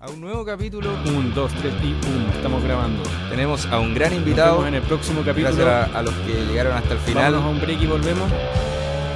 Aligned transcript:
a 0.00 0.08
un 0.10 0.20
nuevo 0.20 0.44
capítulo. 0.46 0.90
Un, 1.06 1.34
dos, 1.34 1.52
tres 1.54 1.74
y 1.82 1.92
pum, 1.92 2.30
estamos 2.34 2.64
grabando. 2.64 3.02
Tenemos 3.28 3.66
a 3.66 3.78
un 3.78 3.94
gran 3.94 4.10
Nos 4.10 4.18
invitado. 4.20 4.52
vemos 4.54 4.68
en 4.68 4.74
el 4.74 4.82
próximo 4.82 5.20
capítulo. 5.22 5.54
Gracias 5.54 5.94
a, 5.94 5.98
a 5.98 6.02
los 6.02 6.14
que 6.14 6.32
llegaron 6.46 6.72
hasta 6.72 6.94
el 6.94 7.00
final. 7.00 7.34
Vámonos 7.34 7.44
a 7.44 7.48
un 7.54 7.60
break 7.60 7.82
y 7.82 7.86
volvemos. 7.86 8.30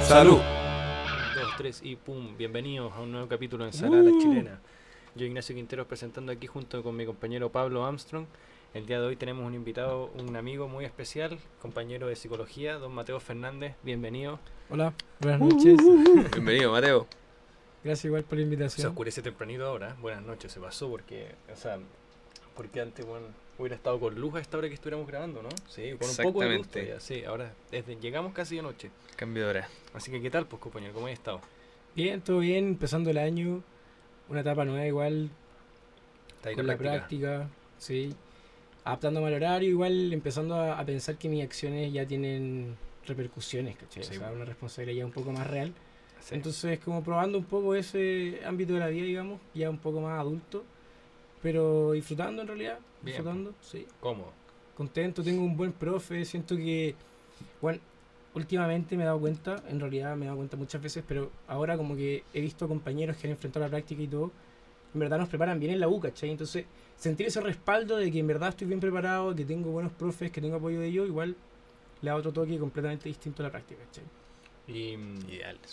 Salud. 0.03 0.37
Un, 0.37 1.41
dos, 1.41 1.51
tres 1.57 1.81
y 1.83 1.95
pum. 1.95 2.37
Bienvenidos 2.37 2.93
a 2.93 3.01
un 3.01 3.11
nuevo 3.11 3.27
capítulo 3.27 3.63
de 3.63 3.71
Ensalada 3.71 4.03
La 4.03 4.11
Chilena. 4.11 4.59
Yo, 5.15 5.25
Ignacio 5.25 5.55
Quinteros, 5.55 5.87
presentando 5.87 6.31
aquí 6.31 6.45
junto 6.45 6.83
con 6.83 6.95
mi 6.95 7.05
compañero 7.05 7.49
Pablo 7.51 7.83
Armstrong. 7.85 8.25
El 8.75 8.85
día 8.85 8.99
de 8.99 9.07
hoy 9.07 9.15
tenemos 9.15 9.47
un 9.47 9.55
invitado, 9.55 10.11
un 10.19 10.35
amigo 10.35 10.67
muy 10.67 10.85
especial, 10.85 11.39
compañero 11.61 12.07
de 12.07 12.15
psicología, 12.15 12.75
don 12.77 12.93
Mateo 12.93 13.19
Fernández. 13.21 13.73
Bienvenido. 13.81 14.37
Hola, 14.69 14.93
buenas 15.21 15.39
noches. 15.39 15.77
Bienvenido, 16.33 16.73
Mateo. 16.73 17.07
Gracias 17.85 18.05
igual 18.05 18.23
por 18.23 18.39
la 18.39 18.41
Se 18.41 18.43
invitación. 18.45 18.87
oscurece 18.87 19.21
tempranito 19.21 19.63
ahora. 19.63 19.95
Buenas 20.01 20.23
noches, 20.23 20.51
se 20.51 20.59
pasó 20.59 20.89
porque, 20.89 21.35
o 21.53 21.55
sea, 21.55 21.77
porque 22.55 22.81
antes, 22.81 23.05
bueno, 23.05 23.27
hubiera 23.59 23.75
estado 23.75 23.99
con 23.99 24.19
luz 24.19 24.33
a 24.33 24.39
esta 24.39 24.57
hora 24.57 24.67
que 24.67 24.73
estuviéramos 24.73 25.07
grabando, 25.07 25.43
¿no? 25.43 25.49
Sí, 25.69 25.91
con 25.99 26.09
un 26.09 26.15
poco 26.33 26.41
de 26.41 26.57
luz 26.57 26.67
todavía, 26.67 26.99
Sí, 26.99 27.23
ahora 27.25 27.53
desde, 27.69 27.95
llegamos 27.97 28.33
casi 28.33 28.55
de 28.55 28.63
noche. 28.63 28.89
Cambio 29.15 29.43
de 29.43 29.49
hora. 29.51 29.69
Así 29.93 30.09
que, 30.09 30.19
¿qué 30.19 30.31
tal, 30.31 30.47
pues, 30.47 30.59
compañero? 30.59 30.93
¿Cómo 30.93 31.05
has 31.05 31.13
estado? 31.13 31.41
Bien, 31.95 32.21
todo 32.21 32.39
bien, 32.39 32.69
empezando 32.69 33.11
el 33.11 33.19
año, 33.19 33.61
una 34.29 34.41
etapa 34.41 34.65
nueva 34.65 34.87
igual, 34.87 35.29
¿Está 36.37 36.49
ahí 36.49 36.55
con 36.55 36.65
la 36.65 36.77
práctica, 36.77 37.47
sí. 37.77 38.15
Adaptándome 38.83 39.27
al 39.27 39.35
horario, 39.35 39.69
igual 39.69 40.11
empezando 40.11 40.55
a, 40.55 40.79
a 40.79 40.85
pensar 40.85 41.19
que 41.19 41.29
mis 41.29 41.43
acciones 41.43 41.93
ya 41.93 42.03
tienen 42.07 42.77
repercusiones, 43.05 43.75
¿cachai? 43.77 44.03
Sí. 44.03 44.15
O 44.15 44.19
sea, 44.19 44.31
una 44.31 44.45
responsabilidad 44.45 44.97
ya 44.97 45.05
un 45.05 45.11
poco 45.11 45.31
más 45.31 45.45
real. 45.45 45.71
Sí. 46.25 46.33
Entonces, 46.33 46.79
como 46.79 47.03
probando 47.03 47.37
un 47.37 47.43
poco 47.43 47.75
ese 47.75 48.39
ámbito 48.43 48.73
de 48.73 48.79
la 48.79 48.87
vida, 48.87 49.05
digamos, 49.05 49.39
ya 49.53 49.69
un 49.69 49.77
poco 49.77 50.01
más 50.01 50.19
adulto, 50.19 50.63
pero 51.43 51.91
disfrutando 51.91 52.41
en 52.41 52.47
realidad, 52.47 52.79
Bien, 53.03 53.15
disfrutando, 53.15 53.53
sí. 53.61 53.85
¿Cómo? 53.99 54.31
contento, 54.75 55.23
tengo 55.23 55.43
un 55.43 55.55
buen 55.55 55.71
profe, 55.71 56.25
siento 56.25 56.57
que, 56.57 56.95
bueno, 57.61 57.79
últimamente 58.33 58.97
me 58.97 59.03
he 59.03 59.05
dado 59.05 59.19
cuenta, 59.19 59.63
en 59.69 59.79
realidad 59.79 60.15
me 60.15 60.25
he 60.25 60.27
dado 60.27 60.37
cuenta 60.37 60.57
muchas 60.57 60.81
veces, 60.81 61.03
pero 61.07 61.29
ahora 61.47 61.77
como 61.77 61.95
que 61.95 62.23
he 62.33 62.41
visto 62.41 62.67
compañeros 62.67 63.17
que 63.17 63.27
han 63.27 63.31
enfrentado 63.31 63.63
la 63.63 63.69
práctica 63.69 64.01
y 64.01 64.07
todo, 64.07 64.31
en 64.95 64.99
verdad 64.99 65.19
nos 65.19 65.29
preparan 65.29 65.59
bien 65.59 65.73
en 65.73 65.79
la 65.79 65.87
U, 65.87 65.99
¿cachai? 65.99 66.31
Entonces, 66.31 66.65
sentir 66.97 67.27
ese 67.27 67.39
respaldo 67.39 67.97
de 67.97 68.11
que 68.11 68.17
en 68.19 68.25
verdad 68.25 68.49
estoy 68.49 68.65
bien 68.65 68.79
preparado, 68.79 69.35
que 69.35 69.45
tengo 69.45 69.69
buenos 69.69 69.93
profes, 69.93 70.31
que 70.31 70.41
tengo 70.41 70.55
apoyo 70.55 70.79
de 70.79 70.87
ellos, 70.87 71.07
igual 71.07 71.35
le 72.01 72.09
da 72.09 72.15
otro 72.15 72.33
toque 72.33 72.57
completamente 72.57 73.07
distinto 73.07 73.43
a 73.43 73.45
la 73.45 73.51
práctica, 73.51 73.83
¿cachai? 73.85 74.03
Y, 74.67 74.97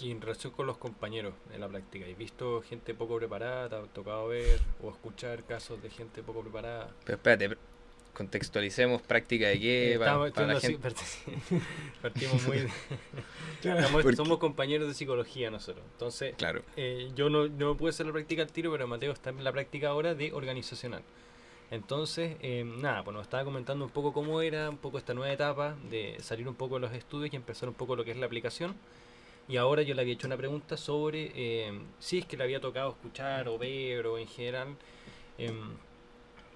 y 0.00 0.10
en 0.10 0.20
relación 0.20 0.52
con 0.52 0.66
los 0.66 0.76
compañeros 0.76 1.32
en 1.54 1.60
la 1.60 1.68
práctica, 1.68 2.04
¿has 2.06 2.18
visto 2.18 2.62
gente 2.62 2.92
poco 2.94 3.16
preparada? 3.16 3.68
¿Te 3.68 3.76
ha 3.76 3.82
tocado 3.84 4.28
ver 4.28 4.60
o 4.82 4.90
escuchar 4.90 5.44
casos 5.44 5.82
de 5.82 5.88
gente 5.90 6.22
poco 6.22 6.42
preparada? 6.42 6.90
Pero 7.04 7.16
espérate, 7.16 7.56
contextualicemos 8.12 9.00
práctica 9.00 9.48
de 9.48 9.58
qué. 9.58 9.94
Eh, 9.94 9.98
para, 9.98 10.10
estamos- 10.26 10.30
para 10.32 10.46
la 10.54 10.60
gente. 10.60 10.88
partimos 12.02 12.46
muy... 12.46 12.66
estamos- 13.64 14.16
somos 14.16 14.38
compañeros 14.38 14.88
de 14.88 14.94
psicología 14.94 15.50
nosotros. 15.50 15.84
Entonces, 15.92 16.34
Claro. 16.36 16.62
eh, 16.77 17.10
yo 17.14 17.30
no, 17.30 17.48
no 17.48 17.77
pude 17.77 17.90
hacer 17.90 18.04
la 18.06 18.12
práctica 18.12 18.42
al 18.42 18.52
tiro, 18.52 18.70
pero 18.72 18.86
Mateo 18.86 19.12
está 19.12 19.30
en 19.30 19.42
la 19.42 19.52
práctica 19.52 19.88
ahora 19.88 20.14
de 20.14 20.32
organizacional. 20.32 21.02
Entonces, 21.72 22.36
eh, 22.42 22.64
nada, 22.64 23.02
pues 23.02 23.14
nos 23.14 23.22
estaba 23.22 23.44
comentando 23.44 23.86
un 23.86 23.90
poco 23.90 24.12
cómo 24.12 24.42
era, 24.42 24.68
un 24.68 24.76
poco 24.76 24.98
esta 24.98 25.14
nueva 25.14 25.32
etapa 25.32 25.74
de 25.88 26.18
salir 26.20 26.46
un 26.46 26.54
poco 26.54 26.74
de 26.74 26.82
los 26.82 26.92
estudios 26.92 27.32
y 27.32 27.36
empezar 27.36 27.66
un 27.66 27.74
poco 27.74 27.96
lo 27.96 28.04
que 28.04 28.10
es 28.10 28.18
la 28.18 28.26
aplicación. 28.26 28.74
Y 29.48 29.56
ahora 29.56 29.80
yo 29.80 29.94
le 29.94 30.02
había 30.02 30.12
hecho 30.12 30.26
una 30.26 30.36
pregunta 30.36 30.76
sobre 30.76 31.32
eh, 31.34 31.72
si 31.98 32.18
es 32.18 32.26
que 32.26 32.36
le 32.36 32.44
había 32.44 32.60
tocado 32.60 32.90
escuchar 32.90 33.48
o 33.48 33.56
ver 33.56 34.06
o 34.06 34.18
en 34.18 34.28
general, 34.28 34.76
em, 35.38 35.56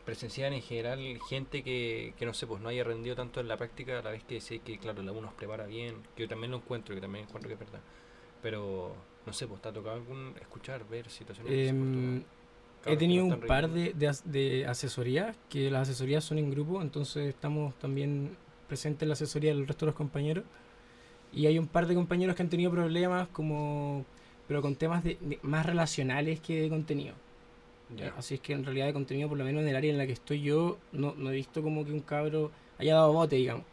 presenciar 0.05 0.53
en 0.53 0.61
general 0.61 1.01
gente 1.31 1.63
que, 1.63 2.13
que 2.19 2.27
no 2.27 2.35
sé, 2.35 2.47
pues 2.47 2.61
no 2.61 2.69
haya 2.69 2.85
rendido 2.85 3.17
tanto 3.17 3.41
en 3.41 3.49
la 3.49 3.57
práctica 3.57 3.99
a 3.99 4.03
la 4.03 4.11
vez 4.11 4.23
que 4.25 4.43
sé 4.43 4.59
que, 4.59 4.77
claro, 4.79 5.03
la 5.03 5.13
uno 5.13 5.23
nos 5.23 5.35
prepara 5.35 5.65
bien, 5.67 5.97
que 6.15 6.25
yo 6.25 6.29
también 6.29 6.51
lo 6.51 6.59
encuentro, 6.59 6.95
que 6.95 7.01
también 7.01 7.25
encuentro 7.25 7.49
que 7.49 7.55
es 7.55 7.61
verdad. 7.61 7.81
Pero, 8.43 8.95
no 9.25 9.33
sé, 9.33 9.47
pues 9.47 9.63
te 9.63 9.69
ha 9.71 9.73
tocado 9.73 9.97
algún 9.97 10.35
escuchar, 10.43 10.87
ver 10.87 11.09
situaciones 11.09 11.51
Em, 11.51 11.59
desafortunadas? 11.59 12.36
He 12.87 12.97
tenido 12.97 13.25
un 13.25 13.31
par 13.49 13.71
de, 13.71 13.93
de, 13.95 14.09
as- 14.09 14.31
de 14.31 14.67
asesorías, 14.67 15.37
que 15.49 15.71
las 15.71 15.89
asesorías 15.89 16.25
son 16.25 16.39
en 16.39 16.51
grupo, 16.51 16.83
entonces 16.83 17.29
estamos 17.29 17.75
también 17.79 18.37
presentes 18.69 19.03
en 19.03 19.09
la 19.09 19.13
asesoría 19.15 19.55
del 19.55 19.67
resto 19.67 19.87
de 19.87 19.91
los 19.91 19.97
compañeros. 19.97 20.45
Y 21.33 21.47
hay 21.47 21.59
un 21.59 21.67
par 21.67 21.87
de 21.87 21.95
compañeros 21.95 22.35
que 22.37 22.43
han 22.43 22.49
tenido 22.49 22.71
problemas, 22.71 23.29
como 23.29 24.05
pero 24.49 24.63
con 24.63 24.77
temas 24.77 25.03
de, 25.03 25.17
de- 25.21 25.39
más 25.43 25.67
relacionales 25.67 26.41
que 26.41 26.63
de 26.63 26.69
contenido. 26.69 27.15
Ya. 27.97 28.13
Así 28.17 28.35
es 28.35 28.41
que 28.41 28.53
en 28.53 28.65
realidad 28.65 28.87
de 28.87 28.93
contenido, 28.93 29.29
por 29.29 29.39
lo 29.39 29.45
menos 29.45 29.63
en 29.63 29.69
el 29.69 29.77
área 29.77 29.91
en 29.93 29.99
la 29.99 30.07
que 30.07 30.13
estoy 30.13 30.43
yo, 30.43 30.79
no, 30.93 31.15
no 31.17 31.31
he 31.31 31.35
visto 31.35 31.63
como 31.63 31.85
que 31.85 31.93
un 31.93 32.01
cabro 32.01 32.51
haya 32.79 32.95
dado 32.95 33.13
bote, 33.13 33.37
digamos. 33.37 33.65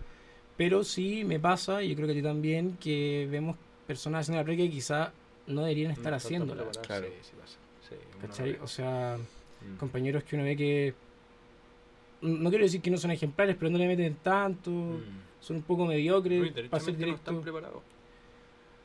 Pero 0.58 0.84
sí 0.84 1.24
me 1.26 1.40
pasa, 1.40 1.82
y 1.84 1.90
yo 1.90 1.96
creo 1.96 2.08
que 2.08 2.14
a 2.14 2.16
ti 2.16 2.22
también, 2.22 2.78
que 2.80 3.28
vemos 3.32 3.56
personas 3.88 4.22
haciendo 4.22 4.40
la 4.42 4.46
práctica 4.46 4.68
que 4.70 4.76
quizá 4.76 5.12
no 5.48 5.62
deberían 5.62 5.92
estar 5.92 6.12
No 6.12 6.18
haciéndola. 6.18 6.64
Claro. 6.82 7.08
sí, 7.08 7.14
sí 7.24 7.32
pasa, 7.40 7.58
sí, 7.94 8.20
¿Cachai? 8.22 8.58
O 8.62 8.68
sea, 8.68 9.18
Mm. 9.62 9.78
compañeros 9.78 10.24
que 10.24 10.36
uno 10.36 10.44
ve 10.46 10.58
que 10.58 10.94
no 12.22 12.50
quiero 12.50 12.66
decir 12.66 12.82
que 12.82 12.90
no 12.92 12.98
son 12.98 13.12
ejemplares, 13.12 13.56
pero 13.58 13.70
no 13.72 13.78
le 13.78 13.88
meten 13.88 14.16
tanto, 14.16 14.72
Mm. 14.72 15.02
son 15.42 15.58
un 15.58 15.64
poco 15.64 15.84
No, 15.84 15.90
mediocres 15.90 16.40
para 16.42 16.56
ser 16.84 16.96
derechamente 16.96 17.06
no 17.06 17.16
están 17.16 17.42
preparados. 17.42 17.84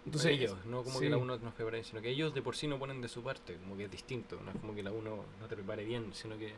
Entonces, 0.05 0.33
ellos, 0.33 0.57
no 0.67 0.83
como 0.85 1.01
que 1.01 1.11
la 1.11 1.19
uno 1.19 1.37
nos 1.37 1.53
prepare, 1.55 1.85
sino 1.85 2.01
que 2.01 2.09
ellos 2.09 2.33
de 2.33 2.41
por 2.41 2.57
sí 2.57 2.67
no 2.67 2.79
ponen 2.79 3.03
de 3.03 3.09
su 3.09 3.23
parte, 3.23 3.57
como 3.57 3.77
que 3.77 3.85
es 3.85 3.91
distinto, 3.91 4.41
no 4.43 4.51
es 4.53 4.57
como 4.57 4.75
que 4.75 4.83
la 4.83 4.91
uno 4.91 5.25
no 5.41 5.47
te 5.47 5.55
prepare 5.55 5.85
bien, 5.85 6.15
sino 6.15 6.39
que, 6.39 6.55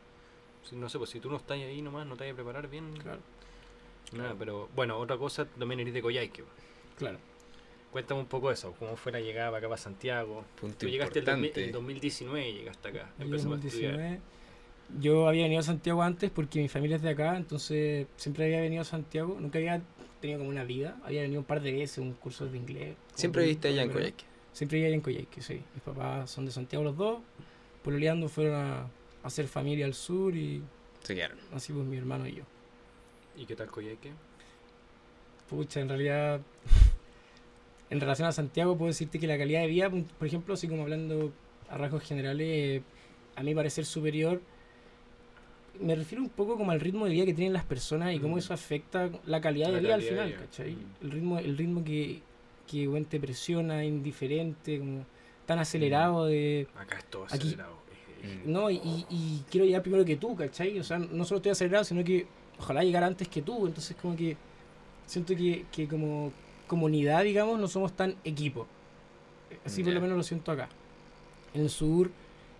no 0.72 0.89
sé, 0.89 0.99
pues 0.99 1.10
si 1.10 1.19
tú 1.21 1.28
no 1.31 1.37
estás 1.37 1.59
ahí 1.59 1.83
nomás, 1.83 2.06
no 2.06 2.16
te 2.16 2.25
vas 2.25 2.33
a 2.33 2.37
preparar 2.37 2.69
bien, 2.69 2.93
Claro, 3.03 3.21
nada, 4.12 4.37
pero 4.39 4.69
bueno, 4.77 4.99
otra 4.99 5.16
cosa, 5.16 5.47
también 5.47 5.81
eres 5.81 5.94
de 5.94 6.00
Coyhaique, 6.03 6.44
claro. 6.97 7.19
Cuéntame 7.93 8.21
un 8.21 8.27
poco 8.27 8.51
eso, 8.51 8.75
cómo 8.78 8.97
fue 8.97 9.12
la 9.12 9.21
llegada 9.21 9.49
para 9.49 9.59
acá, 9.59 9.69
para 9.69 9.81
Santiago, 9.81 10.45
Punto 10.61 10.78
tú 10.78 10.89
llegaste 10.89 11.19
el, 11.21 11.25
2000 11.25 11.45
importante. 11.47 11.65
el 11.65 11.73
2019, 11.73 12.53
llegaste 12.53 12.89
acá, 12.89 13.11
Yo 13.19 13.25
empezamos 13.25 13.62
a 13.62 13.67
estudiar, 13.67 13.93
2019, 13.93 14.21
yo 14.99 15.28
había 15.28 15.43
venido 15.45 15.61
a 15.61 15.62
Santiago 15.65 16.03
antes 16.03 16.31
porque 16.31 16.61
mi 16.61 16.69
familia 16.69 16.97
es 16.97 17.03
de 17.03 17.11
acá, 17.11 17.37
entonces 17.37 18.06
siempre 18.17 18.45
había 18.47 18.61
venido 18.61 18.83
a 18.83 18.84
Santiago, 18.84 19.37
nunca 19.39 19.59
había 19.59 19.81
tenido 20.21 20.41
como 20.41 20.51
una 20.51 20.65
vida, 20.65 20.99
había 21.05 21.23
venido 21.23 21.41
un 21.41 21.47
par 21.47 21.61
de 21.61 21.73
veces, 21.73 21.99
un 21.99 22.12
curso 22.15 22.47
de 22.47 22.56
inglés. 22.59 22.97
Siempre 23.15 23.43
viviste 23.43 23.69
allá 23.69 23.83
en. 23.83 23.91
Coyhaique. 23.91 24.25
Siempre 24.53 24.77
vivía 24.78 24.89
allá 24.89 24.97
en 24.97 25.01
Coyhaique, 25.01 25.41
sí. 25.41 25.62
Mis 25.75 25.83
papás 25.84 26.31
son 26.31 26.45
de 26.45 26.53
Santiago 26.53 26.84
los 26.84 26.97
dos, 26.97 27.21
pololeando 27.84 28.28
fueron 28.28 28.55
a, 28.55 28.81
a 28.83 28.89
hacer 29.22 29.47
familia 29.47 29.87
al 29.87 29.95
sur 29.95 30.34
y 30.34 30.62
Se 31.03 31.15
quedaron. 31.15 31.39
así 31.55 31.72
pues 31.72 31.87
mi 31.87 31.97
hermano 31.97 32.27
y 32.27 32.34
yo. 32.34 32.43
¿y 33.37 33.47
qué 33.47 33.57
tal 33.57 33.69
Coyhaique? 33.69 34.12
Pucha, 35.49 35.81
en 35.81 35.89
realidad, 35.89 36.41
en 37.91 38.01
relación 38.01 38.28
a 38.28 38.33
Santiago, 38.33 38.77
puedo 38.78 38.89
decirte 38.89 39.19
que 39.19 39.27
la 39.27 39.37
calidad 39.37 39.61
de 39.62 39.67
vida, 39.67 39.91
por 39.91 40.27
ejemplo, 40.27 40.55
así 40.55 40.69
como 40.69 40.83
hablando 40.83 41.33
a 41.69 41.77
rasgos 41.77 42.03
generales, 42.03 42.47
eh, 42.49 42.83
a 43.37 43.43
mi 43.43 43.55
parecer 43.55 43.84
superior, 43.84 44.41
me 45.81 45.95
refiero 45.95 46.23
un 46.23 46.28
poco 46.31 46.56
como 46.56 46.71
al 46.73 46.81
ritmo 46.81 47.06
de 47.06 47.12
vida 47.12 47.25
que 47.25 47.34
tienen 47.34 47.53
las 47.53 47.65
personas 47.65 48.15
y 48.15 48.19
cómo 48.19 48.37
Mm. 48.37 48.39
eso 48.39 48.55
afecta 48.55 49.09
la 49.27 49.41
calidad 49.41 49.69
de 49.69 49.73
La 49.75 49.78
vida 49.81 49.95
al 49.95 50.01
calidad 50.01 50.25
de 50.25 50.31
final. 50.33 50.47
¿cachai? 50.47 50.73
Mm. 50.73 51.05
El 51.05 51.11
ritmo, 51.11 51.39
el 51.39 51.56
ritmo 51.56 51.84
que, 51.84 52.21
que 52.67 52.87
weón, 52.89 53.05
te 53.06 53.19
presiona, 53.19 53.84
indiferente, 53.84 54.78
como 54.78 55.07
tan 55.47 55.59
acelerado 55.59 56.27
de... 56.27 56.69
Acá 56.77 56.99
es 56.99 57.05
todo 57.07 57.25
Aquí- 57.25 57.34
acelerado. 57.49 57.72
eh, 58.22 58.27
eh, 58.28 58.43
No, 58.45 58.71
y, 58.71 58.77
y- 58.77 59.07
y 59.09 59.45
quiero 59.51 59.65
llegar 59.67 59.83
primero 59.83 60.05
que 60.05 60.17
tú, 60.17 60.37
¿cachai? 60.37 60.78
O 60.78 60.84
sea, 60.84 60.99
no 60.99 61.25
solo 61.25 61.39
estoy 61.39 61.53
acelerado, 61.53 61.84
sino 61.84 62.05
que 62.05 62.27
ojalá 62.59 62.84
llegar 62.84 63.03
antes 63.03 63.27
que 63.28 63.41
tú. 63.43 63.67
Entonces, 63.67 63.97
como 64.01 64.15
que 64.15 64.37
siento 65.07 65.34
que, 65.34 65.65
que 65.72 65.89
como 65.89 66.31
comunidad, 66.75 67.25
digamos, 67.25 67.59
no 67.59 67.67
somos 67.67 67.93
tan 67.93 68.15
equipo. 68.23 68.65
Así 69.65 69.83
por 69.83 69.93
lo 69.93 70.01
menos 70.01 70.17
lo 70.17 70.23
siento 70.23 70.53
acá. 70.53 70.69
En 71.53 71.63
el 71.63 71.69
sur, 71.71 72.09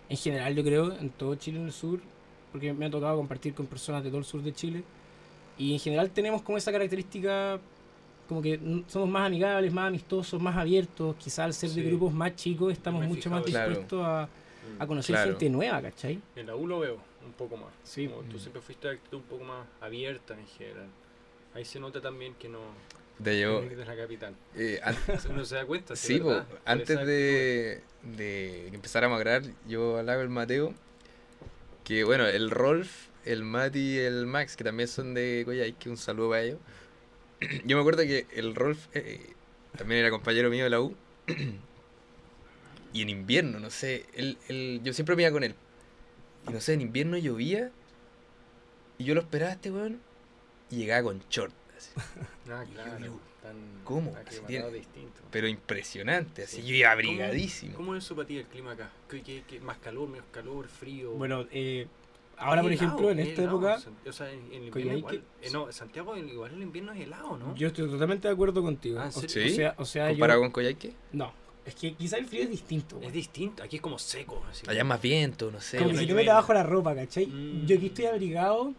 en 0.09 0.17
general, 0.17 0.53
yo 0.53 0.63
creo, 0.65 0.91
en 0.99 1.09
todo 1.09 1.33
Chile, 1.35 1.59
en 1.59 1.65
el 1.67 1.71
sur, 1.71 2.01
porque 2.51 2.73
me 2.73 2.85
ha 2.87 2.89
tocado 2.91 3.15
compartir 3.15 3.53
con 3.53 3.65
personas 3.67 4.03
de 4.03 4.09
todo 4.09 4.19
el 4.19 4.25
sur 4.25 4.41
de 4.43 4.51
Chile. 4.53 4.83
Y 5.57 5.71
en 5.73 5.79
general 5.79 6.09
tenemos 6.11 6.41
como 6.41 6.57
esa 6.57 6.73
característica, 6.73 7.57
como 8.27 8.41
que 8.41 8.59
somos 8.87 9.07
más 9.07 9.27
amigables, 9.27 9.71
más 9.71 9.87
amistosos, 9.87 10.41
más 10.41 10.57
abiertos. 10.57 11.15
Quizás 11.15 11.39
al 11.45 11.53
ser 11.53 11.69
de 11.69 11.83
grupos 11.83 12.11
más 12.13 12.35
chicos 12.35 12.73
estamos 12.73 13.01
Me 13.01 13.07
mucho 13.07 13.29
más 13.29 13.45
fijado 13.45 13.69
dispuestos 13.69 14.03
a, 14.05 14.27
a 14.79 14.87
conocer 14.87 15.15
Claro. 15.15 15.31
gente 15.31 15.49
nueva, 15.49 15.81
¿cachai? 15.81 16.19
En 16.35 16.47
la 16.47 16.55
U 16.57 16.67
lo 16.67 16.79
veo 16.79 16.97
un 17.25 17.31
poco 17.33 17.55
más. 17.55 17.69
Sí. 17.85 18.07
Como 18.09 18.23
tú 18.23 18.35
Mm. 18.35 18.39
siempre 18.39 18.61
fuiste 18.61 18.89
actitud 18.89 19.17
un 19.19 19.23
poco 19.23 19.45
más 19.45 19.65
abierta 19.79 20.37
en 20.37 20.45
general. 20.47 20.87
Ahí 21.53 21.65
se 21.65 21.79
nota 21.79 21.99
también 22.01 22.33
que 22.35 22.47
no 22.49 22.59
De 23.19 23.39
yo, 23.39 23.61
de 23.61 23.85
la 23.85 23.95
capital. 23.95 24.35
eh, 24.55 24.79
an- 24.83 24.95
Uno 25.29 25.43
se 25.45 25.55
da 25.55 25.65
cuenta. 25.65 25.95
Sí, 25.95 26.15
es 26.15 26.21
po, 26.21 26.43
antes 26.65 26.97
de, 27.05 27.81
de 28.03 28.67
que 28.69 28.75
empezáramos 28.75 29.17
a 29.17 29.19
grabar, 29.19 29.43
yo 29.67 29.97
hablaba 29.97 30.17
con 30.19 30.23
el 30.23 30.29
Mateo, 30.29 30.73
que 31.83 32.03
bueno, 32.03 32.25
el 32.25 32.49
Rolf, 32.51 33.07
el 33.25 33.43
Mati 33.43 33.79
y 33.79 33.97
el 33.99 34.25
Max, 34.27 34.55
que 34.55 34.63
también 34.63 34.87
son 34.87 35.13
de 35.13 35.43
Coyhaique, 35.45 35.89
un 35.89 35.97
saludo 35.97 36.29
para 36.29 36.41
ellos. 36.43 36.59
Yo 37.65 37.75
me 37.75 37.81
acuerdo 37.81 38.03
que 38.03 38.27
el 38.33 38.55
Rolf 38.55 38.87
eh, 38.93 39.33
también 39.77 39.99
era 40.01 40.09
compañero 40.11 40.49
mío 40.49 40.63
de 40.63 40.69
la 40.69 40.79
U, 40.81 40.95
y 42.93 43.01
en 43.01 43.09
invierno, 43.09 43.59
no 43.59 43.69
sé, 43.69 44.05
él, 44.13 44.37
él, 44.49 44.81
yo 44.83 44.93
siempre 44.93 45.15
me 45.15 45.23
iba 45.23 45.31
con 45.31 45.43
él. 45.43 45.55
Y 46.47 46.51
no 46.51 46.59
sé, 46.59 46.73
en 46.73 46.81
invierno 46.81 47.17
llovía. 47.17 47.71
Y 48.97 49.05
yo 49.05 49.15
lo 49.15 49.21
esperaba 49.21 49.51
a 49.51 49.55
este 49.55 49.71
weón. 49.71 50.01
Y 50.71 50.77
llegaba 50.77 51.03
con 51.03 51.21
short. 51.29 51.53
así. 51.77 51.91
Ah, 52.49 52.63
yo 52.65 52.73
claro. 52.73 53.19
Tan 53.41 53.55
¿cómo? 53.83 54.15
Así 54.27 54.39
tiene- 54.47 54.69
distinto. 54.71 55.21
Pero 55.31 55.47
impresionante. 55.47 56.43
Así 56.43 56.61
Sí. 56.61 56.67
yo 56.67 56.75
iba 56.75 56.91
abrigadísimo. 56.91 57.73
¿Cómo, 57.73 57.85
cómo 57.87 57.97
es 57.97 58.03
eso 58.05 58.15
para 58.15 58.27
ti 58.27 58.37
el 58.37 58.45
clima 58.45 58.71
acá? 58.73 58.91
¿Qué, 59.09 59.21
qué- 59.23 59.43
qué- 59.47 59.59
más 59.61 59.77
calor, 59.77 60.07
menos 60.09 60.27
calor, 60.31 60.67
frío? 60.67 61.11
Bueno, 61.13 61.45
eh, 61.51 61.87
ahora 62.37 62.61
por 62.61 62.71
helado, 62.71 62.85
ejemplo, 62.87 63.09
en 63.11 63.19
es 63.19 63.27
esta 63.29 63.41
helado, 63.43 63.57
época, 63.57 63.89
O 64.07 64.11
sea, 64.13 64.31
en, 64.31 64.39
en 64.47 64.53
el 64.63 64.67
invierno 64.67 64.97
igual. 64.97 65.23
eh, 65.41 65.49
no, 65.51 65.71
Santiago 65.71 66.15
en- 66.15 66.29
igual 66.29 66.51
el 66.53 66.61
invierno 66.61 66.91
es 66.93 67.01
helado, 67.01 67.37
¿no? 67.37 67.55
yo 67.55 67.67
estoy 67.67 67.89
totalmente 67.89 68.27
de 68.27 68.33
acuerdo 68.33 68.61
contigo. 68.61 68.99
Ah, 68.99 69.03
¿en 69.05 69.09
o, 69.09 69.11
serio? 69.13 69.47
¿Sí? 69.47 69.53
o 69.53 69.55
sea, 69.55 69.75
o 69.77 69.85
sea 69.85 70.05
yo, 70.07 70.13
Comparado 70.15 70.41
con 70.41 70.51
Coyhaique. 70.51 70.93
no, 71.13 71.33
es 71.65 71.73
que 71.75 71.93
quizá 71.93 72.17
el 72.17 72.25
frío 72.27 72.43
es 72.43 72.49
distinto. 72.51 72.99
Es 73.01 73.13
distinto, 73.13 73.63
aquí 73.63 73.77
es 73.77 73.81
como 73.81 73.97
seco. 73.97 74.43
Así 74.51 74.65
Allá 74.67 74.83
más 74.83 75.01
viento, 75.01 75.49
no 75.51 75.61
sé. 75.61 75.77
Como 75.77 75.91
si 75.91 75.95
te 75.95 76.01
llueve. 76.05 76.15
metes 76.21 76.31
abajo 76.31 76.53
la 76.53 76.63
ropa, 76.63 76.93
¿cachai? 76.93 77.25
Mm. 77.27 77.65
Yo 77.65 77.77
aquí 77.77 77.85
estoy 77.87 78.05
abrigado, 78.05 78.73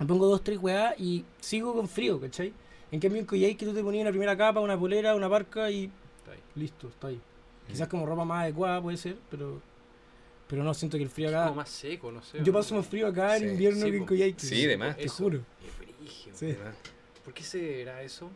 me 0.00 0.06
pongo 0.06 0.26
dos, 0.26 0.42
tres 0.42 0.58
weas 0.58 0.98
y 0.98 1.24
sigo 1.40 1.74
con 1.74 1.86
frío, 1.88 2.20
¿cachai? 2.20 2.52
En 2.90 2.98
cambio 2.98 3.20
en 3.20 3.26
Coyhaique 3.26 3.64
tú 3.64 3.72
te 3.72 3.82
ponías 3.82 4.02
una 4.02 4.10
primera 4.10 4.36
capa, 4.36 4.58
una 4.60 4.76
polera, 4.78 5.14
una 5.14 5.28
parca 5.30 5.70
y 5.70 5.84
Está 6.18 6.32
ahí. 6.32 6.40
listo, 6.56 6.88
está 6.88 7.06
ahí. 7.08 7.20
Quizás 7.68 7.86
como 7.86 8.04
ropa 8.04 8.24
más 8.24 8.42
adecuada 8.42 8.82
puede 8.82 8.96
ser, 8.96 9.16
pero 9.30 9.60
pero 10.48 10.64
no, 10.64 10.74
siento 10.74 10.96
que 10.96 11.04
el 11.04 11.10
frío 11.10 11.28
Es 11.28 11.34
acá... 11.34 11.44
como 11.44 11.56
más 11.56 11.68
seco, 11.68 12.10
no 12.10 12.20
sé. 12.24 12.40
Yo 12.42 12.52
paso 12.52 12.74
más 12.74 12.84
frío 12.84 13.06
acá 13.06 13.36
en 13.36 13.50
invierno 13.50 13.84
sí, 13.84 13.90
que 13.92 13.96
en 13.96 14.02
po. 14.02 14.08
Coyhaique. 14.08 14.40
Sí, 14.44 14.66
de 14.66 14.76
más. 14.76 14.96
Te 14.96 15.04
Eso, 15.04 15.22
juro. 15.22 15.40
brígido. 16.00 16.36
Sí. 16.36 16.46
¿verdad? 16.46 16.74
¿Por 17.24 17.32
qué 17.34 17.44
será 17.44 18.02
eso? 18.02 18.28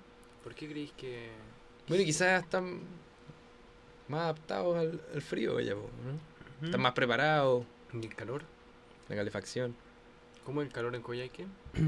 ¿Por 0.44 0.54
qué 0.54 0.68
creéis 0.68 0.92
que.? 0.92 1.30
Bueno, 1.88 2.04
quizás 2.04 2.44
están 2.44 2.78
más 4.06 4.20
adaptados 4.20 4.76
al, 4.78 5.00
al 5.12 5.22
frío, 5.22 5.58
ya, 5.58 5.74
po, 5.74 5.90
¿no? 6.60 6.66
Están 6.66 6.80
más 6.82 6.92
preparados. 6.92 7.64
¿Y 7.92 8.06
el 8.06 8.14
calor? 8.14 8.44
La 9.08 9.16
calefacción. 9.16 9.74
¿Cómo 10.44 10.60
es 10.62 10.68
el 10.68 10.72
calor 10.72 10.94
en 10.94 11.02
Coyhaique? 11.02 11.46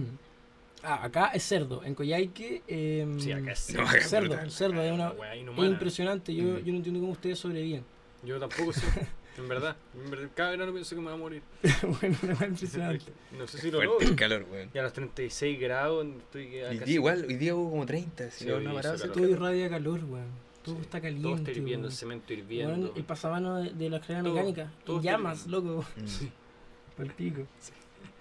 Ah, 0.82 1.04
acá 1.04 1.28
es 1.28 1.42
cerdo. 1.42 1.82
En 1.82 1.94
Coyhaique... 1.96 2.62
em, 2.68 3.18
Sí, 3.18 3.32
acá 3.32 3.52
es 3.52 3.74
No, 3.74 3.82
acá 3.88 3.98
es 3.98 4.08
cerdo, 4.08 4.36
cerdo, 4.50 4.82
es 4.82 4.92
una... 4.92 5.10
Wea 5.10 5.34
Es 5.34 5.40
impresionante, 5.58 6.32
yo, 6.34 6.44
Mm. 6.44 6.58
yo 6.58 6.72
no 6.72 6.76
entiendo 6.76 7.00
cómo 7.00 7.12
ustedes 7.12 7.38
sobreviven. 7.40 7.82
Yo 8.22 8.38
tampoco 8.38 8.72
sé. 8.72 8.82
En 9.38 9.48
verdad. 9.48 9.74
En 9.94 10.10
verdad, 10.10 10.28
Cada 10.34 10.50
verano 10.50 10.72
pienso 10.72 10.94
que 10.94 11.00
me 11.00 11.08
voy 11.08 11.14
a 11.14 11.16
morir. 11.18 11.42
bueno, 12.00 12.16
una 12.22 12.32
cosa 12.34 12.46
impresionante. 12.46 13.04
No 13.36 13.46
sé 13.48 13.58
si 13.58 13.70
lo 13.70 13.82
logro. 13.82 14.00
el 14.06 14.14
calor, 14.16 14.46
weón. 14.50 14.70
Y 14.72 14.78
a 14.78 14.82
los 14.82 14.92
36 14.92 15.58
grados 15.60 16.06
estoy 16.06 16.48
que 16.50 16.64
Hoy 16.66 16.78
día 16.78 16.94
igual, 16.94 17.24
hoy 17.26 17.34
día 17.34 17.54
hubo 17.54 17.70
como 17.70 17.84
30. 17.84 18.30
Si 18.30 18.44
Sí, 18.44 18.50
no, 18.50 18.60
no. 18.60 18.80
Todo 18.80 19.28
irradia 19.28 19.68
calor, 19.68 20.04
weón. 20.04 20.28
Todo 20.62 20.76
Sí. 20.76 20.80
está 20.82 21.00
Todo 21.00 21.02
caliente. 21.02 21.34
está 21.50 21.50
hirviendo, 21.50 21.88
el 21.88 21.94
cemento 21.94 22.32
hirviendo. 22.32 22.92
el 22.94 23.04
pasabano 23.04 23.56
de, 23.56 23.70
de 23.72 23.90
la 23.90 23.96
escalera 23.98 24.22
Todo, 24.24 24.34
mecánica. 24.34 24.72
todo 24.84 25.02
llamas, 25.02 25.46
loco. 25.48 25.84
Mm. 25.96 26.96
Pal 26.96 27.12
pico. 27.14 27.42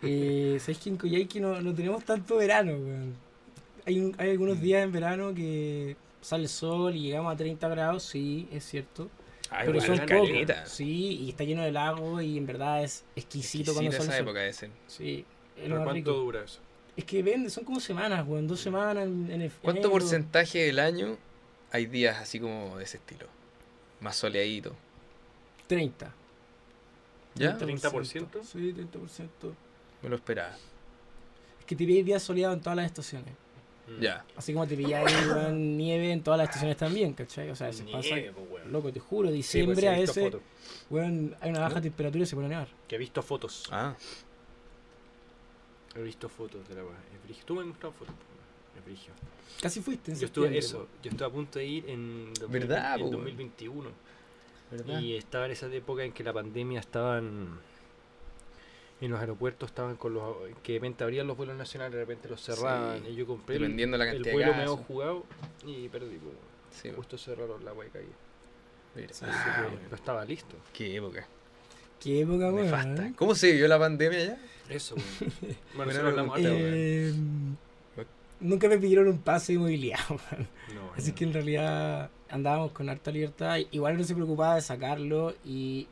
Eh, 0.08 0.58
¿Sabes 0.60 0.78
que 0.80 0.90
en 0.90 0.98
Coyhaique 0.98 1.40
no, 1.40 1.60
no 1.62 1.74
tenemos 1.74 2.04
tanto 2.06 2.38
verano, 2.38 2.74
weón? 2.74 3.14
Hay, 3.86 4.00
un- 4.00 4.16
hay 4.18 4.32
algunos 4.32 4.58
Mm. 4.58 4.62
días 4.62 4.84
en 4.84 4.92
verano 4.92 5.34
que 5.34 5.96
sale 6.22 6.44
el 6.44 6.50
sol 6.50 6.96
y 6.96 7.02
llegamos 7.04 7.34
a 7.34 7.38
30 7.38 7.68
grados, 7.68 8.04
sí, 8.04 8.48
es 8.52 8.64
cierto. 8.66 9.10
Ay, 9.52 9.68
pero 9.68 9.78
weón, 9.80 9.86
son 9.86 9.94
una 9.96 10.06
pocos. 10.06 10.72
Sí, 10.72 11.18
y 11.22 11.30
está 11.30 11.44
lleno 11.44 11.62
de 11.64 11.72
lagos 11.72 12.24
y 12.24 12.38
en 12.38 12.46
verdad 12.48 12.84
es 12.84 13.04
exquisito 13.16 13.74
cuando 13.74 13.92
Exquisita 13.92 14.04
sale 14.04 14.10
esa 14.10 14.18
el 14.18 14.26
sol. 14.26 14.36
época 14.38 14.54
ser. 14.54 14.70
Sí, 14.88 15.26
es 15.56 15.64
¿Pero 15.64 15.76
cuánto 15.78 15.94
rico. 15.94 16.12
dura 16.14 16.44
eso? 16.44 16.60
Es 16.98 17.04
que 17.06 17.22
vende, 17.22 17.50
son 17.50 17.64
como 17.66 17.80
semanas, 17.80 18.26
weón, 18.28 18.48
dos 18.48 18.60
semanas 18.60 19.06
en, 19.06 19.30
en 19.30 19.42
el 19.44 19.52
¿Cuánto 19.52 19.82
enero. 19.82 19.92
porcentaje 19.92 20.60
del 20.60 20.80
año 20.80 21.18
hay 21.72 21.86
días 21.88 22.18
así 22.18 22.40
como 22.40 22.78
de 22.78 22.86
ese 22.86 22.98
estilo? 22.98 23.28
Más 24.00 24.16
soleadito. 24.16 24.74
30. 25.68 26.12
¿Ya? 27.36 27.58
30%? 27.58 28.44
Sí, 28.44 28.74
30%. 28.74 29.54
Me 30.06 30.10
lo 30.12 30.18
esperaba. 30.18 30.56
Es 31.60 31.66
que 31.66 31.76
te 31.76 31.84
pilláis 31.84 32.06
días 32.06 32.22
soleados 32.22 32.58
en 32.58 32.62
todas 32.62 32.78
las 32.78 32.86
estaciones. 32.86 33.34
Mm. 33.88 34.02
Ya. 34.02 34.24
Así 34.36 34.54
como 34.54 34.68
te 34.68 34.78
pilláis 34.78 35.12
nieve 35.52 36.12
en 36.12 36.22
todas 36.22 36.38
las 36.38 36.50
estaciones 36.50 36.78
también, 36.78 37.14
¿cachai? 37.14 37.50
O 37.50 37.56
sea, 37.56 37.74
se 37.74 37.86
pasa. 37.86 38.14
Weón. 38.14 38.72
Loco, 38.72 38.94
te 38.94 39.00
juro, 39.00 39.30
Sí, 39.30 39.34
pues, 39.34 39.38
diciembre 39.38 39.76
sí, 39.78 39.86
he 39.86 39.90
a 39.90 39.98
veces, 39.98 40.36
weón, 40.92 41.36
hay 41.42 41.50
una 41.50 41.62
baja 41.62 41.82
temperatura 41.82 42.24
y 42.24 42.28
se 42.28 42.36
pone 42.36 42.46
a 42.46 42.50
nevar. 42.50 42.68
Que 42.88 42.96
he 42.96 43.00
visto 43.00 43.24
fotos. 43.24 43.68
Ah, 43.72 43.96
He 45.96 46.04
visto 46.04 46.30
fotos 46.30 46.68
de 46.70 46.76
la 46.76 46.84
weá. 46.84 46.98
Tú 47.44 47.56
me 47.56 47.62
has 47.62 47.68
mostrado 47.68 47.94
fotos, 47.94 48.14
brígido. 48.86 49.16
Casi 49.60 49.82
fuiste 49.82 50.12
en 50.12 50.20
Yo 50.20 50.28
estuve, 50.28 50.50
septiembre, 50.50 50.60
eso, 50.60 50.88
yo 51.02 51.10
estuve 51.10 51.28
a 51.28 51.32
punto 51.32 51.58
de 51.58 51.66
ir 51.66 51.90
en, 51.90 52.32
2000 52.36 52.60
¿Verdad, 52.60 52.94
en 52.94 53.00
po, 53.00 53.06
weón? 53.06 53.12
2021. 53.18 53.90
¿verdad? 54.70 55.00
Y 55.00 55.16
estaba 55.16 55.46
en 55.46 55.52
esa 55.52 55.66
época 55.74 56.04
en 56.04 56.12
que 56.12 56.24
la 56.24 56.34
pandemia 56.34 56.80
estaban 56.80 57.60
en 59.02 59.12
los 59.12 59.20
aeropuertos, 59.20 59.70
estaban 59.70 59.96
con 59.98 60.14
los 60.14 60.36
que 60.64 60.74
de 60.74 60.80
repente 60.80 61.04
abrían 61.04 61.28
los 61.28 61.36
vuelos 61.38 61.56
nacionales, 61.58 61.94
de 61.94 62.00
repente 62.00 62.30
los 62.30 62.42
cerraban. 62.42 63.02
Sí, 63.04 63.10
y 63.12 63.16
yo 63.16 63.28
compré 63.28 63.56
el, 63.58 63.62
Dependiendo 63.64 63.98
la 63.98 64.06
el 64.06 64.14
cantidad 64.14 64.34
vuelo 64.34 64.52
de 64.52 64.58
medio 64.58 64.72
casos. 64.74 64.86
jugado 64.88 65.24
y 65.66 65.90
perdí. 65.90 66.16
po. 66.18 66.32
Sí, 66.72 66.90
po. 66.90 66.96
Justo 66.98 67.18
cerraron 67.18 67.64
la 67.66 67.74
hueca 67.74 68.00
ahí. 68.00 68.10
Mira. 68.96 69.08
Así 69.12 69.26
Ah, 69.28 69.68
que 69.82 69.90
no 69.90 69.96
estaba 69.96 70.24
listo. 70.26 70.56
Qué 70.74 70.96
época. 70.96 71.28
Qué 72.02 72.22
época. 72.22 72.52
Nefasta. 72.52 73.08
¿eh? 73.08 73.14
¿Cómo 73.18 73.36
se 73.36 73.52
vivió 73.52 73.68
la 73.68 73.78
pandemia 73.80 74.26
ya? 74.26 74.38
Eso, 74.70 74.96
bueno, 75.76 75.92
Bueno, 75.92 76.04
me 76.04 76.10
hablamos. 76.10 76.40
Eh, 76.42 77.14
nunca 78.40 78.68
me 78.68 78.78
pidieron 78.78 79.08
un 79.08 79.20
pase 79.20 79.54
de 79.54 79.60
movilidad. 79.60 80.00
No, 80.74 80.92
Así 80.98 81.12
que 81.14 81.24
en 81.24 81.32
realidad 81.34 82.10
andábamos 82.30 82.72
con 82.72 82.90
harta 82.90 83.12
libertad. 83.12 83.58
Igual 83.72 83.98
no 83.98 84.04
se 84.04 84.14
preocupaba 84.16 84.56
de 84.56 84.62
sacarlo 84.62 85.34
y 85.46 85.88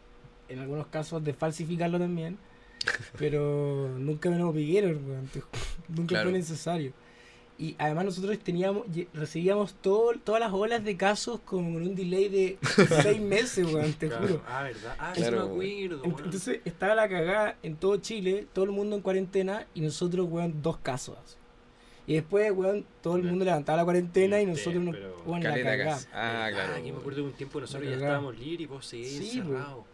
en 0.50 0.60
algunos 0.60 0.88
casos 0.88 1.24
de 1.24 1.34
falsificarlo 1.34 2.00
también. 2.00 2.38
Pero 3.18 3.90
nunca 3.98 4.30
me 4.30 4.38
lo 4.38 4.52
pidieron, 4.54 5.04
weón. 5.08 5.28
te 5.28 5.42
ju- 5.42 5.46
Nunca 5.90 6.08
Claro. 6.10 6.30
fue 6.30 6.40
necesario. 6.40 6.94
Y 7.58 7.76
además 7.78 8.06
nosotros 8.06 8.38
teníamos, 8.40 8.84
recibíamos 9.14 9.76
todo, 9.76 10.14
todas 10.24 10.42
las 10.42 10.52
olas 10.52 10.84
de 10.84 10.98
casos 10.98 11.40
con 11.42 11.64
un 11.64 11.94
delay 11.96 12.28
de 12.28 12.58
seis 13.04 13.22
meses, 13.22 13.72
weón, 13.72 13.94
te 13.94 14.08
Claro. 14.08 14.28
juro. 14.28 14.44
Ah, 14.48 14.64
¿verdad? 14.64 14.96
Ah, 14.98 15.14
Claro, 15.16 15.42
acuerdo. 15.44 16.02
Entonces 16.04 16.62
estaba 16.66 16.96
la 16.96 17.08
cagada 17.08 17.58
en 17.62 17.76
todo 17.76 17.98
Chile, 17.98 18.48
todo 18.54 18.66
el 18.66 18.72
mundo 18.72 18.96
en 18.96 19.02
cuarentena 19.04 19.68
y 19.76 19.82
nosotros, 19.82 20.28
weón, 20.30 20.62
dos 20.64 20.78
casos. 20.78 21.18
Y 22.08 22.16
después, 22.16 22.52
weón, 22.52 22.86
todo 23.02 23.16
el 23.18 23.24
mundo 23.24 23.46
levantaba 23.46 23.78
la 23.78 23.84
cuarentena 23.86 24.42
y 24.42 24.46
Sí, 24.46 24.52
nosotros 24.52 24.84
nos 24.84 24.96
pero- 24.96 25.24
weón, 25.26 25.44
la 25.44 25.54
cagada. 25.54 26.00
Ah, 26.12 26.50
claro. 26.52 26.84
que 26.84 26.92
me 26.92 26.98
acuerdo 26.98 27.22
de 27.22 27.28
un 27.28 27.34
tiempo 27.34 27.60
que 27.60 27.62
nosotros 27.62 27.88
ya 27.90 27.96
estábamos 27.96 28.38
libres 28.38 28.62
y 28.62 28.66
vos 28.66 28.86
seguís 28.86 29.10
Sí, 29.10 29.38
encerrado. 29.40 29.86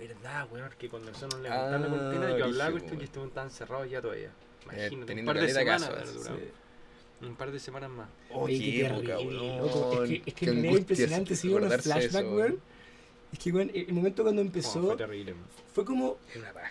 Verdad, 0.00 0.48
weón, 0.50 0.70
que 0.78 0.88
cuando 0.88 1.10
nosotros 1.10 1.34
nos 1.40 1.42
levantamos 1.50 1.88
la 1.90 1.94
Ah, 1.96 2.00
cuarentena, 2.00 2.38
yo 2.38 2.44
hablaba 2.46 2.70
con 2.72 2.80
esto 2.80 2.94
y 2.94 2.96
weón 2.98 3.28
estaba 3.28 3.46
encerrado 3.46 3.84
ya 3.84 4.00
todavía. 4.02 4.30
Imagínate, 4.64 4.94
un 4.96 5.06
teniendo 5.06 5.32
par 5.32 5.40
de 5.42 5.48
semanas 5.52 5.88
casos. 5.90 6.26
Sí. 6.26 7.26
Un 7.26 7.36
par 7.36 7.50
de 7.52 7.58
semanas 7.60 7.90
más. 7.90 8.08
Oh, 8.30 8.42
Oye, 8.44 8.58
qué 8.58 8.64
qué 8.70 8.86
época, 8.86 9.02
terrible, 9.16 9.38
weón. 9.40 9.58
loco. 9.58 10.04
Es 10.04 10.08
que, 10.08 10.16
es 10.16 10.22
que 10.24 10.46
Qué 10.46 10.52
me 10.52 10.72
impresionante, 10.72 11.36
de 11.68 11.78
flashbacks, 11.82 12.14
eso, 12.26 12.34
weón. 12.34 12.60
Es 13.32 13.38
que, 13.38 13.52
weón, 13.52 13.70
el 13.74 13.92
momento 13.92 14.22
cuando 14.22 14.40
Oh, 14.40 14.44
empezó 14.46 14.82
fue 14.86 14.96
terrible. 14.96 15.32
weón. 15.32 15.44
fue 15.74 15.84
como, 15.84 16.16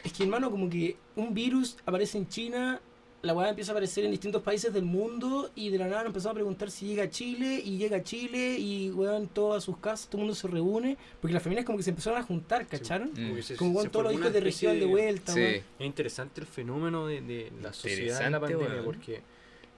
es 0.03 0.11
que 0.13 0.23
hermano, 0.23 0.49
como 0.51 0.69
que 0.69 0.97
un 1.15 1.33
virus 1.33 1.77
aparece 1.85 2.17
en 2.17 2.27
China, 2.27 2.81
la 3.21 3.33
weá 3.33 3.49
empieza 3.49 3.71
a 3.71 3.73
aparecer 3.73 4.05
en 4.05 4.11
distintos 4.11 4.41
países 4.41 4.73
del 4.73 4.85
mundo 4.85 5.51
y 5.55 5.69
de 5.69 5.77
la 5.77 5.87
nada 5.87 6.03
nos 6.03 6.07
empezamos 6.07 6.31
a 6.31 6.35
preguntar 6.35 6.71
si 6.71 6.87
llega 6.87 7.03
a 7.03 7.09
Chile 7.09 7.61
y 7.63 7.77
llega 7.77 7.97
a 7.97 8.03
Chile 8.03 8.55
y 8.57 8.91
weón, 8.91 9.27
todas 9.27 9.63
sus 9.63 9.77
casas, 9.77 10.07
todo 10.07 10.21
el 10.21 10.27
mundo 10.27 10.35
se 10.35 10.47
reúne, 10.47 10.97
porque 11.19 11.33
las 11.33 11.43
familias 11.43 11.65
como 11.65 11.77
que 11.77 11.83
se 11.83 11.89
empezaron 11.89 12.17
a 12.19 12.23
juntar, 12.23 12.65
¿cacharon? 12.65 13.09
Mm. 13.11 13.35
que 13.35 13.43
se- 13.43 13.55
Como 13.57 13.71
se 13.71 13.77
weón, 13.77 13.91
todos 13.91 14.05
los 14.05 14.13
hijos 14.13 14.31
de 14.31 14.39
región 14.39 14.79
de 14.79 14.85
vuelta, 14.85 15.33
Sí. 15.33 15.41
Es 15.41 15.63
interesante 15.79 16.39
el 16.41 16.47
fenómeno 16.47 17.07
de, 17.07 17.19
de 17.21 17.51
la 17.61 17.73
sociedad 17.73 18.25
en 18.25 18.31
la 18.31 18.39
pandemia, 18.39 18.67
weón. 18.67 18.85
porque 18.85 19.21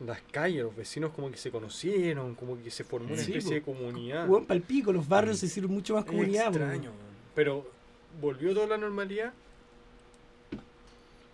las 0.05 0.21
calles, 0.31 0.63
los 0.63 0.75
vecinos 0.75 1.12
como 1.12 1.31
que 1.31 1.38
se 1.38 1.50
conocieron, 1.51 2.36
como 2.36 2.62
que 2.62 2.69
se 2.69 2.83
formó 2.83 3.07
una 3.13 3.17
Sí, 3.24 3.31
especie 3.31 3.55
de 3.55 3.62
comunidad. 3.63 4.29
Weón, 4.29 4.45
palpico, 4.45 4.91
los 4.93 5.07
barrios 5.07 5.38
Mm. 5.38 5.39
se 5.39 5.45
hicieron 5.48 5.71
mucho 5.71 5.95
más 5.95 6.03
Es 6.05 6.10
comunidad, 6.12 6.51
weón. 6.53 6.62
extraño, 6.62 6.89
weón. 6.91 7.12
Pero 7.33 7.71
volvió 8.21 8.53
toda 8.53 8.67
la 8.67 8.77
normalidad. 8.77 9.33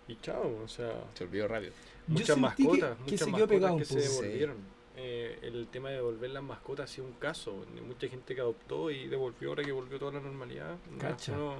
Y 0.08 0.16
chao, 0.22 0.62
o 0.64 0.68
sea, 0.70 0.94
Se 1.16 1.26
olvidó 1.26 1.48
rápido. 1.50 1.74
Muchas 2.08 2.38
mascotas, 2.38 2.98
que- 2.98 3.06
que 3.06 3.12
muchas 3.26 3.28
mascotas 3.30 3.76
que 3.78 3.86
se 3.86 4.00
devolvieron. 4.00 4.78
Eh, 5.00 5.40
el 5.44 5.68
tema 5.68 5.90
de 5.90 5.96
devolver 5.98 6.30
las 6.32 6.42
mascotas 6.44 6.90
ha 6.90 6.94
sido 6.94 7.06
un 7.08 7.14
caso. 7.14 7.66
mucha 7.86 8.08
gente 8.08 8.34
que 8.34 8.42
adoptó 8.42 8.90
y 8.90 9.08
devolvió 9.08 9.50
ahora 9.50 9.64
que 9.64 9.72
volvió 9.72 10.00
toda 10.00 10.14
la 10.14 10.20
normalidad. 10.22 10.76
No, 10.92 10.98
Cacha. 10.98 11.36
no- 11.36 11.56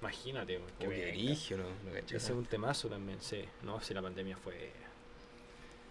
imagínate, 0.00 0.58
que 0.78 0.86
brillo, 0.88 1.58
¿no? 1.58 1.96
Ese 1.96 2.16
es 2.16 2.30
un 2.30 2.44
temazo 2.46 2.88
también, 2.88 3.18
sí. 3.20 3.44
No, 3.62 3.80
si 3.80 3.92
la 3.94 4.00
pandemia 4.02 4.36
fue 4.36 4.70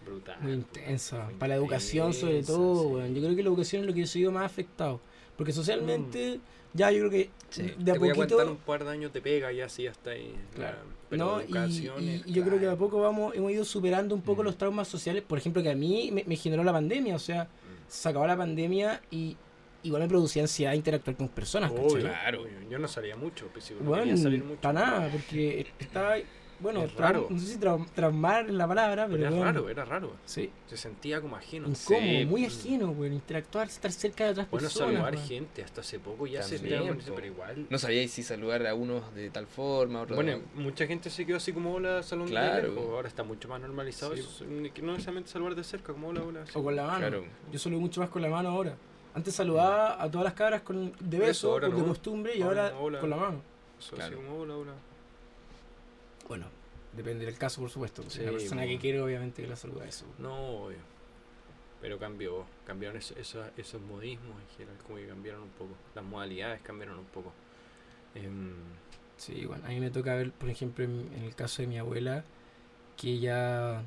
brutal. 0.04 0.36
Muy 0.40 0.52
intensa. 0.54 1.26
Fue 1.26 1.34
Para 1.34 1.48
la 1.50 1.54
educación, 1.56 2.12
sobre 2.12 2.42
todo, 2.42 2.82
sí. 2.82 2.86
weón. 2.94 3.14
Yo 3.14 3.22
creo 3.22 3.36
que 3.36 3.42
la 3.42 3.48
educación 3.48 3.82
es 3.82 3.86
lo 3.88 3.94
que 3.94 4.06
se 4.06 4.18
vio 4.18 4.32
más 4.32 4.44
afectado. 4.46 5.00
Porque 5.42 5.52
socialmente, 5.52 6.38
ya 6.72 6.90
yo 6.92 6.98
creo 7.00 7.10
que 7.10 7.30
Sí. 7.50 7.62
de 7.78 7.90
a 7.90 7.94
Te 7.94 7.98
voy 7.98 8.10
a 8.10 8.14
poquito. 8.14 8.38
un 8.50 8.56
par 8.58 8.84
de 8.84 8.90
años 8.92 9.12
de 9.12 9.20
pega 9.20 9.52
y 9.52 9.60
así 9.60 9.86
hasta 9.88 10.10
ahí. 10.10 10.32
Claro. 10.54 10.76
la- 10.78 10.92
pero 11.10 11.24
¿no? 11.26 11.66
Y, 11.66 11.88
y- 12.00 12.22
y 12.24 12.32
yo 12.32 12.42
creo 12.44 12.58
que 12.58 12.64
de 12.66 12.70
a 12.72 12.76
poco 12.76 13.00
vamos, 13.00 13.34
hemos 13.34 13.50
ido 13.52 13.64
superando 13.64 14.14
un 14.14 14.22
poco 14.22 14.42
Mm. 14.42 14.44
los 14.46 14.56
traumas 14.56 14.88
sociales. 14.88 15.22
Por 15.26 15.36
ejemplo, 15.38 15.62
que 15.62 15.70
a 15.70 15.74
mí 15.74 16.10
me, 16.12 16.24
me 16.24 16.36
generó 16.36 16.62
la 16.64 16.72
pandemia. 16.72 17.16
O 17.16 17.18
sea, 17.18 17.44
Mm. 17.44 17.48
se 17.88 18.08
acabó 18.08 18.26
la 18.26 18.36
pandemia 18.36 19.02
y 19.10 19.36
igual 19.82 20.00
me 20.02 20.08
producía 20.08 20.42
ansiedad 20.42 20.72
interactuar 20.72 21.16
con 21.16 21.28
personas, 21.28 21.70
¿cachai? 21.72 22.00
Claro. 22.02 22.44
Yo 22.70 22.78
no 22.78 22.86
salía 22.88 23.16
mucho, 23.16 23.48
pues, 23.52 23.70
no 23.72 23.78
Bueno, 23.90 24.04
quería 24.04 24.16
salir 24.16 24.42
mucho. 24.44 24.60
para 24.62 24.72
nada, 24.80 25.08
porque 25.10 25.66
estaba, 25.80 26.14
bueno, 26.62 26.86
raro. 26.96 27.26
no 27.28 27.38
sé 27.38 27.46
si 27.46 27.58
trau- 27.58 27.86
traumar 27.94 28.48
la 28.48 28.66
palabra, 28.68 29.06
pero 29.06 29.16
Pero 29.18 29.22
era 29.26 29.30
bueno, 29.30 29.44
raro, 29.44 29.68
era 29.68 29.84
raro. 29.84 30.12
sí, 30.24 30.50
Se 30.66 30.76
sentía 30.76 31.20
como 31.20 31.36
ajeno. 31.36 31.68
incómodo, 31.68 32.00
Sí, 32.00 32.24
muy 32.26 32.42
mm. 32.42 32.46
ajeno, 32.46 32.90
weón, 32.92 33.12
interactuar, 33.14 33.66
estar 33.68 33.90
cerca 33.92 34.24
de 34.24 34.30
otras 34.30 34.50
Bueno, 34.50 34.64
personas. 34.66 34.94
saludar 34.94 35.14
weón. 35.14 35.26
gente, 35.26 35.62
hasta 35.62 35.80
hace 35.80 35.98
poco 35.98 36.26
ya 36.26 36.42
se 36.42 36.56
estaba 36.56 36.96
pero 37.14 37.26
igual. 37.26 37.66
No 37.68 37.78
sabíais 37.78 38.10
si 38.10 38.22
saludar 38.22 38.66
a 38.66 38.74
unos 38.74 39.14
de 39.14 39.30
tal 39.30 39.46
forma, 39.46 39.98
a 39.98 40.02
otros 40.02 40.16
Bueno, 40.16 40.32
de- 40.32 40.42
mucha 40.54 40.86
gente 40.86 41.10
se 41.10 41.26
quedó 41.26 41.36
así 41.38 41.52
como 41.52 41.74
hola, 41.74 42.02
salón 42.02 42.28
Claro. 42.28 42.62
de 42.62 42.68
lejos. 42.74 42.90
Ahora 42.94 43.08
está 43.08 43.22
mucho 43.24 43.48
más 43.48 43.60
normalizado. 43.60 44.14
Sí. 44.14 44.20
eso, 44.20 44.44
que 44.72 44.82
no 44.82 44.92
necesariamente 44.92 45.30
saludar 45.30 45.54
de 45.54 45.64
cerca, 45.64 45.92
como 45.92 46.08
hola, 46.08 46.22
hola. 46.22 46.42
así. 46.42 46.52
O 46.58 46.62
con 46.62 46.76
la 46.76 46.84
mano. 46.84 46.98
Claro. 46.98 47.24
Yo 47.52 47.58
saludo 47.58 47.80
mucho 47.80 48.00
más 48.00 48.08
con 48.10 48.22
la 48.22 48.28
mano 48.28 48.48
ahora. 48.50 48.76
Antes 49.14 49.34
saludaba 49.34 50.02
a 50.02 50.10
todas 50.10 50.24
las 50.24 50.32
cabras 50.34 50.62
con, 50.62 50.92
de 50.98 51.16
Eso, 51.18 51.26
beso, 51.26 51.52
ahora 51.52 51.66
por 51.68 51.76
de 51.76 51.82
no. 51.82 51.88
costumbre, 51.88 52.36
y 52.36 52.40
Ahora 52.42 52.70
con 52.72 53.10
la 53.10 53.16
mano. 53.16 53.42
Eso, 53.78 53.94
Claro. 53.96 54.16
así 54.16 54.24
como 54.26 54.38
hola, 54.40 54.56
hola. 54.56 54.72
Bueno, 56.28 56.46
depende 56.96 57.24
del 57.26 57.36
caso, 57.38 57.60
por 57.60 57.70
supuesto. 57.70 58.02
Si 58.04 58.18
Sí, 58.18 58.24
la 58.24 58.32
persona 58.32 58.66
que 58.66 58.78
quiere, 58.78 59.00
obviamente, 59.00 59.42
que 59.42 59.48
la 59.48 59.56
saluda 59.56 59.86
eso. 59.86 60.06
No, 60.18 60.34
obvio. 60.64 60.78
Pero 61.80 61.98
cambió, 61.98 62.44
cambiaron 62.64 62.96
eso- 62.98 63.14
eso- 63.18 63.44
esos 63.56 63.80
modismos 63.82 64.40
en 64.40 64.48
general, 64.56 64.76
como 64.84 64.96
que 64.98 65.06
cambiaron 65.08 65.42
un 65.42 65.48
poco. 65.50 65.72
Las 65.94 66.04
modalidades 66.04 66.60
cambiaron 66.62 66.98
un 66.98 67.06
poco. 67.06 67.32
Em, 68.14 68.54
Sí, 69.16 69.44
bueno, 69.44 69.64
a 69.66 69.68
mí 69.68 69.78
me 69.78 69.90
toca 69.90 70.14
ver, 70.16 70.32
por 70.32 70.48
ejemplo, 70.50 70.84
en, 70.84 71.08
en 71.14 71.22
el 71.24 71.34
caso 71.36 71.62
de 71.62 71.68
mi 71.68 71.78
abuela, 71.78 72.24
que 72.96 73.10
ella 73.10 73.82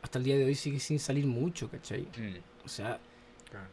hasta 0.00 0.18
el 0.18 0.24
día 0.24 0.36
de 0.38 0.44
hoy 0.46 0.54
sigue 0.54 0.80
sin 0.80 0.98
salir 0.98 1.26
mucho, 1.26 1.68
¿cachai? 1.68 2.02
Mm, 2.16 2.36
O 2.64 2.68
sea, 2.68 2.98
claro. 3.50 3.66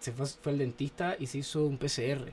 se 0.00 0.12
fue, 0.12 0.26
fue 0.26 0.52
al 0.52 0.58
dentista 0.58 1.16
y 1.18 1.26
se 1.26 1.38
hizo 1.38 1.64
un 1.64 1.78
PCR 1.78 2.32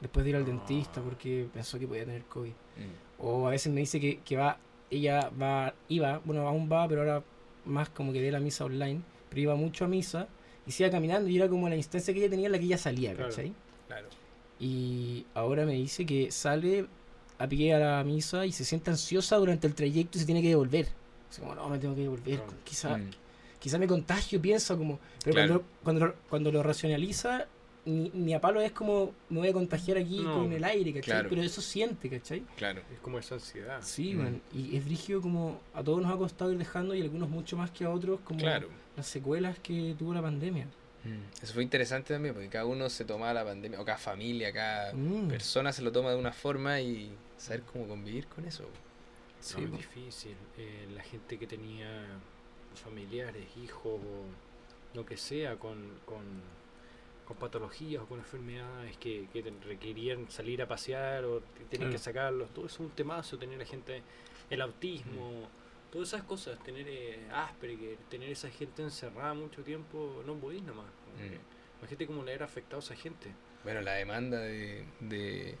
después 0.00 0.24
de 0.24 0.30
ir 0.30 0.36
al 0.36 0.42
Ah. 0.42 0.46
dentista 0.46 1.00
porque 1.00 1.46
pensó 1.52 1.78
que 1.78 1.86
podía 1.86 2.04
tener 2.06 2.24
COVID. 2.24 2.50
mm. 2.50 3.22
O 3.24 3.46
a 3.46 3.50
veces 3.50 3.72
me 3.72 3.80
dice 3.80 4.00
que, 4.00 4.18
que 4.20 4.36
va, 4.36 4.58
ella 4.90 5.30
va, 5.40 5.74
iba, 5.88 6.20
bueno, 6.24 6.46
aún 6.46 6.68
va, 6.70 6.86
pero 6.88 7.00
ahora 7.02 7.22
más 7.64 7.88
como 7.90 8.12
que 8.12 8.20
ve 8.20 8.30
la 8.30 8.40
misa 8.40 8.64
online, 8.64 9.00
pero 9.28 9.40
iba 9.40 9.54
mucho 9.56 9.84
a 9.84 9.88
misa 9.88 10.28
y 10.66 10.72
se 10.72 10.82
iba 10.84 10.90
caminando 10.92 11.28
y 11.28 11.36
era 11.36 11.48
como 11.48 11.68
la 11.68 11.76
instancia 11.76 12.12
que 12.14 12.20
ella 12.20 12.30
tenía 12.30 12.46
en 12.46 12.52
la 12.52 12.58
que 12.58 12.64
ella 12.64 12.78
salía. 12.78 13.14
¿cachai? 13.14 13.52
Claro. 13.88 14.08
Y 14.58 15.26
ahora 15.34 15.66
me 15.66 15.74
dice 15.74 16.06
que 16.06 16.30
sale 16.30 16.86
a 17.38 17.46
pie 17.46 17.74
a 17.74 17.78
la 17.78 18.04
misa 18.04 18.46
y 18.46 18.52
se 18.52 18.64
siente 18.64 18.90
ansiosa 18.90 19.36
durante 19.36 19.66
el 19.66 19.74
trayecto 19.74 20.16
y 20.16 20.20
se 20.20 20.26
tiene 20.26 20.40
que 20.42 20.48
devolver. 20.48 20.88
Así 21.30 21.40
como, 21.40 21.54
no, 21.54 21.68
me 21.68 21.78
tengo 21.78 21.94
que 21.94 22.02
devolver. 22.02 22.40
Quizá, 22.64 22.96
Mm, 22.96 23.10
quizá 23.58 23.78
me 23.78 23.86
contagio, 23.86 24.40
piensa 24.40 24.76
como... 24.76 24.98
Pero 25.24 25.34
Claro. 25.34 25.48
cuando, 25.48 25.64
cuando, 25.82 26.06
lo- 26.06 26.14
cuando 26.30 26.52
lo 26.52 26.62
racionaliza, 26.62 27.46
mi, 27.86 28.10
mi 28.12 28.34
apalo 28.34 28.60
es 28.60 28.72
como, 28.72 29.14
me 29.30 29.38
voy 29.40 29.48
a 29.48 29.52
contagiar 29.52 29.96
aquí 29.96 30.18
No. 30.20 30.34
con 30.42 30.52
el 30.52 30.62
aire, 30.64 30.92
¿cachai? 30.92 31.04
Claro. 31.04 31.28
Pero 31.30 31.42
eso 31.42 31.60
siente, 31.62 32.10
¿cachai? 32.10 32.40
Claro. 32.56 32.82
Es 32.92 32.98
como 33.00 33.18
esa 33.18 33.36
ansiedad. 33.36 33.80
Sí, 33.82 34.12
Mm. 34.14 34.18
man. 34.18 34.42
Y 34.52 34.76
es 34.76 34.84
brígido 34.84 35.20
como 35.22 35.60
a 35.72 35.82
todos 35.82 36.02
nos 36.02 36.12
ha 36.12 36.16
costado 36.18 36.52
ir 36.52 36.58
dejando 36.58 36.94
y 36.94 37.00
a 37.00 37.04
algunos 37.04 37.28
mucho 37.28 37.56
más 37.56 37.70
que 37.70 37.84
a 37.84 37.90
otros 37.90 38.20
como 38.20 38.40
Claro. 38.40 38.68
las 38.96 39.06
secuelas 39.06 39.58
que 39.60 39.94
tuvo 39.98 40.12
la 40.12 40.20
pandemia. 40.22 40.66
Mm. 41.04 41.42
Eso 41.42 41.54
fue 41.54 41.62
interesante 41.62 42.12
también, 42.12 42.34
porque 42.34 42.48
cada 42.48 42.66
uno 42.66 42.90
se 42.90 43.04
tomaba 43.04 43.32
la 43.32 43.44
pandemia, 43.44 43.80
o 43.80 43.84
cada 43.84 43.98
familia, 43.98 44.52
cada 44.52 44.92
Mm. 44.92 45.28
persona 45.28 45.72
se 45.72 45.82
lo 45.82 45.92
toma 45.92 46.10
de 46.10 46.16
una 46.16 46.32
forma 46.32 46.80
y 46.80 47.12
saber 47.38 47.62
cómo 47.62 47.86
convivir 47.86 48.26
con 48.26 48.44
eso. 48.46 48.64
Sí, 49.38 49.60
No, 49.60 49.66
es 49.66 49.72
difícil. 49.72 50.34
Eh, 50.58 50.88
la 50.94 51.02
gente 51.04 51.38
que 51.38 51.46
tenía 51.46 51.86
familiares, 52.74 53.44
hijos 53.62 54.00
o 54.00 54.96
lo 54.96 55.06
que 55.06 55.16
sea 55.16 55.56
con, 55.56 55.76
con, 56.04 56.24
con 57.26 57.36
patologías 57.36 58.02
o 58.02 58.06
con 58.06 58.18
enfermedades 58.20 58.96
que, 58.98 59.26
que 59.32 59.42
requerían 59.66 60.30
salir 60.30 60.62
a 60.62 60.68
pasear 60.68 61.24
o 61.24 61.40
tenían 61.70 61.90
que 61.90 61.96
Claro. 61.96 61.98
sacarlos. 61.98 62.50
Todo 62.54 62.66
eso 62.66 62.74
es 62.76 62.80
un 62.80 62.90
temazo, 62.90 63.36
tener 63.38 63.60
a 63.60 63.64
gente, 63.66 64.02
el 64.48 64.60
autismo, 64.60 65.48
todas 65.92 66.08
esas 66.08 66.22
cosas, 66.22 66.62
tener 66.62 66.86
eh, 66.88 67.26
Asperger, 67.32 67.96
tener 68.08 68.30
esa 68.30 68.48
gente 68.50 68.82
encerrada 68.82 69.34
mucho 69.34 69.62
tiempo, 69.62 70.22
no 70.24 70.34
podís 70.36 70.62
nomás. 70.62 70.86
Mm. 71.18 71.78
Imagínate 71.80 72.06
cómo 72.06 72.22
le 72.22 72.32
era 72.32 72.44
afectado 72.46 72.76
a 72.76 72.84
esa 72.84 72.94
gente. 72.94 73.30
Bueno, 73.64 73.80
la 73.80 73.94
demanda 73.94 74.38
de, 74.38 74.84
de 75.00 75.56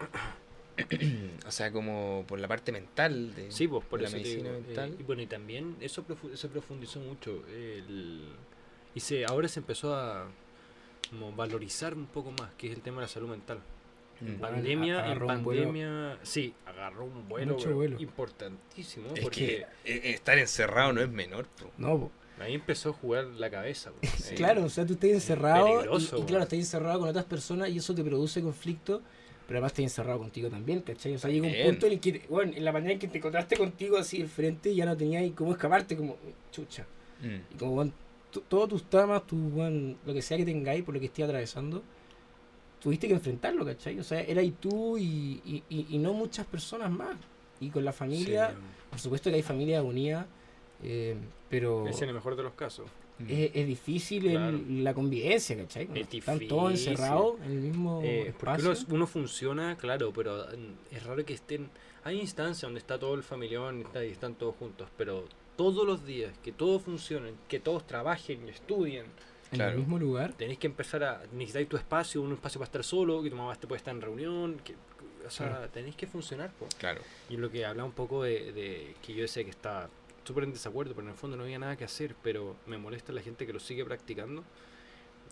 o 1.46 1.50
sea, 1.50 1.70
como 1.70 2.24
por 2.26 2.38
la 2.40 2.48
parte 2.48 2.72
mental 2.72 3.34
de 3.34 3.50
Sí, 3.52 3.68
pues 3.68 3.84
por 3.84 4.00
la 4.00 4.08
medicina 4.10 4.50
digo, 4.50 4.56
eh, 4.56 4.62
mental. 4.66 4.96
y 4.98 5.02
bueno, 5.02 5.22
y 5.22 5.26
también 5.26 5.76
eso 5.80 6.04
profu- 6.06 6.34
se 6.34 6.48
profundizó 6.48 7.00
mucho. 7.00 7.44
el- 7.48 8.28
y 8.94 9.00
se, 9.00 9.24
ahora 9.24 9.46
se 9.48 9.60
empezó 9.60 9.94
a 9.94 10.26
como 11.10 11.32
valorizar 11.32 11.94
un 11.94 12.06
poco 12.06 12.30
más, 12.32 12.50
que 12.56 12.68
es 12.68 12.74
el 12.76 12.82
tema 12.82 12.96
de 12.98 13.02
la 13.02 13.08
salud 13.08 13.28
mental. 13.28 13.58
Mm. 14.20 14.26
En 14.26 14.38
Bueno, 14.38 14.54
pandemia, 14.56 14.94
en 14.94 15.00
agarró 15.04 15.26
un 15.28 15.42
vuelo- 15.44 15.62
pandemia, 15.64 16.18
sí, 16.22 16.54
agarró 16.66 17.04
un 17.04 17.28
vuelo, 17.28 17.54
Mucho 17.54 17.74
vuelo. 17.74 18.00
importantísimo, 18.00 19.08
Es 19.14 19.20
porque 19.20 19.66
que 19.84 19.92
eh, 19.92 20.12
estar 20.14 20.38
encerrado 20.38 20.92
no 20.92 21.00
es 21.00 21.08
menor. 21.10 21.46
po. 21.46 21.70
No, 21.78 22.10
ahí 22.38 22.54
empezó 22.54 22.90
a 22.90 22.92
jugar 22.92 23.24
la 23.24 23.50
cabeza. 23.50 23.90
Eh, 24.02 24.08
Claro, 24.36 24.64
o 24.64 24.68
sea, 24.68 24.86
tú 24.86 24.94
estás 24.94 25.10
encerrado 25.10 25.82
y, 25.82 26.06
claro, 26.26 26.42
estás 26.44 26.58
encerrado 26.58 27.00
con 27.00 27.08
otras 27.08 27.24
personas 27.24 27.70
y 27.70 27.78
eso 27.78 27.94
te 27.94 28.04
produce 28.04 28.42
conflicto, 28.42 29.00
pero 29.46 29.58
además 29.58 29.72
estás 29.72 29.84
encerrado 29.84 30.18
contigo 30.18 30.48
también, 30.50 30.80
¿cachai? 30.82 31.14
O 31.14 31.18
sea, 31.18 31.30
llega 31.30 31.46
un 31.48 31.54
punto 31.70 31.86
en 31.86 31.92
el 31.94 32.00
que, 32.00 32.22
bueno, 32.28 32.52
en 32.54 32.64
la 32.64 32.72
manera 32.72 32.92
en 32.92 32.98
que 32.98 33.08
te 33.08 33.18
encontraste 33.18 33.56
contigo 33.56 33.96
así 33.98 34.22
de 34.22 34.28
frente 34.28 34.74
ya 34.74 34.84
no 34.86 34.96
tenías 34.96 35.24
cómo 35.34 35.52
escaparte, 35.52 35.96
como, 35.96 36.16
chucha. 36.52 36.86
Mm. 37.20 37.54
Y 37.54 37.58
como, 37.58 37.72
bueno, 37.72 37.92
todos 38.30 38.68
tus 38.68 38.84
traumas, 38.84 39.26
tu, 39.26 39.36
bueno, 39.36 39.96
lo 40.06 40.12
que 40.14 40.22
sea 40.22 40.36
que 40.36 40.44
tengáis 40.44 40.82
por 40.84 40.94
lo 40.94 41.00
que 41.00 41.06
estés 41.06 41.24
atravesando, 41.24 41.82
tuviste 42.80 43.08
que 43.08 43.14
enfrentarlo, 43.14 43.64
¿cachai? 43.64 43.98
O 43.98 44.04
sea, 44.04 44.20
eras 44.22 44.46
tú 44.60 44.96
y, 44.96 45.40
y, 45.44 45.62
y- 45.68 45.86
y 45.90 45.98
no 45.98 46.12
muchas 46.14 46.46
personas 46.46 46.90
más. 46.90 47.16
Y 47.60 47.68
con 47.68 47.84
la 47.84 47.92
familia, 47.92 48.50
sí, 48.50 48.54
por 48.90 48.98
supuesto 49.00 49.28
que 49.30 49.36
hay 49.36 49.42
familias 49.42 49.84
unidas, 49.84 50.26
eh, 50.82 51.14
pero 51.50 51.86
es 51.86 52.00
el 52.00 52.12
mejor 52.14 52.36
de 52.36 52.42
los 52.44 52.54
casos. 52.54 52.86
Mm. 53.18 53.24
es, 53.28 53.50
es 53.54 53.66
difícil 53.66 54.26
el- 54.28 54.32
Claro. 54.32 54.58
la 54.68 54.94
convivencia, 54.94 55.54
¿cachai? 55.58 55.84
Cuando 55.86 56.00
Es 56.08 56.14
Están 56.14 56.38
todos 56.48 56.70
difícil. 56.70 56.92
encerrados 56.92 57.34
en 57.44 57.50
el 57.52 57.60
mismo 57.60 58.00
Eh, 58.02 58.32
porque 58.38 58.56
espacio. 58.56 58.70
uno, 58.88 58.94
uno 58.96 59.06
funciona, 59.06 59.76
claro, 59.76 60.10
pero 60.14 60.46
mm, 60.46 60.94
es 60.94 61.02
raro 61.04 61.22
que 61.26 61.34
estén. 61.34 61.68
Hay 62.02 62.18
instancias 62.18 62.62
donde 62.62 62.78
está 62.78 62.98
todo 62.98 63.14
el 63.14 63.22
familión 63.22 63.84
y 63.94 63.98
están 64.06 64.36
todos 64.36 64.56
juntos, 64.56 64.88
pero 64.96 65.26
todos 65.60 65.86
los 65.86 66.06
días 66.06 66.32
que 66.42 66.52
todos 66.52 66.80
funcionen, 66.80 67.34
que 67.46 67.60
todos 67.60 67.86
trabajen 67.86 68.46
y 68.46 68.48
estudien, 68.50 69.04
en 69.52 69.56
claro. 69.58 69.72
el 69.72 69.78
mismo 69.80 69.98
lugar. 69.98 70.32
tenéis 70.32 70.58
que 70.58 70.66
empezar 70.68 71.04
a 71.04 71.22
necesitar 71.32 71.66
tu 71.66 71.76
espacio, 71.76 72.22
un 72.22 72.32
espacio 72.32 72.58
para 72.58 72.64
estar 72.68 72.82
solo, 72.82 73.22
que 73.22 73.28
tu 73.28 73.36
mamá 73.36 73.54
te 73.56 73.66
puede 73.66 73.76
estar 73.76 73.94
en 73.94 74.00
reunión, 74.00 74.58
que, 74.64 74.72
o 75.26 75.30
sea, 75.30 75.48
Claro. 75.48 75.68
tenéis 75.68 75.96
que 75.96 76.06
funcionar. 76.06 76.50
po. 76.52 76.66
Claro. 76.78 77.02
Y 77.28 77.36
lo 77.36 77.50
que 77.50 77.66
hablaba 77.66 77.86
un 77.86 77.92
poco 77.94 78.22
de, 78.22 78.52
de 78.52 78.94
que 79.02 79.12
yo 79.12 79.20
decía 79.20 79.44
que 79.44 79.50
estaba 79.50 79.90
súper 80.24 80.44
en 80.44 80.52
desacuerdo, 80.54 80.94
pero 80.94 81.06
en 81.08 81.12
el 81.12 81.18
fondo 81.18 81.36
no 81.36 81.42
había 81.42 81.58
nada 81.58 81.76
que 81.76 81.84
hacer, 81.84 82.14
pero 82.22 82.56
me 82.66 82.78
molesta 82.78 83.12
la 83.12 83.20
gente 83.20 83.46
que 83.46 83.52
lo 83.52 83.60
sigue 83.60 83.84
practicando, 83.84 84.42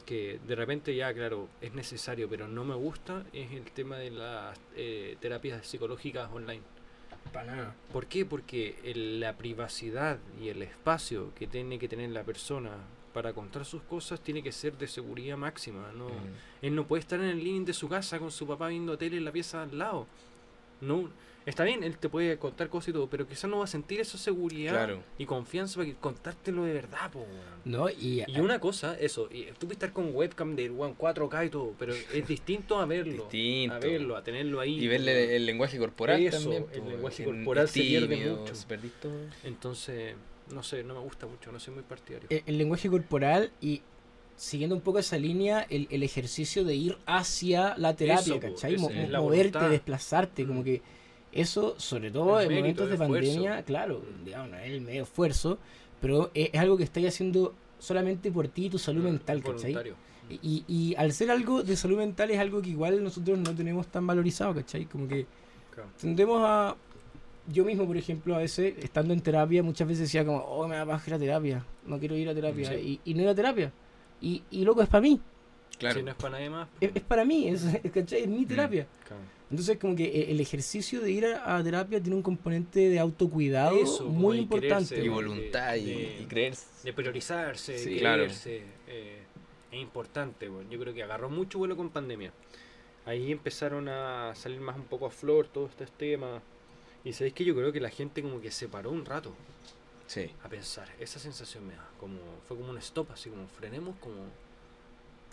que 0.04 0.38
de 0.46 0.54
repente 0.54 0.94
ya, 0.94 1.14
claro, 1.14 1.48
es 1.62 1.72
necesario, 1.72 2.28
pero 2.28 2.48
no 2.48 2.64
me 2.64 2.74
gusta, 2.74 3.24
es 3.32 3.50
el 3.52 3.64
tema 3.72 3.96
de 3.96 4.10
las 4.10 4.58
eh, 4.76 5.16
terapias 5.20 5.66
psicológicas 5.66 6.28
online. 6.30 6.62
Para 7.32 7.54
nada. 7.56 7.74
¿Por 7.92 8.06
qué? 8.06 8.24
Porque 8.24 8.78
el- 8.84 9.20
la 9.20 9.36
privacidad 9.36 10.18
y 10.40 10.48
el 10.48 10.62
espacio 10.62 11.32
que 11.34 11.46
tiene 11.46 11.78
que 11.78 11.88
tener 11.88 12.10
la 12.10 12.24
persona 12.24 12.70
para 13.12 13.32
contar 13.32 13.64
sus 13.64 13.82
cosas 13.82 14.20
tiene 14.20 14.42
que 14.42 14.52
ser 14.52 14.76
de 14.78 14.86
seguridad 14.86 15.36
máxima. 15.36 15.90
No, 15.96 16.08
Mm. 16.08 16.12
él 16.62 16.74
no 16.74 16.86
puede 16.86 17.00
estar 17.00 17.18
en 17.20 17.26
el 17.26 17.38
living 17.42 17.64
de 17.64 17.72
su 17.72 17.88
casa 17.88 18.18
con 18.18 18.30
su 18.30 18.46
papá 18.46 18.68
viendo 18.68 18.96
tele 18.98 19.16
en 19.16 19.24
la 19.24 19.32
pieza 19.32 19.62
al 19.62 19.76
lado. 19.76 20.06
No, 20.80 21.10
está 21.48 21.64
bien, 21.64 21.82
él 21.82 21.98
te 21.98 22.08
puede 22.08 22.36
contar 22.38 22.68
cosas 22.68 22.88
y 22.88 22.92
todo, 22.92 23.08
pero 23.08 23.26
quizás 23.26 23.48
no 23.50 23.58
va 23.58 23.64
a 23.64 23.68
sentir 23.68 24.00
esa 24.00 24.18
seguridad 24.18 24.72
Claro. 24.72 25.02
y 25.18 25.24
confianza 25.26 25.76
para 25.76 25.88
que- 25.88 25.94
contártelo 25.96 26.64
de 26.64 26.72
verdad, 26.72 27.10
po. 27.10 27.26
No, 27.64 27.88
y, 27.90 28.22
Y 28.26 28.40
una 28.40 28.60
cosa, 28.60 28.96
eso, 28.98 29.28
y 29.32 29.44
tú 29.58 29.60
puedes 29.66 29.72
estar 29.76 29.92
con 29.92 30.14
webcam 30.14 30.54
de 30.56 30.70
weón, 30.70 30.94
4K 30.96 31.46
y 31.46 31.50
todo, 31.50 31.74
pero 31.78 31.92
es 31.94 32.06
distinto 32.28 32.78
a 32.78 32.86
verlo. 32.86 33.24
Distinto. 33.24 33.74
A 33.74 33.78
verlo, 33.78 34.16
a 34.16 34.22
tenerlo 34.22 34.60
ahí. 34.60 34.78
Y 34.82 34.86
verle 34.88 35.36
el 35.36 35.46
lenguaje 35.46 35.78
corporal 35.78 36.20
Eso, 36.22 36.38
también. 36.40 36.66
el 36.72 36.80
po, 36.82 36.90
lenguaje 36.90 37.22
en- 37.24 37.34
corporal 37.36 37.68
se 37.68 37.80
pierde 37.80 38.16
tímido, 38.16 38.36
mucho. 38.36 38.54
se 38.54 38.66
perdís 38.66 38.92
todo. 39.00 39.12
Entonces, 39.44 40.14
no 40.54 40.62
sé, 40.62 40.82
no 40.84 40.94
me 40.94 41.00
gusta 41.00 41.26
mucho, 41.26 41.52
no 41.52 41.60
soy 41.60 41.74
muy 41.74 41.82
partidario. 41.82 42.26
el, 42.30 42.42
el 42.46 42.58
lenguaje 42.58 42.88
corporal 42.88 43.50
y 43.60 43.82
siguiendo 44.36 44.76
un 44.76 44.82
poco 44.82 44.98
esa 45.00 45.18
línea, 45.18 45.66
el, 45.68 45.88
el 45.90 46.02
ejercicio 46.04 46.62
de 46.64 46.74
ir 46.76 46.96
hacia 47.06 47.76
la 47.76 47.96
terapia, 47.96 48.36
Eso, 48.36 48.40
¿cachai? 48.40 48.76
Mo- 48.76 48.88
moverte, 48.88 49.18
voluntad. 49.18 49.70
desplazarte, 49.70 50.46
como 50.46 50.60
Mm. 50.60 50.64
que 50.64 50.82
eso, 51.32 51.74
sobre 51.78 52.10
todo 52.10 52.40
El 52.40 52.50
en 52.50 52.56
momentos 52.58 52.88
de 52.88 52.94
esfuerzo. 52.94 53.14
pandemia, 53.32 53.62
claro, 53.62 54.02
digamos, 54.24 54.50
no 54.50 54.56
es 54.58 54.66
el 54.70 54.80
medio 54.80 55.02
esfuerzo, 55.02 55.58
pero 56.00 56.30
es, 56.34 56.50
es 56.52 56.60
algo 56.60 56.76
que 56.76 56.84
estáis 56.84 57.08
haciendo 57.08 57.54
solamente 57.78 58.30
por 58.32 58.48
ti 58.48 58.66
y 58.66 58.70
tu 58.70 58.78
salud 58.78 59.02
Mm, 59.02 59.06
mental, 59.06 59.42
¿cachai? 59.42 59.76
Y, 60.30 60.64
y 60.68 60.94
al 60.96 61.12
ser 61.12 61.30
algo 61.30 61.62
de 61.62 61.74
salud 61.76 61.96
mental 61.96 62.30
es 62.30 62.38
algo 62.38 62.60
que 62.60 62.68
igual 62.70 63.02
nosotros 63.02 63.38
no 63.38 63.54
tenemos 63.54 63.86
tan 63.86 64.06
valorizado, 64.06 64.54
¿cachai? 64.54 64.84
Como 64.86 65.08
que 65.08 65.26
Claro. 65.74 65.88
tendemos 66.00 66.42
a... 66.44 66.76
Yo 67.50 67.64
mismo, 67.64 67.86
por 67.86 67.96
ejemplo, 67.96 68.34
a 68.34 68.38
veces, 68.38 68.74
estando 68.82 69.14
en 69.14 69.22
terapia, 69.22 69.62
muchas 69.62 69.88
veces 69.88 70.02
decía 70.02 70.22
como, 70.26 70.38
oh, 70.40 70.68
me 70.68 70.76
da 70.76 70.84
baja 70.84 71.10
la 71.12 71.18
terapia, 71.18 71.64
no 71.86 71.98
quiero 71.98 72.14
ir 72.14 72.28
a 72.28 72.34
terapia, 72.34 72.68
Sí. 72.68 73.00
y, 73.04 73.10
y 73.10 73.14
no 73.14 73.22
ir 73.22 73.28
a 73.28 73.34
terapia. 73.34 73.72
Y, 74.20 74.42
y 74.50 74.64
loco, 74.64 74.82
es 74.82 74.88
para 74.88 75.00
mí. 75.00 75.18
Claro. 75.78 75.94
Si 75.98 76.02
no 76.04 76.10
es 76.10 76.16
para 76.16 76.32
nadie 76.32 76.50
más. 76.50 76.68
Es, 76.78 76.90
es 76.94 77.02
para 77.02 77.24
mí, 77.24 77.48
es, 77.48 77.62
es, 77.64 77.90
¿cachai? 77.90 78.22
es 78.22 78.28
mi 78.28 78.40
Mm. 78.44 78.48
terapia. 78.48 78.86
claro. 79.06 79.22
Entonces, 79.50 79.78
como 79.78 79.96
que 79.96 80.04
eh, 80.04 80.30
el 80.30 80.40
ejercicio 80.40 81.00
de 81.00 81.10
ir 81.10 81.24
a, 81.26 81.56
a 81.56 81.62
terapia 81.64 82.00
tiene 82.02 82.16
un 82.16 82.22
componente 82.22 82.88
de 82.90 82.98
autocuidado 82.98 83.76
Eso, 83.78 84.04
muy 84.06 84.36
de 84.36 84.42
importante. 84.42 84.98
Y 84.98 85.02
de- 85.04 85.08
voluntad 85.08 85.74
y, 85.76 85.84
de- 85.86 86.20
y 86.20 86.24
creerse. 86.26 86.66
de 86.84 86.92
priorizarse, 86.92 87.78
Sí, 87.78 87.94
de 87.94 87.98
claro. 88.00 88.22
quererse, 88.24 88.62
eh, 88.86 89.22
es 89.72 89.78
importante. 89.80 90.48
bueno. 90.48 90.68
Yo 90.70 90.78
creo 90.78 90.92
que 90.92 91.02
agarró 91.02 91.30
mucho 91.30 91.58
vuelo 91.58 91.76
con 91.76 91.88
pandemia. 91.90 92.32
Ahí 93.06 93.32
empezaron 93.32 93.88
a 93.88 94.34
salir 94.34 94.60
más 94.60 94.76
un 94.76 94.84
poco 94.84 95.06
a 95.06 95.10
flor 95.10 95.46
todos 95.48 95.70
estos 95.70 95.90
temas. 95.92 96.42
Y 97.04 97.14
sabéis 97.14 97.32
que 97.32 97.44
yo 97.44 97.54
creo 97.54 97.72
que 97.72 97.80
la 97.80 97.88
gente 97.90 98.20
como 98.20 98.40
que 98.42 98.50
se 98.50 98.68
paró 98.68 98.90
un 98.90 99.06
rato 99.06 99.32
Sí. 100.06 100.30
a 100.44 100.48
pensar. 100.50 100.88
Esa 101.00 101.18
sensación 101.18 101.66
me 101.66 101.74
da. 101.74 101.88
Como, 101.98 102.18
fue 102.46 102.56
como 102.56 102.68
un 102.70 102.76
stop, 102.78 103.10
así 103.12 103.30
como 103.30 103.46
frenemos, 103.46 103.96
como 103.98 104.16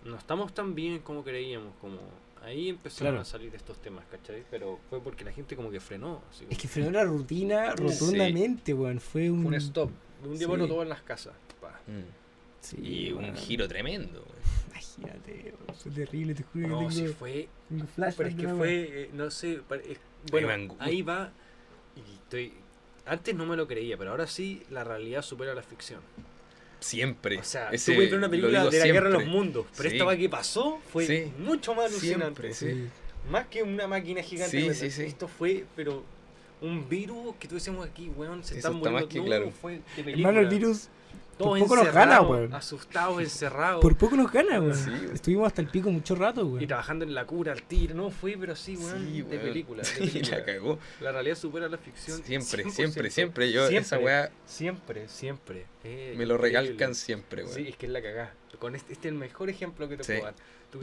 no 0.06 0.16
estamos 0.18 0.54
tan 0.54 0.74
bien 0.74 1.00
como 1.00 1.24
creíamos. 1.24 1.74
como 1.82 1.98
Ahí 2.44 2.70
empezaron 2.70 3.14
Claro. 3.14 3.22
a 3.22 3.26
salir 3.26 3.54
estos 3.56 3.78
temas, 3.82 4.06
¿cachai? 4.12 4.44
Pero 4.52 4.80
fue 4.90 5.02
porque 5.02 5.26
la 5.26 5.32
gente 5.32 5.56
como 5.56 5.72
que 5.72 5.80
frenó. 5.80 6.22
Así 6.30 6.44
Es 6.44 6.50
como- 6.50 6.62
que 6.62 6.68
frenó 6.68 6.92
la 6.92 7.04
rutina 7.04 7.74
Sí. 7.76 7.84
rotundamente, 7.84 8.74
weón. 8.74 9.00
Fue 9.00 9.30
un. 9.32 9.42
fue 9.42 9.48
un 9.50 9.56
stop. 9.56 9.90
Un 10.24 10.30
día 10.32 10.40
Sí. 10.40 10.46
bueno 10.46 10.68
todo 10.68 10.84
en 10.84 10.90
las 10.90 11.02
casas. 11.02 11.34
pa. 11.62 11.80
Mm. 11.88 12.04
Sí, 12.62 12.78
Y 12.82 13.12
un 13.14 13.24
weón. 13.24 13.36
giro 13.36 13.68
tremendo. 13.68 14.22
güey. 14.24 14.36
Imagínate, 14.70 15.54
weón, 15.68 15.76
fue 15.80 15.92
terrible, 15.92 16.36
te 16.36 16.44
juro 16.44 16.68
No, 16.68 16.80
que 16.88 16.92
sí 16.94 17.02
tengo, 17.02 17.14
fue 17.16 17.48
tengo 17.70 17.86
flashbacks 17.88 18.16
Pero 18.18 18.30
es 18.30 18.36
que 18.36 18.48
fue, 18.56 19.02
eh, 19.04 19.10
no 19.14 19.32
sé, 19.32 19.54
es- 19.54 19.98
bueno, 20.32 20.76
ahí 20.80 21.02
va 21.02 21.32
y 21.96 22.14
estoy... 22.16 22.54
Antes 23.08 23.36
no 23.36 23.46
me 23.46 23.56
lo 23.56 23.68
creía, 23.68 23.98
pero 23.98 24.12
ahora 24.12 24.26
sí 24.28 24.64
la 24.72 24.84
realidad 24.84 25.22
supera 25.22 25.54
la 25.56 25.62
ficción. 25.64 26.02
Siempre. 26.86 27.38
O 27.40 27.44
sea, 27.44 27.70
Ese 27.72 27.92
tú 27.92 27.96
puedes 27.98 28.12
ver 28.12 28.20
una 28.20 28.30
película 28.30 28.66
de 28.70 28.80
la 28.80 28.86
guerra 28.86 29.08
de 29.10 29.14
los 29.16 29.26
mundos, 29.26 29.66
pero 29.76 29.90
Sí. 29.90 29.96
esta 29.96 30.06
va 30.06 30.16
que 30.16 30.30
pasó 30.30 30.80
fue 30.92 31.06
Sí. 31.08 31.32
mucho 31.40 31.74
más 31.74 31.86
alucinante. 31.92 32.54
Siempre, 32.54 32.54
sí. 32.54 32.90
Más 33.32 33.48
que 33.48 33.64
una 33.64 33.88
máquina 33.88 34.22
gigante. 34.22 34.52
Sí, 34.58 34.64
weón. 34.64 34.76
sí, 34.76 34.92
sí. 34.92 35.04
Esto 35.04 35.28
fue, 35.28 35.66
pero 35.76 36.04
un 36.62 36.88
virus 36.88 37.36
que 37.40 37.48
tú 37.48 37.56
decíamos 37.56 37.88
aquí, 37.88 38.10
weón, 38.16 38.44
se 38.44 38.58
Eso 38.58 38.68
están 38.70 38.76
está 38.78 38.92
más 38.92 39.02
muriendo. 39.04 39.10
que 39.10 39.20
no, 39.20 39.26
claro. 39.26 39.52
fue 39.52 39.72
de 39.74 39.80
película. 40.04 40.30
Hermano, 40.30 40.40
el 40.42 40.48
virus 40.48 40.90
Todos 41.38 41.60
por 41.60 41.68
poco 41.68 41.84
nos 41.84 41.94
gana, 41.94 42.22
weón. 42.22 42.54
Asustados, 42.54 43.22
encerrados. 43.22 43.82
por 43.82 43.98
poco 43.98 44.16
nos 44.16 44.32
gana, 44.32 44.60
weón. 44.62 44.74
Sí. 44.76 44.90
Estuvimos 45.14 45.48
hasta 45.48 45.62
el 45.62 45.68
pico 45.68 45.90
mucho 45.92 46.16
rato, 46.16 46.42
Y 46.42 46.44
weón. 46.46 46.68
trabajando 46.68 47.04
en 47.04 47.14
la 47.14 47.26
cura, 47.26 47.52
al 47.52 47.62
tiro. 47.64 47.94
No 47.96 48.10
fue, 48.10 48.38
pero 48.40 48.56
sí, 48.56 48.78
weón, 48.78 49.06
Sí, 49.06 49.22
de 49.22 49.38
película. 49.40 49.84
de 49.84 49.90
Sí, 49.90 50.00
película. 50.00 50.38
la 50.38 50.46
cagó. 50.46 50.80
La 51.02 51.12
realidad 51.12 51.36
supera 51.36 51.68
la 51.68 51.78
ficción. 51.78 52.24
Siempre, 52.24 52.64
100%. 52.66 52.70
siempre, 52.72 53.10
siempre. 53.12 53.52
Yo, 53.52 53.66
esa 53.68 53.72
Siempre. 53.98 54.00
weá 54.06 54.32
Siempre, 54.46 55.08
siempre. 55.10 55.66
Eh, 55.84 56.14
me 56.18 56.26
lo 56.26 56.36
increíble. 56.36 56.62
recalcan 56.62 56.96
siempre, 56.96 57.44
weón. 57.44 57.56
Sí, 57.56 57.68
es 57.68 57.76
que 57.76 57.86
es 57.88 57.92
la 57.92 58.02
cagá. 58.02 58.34
Con 58.60 58.74
este, 58.76 58.94
este 58.94 59.10
es 59.10 59.12
el 59.14 59.20
mejor 59.20 59.50
ejemplo 59.50 59.90
que 59.90 59.98
te 59.98 60.04
Sí. 60.04 60.12
puedo 60.14 60.24
dar. 60.26 60.36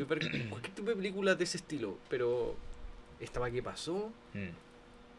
Ver 0.08 0.48
cualquier 0.48 0.74
tipo 0.74 0.88
de 0.90 0.96
película 0.96 1.34
de 1.34 1.44
ese 1.44 1.58
estilo, 1.58 1.98
pero 2.08 2.54
esta 3.20 3.40
va 3.40 3.50
que 3.50 3.62
pasó, 3.62 4.10
Mm. 4.34 4.48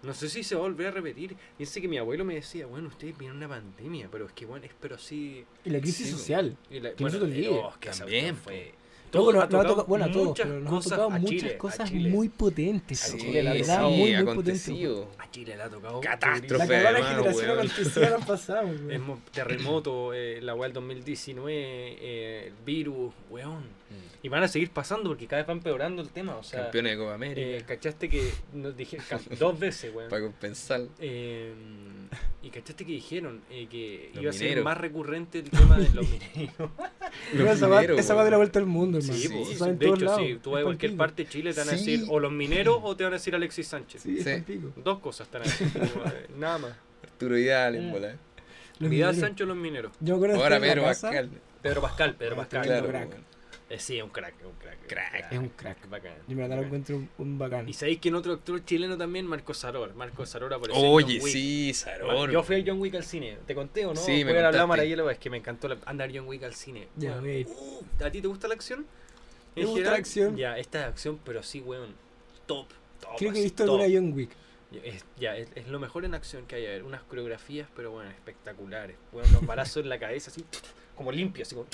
No 0.04 0.14
sé 0.14 0.30
si 0.30 0.44
se 0.44 0.56
va 0.56 0.62
a 0.62 0.64
volver 0.64 0.88
a 0.88 0.92
repetir. 0.92 1.36
Piense 1.58 1.82
que 1.82 1.88
mi 1.88 1.98
abuelo 1.98 2.24
me 2.26 2.36
decía, 2.36 2.66
bueno, 2.66 2.88
ustedes 2.90 3.18
vienen 3.18 3.38
una 3.38 3.48
pandemia, 3.50 4.10
pero 4.12 4.26
es 4.28 4.34
que 4.34 4.46
bueno, 4.46 4.66
es 4.66 4.72
pero 4.80 4.98
sí. 4.98 5.46
Y 5.66 5.70
la 5.70 5.80
crisis 5.80 6.08
Sí, 6.08 6.12
social. 6.14 6.58
Y 6.70 6.80
la- 6.80 6.94
Que 6.94 7.04
no 7.04 7.10
se 7.10 7.18
te 7.18 7.24
olvide. 7.24 7.50
oh, 7.50 7.74
que 7.80 7.90
También, 7.90 8.36
fue. 8.36 8.74
Todo, 9.12 9.26
todo 9.26 9.34
nos, 9.34 9.44
ha 9.44 9.48
tocado 9.50 9.70
tocado, 9.70 9.86
bueno, 9.88 10.06
a 10.06 10.12
todos, 10.12 10.38
pero 10.40 10.60
nos 10.60 10.70
cosas 10.74 10.92
ha 10.92 10.96
tocado 10.96 11.10
muchas 11.12 11.30
Chile, 11.30 11.58
cosas 11.58 11.90
Chile. 11.92 12.10
muy 12.10 12.30
potentes. 12.30 13.14
A. 13.14 13.18
Chile, 13.18 13.44
la 13.44 13.52
sí, 13.54 13.60
verdad, 13.60 13.82
muy, 13.84 13.92
muy 13.92 14.06
potentes. 14.08 14.32
acontecido. 14.32 15.12
A 15.20 15.30
Chile 15.30 15.56
le 15.56 15.62
ha 15.62 15.70
tocado. 15.70 16.02
Catástrofe. 16.02 16.68
La 16.68 16.90
además, 16.90 17.38
generación 17.38 18.12
nos 18.18 18.26
pasamos, 18.26 18.82
weón. 18.82 19.22
Terremoto, 19.32 20.14
eh, 20.16 20.42
la 20.42 20.56
weá 20.56 20.64
del 20.64 20.74
2019, 20.74 21.54
eh, 21.56 22.48
el 22.48 22.54
virus, 22.66 23.14
weón. 23.30 23.64
Mm. 23.94 24.26
Y 24.26 24.30
van 24.30 24.44
a 24.44 24.48
seguir 24.48 24.70
pasando 24.72 25.10
porque 25.10 25.28
cada 25.28 25.42
vez 25.42 25.50
va 25.50 25.54
empeorando 25.54 26.02
el 26.02 26.10
tema. 26.10 26.36
O 26.38 26.44
sea, 26.44 26.64
Campeones 26.64 26.94
de 26.94 26.98
Copa 26.98 27.12
eh, 27.12 27.16
América. 27.16 27.66
¿cachaste 27.66 28.10
que 28.10 28.32
nos 28.54 28.76
dije 28.76 28.98
dos 29.40 29.60
veces, 29.60 29.94
weón? 29.94 30.10
para 30.10 30.22
compensar. 30.22 30.82
Eh, 31.00 31.54
y 32.42 32.50
cachaste 32.50 32.86
que 32.86 32.94
dijeron 32.94 33.42
eh, 33.50 33.68
que 33.70 34.12
Los 34.14 34.22
iba 34.22 34.30
a 34.30 34.34
ser 34.34 34.42
mineros. 34.44 34.66
más 34.66 34.78
recurrente 34.78 35.40
el 35.40 35.50
tema 35.50 35.78
de 35.78 35.90
los 35.94 36.08
mineros. 36.10 36.72
Los 37.34 37.48
esa 37.50 37.68
va, 38.16 38.24
de 38.24 38.32
la 38.32 38.38
vuelta 38.38 38.60
al 38.60 38.66
mundo, 38.66 38.98
hermano. 38.98 39.14
Sí, 39.14 39.28
Sí, 39.28 39.56
sí, 39.56 39.64
en 39.64 39.78
de 39.78 39.88
hecho, 39.88 40.18
si 40.18 40.36
tú 40.36 40.52
vas 40.52 40.62
a 40.62 40.64
cualquier 40.64 40.96
parte 40.98 41.24
de 41.24 41.30
Chile, 41.30 41.54
te 41.54 41.60
van 41.60 41.70
a 41.70 41.78
Sí. 41.78 41.92
decir 41.98 42.08
o 42.10 42.20
los 42.20 42.32
mineros 42.32 42.80
o 42.82 42.96
te 42.96 43.04
van 43.04 43.14
a 43.14 43.18
decir 43.18 43.36
Alexis 43.36 43.68
Sánchez. 43.68 44.02
Sí, 44.02 44.22
Sí. 44.22 44.62
Dos 44.84 45.00
cosas 45.00 45.28
están 45.28 45.44
ahí. 45.44 45.50
eh, 46.14 46.28
nada 46.38 46.58
más. 46.58 46.74
Arturo 47.04 47.36
Vidal 47.36 47.76
en 47.76 47.92
bola. 47.92 48.16
Los 48.80 48.90
Vidal 48.90 49.12
mineros. 49.14 49.16
Sancho, 49.18 49.46
los 49.46 49.58
mineros. 49.58 49.92
Yo 50.00 50.18
de 50.20 50.34
Ahora 50.34 50.60
Pedro. 50.60 50.84
Pascal. 50.84 51.30
Pedro 51.62 51.82
Pascal, 51.82 52.16
Pedro 52.16 52.36
Pascal. 52.36 52.64
Claro. 52.64 52.90
Eh, 52.90 53.10
sí, 53.80 53.98
es 53.98 54.04
un 54.04 54.10
crack, 54.10 54.36
es 54.40 54.46
un 54.46 54.54
crack. 54.54 54.78
Crack. 54.88 55.32
Es 55.32 55.40
un 55.40 55.50
crack. 55.50 55.90
Bacán. 55.90 56.14
Yo 56.28 56.36
me 56.36 56.48
lo 56.48 56.62
encuentro 56.62 56.96
un, 56.98 57.10
un 57.18 57.38
bacán. 57.38 57.68
Y 57.70 57.74
sabéis 57.74 58.00
que 58.00 58.10
en 58.10 58.16
otro 58.16 58.34
actor 58.34 58.64
chileno 58.66 58.98
también, 58.98 59.26
Marco 59.26 59.54
Saror. 59.54 59.94
Marco 59.96 60.26
Saror 60.26 60.54
apareció 60.54 60.84
en 60.84 60.90
Oye, 60.92 61.16
John 61.18 61.24
Wick. 61.26 61.34
sí, 61.34 61.74
Saror. 61.74 62.32
Yo 62.32 62.44
fui 62.44 62.62
a 62.62 62.64
John 62.66 62.80
Wick 62.80 62.96
al 62.96 63.04
cine. 63.06 63.38
¿Te 63.48 63.56
conté 63.56 63.86
o 63.86 63.94
no? 63.94 64.00
Sí, 64.00 64.24
me 64.24 64.32
Voy 64.32 64.34
a 64.34 64.36
hablar 64.48 64.52
contaste. 64.52 64.68
maravilloso, 64.68 65.10
es 65.10 65.18
que 65.20 65.30
me 65.30 65.38
encantó 65.38 65.68
la- 65.68 65.78
andar 65.86 66.10
John 66.14 66.28
Wick 66.28 66.44
al 66.44 66.54
cine. 66.54 66.88
Ya, 66.98 67.20
uh, 67.22 68.04
¿A 68.06 68.12
ti 68.12 68.22
te 68.22 68.28
gusta 68.28 68.48
la 68.48 68.54
acción? 68.56 68.86
Me 69.56 69.66
gusta 69.66 69.92
la 69.92 69.98
acción. 69.98 70.36
Ya, 70.36 70.58
esta 70.58 70.82
es 70.82 70.86
acción, 70.88 71.20
pero 71.24 71.42
sí, 71.44 71.62
weón. 71.62 71.96
Top, 72.46 72.68
top. 73.00 73.18
Creo 73.18 73.32
que 73.32 73.40
he 73.40 73.44
visto 73.44 73.64
alguna 73.64 73.86
John 73.92 74.12
Wick. 74.14 74.32
Es, 74.84 75.06
ya, 75.20 75.38
es, 75.38 75.50
es 75.54 75.68
lo 75.68 75.80
mejor 75.80 76.04
en 76.04 76.16
acción 76.16 76.48
que 76.48 76.56
hay 76.56 76.66
a 76.66 76.70
ver. 76.70 76.84
Unas 76.84 77.04
coreografías, 77.04 77.68
pero 77.76 77.92
bueno, 77.92 78.10
espectaculares. 78.10 78.96
Weón, 79.12 79.32
los 79.32 79.46
balazos 79.46 79.84
en 79.84 79.90
la 79.90 80.00
cabeza, 80.00 80.32
así, 80.32 80.44
como 80.96 81.12
limpios, 81.12 81.48
así 81.48 81.56
como. 81.56 81.68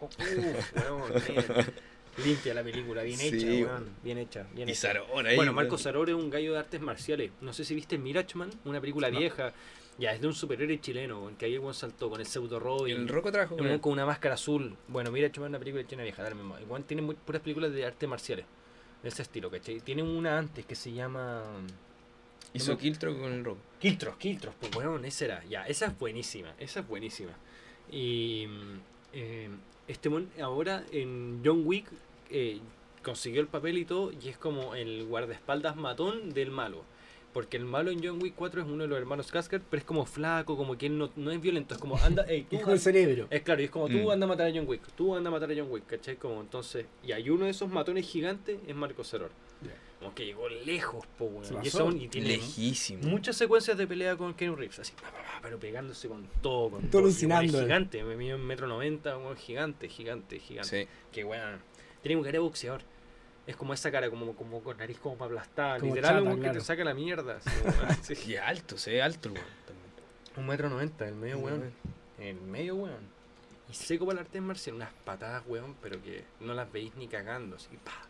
uf, 0.00 0.72
weón. 0.76 1.12
Limpia 2.24 2.54
la 2.54 2.62
película, 2.62 3.02
bien 3.02 3.18
Sí, 3.18 3.26
hecha, 3.28 3.46
weón. 3.46 3.62
weón. 3.64 3.88
Bien 4.04 4.18
hecha, 4.18 4.46
bien 4.54 4.68
Y 4.68 4.72
hecha. 4.72 4.80
Saror 4.82 5.26
ahí. 5.26 5.36
Bueno. 5.36 5.52
Marco 5.52 5.76
Saror 5.78 6.08
es 6.08 6.14
un 6.14 6.30
gallo 6.30 6.52
de 6.52 6.58
artes 6.60 6.80
marciales. 6.80 7.32
No 7.40 7.52
sé 7.52 7.64
si 7.64 7.74
viste 7.74 7.98
Mirachman, 7.98 8.50
una 8.64 8.80
película 8.80 9.10
No. 9.10 9.18
vieja. 9.18 9.52
Ya, 9.96 10.12
es 10.12 10.20
de 10.20 10.26
un 10.26 10.34
superhéroe 10.34 10.80
chileno, 10.80 11.20
weón, 11.20 11.36
que 11.36 11.46
ahí 11.46 11.54
el 11.54 11.74
saltó 11.74 12.10
con 12.10 12.20
el 12.20 12.26
pseudo 12.26 12.58
Robin. 12.58 12.96
El 12.96 13.08
Rocco 13.08 13.30
trabajo 13.30 13.54
un 13.54 13.78
con 13.78 13.92
una 13.92 14.04
máscara 14.06 14.34
azul. 14.34 14.76
Bueno, 14.88 15.10
Mirachman 15.12 15.46
es 15.46 15.48
una 15.50 15.58
película 15.58 15.86
china 15.86 16.02
vieja, 16.02 16.22
dale 16.22 16.34
mismo. 16.34 16.58
Igual 16.58 16.84
tiene 16.84 17.02
muy, 17.02 17.14
puras 17.14 17.42
películas 17.42 17.72
de 17.72 17.84
artes 17.86 18.08
marciales. 18.08 18.44
De 19.02 19.08
ese 19.08 19.22
estilo, 19.22 19.50
¿cachai? 19.50 19.80
Tiene 19.80 20.02
una 20.02 20.38
antes 20.38 20.64
que 20.66 20.74
se 20.74 20.92
llama. 20.92 21.42
Hizo 22.54 22.78
Kiltro 22.78 23.16
con 23.18 23.32
el 23.32 23.44
Rocco. 23.44 23.60
Kiltros, 23.80 24.16
Kiltros, 24.16 24.54
pues 24.60 24.74
weón, 24.76 25.04
esa 25.04 25.24
era. 25.24 25.44
Ya, 25.44 25.64
esa 25.66 25.86
es 25.86 25.98
buenísima, 25.98 26.54
esa 26.58 26.80
es 26.80 26.88
buenísima. 26.88 27.32
Y 27.90 28.46
eh, 29.12 29.48
este 29.88 30.08
mon 30.08 30.28
ahora 30.40 30.84
en 30.92 31.40
John 31.44 31.62
Wick 31.64 31.86
eh, 32.30 32.60
consiguió 33.02 33.40
el 33.40 33.46
papel 33.48 33.78
y 33.78 33.84
todo, 33.84 34.10
y 34.12 34.28
es 34.28 34.38
como 34.38 34.74
el 34.74 35.06
guardaespaldas 35.06 35.76
matón 35.76 36.30
del 36.30 36.50
malo. 36.50 36.82
Porque 37.32 37.56
el 37.56 37.64
malo 37.64 37.90
en 37.90 38.00
John 38.02 38.22
Wick 38.22 38.34
4 38.36 38.62
es 38.62 38.68
uno 38.68 38.84
de 38.84 38.88
los 38.88 38.96
hermanos 38.96 39.32
Kasker, 39.32 39.60
pero 39.68 39.78
es 39.80 39.84
como 39.84 40.06
flaco, 40.06 40.56
como 40.56 40.78
que 40.78 40.86
él 40.86 40.96
no, 40.96 41.10
no 41.16 41.32
es 41.32 41.40
violento, 41.40 41.74
es 41.74 41.80
como 41.80 41.96
anda, 41.98 42.22
ey, 42.28 42.44
tú 42.48 42.56
Es 42.56 42.62
como 42.62 42.74
el 42.74 42.80
cerebro. 42.80 43.26
es 43.28 43.42
claro, 43.42 43.60
y 43.60 43.64
es 43.64 43.70
como 43.72 43.88
tú 43.88 43.98
Mm. 43.98 44.10
anda 44.10 44.26
a 44.26 44.28
matar 44.28 44.46
a 44.46 44.52
John 44.54 44.68
Wick, 44.68 44.82
tú 44.96 45.16
anda 45.16 45.30
a 45.30 45.32
matar 45.32 45.50
a 45.50 45.54
John 45.56 45.66
Wick, 45.68 45.84
¿cachai? 45.86 46.14
Como 46.16 46.40
entonces, 46.40 46.86
y 47.02 47.10
hay 47.10 47.28
uno 47.30 47.44
de 47.46 47.50
esos 47.50 47.68
matones 47.68 48.06
gigantes, 48.08 48.60
es 48.66 48.74
Marco 48.76 49.02
Ceror. 49.02 49.30
Como 50.04 50.14
que 50.14 50.26
llegó 50.26 50.48
lejos, 50.48 51.06
po, 51.18 51.24
weón. 51.24 51.44
Y, 51.44 51.54
pasó. 51.56 51.88
eso, 51.88 51.96
y 51.96 52.08
tiene 52.08 52.28
Lejísimo. 52.28 53.08
muchas 53.08 53.36
secuencias 53.36 53.78
de 53.78 53.86
pelea 53.86 54.16
con 54.16 54.34
Keanu 54.34 54.54
Reeves, 54.54 54.78
así, 54.78 54.92
pa, 54.92 55.02
pa, 55.10 55.22
pa, 55.22 55.40
pero 55.42 55.58
pegándose 55.58 56.08
con 56.08 56.26
todo, 56.42 56.70
con 56.70 56.82
Todo 56.90 57.08
todo. 57.08 57.28
Weón, 57.28 57.44
eh. 57.44 57.48
gigante, 57.48 58.04
me 58.04 58.16
midió 58.16 58.36
un 58.36 58.44
metro 58.46 58.66
noventa, 58.66 59.16
un 59.16 59.34
gigante, 59.36 59.88
gigante, 59.88 60.38
gigante. 60.38 60.84
Sí. 60.84 60.88
Que 61.10 61.24
weón, 61.24 61.60
tiene 62.02 62.16
un 62.16 62.22
cara 62.22 62.32
de 62.32 62.38
boxeador. 62.40 62.82
Es 63.46 63.56
como 63.56 63.72
esa 63.72 63.90
cara, 63.90 64.10
como, 64.10 64.34
como 64.34 64.62
con 64.62 64.76
nariz 64.76 64.98
como 64.98 65.16
para 65.16 65.30
aplastar. 65.30 65.80
Como 65.80 65.94
Literal, 65.94 66.22
chata, 66.22 66.34
un 66.34 66.42
que 66.42 66.50
te 66.50 66.60
saca 66.60 66.84
la 66.84 66.94
mierda. 66.94 67.36
así, 67.36 67.50
weón, 67.64 67.86
así. 67.86 68.14
Y 68.32 68.36
alto, 68.36 68.76
se 68.76 68.90
ve 68.92 69.02
alto 69.02 69.30
weón 69.30 69.46
también. 69.66 69.86
Un 70.36 70.46
metro 70.46 70.68
noventa, 70.68 71.08
el 71.08 71.14
medio 71.14 71.38
weón. 71.38 71.72
El 72.18 72.40
medio 72.42 72.76
weón. 72.76 73.14
Y 73.70 73.74
seco 73.74 74.04
para 74.04 74.20
el 74.20 74.26
arte 74.26 74.40
marcial, 74.42 74.76
unas 74.76 74.92
patadas 75.04 75.42
weón, 75.46 75.74
pero 75.82 76.02
que 76.02 76.24
no 76.40 76.52
las 76.52 76.70
veis 76.70 76.94
ni 76.96 77.08
cagando, 77.08 77.56
así 77.56 77.68
pa. 77.82 78.06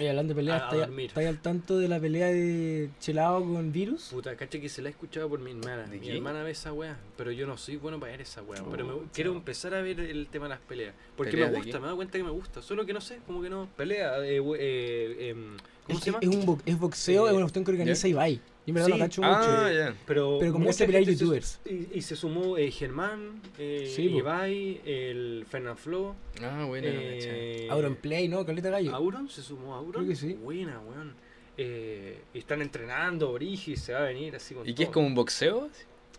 Y 0.00 0.06
hablando 0.06 0.32
de 0.32 0.40
peleas, 0.40 0.62
A- 0.62 0.70
a 0.70 0.88
¿estáis 1.02 1.28
al 1.28 1.38
tanto 1.42 1.78
de 1.78 1.86
la 1.86 2.00
pelea 2.00 2.28
de 2.28 2.88
Chelao 3.00 3.44
con 3.44 3.70
Virus? 3.70 4.08
Puta, 4.10 4.34
cacha 4.34 4.58
que 4.58 4.70
se 4.70 4.80
la 4.80 4.88
he 4.88 4.92
escuchado 4.92 5.28
por 5.28 5.40
mi 5.40 5.50
hermana. 5.50 5.82
¿De 5.86 5.98
Mi 5.98 6.06
qué? 6.06 6.16
hermana 6.16 6.42
ve 6.42 6.52
esa 6.52 6.72
weá, 6.72 6.96
pero 7.18 7.30
yo 7.32 7.46
no 7.46 7.58
soy 7.58 7.76
bueno 7.76 8.00
para 8.00 8.12
ver 8.12 8.22
esa 8.22 8.42
weá. 8.42 8.62
pero 8.70 8.86
me, 8.86 8.92
Oh, 8.94 9.04
quiero 9.12 9.32
empezar 9.32 9.74
a 9.74 9.82
ver 9.82 10.00
el 10.00 10.26
tema 10.28 10.46
de 10.46 10.50
las 10.50 10.60
peleas. 10.60 10.94
Porque 11.18 11.32
¿Peleas 11.32 11.50
me 11.52 11.58
gusta, 11.58 11.78
me 11.78 11.82
he 11.82 11.86
dado 11.86 11.96
cuenta 11.96 12.16
que 12.16 12.24
me 12.24 12.30
gusta. 12.30 12.62
Solo 12.62 12.86
que 12.86 12.94
no 12.94 13.00
sé, 13.02 13.18
como 13.26 13.42
que 13.42 13.50
no. 13.50 13.68
Pelea, 13.76 14.24
eh, 14.26 14.40
eh, 14.58 15.28
em, 15.28 15.56
¿cómo 15.90 15.98
es, 15.98 16.04
se 16.04 16.10
llama? 16.10 16.18
es 16.22 16.28
un 16.28 16.46
bo- 16.46 16.58
es 16.64 16.78
boxeo, 16.78 17.26
Eh, 17.26 17.30
es 17.30 17.34
una 17.34 17.42
cuestión 17.44 17.64
que 17.64 17.70
organiza 17.72 18.08
Ibai. 18.08 18.34
Yo 18.36 18.42
en 18.66 18.74
verdad 18.74 18.86
Sí. 18.86 18.92
no 18.92 18.98
cacho 18.98 19.20
Ah, 19.24 19.38
mucho. 19.38 19.72
ya. 19.74 19.94
Pero, 20.06 20.36
Pero 20.38 20.52
como 20.52 20.68
hace 20.70 20.86
pelear 20.86 21.04
se- 21.04 21.16
youtubers. 21.16 21.60
y, 21.64 21.98
y 21.98 22.02
se 22.02 22.14
sumó 22.16 22.56
eh, 22.58 22.70
Germán, 22.70 23.40
eh, 23.58 23.90
Sí. 23.94 24.02
Ibai, 24.02 24.80
el 24.84 25.44
Fernand 25.48 25.78
Flo. 25.78 26.14
Ah, 26.42 26.64
bueno, 26.68 26.86
eh, 26.90 27.66
Auron 27.70 27.96
Play, 27.96 28.28
¿no? 28.28 28.44
Caleta 28.46 28.70
Gallo. 28.70 28.94
¿Auron? 28.94 29.28
¿Se 29.28 29.42
sumó 29.42 29.74
Auron? 29.74 30.04
Creo 30.04 30.08
que 30.08 30.16
sí. 30.16 30.34
Buena, 30.34 30.78
weón. 30.80 31.14
Eh, 31.56 32.18
y 32.32 32.38
están 32.38 32.62
entrenando, 32.62 33.32
Brigi 33.34 33.76
se 33.76 33.92
va 33.92 34.00
a 34.00 34.04
venir 34.04 34.34
así 34.36 34.54
con 34.54 34.66
¿Y 34.68 34.72
qué 34.74 34.84
es 34.84 34.88
como 34.90 35.06
un 35.06 35.14
boxeo? 35.14 35.68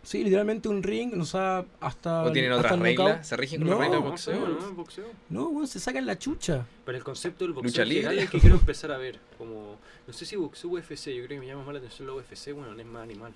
Sí, 0.03 0.23
literalmente 0.23 0.67
un 0.67 0.81
ring, 0.81 1.13
o 1.21 1.25
sea, 1.25 1.63
hasta. 1.79 2.23
¿O 2.23 2.31
tienen 2.31 2.51
otras 2.53 2.77
reglas? 2.79 3.27
¿Se 3.27 3.37
rigen 3.37 3.59
con 3.61 3.69
No, 3.69 3.75
las 3.75 3.81
reglas 3.83 3.99
de 3.99 4.03
No, 4.05 4.09
boxeo? 4.11 4.39
no, 4.47 4.59
no, 4.69 4.73
boxeo. 4.73 5.05
No, 5.29 5.47
weón, 5.49 5.67
se 5.67 5.79
sacan 5.79 6.05
la 6.07 6.17
chucha. 6.17 6.65
Pero 6.85 6.97
el 6.97 7.03
concepto 7.03 7.45
del 7.45 7.53
Lucha 7.53 7.61
boxeo 7.63 7.83
en 7.83 7.89
libre. 7.89 8.23
es 8.23 8.29
que 8.29 8.39
quiero 8.39 8.55
empezar 8.55 8.91
a 8.91 8.97
ver. 8.97 9.19
Como, 9.37 9.77
no 10.07 10.13
sé 10.13 10.25
si 10.25 10.35
boxeo 10.35 10.71
UFC, 10.71 11.07
yo 11.11 11.23
creo 11.25 11.27
que 11.27 11.39
me 11.39 11.45
llama 11.47 11.63
más 11.63 11.73
la 11.73 11.79
atención 11.79 12.07
la 12.07 12.13
UFC, 12.15 12.51
bueno, 12.53 12.73
no 12.73 12.79
es 12.79 12.87
más 12.87 13.03
animal. 13.03 13.31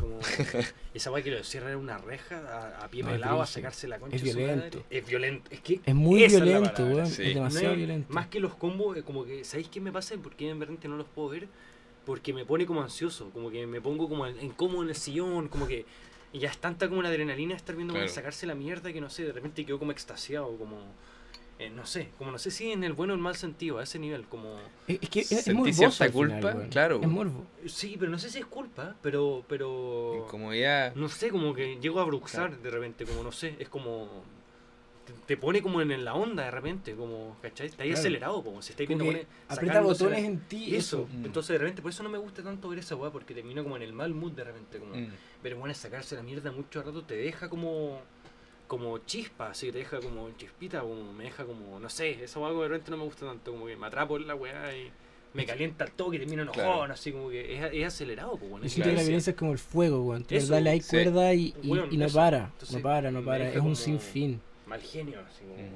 Como 0.00 0.18
esa 0.94 1.10
weá 1.12 1.22
que 1.22 1.30
lo 1.30 1.42
cierran 1.44 1.72
en 1.72 1.78
una 1.78 1.98
reja 1.98 2.36
a, 2.80 2.84
a 2.84 2.88
pie 2.88 3.02
No, 3.04 3.10
es 3.10 3.14
pelado 3.14 3.40
a 3.42 3.46
sacarse 3.46 3.86
la 3.88 3.98
concha 3.98 4.16
Es 4.16 4.22
violento. 4.24 4.84
Es 4.90 5.06
violento. 5.06 5.48
Es 5.52 5.60
que 5.60 5.80
Es 5.86 5.94
muy 5.94 6.24
es 6.24 6.32
violento, 6.32 6.84
weón. 6.84 7.06
sí. 7.06 7.22
Es 7.22 7.28
no 7.28 7.34
demasiado 7.44 7.72
es- 7.72 7.78
violento. 7.78 8.12
Más 8.12 8.26
que 8.26 8.40
los 8.40 8.54
combos, 8.56 8.98
como 9.04 9.24
que, 9.24 9.44
¿sabéis 9.44 9.68
qué 9.68 9.80
me 9.80 9.92
pasa? 9.92 10.16
Porque 10.22 10.46
de 10.52 10.54
repente 10.54 10.86
no 10.88 10.96
los 10.96 11.06
puedo 11.08 11.28
ver. 11.30 11.48
Porque 12.08 12.32
me 12.32 12.46
pone 12.46 12.64
como 12.64 12.80
ansioso, 12.80 13.28
como 13.34 13.50
que 13.50 13.66
me 13.66 13.82
pongo 13.82 14.08
como 14.08 14.26
en- 14.26 14.42
incómodo 14.42 14.82
en 14.82 14.88
el 14.88 14.94
sillón, 14.94 15.48
como 15.48 15.66
que 15.66 15.84
y 16.32 16.38
ya 16.38 16.48
es 16.48 16.56
tanta 16.56 16.88
como 16.88 17.02
la 17.02 17.10
adrenalina 17.10 17.54
estar 17.54 17.76
viendo 17.76 17.92
Claro. 17.92 18.08
sacarse 18.08 18.46
la 18.46 18.54
mierda 18.54 18.90
que 18.94 19.00
no 19.02 19.10
sé, 19.10 19.24
de 19.24 19.32
repente 19.32 19.66
quedo 19.66 19.78
como 19.78 19.92
extasiado, 19.92 20.56
como 20.56 20.78
eh, 21.58 21.68
no 21.68 21.84
sé, 21.84 22.08
como 22.16 22.30
no 22.30 22.38
sé 22.38 22.50
si 22.50 22.72
en 22.72 22.82
el 22.82 22.94
bueno 22.94 23.12
o 23.12 23.16
el 23.16 23.20
mal 23.22 23.36
sentido, 23.36 23.78
a 23.78 23.82
ese 23.82 23.98
nivel, 23.98 24.24
como 24.26 24.56
Es, 24.86 25.00
que 25.10 25.20
es, 25.20 25.48
es 25.48 25.54
morboso 25.54 25.90
final, 26.10 26.40
culpa, 26.40 26.68
claro. 26.70 27.00
Es 27.02 27.08
morbo. 27.08 27.44
sí, 27.66 27.96
pero 27.98 28.10
no 28.10 28.18
sé 28.18 28.30
si 28.30 28.38
es 28.38 28.46
culpa, 28.46 28.96
pero 29.02 29.44
pero 29.46 30.26
Como 30.30 30.54
ya. 30.54 30.92
no 30.94 31.10
sé, 31.10 31.28
como 31.28 31.52
que 31.52 31.76
llego 31.78 32.00
a 32.00 32.04
bruxar 32.04 32.56
de 32.58 32.70
repente, 32.70 33.04
como 33.04 33.22
no 33.22 33.32
sé, 33.32 33.54
es 33.58 33.68
como. 33.68 34.24
Te, 35.26 35.36
pone 35.36 35.62
como 35.62 35.80
en, 35.80 36.04
la 36.04 36.14
onda 36.14 36.44
de 36.44 36.50
repente, 36.50 36.94
como, 36.94 37.36
¿cachai? 37.42 37.66
Está 37.68 37.82
ahí 37.82 37.90
Claro. 37.90 38.00
acelerado, 38.00 38.44
como 38.44 38.62
si 38.62 38.70
estáis 38.72 38.88
viendo. 38.88 39.04
que 39.04 39.10
pone- 39.12 39.26
aprieta 39.48 39.80
botones 39.80 40.24
en 40.24 40.40
ti, 40.40 40.74
Eso, 40.76 41.06
eso. 41.06 41.08
Mm. 41.18 41.24
entonces 41.26 41.48
de 41.54 41.58
repente, 41.58 41.82
por 41.82 41.90
eso 41.90 42.02
no 42.02 42.08
me 42.08 42.18
gusta 42.18 42.42
tanto 42.42 42.68
ver 42.68 42.78
esa 42.80 42.96
weá, 42.96 43.10
porque 43.10 43.34
termino 43.34 43.62
como 43.62 43.76
en 43.76 43.82
el 43.82 43.92
mal 43.92 44.14
mood 44.14 44.32
de 44.32 44.44
repente, 44.44 44.78
como. 44.78 44.94
Mm. 44.94 45.08
Pero 45.42 45.58
bueno, 45.58 45.74
sacarse 45.74 46.14
la 46.16 46.22
mierda 46.22 46.50
mucho 46.52 46.82
rato 46.82 47.02
te 47.02 47.16
deja 47.16 47.48
como. 47.48 48.00
Como 48.66 48.98
chispa, 48.98 49.48
así 49.52 49.72
te 49.72 49.78
deja 49.78 49.98
como 49.98 50.30
chispita, 50.36 50.80
como 50.82 51.10
me 51.14 51.24
deja 51.24 51.46
como, 51.46 51.80
no 51.80 51.88
sé, 51.88 52.22
eso 52.22 52.44
algo 52.44 52.60
de 52.64 52.68
repente 52.68 52.90
no 52.90 52.98
me 52.98 53.04
gusta 53.04 53.24
tanto, 53.24 53.52
como 53.52 53.64
que 53.64 53.74
me 53.76 53.86
atrapo 53.86 54.18
en 54.18 54.26
la 54.26 54.34
weá 54.34 54.76
y 54.76 54.90
me 55.32 55.46
calienta 55.46 55.86
el 55.86 55.92
toque 55.92 56.16
y 56.16 56.18
termino 56.18 56.42
enojón, 56.42 56.62
Claro. 56.64 56.92
así 56.92 57.10
como 57.12 57.30
que 57.30 57.56
es, 57.56 57.72
es 57.72 57.86
acelerado, 57.86 58.36
pues 58.36 58.50
bueno, 58.50 58.66
que 58.70 58.78
la 58.80 58.86
violencia. 59.02 59.30
es 59.30 59.36
como 59.38 59.52
el 59.52 59.58
fuego, 59.58 60.02
weón. 60.04 60.22
Tú, 60.24 60.34
le 60.34 60.82
cuerda 60.82 61.32
y, 61.32 61.54
y, 61.62 61.66
y 61.92 61.96
no 61.96 62.04
eso. 62.06 62.14
para. 62.18 62.44
Entonces, 62.52 62.76
no 62.76 62.82
para, 62.82 63.10
no 63.10 63.24
para. 63.24 63.48
Es 63.48 63.54
un 63.56 63.62
como- 63.62 63.74
sinfín. 63.74 64.40
Mal 64.68 64.82
genio, 64.82 65.20
así 65.20 65.44
como. 65.44 65.56
Mm. 65.56 65.74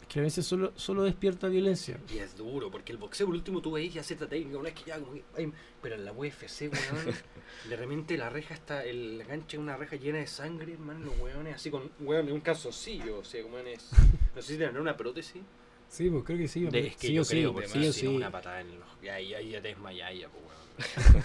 Es 0.00 0.08
que 0.08 0.18
la 0.18 0.22
violencia 0.22 0.42
solo, 0.42 0.72
solo 0.76 1.02
despierta 1.02 1.48
violencia. 1.48 1.98
Y 2.12 2.18
es 2.18 2.36
duro, 2.36 2.70
porque 2.70 2.92
el 2.92 2.98
boxeo 2.98 3.26
por 3.26 3.34
último 3.34 3.62
tú 3.62 3.72
veis 3.72 3.94
ya 3.94 4.02
cierta 4.02 4.28
técnica, 4.28 4.58
una 4.58 4.64
vez 4.64 4.74
que 4.74 4.84
ya 4.84 4.98
como 4.98 5.14
que, 5.14 5.24
ay, 5.36 5.50
pero 5.80 5.94
en 5.94 6.04
la 6.04 6.12
UFC, 6.12 6.62
weón, 6.62 7.14
de 7.70 7.76
repente 7.76 8.18
la 8.18 8.28
reja 8.28 8.52
está, 8.52 8.84
el, 8.84 9.18
la 9.18 9.24
cancha 9.24 9.56
es 9.56 9.62
una 9.62 9.76
reja 9.76 9.96
llena 9.96 10.18
de 10.18 10.26
sangre, 10.26 10.74
hermano, 10.74 11.06
los 11.06 11.18
weones, 11.20 11.54
así 11.54 11.70
con, 11.70 11.90
weón, 12.00 12.30
un 12.30 12.40
calzoncillo, 12.40 13.20
o 13.20 13.24
sea, 13.24 13.42
como 13.42 13.58
es, 13.58 13.90
no 14.34 14.42
sé 14.42 14.52
si 14.52 14.58
tendrán 14.58 14.82
una 14.82 14.96
prótesis, 14.96 15.42
Sí, 15.88 16.10
pues 16.10 16.24
creo 16.24 16.38
que 16.38 16.48
sí. 16.48 16.64
de, 16.64 16.88
es 16.88 16.96
que 16.96 17.06
sí 17.06 17.12
yo 17.12 17.22
o 17.22 17.24
sí, 17.24 17.36
creo, 17.36 17.52
porque 17.52 17.92
sí 17.92 18.06
una 18.06 18.30
patada 18.30 18.60
en 18.60 18.70
el 18.70 18.82
ojo, 18.82 18.96
ya, 19.02 19.20
ya, 19.20 19.40
ya 19.40 19.62
te 19.62 19.68
desmayas 19.68 20.12
ya, 20.18 20.28
pues, 20.28 20.42
weón, 20.44 21.24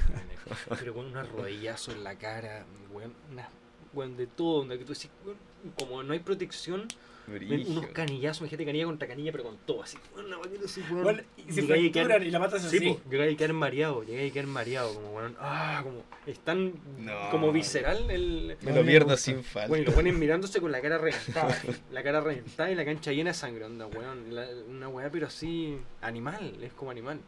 pero 0.79 0.93
con 0.93 1.05
un 1.05 1.13
rodillazo 1.13 1.91
en 1.91 2.03
la 2.03 2.17
cara, 2.17 2.65
weón, 2.91 3.13
una, 3.31 3.49
weón, 3.93 4.15
de 4.15 4.27
todo, 4.27 4.59
donde 4.59 4.77
que 4.77 4.85
tú 4.85 4.93
decís, 4.93 5.09
weón, 5.25 5.37
como 5.77 6.03
no 6.03 6.13
hay 6.13 6.19
protección, 6.19 6.87
ven 7.27 7.65
unos 7.69 7.85
canillazos, 7.87 8.41
imagínate 8.41 8.65
canilla 8.65 8.85
contra 8.85 9.07
canilla, 9.07 9.31
pero 9.31 9.43
con 9.43 9.57
todo, 9.57 9.83
así, 9.83 9.97
vaquita 10.15 10.65
así, 10.65 10.81
weón, 10.89 11.03
Bueno, 11.03 11.21
y 11.37 11.51
se 11.53 11.91
quedar- 11.91 12.23
y 12.23 12.31
la 12.31 12.39
matas 12.39 12.63
Sí, 12.69 12.77
así. 12.77 12.89
po, 12.93 13.01
llegáis 13.09 13.35
a 13.35 13.37
quedar 13.37 13.53
mareado, 13.53 14.03
llegáis 14.03 14.31
a 14.31 14.33
quedar 14.33 14.47
mareado, 14.47 14.93
como 14.95 15.15
weón, 15.15 15.35
ah, 15.39 15.81
como, 15.83 16.03
es 16.25 16.39
tan 16.39 16.73
No. 16.97 17.29
como 17.29 17.51
visceral 17.51 18.09
el... 18.09 18.57
Me 18.61 18.73
lo 18.73 18.83
pierdo 18.83 19.15
sin 19.17 19.43
falta. 19.43 19.67
Bueno, 19.67 19.83
y 19.83 19.85
lo 19.85 19.93
ponen 19.93 20.17
mirándose 20.19 20.59
con 20.59 20.71
la 20.71 20.81
cara 20.81 20.97
reventada, 20.97 21.55
la 21.91 22.01
cara 22.03 22.19
reventada 22.21 22.71
y 22.71 22.75
la 22.75 22.83
cancha 22.85 23.11
llena 23.11 23.29
de 23.29 23.35
sangre, 23.35 23.65
onda, 23.65 23.85
weón, 23.85 24.33
la- 24.33 24.47
una 24.67 24.87
weá 24.87 25.11
pero 25.11 25.27
así, 25.27 25.77
animal, 26.01 26.57
es 26.63 26.73
como 26.73 26.89
animal. 26.91 27.19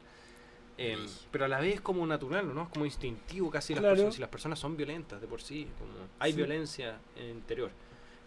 Eh, 0.77 0.97
pero 1.31 1.45
a 1.45 1.47
la 1.47 1.59
vez 1.59 1.75
es 1.75 1.81
como 1.81 2.07
natural, 2.07 2.55
¿no? 2.55 2.63
Es 2.63 2.69
como 2.69 2.85
instintivo 2.85 3.51
casi 3.51 3.75
las 3.75 3.83
personas, 3.83 4.15
si 4.15 4.21
las 4.21 4.29
personas 4.31 4.57
son 4.57 4.75
violentas 4.75 5.21
de 5.21 5.27
por 5.27 5.39
sí, 5.41 5.67
como 5.77 5.91
hay 6.17 6.31
Sí. 6.31 6.37
violencia 6.37 6.97
interior. 7.29 7.69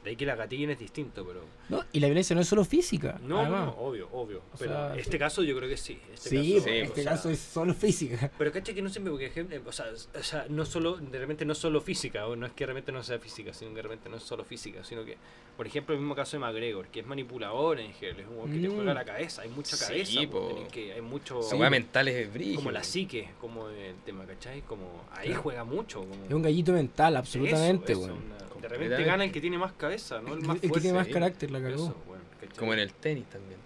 De 0.05 0.11
ahí 0.11 0.17
que 0.17 0.27
la 0.27 0.37
gatillen 0.37 0.69
es 0.69 0.79
distinto, 0.79 1.25
pero... 1.27 1.41
No, 1.71 1.83
y 1.93 1.99
la 1.99 2.09
violencia 2.09 2.37
no 2.37 2.43
es 2.43 2.49
solo 2.49 2.63
física. 2.63 3.19
No, 3.23 3.29
no, 3.37 3.41
además. 3.41 3.67
no, 3.69 3.73
obvio, 3.79 4.09
obvio. 4.13 4.39
O 4.53 4.59
pero 4.59 4.73
sea, 4.73 4.97
este 4.97 5.19
caso 5.19 5.43
yo 5.43 5.57
creo 5.57 5.67
que 5.67 5.79
sí. 5.79 5.99
Este 6.13 6.29
Sí, 6.29 6.55
caso, 6.57 6.65
sí, 6.67 6.71
este 6.77 7.03
sea, 7.03 7.13
caso 7.13 7.31
es 7.31 7.39
solo 7.39 7.73
física. 7.73 8.31
Pero 8.37 8.53
caché 8.53 8.75
que 8.75 8.83
no 8.83 8.91
siempre, 8.91 9.11
porque 9.11 9.27
ejemplo, 9.27 9.59
o 9.67 9.73
sea, 9.73 9.87
o 10.19 10.23
sea, 10.23 10.45
no 10.51 10.67
solo, 10.67 10.99
de 10.99 11.19
repente 11.19 11.47
no 11.47 11.55
solo 11.55 11.81
física, 11.81 12.27
o 12.27 12.37
no 12.37 12.45
es 12.45 12.53
que 12.53 12.65
de 12.65 12.67
repente 12.67 12.93
no 12.93 13.03
sea 13.03 13.19
física, 13.19 13.55
sino 13.55 13.71
que 13.71 13.77
de 13.77 13.83
repente 13.83 14.11
no 14.11 14.17
es 14.19 14.23
solo 14.23 14.45
física, 14.45 14.85
sino 14.85 15.07
que, 15.07 15.17
por 15.57 15.67
ejemplo, 15.67 15.95
el 15.95 16.01
mismo 16.03 16.15
caso 16.15 16.37
de 16.37 16.41
McGregor, 16.41 16.89
que 16.89 17.01
es 17.01 17.07
manipulador 17.07 17.81
en 17.81 17.95
general, 17.95 18.21
es 18.21 18.27
un 18.27 18.37
weón 18.37 18.53
que 18.53 18.59
te 18.59 18.69
Mm. 18.69 18.75
juega 18.75 18.93
la 18.93 19.05
cabeza, 19.07 19.41
hay 19.41 19.49
mucha 19.49 19.75
Sí, 19.79 19.85
cabeza, 19.87 20.21
po, 20.31 20.49
po. 20.51 20.69
que, 20.71 20.93
hay 20.93 21.01
mucho, 21.01 21.41
Esa 21.41 21.57
weá 21.57 21.71
mental 21.71 22.09
es 22.09 22.31
brígida. 22.31 22.57
como 22.57 22.71
la 22.73 22.85
psique, 22.85 23.31
como 23.41 23.71
el 23.71 23.95
tema, 24.05 24.27
¿cachai? 24.27 24.61
Como 24.63 25.05
ahí 25.13 25.29
Claro. 25.29 25.43
juega 25.43 25.65
mucho, 25.65 26.01
como 26.01 26.27
Es 26.27 26.31
un 26.35 26.43
gallito 26.43 26.73
mental, 26.75 27.17
absolutamente, 27.17 27.93
eso, 27.95 28.03
una- 28.03 28.44
de 28.65 28.69
repente 28.69 29.05
gana 29.05 29.25
el 29.25 29.33
que 29.33 29.41
tiene 29.41 29.59
más 29.59 29.73
cabeza, 29.73 30.21
no 30.21 30.35
el 30.35 30.41
más 30.43 30.57
El 30.57 30.61
que 30.63 30.69
fuerte. 30.69 30.83
tiene 30.83 30.99
más 30.99 31.09
carácter, 31.09 31.51
la 31.51 31.61
cagó. 31.61 31.75
Eso, 31.75 31.97
weón, 32.09 32.23
¿cachai? 32.41 32.59
Como 32.59 32.73
en 32.73 32.79
el 32.81 32.93
tenis 32.93 33.25
también. 33.27 33.59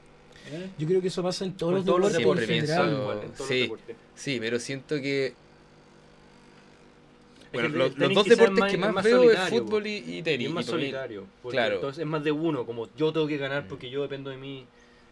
Yo 0.79 0.87
creo 0.87 1.01
que 1.03 1.09
eso 1.09 1.23
pasa 1.23 1.45
en 1.45 1.53
todos 1.55 1.71
Con 1.73 1.77
los 1.77 1.85
todos 1.87 2.01
los 2.01 2.13
deportes 2.13 2.49
deportes, 2.49 2.59
en 2.59 2.67
pienso- 2.67 2.83
general. 2.85 3.03
igual, 3.03 3.17
en 3.19 3.23
todos 3.33 3.39
los 3.41 3.49
sí. 3.49 3.61
deportes. 3.63 3.97
Sí, 4.15 4.37
pero 4.41 4.59
siento 4.59 4.97
que. 4.97 5.27
Es 5.27 5.35
Bueno, 7.53 7.69
que 7.69 7.73
el 7.73 7.79
lo- 7.79 7.85
los 7.87 7.95
tenis 7.97 8.15
dos 8.15 8.25
quizás 8.25 8.33
es 8.33 8.39
deportes 8.41 8.61
más- 8.61 8.71
que 8.71 8.75
es 8.77 8.81
más, 8.81 8.93
más 8.95 9.05
veo 9.05 9.23
es 9.23 9.29
solitario, 9.39 9.65
fútbol 9.65 9.87
y, 9.87 9.91
y 9.91 10.19
Y 10.19 10.23
tenis. 10.23 10.49
es 10.49 10.55
más 10.55 10.65
y 10.65 10.67
para 10.67 10.77
mí- 10.79 10.83
solitario. 10.85 11.25
porque 11.43 11.57
claro. 11.57 11.75
Entonces 11.77 12.01
es 12.01 12.07
más 12.07 12.25
de 12.25 12.33
uno, 12.33 12.67
como 12.67 12.89
yo 12.97 13.13
tengo 13.13 13.27
que 13.27 13.37
ganar 13.39 13.65
Mm. 13.65 13.69
porque 13.69 13.91
yo 13.91 14.03
dependo 14.03 14.31
de 14.31 14.37
mí. 14.37 14.67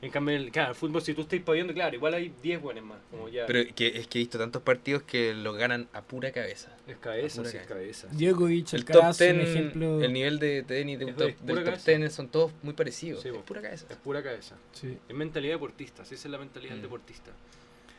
En 0.07 0.13
cambio, 0.13 0.37
el, 0.37 0.53
claro, 0.53 0.71
el 0.71 0.77
fútbol, 0.77 1.03
si 1.03 1.15
tú 1.15 1.23
estás 1.23 1.41
payando, 1.41 1.75
claro, 1.75 1.97
igual 1.97 2.15
hay 2.15 2.33
10 2.43 2.63
buenos 2.63 2.85
más. 2.85 2.99
Como 3.11 3.29
ya. 3.29 3.45
Pero 3.47 3.75
que, 3.75 3.89
es 3.99 4.07
que 4.07 4.19
he 4.19 4.23
visto 4.23 4.39
tantos 4.39 4.63
partidos 4.63 5.03
que 5.03 5.35
los 5.35 5.57
ganan 5.57 5.89
a 5.93 6.01
pura 6.03 6.31
cabeza. 6.31 6.75
es 6.87 6.97
cabeza, 6.99 7.39
pura 7.39 7.51
sí, 7.51 7.57
es 7.57 7.67
cabeza. 7.67 8.09
Djokovic, 8.13 8.73
El 8.73 8.81
Alcaraz, 8.81 9.19
top 9.19 9.27
un 9.31 9.37
10, 9.39 9.49
ejemplo. 9.49 10.03
el 10.03 10.13
nivel 10.13 10.39
de 10.39 10.63
tenis 10.63 10.99
de 11.01 11.07
top, 11.07 11.37
del 11.41 11.65
top. 11.65 11.75
10 11.85 12.13
son 12.13 12.29
todos 12.29 12.53
muy 12.63 12.75
parecidos. 12.75 13.23
Sí, 13.23 13.31
es 13.31 13.37
pura 13.39 13.61
cabeza. 13.61 13.87
Es 13.91 13.97
pura 13.97 14.23
cabeza. 14.23 14.57
Sí. 14.73 14.97
Es 15.09 15.15
mentalidad 15.17 15.55
deportista, 15.55 16.05
sí, 16.05 16.15
esa 16.15 16.29
es 16.29 16.33
la 16.33 16.39
mentalidad 16.39 16.71
del 16.75 16.79
Mm. 16.81 16.83
deportista. 16.83 17.33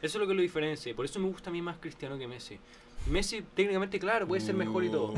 Eso 0.02 0.18
es 0.18 0.22
lo 0.22 0.28
que 0.28 0.34
lo 0.34 0.42
diferencia 0.42 0.90
y 0.92 0.94
por 0.94 1.04
eso 1.06 1.20
me 1.20 1.28
gusta 1.28 1.50
a 1.50 1.54
mí 1.54 1.62
más 1.62 1.78
Cristiano 1.78 2.18
que 2.18 2.28
Messi. 2.28 2.58
Messi, 3.06 3.42
técnicamente, 3.54 4.00
claro, 4.00 4.28
puede 4.28 4.42
ser 4.42 4.56
mejor 4.56 4.84
y 4.84 4.90
todo. 4.90 5.14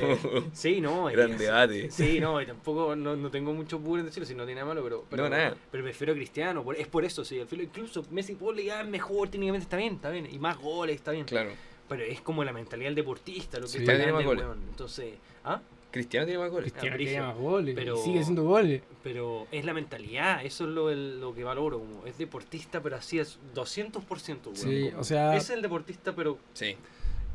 Eh, 0.00 0.44
sí, 0.52 0.80
no. 0.80 1.06
Gran 1.06 1.32
es- 1.32 1.38
debate. 1.38 1.90
Sí, 1.90 2.20
no, 2.20 2.40
y 2.42 2.46
tampoco 2.46 2.94
no, 2.94 3.16
no 3.16 3.30
tengo 3.30 3.54
mucho 3.54 3.78
pudor 3.80 4.00
en 4.00 4.06
decirlo, 4.06 4.26
si 4.26 4.34
no 4.34 4.44
tiene 4.44 4.60
nada 4.60 4.74
malo, 4.74 4.82
pero, 4.84 5.04
pero, 5.08 5.22
No, 5.24 5.30
nada. 5.30 5.56
pero 5.70 5.84
prefiero 5.84 6.12
a 6.12 6.16
Cristiano, 6.16 6.62
por- 6.62 6.76
es 6.76 6.86
por 6.86 7.04
eso, 7.04 7.24
sí. 7.24 7.40
al 7.40 7.46
final, 7.46 7.64
incluso 7.66 8.04
Messi 8.10 8.34
puede 8.34 8.64
ya 8.64 8.82
es 8.82 8.88
mejor, 8.88 9.28
técnicamente 9.30 9.62
está 9.64 9.76
bien, 9.78 9.94
está 9.94 10.10
bien, 10.10 10.28
y 10.30 10.38
más 10.38 10.58
goles, 10.58 10.96
está 10.96 11.12
bien. 11.12 11.24
Claro. 11.24 11.50
Pero 11.88 12.02
es 12.04 12.20
como 12.20 12.44
la 12.44 12.52
mentalidad 12.52 12.88
del 12.88 12.96
deportista, 12.96 13.58
lo 13.58 13.64
que 13.64 13.72
Sí. 13.72 13.78
está 13.78 13.96
Tiene 13.96 14.12
grande. 14.12 14.44
Entonces, 14.70 15.14
¿ah? 15.44 15.62
Cristiano 15.90 16.26
tiene 16.26 16.40
más 16.40 16.50
goles. 16.50 16.72
Cristiano 16.72 16.96
que 16.98 17.20
más 17.20 17.36
goles. 17.36 17.74
Pero- 17.74 17.96
sigue 17.96 18.20
haciendo 18.20 18.44
goles. 18.44 18.82
Pero 19.02 19.46
es 19.50 19.64
la 19.64 19.72
mentalidad, 19.72 20.44
eso 20.44 20.64
es 20.64 20.70
lo, 20.70 20.90
el- 20.90 21.20
lo 21.20 21.34
que 21.34 21.44
valoro, 21.44 21.78
como 21.78 22.04
es 22.06 22.18
deportista, 22.18 22.82
pero 22.82 22.96
así 22.96 23.18
es 23.18 23.38
200%, 23.54 24.50
weón. 24.50 24.56
Sí, 24.56 24.88
como- 24.90 25.00
o 25.00 25.04
sea- 25.04 25.34
Es 25.36 25.48
el 25.50 25.62
deportista, 25.62 26.14
pero 26.14 26.38
Sí. 26.52 26.76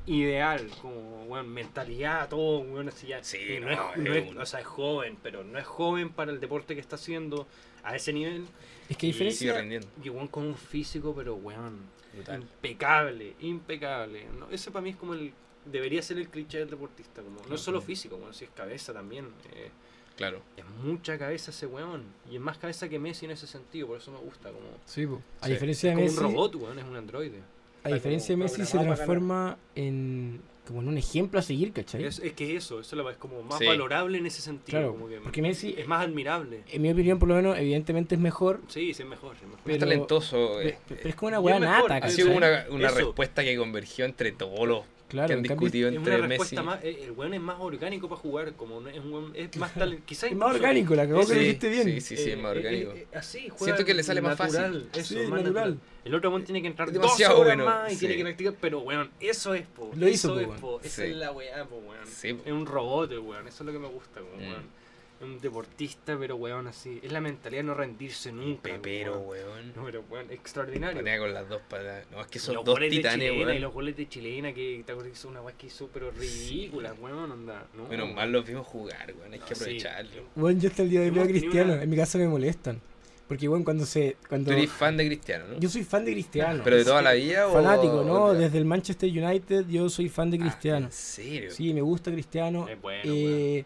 ideal, 0.05 0.67
como, 0.81 1.23
weón, 1.25 1.49
mentalidad, 1.49 2.29
todo, 2.29 2.59
weón, 2.59 2.89
así 2.89 3.07
ya. 3.07 3.23
Sí, 3.23 3.37
no, 3.61 3.67
no, 3.67 3.91
es, 3.93 3.97
no 3.97 4.13
es- 4.13 4.29
un- 4.31 4.37
o 4.37 4.45
sea, 4.45 4.59
es 4.59 4.65
joven, 4.65 5.17
pero 5.23 5.43
no 5.43 5.57
es 5.57 5.65
joven 5.65 6.09
para 6.09 6.31
el 6.31 6.39
deporte 6.39 6.75
que 6.75 6.81
está 6.81 6.95
haciendo 6.95 7.47
a 7.83 7.95
ese 7.95 8.11
nivel. 8.13 8.45
Es 8.89 8.97
que 8.97 9.07
diferencia. 9.07 9.53
rendiendo. 9.53 9.87
Y 10.03 10.09
weón 10.09 10.27
con 10.27 10.43
un 10.45 10.55
físico, 10.55 11.13
pero 11.15 11.35
weón, 11.35 11.79
Brutal. 12.13 12.41
impecable, 12.41 13.33
impecable. 13.39 14.25
No, 14.37 14.49
ese 14.51 14.71
para 14.71 14.83
mí 14.83 14.89
es 14.91 14.95
como 14.97 15.13
el, 15.13 15.33
debería 15.65 16.01
ser 16.01 16.17
el 16.17 16.29
cliché 16.29 16.59
del 16.59 16.69
deportista, 16.69 17.21
como, 17.21 17.41
no 17.47 17.55
es 17.55 17.61
solo 17.61 17.81
físico, 17.81 18.17
bueno, 18.17 18.33
si 18.33 18.45
es 18.45 18.51
cabeza 18.51 18.93
también. 18.93 19.25
eh, 19.53 19.69
Claro. 20.15 20.41
es 20.57 20.63
mucha 20.83 21.17
cabeza 21.17 21.49
ese 21.49 21.65
weón. 21.65 22.03
Y 22.29 22.35
es 22.35 22.41
más 22.41 22.59
cabeza 22.59 22.87
que 22.87 22.99
Messi 22.99 23.25
en 23.25 23.31
ese 23.31 23.47
sentido, 23.47 23.87
por 23.87 23.97
eso 23.97 24.11
me 24.11 24.19
gusta. 24.19 24.51
Como, 24.51 24.65
Sí, 24.85 25.07
po. 25.07 25.21
A 25.41 25.47
Sí. 25.47 25.53
diferencia 25.53 25.89
es 25.91 25.95
de 25.97 26.01
como 26.03 26.05
Messi. 26.11 26.23
un 26.25 26.31
robot, 26.31 26.55
weón, 26.55 26.77
es 26.79 26.85
un 26.85 26.95
androide. 26.95 27.39
A 27.83 27.89
diferencia 27.89 28.33
de 28.33 28.37
Messi 28.37 28.63
se 28.65 28.77
transforma 28.77 29.57
en 29.75 30.39
como 30.67 30.79
en 30.81 30.87
un 30.87 30.97
ejemplo 30.97 31.39
a 31.39 31.41
seguir, 31.41 31.73
¿cachai? 31.73 32.05
Es, 32.05 32.19
es 32.19 32.31
que 32.31 32.55
eso, 32.55 32.79
eso 32.79 33.09
es 33.09 33.17
como 33.17 33.43
más 33.43 33.59
Sí. 33.59 33.65
valorable 33.65 34.17
en 34.17 34.25
ese 34.27 34.41
sentido. 34.41 34.79
claro, 34.79 34.91
como 34.93 35.09
que 35.09 35.19
porque 35.19 35.41
Messi, 35.41 35.75
es 35.77 35.85
más 35.87 36.05
admirable. 36.05 36.63
en 36.71 36.81
mi 36.81 36.89
opinión 36.89 37.19
por 37.19 37.27
lo 37.27 37.35
menos, 37.35 37.57
evidentemente 37.57 38.15
es 38.15 38.21
mejor, 38.21 38.61
Sí, 38.69 38.93
sí, 38.93 39.01
es 39.03 39.09
mejor. 39.09 39.35
Es 39.35 39.41
mejor. 39.41 39.59
Pero- 39.65 39.73
es 39.75 39.79
talentoso. 39.81 40.61
eh. 40.61 40.77
pe- 40.87 40.95
pero 40.95 41.09
es 41.09 41.15
como 41.15 41.27
una 41.27 41.55
es 41.55 41.59
mejor, 41.59 41.89
nata, 41.89 42.05
ha 42.05 42.09
sido 42.09 42.31
una, 42.31 42.65
una 42.69 42.89
respuesta 42.91 43.43
que 43.43 43.57
convergió 43.57 44.05
entre 44.05 44.31
todos 44.31 44.65
los 44.65 44.83
Claro, 45.13 45.27
que 45.27 45.33
han 45.33 45.39
en 45.39 45.43
discutido 45.43 45.89
Es 45.89 45.95
entre 45.95 46.15
una 46.17 46.27
Messi. 46.27 46.55
más. 46.57 46.83
eh, 46.83 47.03
El 47.05 47.11
weón 47.11 47.33
es 47.33 47.39
más 47.41 47.55
orgánico 47.59 48.09
para 48.09 48.19
jugar. 48.19 48.53
Como 48.53 48.81
no- 48.81 48.89
es, 48.89 48.97
un 48.99 49.11
weón- 49.13 49.31
es 49.35 49.55
más 49.57 49.73
tal. 49.73 49.99
Quizás 50.05 50.31
es 50.31 50.35
más 50.35 50.53
orgánico, 50.53 50.95
la 50.95 51.07
que 51.07 51.23
Sí, 51.23 51.33
lo 51.33 51.39
dijiste 51.39 51.69
bien. 51.69 51.83
Sí, 51.85 52.01
sí, 52.01 52.17
sí, 52.17 52.31
es 52.31 52.37
más 52.37 52.53
Eh, 52.55 52.57
orgánico. 52.57 52.91
eh, 52.91 53.07
eh, 53.11 53.17
así, 53.17 53.39
juega 53.49 53.63
Siento 53.63 53.85
que 53.85 53.93
le 53.93 54.03
sale 54.03 54.21
más 54.21 54.37
fácil. 54.37 54.89
Eso, 54.93 55.03
Sí, 55.13 55.15
más 55.21 55.41
natural. 55.41 55.53
natural. 55.53 55.77
El 56.03 56.15
otro 56.15 56.29
weón 56.31 56.43
tiene 56.43 56.61
que 56.61 56.67
entrar 56.67 56.87
Es 56.89 56.93
12 56.95 57.05
demasiado 57.07 57.39
horas 57.39 57.55
bueno, 57.55 57.65
más 57.65 57.91
y 57.91 57.93
sí. 57.95 57.99
tiene 57.99 58.17
que 58.17 58.23
practicar. 58.23 58.53
Pero 58.59 58.79
weón, 58.81 59.09
eso 59.21 59.53
es, 59.53 59.65
po. 59.67 59.91
Lo 59.95 60.07
hizo, 60.09 60.37
eso 60.39 60.47
po, 60.49 60.53
es, 60.55 60.59
po. 60.61 60.79
Esa 60.83 61.03
Sí. 61.03 61.09
es 61.11 61.15
la 61.15 61.31
weá, 61.31 61.65
po, 61.65 61.75
weón. 61.77 62.07
Sí, 62.07 62.33
po. 62.33 62.43
Es 62.45 62.51
un 62.51 62.65
robot, 62.65 63.11
weón. 63.11 63.47
Eso 63.47 63.63
es 63.63 63.65
lo 63.67 63.71
que 63.71 63.79
me 63.79 63.87
gusta, 63.87 64.19
Mm. 64.19 64.39
weón. 64.39 64.82
Es 65.23 65.29
un 65.29 65.39
deportista, 65.39 66.17
pero 66.19 66.35
weón, 66.35 66.67
así. 66.67 66.99
Es 67.01 67.11
la 67.11 67.21
mentalidad 67.21 67.61
de 67.61 67.67
no 67.67 67.73
rendirse 67.73 68.31
nunca. 68.31 68.63
Pepero, 68.63 69.19
weón. 69.19 69.47
weón. 69.47 69.73
No, 69.75 69.85
pero 69.85 70.03
weón, 70.09 70.29
extraordinario. 70.31 70.97
Ponía 70.97 71.17
con 71.17 71.33
las 71.33 71.47
dos 71.49 71.61
patas. 71.69 72.05
No, 72.11 72.21
es 72.21 72.27
que 72.27 72.37
Y 72.37 72.41
son 72.41 72.55
los 72.55 72.65
dos 72.65 72.79
titanes, 72.79 73.27
chilena 73.29 73.41
y 73.43 73.45
weón. 73.45 73.61
los 73.61 73.73
goles 73.73 73.97
de 73.97 74.09
chilena 74.09 74.53
que 74.53 74.83
te 74.85 74.91
acuerdas 74.91 75.13
que 75.13 75.17
hizo 75.19 75.29
una 75.29 75.41
weá 75.41 75.55
que 75.57 75.67
hizo 75.67 75.89
pero 75.93 76.11
ridícula, 76.11 76.93
weón, 76.93 77.31
onda. 77.31 77.65
No, 77.75 77.87
Menos 77.87 78.05
weón. 78.05 78.15
mal 78.15 78.31
los 78.31 78.45
vimos 78.45 78.67
jugar, 78.67 79.13
weón. 79.17 79.33
Hay 79.33 79.39
No, 79.39 79.45
que 79.45 79.55
sí. 79.55 79.61
aprovecharlo. 79.63 80.23
Bueno, 80.35 80.59
yo 80.59 80.69
hasta 80.69 80.83
el 80.83 80.89
día 80.89 80.99
de 81.01 81.05
hoy 81.07 81.11
veo 81.11 81.23
a 81.23 81.27
Cristiano. 81.27 81.73
una- 81.73 81.83
En 81.83 81.89
mi 81.89 81.95
casa 81.97 82.17
me 82.17 82.27
molestan. 82.27 82.81
Porque, 83.25 83.47
bueno, 83.47 83.63
cuando 83.63 83.85
se. 83.85 84.17
Cuando... 84.27 84.51
Tú 84.51 84.57
eres 84.57 84.69
fan 84.69 84.97
de 84.97 85.05
Cristiano, 85.07 85.45
¿no? 85.47 85.57
Yo 85.59 85.69
soy 85.69 85.83
fan 85.85 86.03
de 86.03 86.11
Cristiano. 86.11 86.61
¿Pero 86.63 86.75
de 86.75 86.83
toda 86.83 87.01
la 87.01 87.13
vida 87.13 87.47
o...? 87.47 87.53
Fanático, 87.53 88.03
¿no? 88.03 88.25
o- 88.25 88.33
Desde 88.33 88.57
el 88.57 88.65
Manchester 88.65 89.09
United 89.09 89.65
yo 89.69 89.89
soy 89.89 90.09
fan 90.09 90.29
de 90.29 90.37
Ah, 90.37 90.41
Cristiano. 90.41 90.85
¿En 90.87 90.91
serio? 90.91 91.49
Sí, 91.51 91.73
me 91.73 91.81
gusta 91.81 92.11
Cristiano. 92.11 92.67
Es 92.67 92.79
bueno, 92.81 93.01
Eh, 93.05 93.63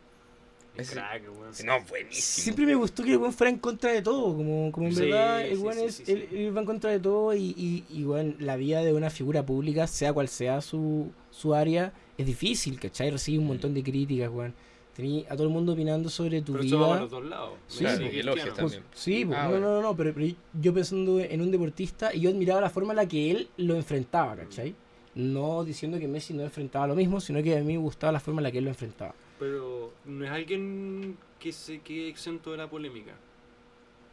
Es 0.77 0.87
Ese- 0.87 0.93
crack, 0.95 1.23
weón. 1.23 1.51
No, 1.65 1.73
buenísimo. 1.89 2.43
siempre 2.43 2.65
me 2.65 2.75
gustó 2.75 3.03
que 3.03 3.11
el 3.11 3.17
buen 3.17 3.33
fuera 3.33 3.49
en 3.51 3.57
contra 3.59 3.91
de 3.91 4.01
todo. 4.01 4.35
Como, 4.35 4.71
como 4.71 4.87
en 4.87 4.95
Sí, 4.95 5.01
verdad, 5.01 5.41
el 5.45 5.55
sí, 5.55 5.61
buen 5.61 5.77
sí, 5.79 5.85
es. 5.85 5.95
sí, 5.95 6.03
sí. 6.05 6.11
Él, 6.11 6.27
él 6.31 6.55
va 6.55 6.59
en 6.61 6.65
contra 6.67 6.91
de 6.91 6.99
todo 6.99 7.33
y, 7.35 7.43
y, 7.57 7.83
y, 7.89 8.03
bueno, 8.03 8.33
la 8.39 8.55
vida 8.57 8.81
de 8.83 8.93
una 8.93 9.09
figura 9.09 9.45
pública, 9.45 9.87
sea 9.87 10.13
cual 10.13 10.27
sea 10.27 10.61
su, 10.61 11.09
su 11.31 11.53
área, 11.55 11.93
es 12.17 12.25
difícil, 12.25 12.79
¿cachai? 12.79 13.09
Recibe 13.11 13.39
un 13.39 13.47
montón 13.47 13.73
de 13.73 13.83
críticas, 13.83 14.29
weón. 14.31 14.53
Tení 14.95 15.25
a 15.29 15.35
todo 15.35 15.43
el 15.43 15.49
mundo 15.53 15.73
opinando 15.73 16.09
sobre 16.09 16.41
tu 16.41 16.53
Pero 16.53 16.63
vida. 16.63 16.75
eso 16.75 16.81
va 16.81 16.87
para 16.89 17.01
los 17.01 17.11
dos 17.11 17.25
lados. 17.25 17.51
Sí, 17.67 17.79
Claro, 17.79 18.05
elogios 18.07 18.45
Pues, 18.49 18.55
también. 18.55 18.83
sí, 18.95 19.25
pues, 19.25 19.37
Ah, 19.39 19.43
no, 19.43 19.49
bueno. 19.51 19.67
no, 19.67 19.75
no, 19.75 19.81
no, 19.83 19.95
pero, 19.95 20.11
pero 20.13 20.35
yo 20.59 20.73
pensando 20.73 21.19
en 21.19 21.41
un 21.41 21.51
deportista 21.51 22.13
y 22.15 22.21
yo 22.21 22.29
admiraba 22.31 22.61
la 22.61 22.69
forma 22.71 22.93
en 22.93 22.97
la 22.97 23.07
que 23.07 23.29
él 23.31 23.47
lo 23.57 23.75
enfrentaba, 23.75 24.35
¿cachai? 24.35 24.73
No 25.13 25.63
diciendo 25.63 25.99
que 25.99 26.07
Messi 26.07 26.33
no 26.33 26.41
enfrentaba 26.43 26.87
lo 26.87 26.95
mismo, 26.95 27.19
sino 27.19 27.41
que 27.43 27.55
a 27.55 27.59
mí 27.61 27.73
me 27.73 27.77
gustaba 27.77 28.11
la 28.11 28.19
forma 28.19 28.39
en 28.41 28.43
la 28.45 28.51
que 28.51 28.57
él 28.57 28.63
lo 28.63 28.69
enfrentaba. 28.71 29.13
Pero 29.39 29.93
no 30.05 30.25
es 30.25 30.31
alguien 30.31 31.17
que 31.39 31.51
se 31.51 31.79
quede 31.81 32.07
exento 32.09 32.51
de 32.51 32.57
la 32.57 32.67
polémica. 32.69 33.13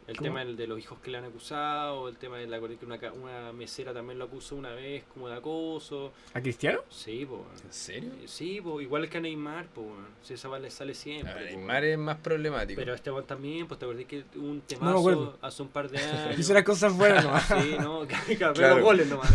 El 0.07 0.17
¿Cómo? 0.17 0.27
tema 0.27 0.45
del- 0.45 0.55
de 0.55 0.67
los 0.67 0.77
hijos 0.77 0.99
que 0.99 1.09
le 1.09 1.17
han 1.17 1.23
acusado, 1.25 2.07
el 2.07 2.17
tema 2.17 2.37
de 2.37 2.45
la 2.45 2.59
que 2.59 2.85
una, 2.85 2.99
ca- 2.99 3.11
una 3.11 3.51
mesera 3.53 3.91
también 3.91 4.19
lo 4.19 4.25
acusó 4.25 4.55
una 4.55 4.69
vez 4.69 5.03
como 5.11 5.27
de 5.27 5.33
acoso. 5.35 6.13
¿A 6.35 6.41
Cristiano? 6.41 6.81
Sí, 6.91 7.25
po. 7.25 7.43
¿En 7.65 7.73
serio? 7.73 8.11
Sí, 8.25 8.61
po, 8.61 8.79
igual 8.81 9.09
que 9.09 9.17
a 9.17 9.21
Neymar, 9.21 9.65
po. 9.69 9.87
Sí, 10.21 10.35
esa 10.35 10.47
va 10.47 10.59
le 10.59 10.69
sale 10.69 10.93
siempre. 10.93 11.31
A 11.31 11.33
ver, 11.33 11.49
po, 11.49 11.57
Neymar 11.57 11.83
es 11.85 11.97
más 11.97 12.17
problemático. 12.17 12.79
Pero 12.79 12.93
este 12.93 13.09
también, 13.25 13.65
pues 13.67 13.79
te 13.79 13.85
acordás 13.85 14.05
que 14.05 14.23
hubo 14.35 14.45
un 14.45 14.57
me 14.57 14.61
temazo 14.61 14.99
acuerdo. 14.99 15.37
hace 15.41 15.63
un 15.63 15.69
par 15.69 15.89
de 15.89 15.97
años. 15.97 16.37
Hizo 16.37 16.53
las 16.53 16.63
cosas 16.63 16.95
buenas 16.95 17.23
nomás. 17.25 17.43
Sí, 17.63 17.75
no, 17.79 18.01
que, 18.07 18.15
que 18.27 18.37
Claro. 18.37 18.75
los 18.75 18.81
goles 18.83 19.07
nomás. 19.07 19.33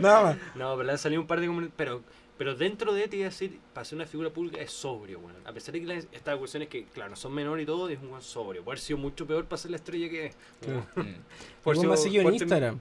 Nada 0.00 0.22
más. 0.22 0.36
No, 0.54 0.72
pero 0.76 0.82
le 0.82 0.92
han 0.92 0.98
salido 0.98 1.20
un 1.20 1.26
par 1.26 1.40
de 1.42 1.70
pero 1.76 2.00
pero 2.36 2.54
dentro 2.54 2.92
de 2.92 3.06
te 3.08 3.16
iba 3.16 3.26
a 3.26 3.30
decir, 3.30 3.60
para 3.72 3.84
ser 3.84 3.96
una 3.96 4.06
figura 4.06 4.30
pública 4.30 4.60
es 4.60 4.70
sobrio, 4.72 5.20
weón. 5.20 5.36
A 5.44 5.52
pesar 5.52 5.72
de 5.74 5.84
que 5.84 5.98
estas 6.12 6.36
cuestiones 6.36 6.68
que, 6.68 6.84
claro, 6.86 7.14
son 7.16 7.32
menores 7.32 7.62
y 7.62 7.66
todo, 7.66 7.88
es 7.88 7.98
un 8.00 8.10
buen 8.10 8.22
sobrio. 8.22 8.62
Puede 8.64 8.74
haber 8.74 8.84
sido 8.84 8.98
mucho 8.98 9.26
peor 9.26 9.44
para 9.44 9.58
ser 9.60 9.70
la 9.70 9.76
estrella 9.76 10.08
que 10.08 10.26
es. 10.26 10.36
Claro. 10.60 10.86
Mm. 11.64 11.86
Más 11.86 12.02
seguido 12.02 12.28
en 12.28 12.34
Instagram. 12.34 12.78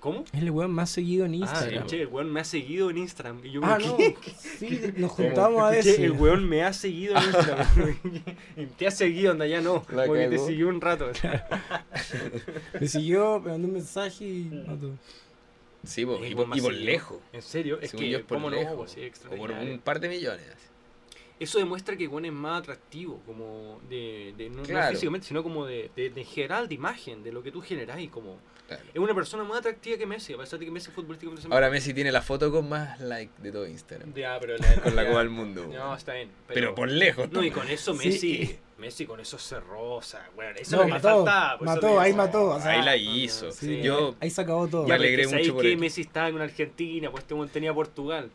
¿Cómo? 0.00 0.24
Es 0.34 0.42
el 0.42 0.50
weón 0.50 0.70
más 0.70 0.90
seguido 0.90 1.24
en 1.24 1.32
Ah, 1.32 1.36
Instagram. 1.36 1.74
escuché, 1.76 2.02
el 2.02 2.08
weón 2.08 2.30
me 2.30 2.40
ha 2.40 2.44
seguido 2.44 2.90
en 2.90 2.98
Instagram. 2.98 3.40
Y 3.42 3.52
yo 3.52 3.60
Ah, 3.64 3.78
no. 3.78 3.96
Sí, 4.58 4.92
nos 4.98 5.12
juntamos 5.12 5.62
a 5.62 5.70
veces. 5.70 5.98
el 5.98 6.12
weón 6.12 6.46
me 6.46 6.62
ha 6.62 6.72
seguido 6.74 7.16
en 7.16 7.22
Instagram. 7.24 7.66
te 8.78 8.86
ha 8.86 8.90
seguido, 8.90 9.32
anda 9.32 9.46
ya 9.46 9.62
no. 9.62 9.82
La 9.90 10.04
Porque 10.04 10.28
te 10.28 10.38
siguió 10.38 10.68
un 10.68 10.80
rato. 10.82 11.10
Me 12.78 12.86
siguió, 12.88 13.40
me 13.40 13.52
mandó 13.52 13.66
un 13.68 13.72
mensaje 13.74 14.24
y 14.26 14.44
mató. 14.66 14.90
Sí, 15.86 16.04
po, 16.06 16.24
y, 16.24 16.34
por, 16.34 16.56
y 16.56 16.60
por 16.60 16.72
lejos. 16.72 17.18
En 17.32 17.42
serio, 17.42 17.78
es 17.80 17.90
Según 17.90 18.06
que, 18.06 18.14
es 18.16 18.22
por 18.22 18.36
¿cómo 18.38 18.50
no? 18.50 18.56
lejos. 18.56 18.76
Pues 18.76 18.90
sí, 18.92 19.26
o 19.30 19.36
por 19.36 19.50
un 19.52 19.78
par 19.78 20.00
de 20.00 20.08
millones. 20.08 20.46
Eso 21.40 21.58
demuestra 21.58 21.96
que 21.96 22.06
Juan 22.06 22.24
es 22.26 22.32
más 22.32 22.60
atractivo, 22.60 23.20
como 23.26 23.80
de, 23.88 24.32
de 24.36 24.48
no, 24.50 24.58
no 24.58 24.62
Claro. 24.62 24.92
físicamente, 24.92 25.26
sino 25.26 25.42
como 25.42 25.66
de, 25.66 25.90
de, 25.96 26.10
de 26.10 26.20
en 26.20 26.26
general, 26.26 26.68
de 26.68 26.74
imagen, 26.76 27.24
de 27.24 27.32
lo 27.32 27.42
que 27.42 27.50
tú 27.50 27.60
generás 27.60 27.98
y 28.00 28.08
como... 28.08 28.38
Claro. 28.68 28.82
Es 28.94 28.98
una 28.98 29.14
persona 29.14 29.44
más 29.44 29.58
atractiva 29.58 29.98
que 29.98 30.06
Messi, 30.06 30.32
a 30.32 30.38
pesar 30.38 30.58
de 30.58 30.64
que 30.64 30.70
Messi 30.70 30.90
futbolísticamente 30.90 31.46
se 31.46 31.52
Ahora 31.52 31.68
Messi 31.70 31.92
tiene 31.92 32.10
la 32.12 32.22
foto 32.22 32.50
con 32.50 32.66
más 32.68 32.98
like 33.00 33.32
de 33.42 33.52
todo 33.52 33.66
Instagram. 33.66 34.14
Ya, 34.14 34.38
pero 34.40 34.56
la, 34.58 34.74
Con 34.76 34.96
la. 34.96 35.06
Copa 35.06 35.18
del 35.18 35.28
Mundo. 35.28 35.68
No, 35.70 35.94
está 35.94 36.14
bien. 36.14 36.30
pero, 36.46 36.74
por 36.74 36.88
lejos. 36.88 37.30
No, 37.30 37.44
y 37.44 37.50
con 37.50 37.68
eso 37.68 37.94
Sí. 37.94 38.58
Messi, 38.84 39.06
con 39.06 39.18
eso 39.18 39.38
se 39.38 39.58
rosa, 39.60 40.28
bueno, 40.36 40.58
eso 40.60 40.76
No, 40.76 40.82
es 40.82 40.88
lo 40.90 40.94
que 40.94 41.02
mató, 41.02 41.08
le 41.08 41.14
faltaba. 41.24 41.58
pues, 41.58 41.70
mató, 41.70 42.00
ahí 42.00 42.12
mató, 42.12 42.44
o 42.50 42.60
sea, 42.60 42.70
Ahí 42.72 42.82
la 42.82 42.96
hizo. 42.96 43.50
sí. 43.50 43.80
Yo 43.82 44.14
Ahí 44.20 44.28
se 44.28 44.42
acabó 44.42 44.68
todo. 44.68 44.86
Me 44.86 44.94
alegré 44.94 45.26
mucho 45.26 45.54
por 45.54 45.62
que 45.62 45.72
él. 45.72 45.78
Messi 45.78 46.02
estaba 46.02 46.28
en 46.28 46.38
Argentina, 46.42 47.10
pues 47.10 47.24
este 47.24 47.34
tenía 47.50 47.72
Portugal. 47.72 48.28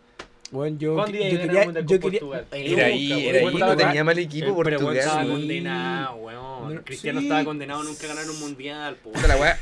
Bueno, 0.49 0.75
yo, 0.79 0.95
¿Cuándo 0.95 1.15
iba 1.15 1.25
a 1.27 1.29
yo 1.29 1.39
quería, 1.39 1.63
yo 1.65 1.99
quería, 1.99 1.99
Portugal? 1.99 2.47
era 2.51 2.67
Nunca, 2.71 2.85
ahí, 2.87 3.27
era 3.27 3.39
ahí. 3.47 3.53
No 3.59 3.77
tenía 3.77 4.03
mal 4.03 4.17
equipo 4.17 4.47
el- 4.47 4.63
pero 4.63 4.77
estaba 4.77 4.93
Portugal. 4.93 5.25
Sí. 5.25 5.31
condenado, 5.31 6.15
weón. 6.15 6.75
No, 6.75 6.81
Cristiano 6.83 7.19
sí. 7.19 7.25
estaba 7.27 7.43
condenado 7.45 7.83
nunca 7.83 8.05
a 8.05 8.07
ganar 8.07 8.29
un 8.31 8.39
mundial, 8.39 8.95
po, 8.95 9.11
Puta 9.11 9.27
la 9.27 9.37
weá. 9.37 9.59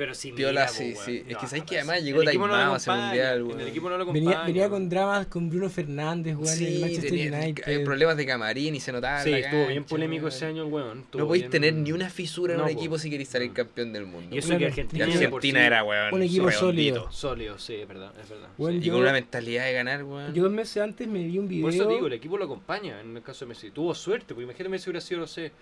Pero 0.00 0.14
sí, 0.14 0.32
Piola, 0.32 0.62
mira, 0.62 0.68
sí, 0.68 0.92
po, 0.94 1.02
sí. 1.04 1.10
weón. 1.10 1.20
Es 1.20 1.26
que 1.26 1.42
No, 1.42 1.48
sabes 1.50 1.64
que 1.64 1.76
además 1.76 2.02
llegó 2.02 2.18
no 2.20 2.24
taimado 2.24 2.72
a 2.72 2.76
ese 2.78 2.90
acompaña, 2.90 3.06
mundial, 3.36 3.50
En 3.52 3.60
el 3.60 3.68
equipo 3.68 3.90
no 3.90 3.98
lo 3.98 4.06
venía, 4.06 4.20
acompaña. 4.30 4.46
venía 4.46 4.62
weón. 4.62 4.72
con 4.72 4.88
dramas 4.88 5.26
con 5.26 5.50
Bruno 5.50 5.68
Fernández, 5.68 6.36
weón, 6.36 6.46
en 6.48 6.52
el 6.64 6.72
Sí, 6.74 6.80
Manchester 6.80 7.10
tenía 7.10 7.38
United. 7.38 7.64
hay 7.68 7.84
problemas 7.84 8.16
de 8.16 8.24
camarín 8.26 8.74
y 8.76 8.80
se 8.80 8.92
notaba. 8.92 9.22
Sí, 9.22 9.30
estuvo 9.34 9.66
bien 9.66 9.74
cancha, 9.82 9.88
polémico 9.90 10.22
weón. 10.24 10.34
ese 10.34 10.46
año 10.46 10.62
el 10.66 10.72
weón. 10.72 11.04
No 11.12 11.26
podéis 11.26 11.42
bien- 11.42 11.50
tener 11.50 11.74
ni 11.74 11.92
una 11.92 12.08
fisura 12.08 12.54
en 12.54 12.60
No, 12.60 12.64
un 12.64 12.72
po. 12.72 12.78
equipo 12.78 12.98
si 12.98 13.10
queréis 13.10 13.28
salir 13.28 13.50
Mm. 13.50 13.52
campeón 13.52 13.92
del 13.92 14.06
mundo. 14.06 14.34
Y 14.34 14.38
eso 14.38 14.48
Claro, 14.48 14.58
que 14.60 14.66
Argentina, 14.68 15.04
Argentina 15.04 15.60
sí- 15.60 15.66
era, 15.66 15.84
weón. 15.84 16.14
un 16.14 16.22
equipo 16.22 16.50
sólido. 16.50 17.12
Sólido, 17.12 17.58
sí, 17.58 17.74
es 17.74 17.86
verdad, 17.86 18.14
es 18.22 18.26
verdad. 18.30 18.48
Bueno, 18.56 18.80
sí. 18.80 18.88
Y 18.88 18.90
con 18.90 19.00
una 19.02 19.12
mentalidad 19.12 19.66
de 19.66 19.72
ganar, 19.74 20.02
weón. 20.04 20.32
Yo 20.32 20.44
dos 20.44 20.52
meses 20.52 20.82
antes 20.82 21.06
me 21.06 21.22
vi 21.24 21.38
un 21.38 21.46
video. 21.46 21.66
Por 21.66 21.74
eso 21.74 21.86
te 21.86 21.92
digo, 21.92 22.06
el 22.06 22.14
equipo 22.14 22.38
lo 22.38 22.46
acompaña 22.46 23.02
en 23.02 23.14
el 23.18 23.22
caso 23.22 23.44
de 23.44 23.50
Messi. 23.50 23.70
Tuvo 23.70 23.94
suerte, 23.94 24.28
porque 24.28 24.44
imagínate 24.44 24.70
Messi 24.70 24.88
hubiera 24.88 25.02
sido, 25.02 25.20
no 25.20 25.26
sé, 25.26 25.52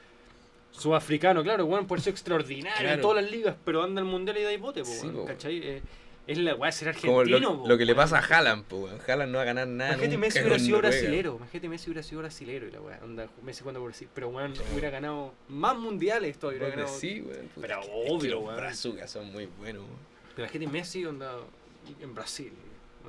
sudafricano, 0.70 1.42
claro, 1.42 1.64
weón, 1.64 1.86
por 1.86 2.00
ser 2.00 2.12
extraordinario 2.12 2.78
en 2.78 2.84
Claro. 2.86 3.02
todas 3.02 3.22
las 3.22 3.30
ligas, 3.32 3.56
pero 3.64 3.82
anda 3.82 4.00
al 4.00 4.06
mundial 4.06 4.36
y 4.38 4.42
da 4.42 4.52
y 4.52 4.56
bote, 4.58 4.80
po, 4.82 4.86
Sí, 4.90 5.08
po. 5.08 5.24
¿cachai? 5.24 5.58
Eh, 5.62 5.82
es 6.26 6.36
la 6.38 6.54
weá 6.54 6.66
de 6.68 6.72
ser 6.72 6.88
argentino, 6.90 7.38
lo, 7.40 7.62
po, 7.62 7.68
lo 7.68 7.78
que 7.78 7.84
le 7.86 7.94
pasa 7.94 8.18
a 8.18 8.20
Haaland, 8.20 8.64
pues, 8.64 8.82
weón. 8.82 9.00
Haaland 9.06 9.32
no 9.32 9.38
va 9.38 9.42
a 9.42 9.46
ganar 9.46 9.66
nada. 9.66 9.92
Imagínate 9.94 10.18
Messi 10.18 10.40
hubiera 10.40 10.58
sido 10.58 10.78
brasilero, 10.78 11.36
imagínate 11.36 11.68
Messi 11.70 11.90
hubiera 11.90 12.02
sido 12.02 12.20
brasilero 12.20 12.68
y 12.68 12.70
la 12.70 12.80
weá, 12.80 13.00
onda, 13.02 13.28
Messi 13.42 13.62
cuando 13.62 13.80
por 13.80 13.88
Brasil, 13.90 14.08
pero 14.14 14.28
weón, 14.28 14.52
hubiera 14.72 14.90
ganado 14.90 15.32
más 15.48 15.76
mundiales 15.76 16.38
todavía, 16.38 16.60
hubiera 16.64 16.76
ganado. 16.76 16.96
Sí, 16.98 17.22
weón. 17.22 17.48
puta, 17.48 17.66
Pero 17.66 17.80
es 17.80 17.86
que- 17.86 17.92
es 18.02 18.06
que 18.06 18.12
obvio, 18.12 18.34
los 18.34 18.44
weón. 18.44 18.56
brazucas 18.56 19.10
son 19.10 19.32
muy 19.32 19.46
buenos, 19.58 19.82
weón. 19.82 19.98
Pero 20.36 20.44
imagínate 20.46 20.70
Messi, 20.72 21.04
onda, 21.06 21.34
en 22.00 22.14
Brasil, 22.14 22.52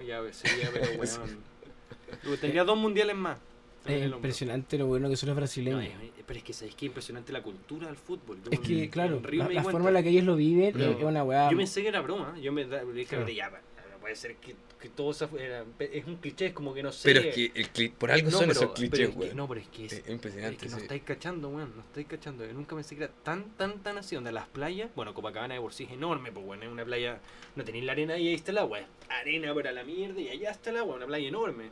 ya 0.07 0.21
sería, 0.31 0.69
pero 0.73 0.85
weón. 0.99 2.39
Tendría 2.39 2.63
dos 2.63 2.77
mundiales 2.77 3.15
más. 3.15 3.37
Es 3.85 4.05
impresionante 4.11 4.77
lo 4.77 4.87
bueno 4.87 5.09
que 5.09 5.15
son 5.15 5.27
los 5.27 5.35
No, 5.35 5.39
brasileños. 5.41 5.83
es- 5.83 6.23
pero 6.25 6.37
es 6.37 6.43
que 6.43 6.53
sabéis 6.53 6.75
que 6.75 6.85
impresionante 6.85 7.31
la 7.33 7.41
cultura 7.41 7.87
del 7.87 7.95
fútbol. 7.95 8.37
Yo 8.43 8.51
Es 8.51 8.59
en- 8.59 8.63
que, 8.65 8.89
claro, 8.89 9.21
la, 9.31 9.49
la 9.49 9.63
forma 9.63 9.87
en 9.89 9.93
la 9.95 10.03
que 10.03 10.09
ellos 10.09 10.25
lo 10.25 10.35
viven 10.35 10.73
Pero 10.73 10.91
es 10.91 11.03
una 11.03 11.23
weá. 11.23 11.49
Yo 11.49 11.57
pensé 11.57 11.81
que 11.81 11.87
era 11.87 12.01
broma. 12.01 12.37
Yo 12.39 12.51
me 12.51 12.65
dije, 12.65 13.15
Claro. 13.15 13.29
ya, 13.29 13.51
puede 13.99 14.15
ser 14.15 14.35
que, 14.37 14.55
que 14.79 14.89
todo 14.89 15.11
eso 15.11 15.27
fuera- 15.27 15.65
Es 15.79 16.05
un 16.05 16.17
cliché, 16.17 16.47
es 16.47 16.53
como 16.53 16.73
que 16.73 16.81
no 16.83 16.91
sé. 16.91 17.09
Pero 17.11 17.19
es 17.27 17.35
que 17.35 17.45
el 17.55 17.73
cli- 17.73 17.91
por 17.91 18.11
algo 18.11 18.29
No, 18.29 18.37
son 18.37 18.47
pero- 18.47 18.51
esos 18.61 18.71
clichés, 18.73 18.99
es 18.99 19.09
que- 19.09 19.19
weón. 19.19 19.35
No, 19.37 19.47
pero 19.47 19.59
es 19.61 19.67
que 19.69 19.85
es, 19.85 19.93
Es 19.93 19.99
es 20.05 20.09
impresionante, 20.09 20.69
no 20.69 20.77
estáis 20.77 21.01
cachando, 21.03 21.49
weón. 21.49 21.73
No 21.75 21.81
estáis 21.81 22.07
cachando. 22.07 22.45
Yo 22.45 22.53
nunca 22.53 22.75
pensé 22.75 22.95
que 22.95 23.03
era 23.05 23.13
tan, 23.23 23.49
tan, 23.57 23.81
tan 23.81 23.97
así. 23.97 24.15
Donde 24.15 24.31
las 24.31 24.47
playas, 24.47 24.89
bueno, 24.95 25.13
Copacabana 25.13 25.55
de 25.55 25.61
por 25.61 25.73
sí 25.73 25.85
es 25.85 25.91
enorme, 25.91 26.31
pues, 26.31 26.45
bueno, 26.45 26.63
es 26.63 26.69
una 26.69 26.85
playa. 26.85 27.19
No 27.55 27.63
tenéis 27.63 27.83
la 27.85 27.91
arena 27.93 28.17
y 28.17 28.27
ahí 28.29 28.33
está 28.35 28.51
el 28.51 28.59
agua. 28.59 28.79
Arena 29.09 29.53
para 29.53 29.71
la 29.71 29.83
mierda 29.83 30.21
y 30.21 30.29
allá 30.29 30.51
está 30.51 30.69
el 30.69 30.77
agua, 30.77 30.95
una 30.95 31.07
playa 31.07 31.27
enorme. 31.27 31.71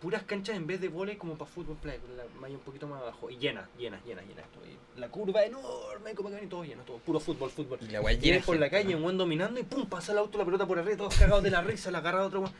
Puras 0.00 0.22
canchas 0.22 0.56
en 0.56 0.66
vez 0.66 0.80
de 0.80 0.88
volei 0.88 1.16
como 1.16 1.36
para 1.36 1.50
fútbol 1.50 1.76
playa, 1.76 1.98
con 1.98 2.16
la 2.16 2.24
malla 2.40 2.54
un 2.54 2.60
poquito 2.62 2.86
más 2.86 3.02
abajo. 3.02 3.28
Y 3.30 3.36
llena, 3.36 3.68
llena, 3.78 4.00
llena, 4.06 4.22
llena. 4.22 4.42
Todo 4.54 4.64
ahí. 4.64 4.76
La 4.96 5.08
curva 5.08 5.44
enorme, 5.44 6.14
Copacabana 6.14 6.46
y 6.46 6.48
todo 6.48 6.64
lleno, 6.64 6.82
todo. 6.84 6.96
Puro 6.98 7.20
fútbol, 7.20 7.50
fútbol. 7.50 7.78
Y 7.82 7.92
la 7.92 8.00
llena 8.14 8.40
por 8.44 8.58
la 8.58 8.70
calle, 8.70 8.96
un 8.96 9.02
buen 9.02 9.18
dominando 9.18 9.60
y 9.60 9.62
pum, 9.62 9.86
pasa 9.86 10.12
el 10.12 10.18
auto, 10.18 10.38
la 10.38 10.44
pelota 10.46 10.66
por 10.66 10.78
arriba, 10.78 10.96
todos 10.96 11.16
cagados 11.16 11.42
de 11.42 11.50
la 11.50 11.60
risa, 11.60 11.90
la 11.90 11.98
agarra 11.98 12.24
otro 12.24 12.40
weón. 12.40 12.52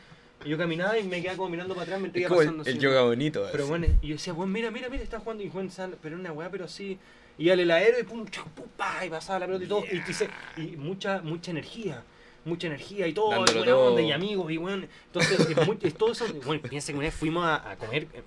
Y 0.45 0.49
yo 0.49 0.57
caminaba 0.57 0.97
y 0.97 1.03
me 1.03 1.21
quedaba 1.21 1.37
como 1.37 1.49
mirando 1.49 1.73
para 1.75 1.83
atrás, 1.83 1.99
me 2.01 2.07
Es 2.09 2.15
iba 2.15 2.29
como 2.29 2.41
el, 2.41 2.47
pasando 2.47 2.63
el 2.63 2.69
así, 2.75 2.79
yoga 2.79 3.01
bonito. 3.03 3.47
Pero 3.51 3.63
así. 3.63 3.69
bueno, 3.69 3.87
y 4.01 4.07
yo 4.07 4.13
decía, 4.15 4.33
bueno, 4.33 4.51
mira, 4.51 4.71
mira, 4.71 4.89
mira, 4.89 5.03
está 5.03 5.19
jugando 5.19 5.43
y 5.43 5.49
Juan 5.49 5.69
sale, 5.71 5.97
pero 6.01 6.15
una 6.15 6.31
weá, 6.31 6.49
pero 6.51 6.65
así. 6.65 6.97
Y 7.37 7.49
al 7.49 7.59
heladero 7.59 7.99
y 7.99 8.03
pum, 8.03 8.25
chu, 8.27 8.43
pum, 8.55 8.65
pa, 8.77 9.03
y 9.05 9.09
pasaba 9.09 9.39
la 9.39 9.45
pelota 9.47 9.65
y 9.65 9.67
todo. 9.67 9.83
Y, 9.91 9.99
dice- 10.01 10.29
y 10.57 10.77
mucha, 10.77 11.21
mucha 11.23 11.49
energía. 11.51 12.03
Mucha 12.43 12.67
energía 12.67 13.07
y 13.07 13.13
todo, 13.13 13.29
y 13.29 13.35
Dándolo 13.35 13.57
buena 13.59 13.71
todo. 13.71 13.89
onda, 13.91 14.01
y 14.01 14.11
amigos, 14.11 14.51
y 14.51 14.57
bueno. 14.57 14.87
Entonces, 15.07 15.39
es, 15.49 15.67
muy- 15.67 15.77
es 15.81 15.93
todo 15.93 16.11
eso. 16.13 16.25
Bueno, 16.45 16.61
piensa 16.67 16.91
que 16.91 16.97
una 16.97 17.07
vez 17.07 17.13
fuimos 17.13 17.45
a, 17.45 17.71
a 17.71 17.75
comer 17.77 18.07
eh, 18.13 18.23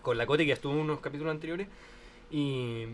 con 0.00 0.16
la 0.16 0.24
Cote, 0.26 0.46
que 0.46 0.52
estuvo 0.52 0.72
en 0.72 0.78
unos 0.80 1.00
capítulos 1.00 1.30
anteriores, 1.32 1.68
y 2.30 2.86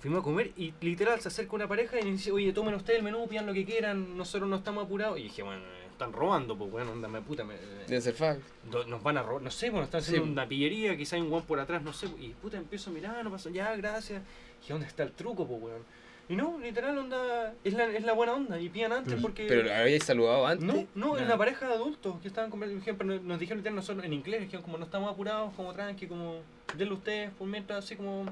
fuimos 0.00 0.20
a 0.20 0.24
comer, 0.24 0.52
y 0.56 0.72
literal 0.80 1.20
se 1.20 1.28
acerca 1.28 1.54
una 1.56 1.68
pareja 1.68 2.00
y 2.00 2.10
dice, 2.10 2.32
oye, 2.32 2.52
tomen 2.52 2.74
ustedes 2.74 2.98
el 2.98 3.04
menú, 3.04 3.26
pidan 3.28 3.46
lo 3.46 3.52
que 3.52 3.64
quieran, 3.64 4.16
nosotros 4.16 4.48
no 4.48 4.56
estamos 4.56 4.84
apurados. 4.86 5.18
Y 5.18 5.24
dije, 5.24 5.42
bueno, 5.42 5.60
están 5.92 6.12
robando, 6.12 6.56
pues, 6.56 6.72
weón, 6.72 6.88
onda, 6.88 7.08
me 7.08 7.20
puta, 7.20 7.44
me, 7.44 7.54
Debe 7.86 8.00
ser 8.00 8.38
nos 8.86 9.02
van 9.02 9.18
a 9.18 9.22
robar, 9.22 9.42
no 9.42 9.50
sé, 9.50 9.68
bueno, 9.70 9.84
están 9.84 10.02
Sí. 10.02 10.12
haciendo 10.12 10.30
una 10.32 10.46
pillería, 10.48 10.96
quizá 10.96 11.16
hay 11.16 11.22
un 11.22 11.30
weón 11.32 11.44
por 11.44 11.60
atrás, 11.60 11.82
no 11.82 11.92
sé, 11.92 12.06
y 12.20 12.28
puta, 12.40 12.56
empiezo 12.56 12.90
a 12.90 12.92
mirar, 12.94 13.22
no 13.24 13.30
pasa, 13.30 13.50
ya, 13.50 13.74
gracias, 13.76 14.22
y 14.66 14.68
¿dónde 14.72 14.86
está 14.86 15.02
el 15.02 15.12
truco, 15.12 15.46
pues, 15.46 15.60
weón? 15.62 15.82
Y 16.28 16.34
no, 16.34 16.58
literal, 16.58 16.98
onda, 16.98 17.54
es 17.62 17.72
la, 17.74 17.84
es 17.86 18.02
la 18.04 18.12
buena 18.12 18.34
onda, 18.34 18.60
y 18.60 18.68
pillan 18.68 18.92
antes 18.92 19.14
porque... 19.22 19.46
Pero 19.46 19.72
habíais 19.72 20.02
saludado 20.02 20.44
antes. 20.46 20.66
No, 20.66 20.74
no, 20.96 21.14
es 21.14 21.22
Nada. 21.22 21.34
una 21.34 21.38
pareja 21.38 21.68
de 21.68 21.74
adultos 21.74 22.20
que 22.20 22.26
estaban 22.26 22.50
conversando, 22.50 22.80
dijeron, 22.80 22.98
pero 22.98 23.22
nos 23.22 23.38
dijeron 23.38 23.58
literal 23.58 23.76
nosotros 23.76 24.04
en 24.04 24.12
inglés, 24.12 24.40
dijeron 24.40 24.62
como 24.62 24.76
no 24.76 24.84
estamos 24.84 25.12
apurados, 25.12 25.52
como 25.54 25.72
tranqui, 25.72 26.08
como 26.08 26.40
denle 26.76 26.94
ustedes 26.94 27.30
por 27.30 27.46
mientras, 27.46 27.84
así 27.84 27.94
como, 27.94 28.22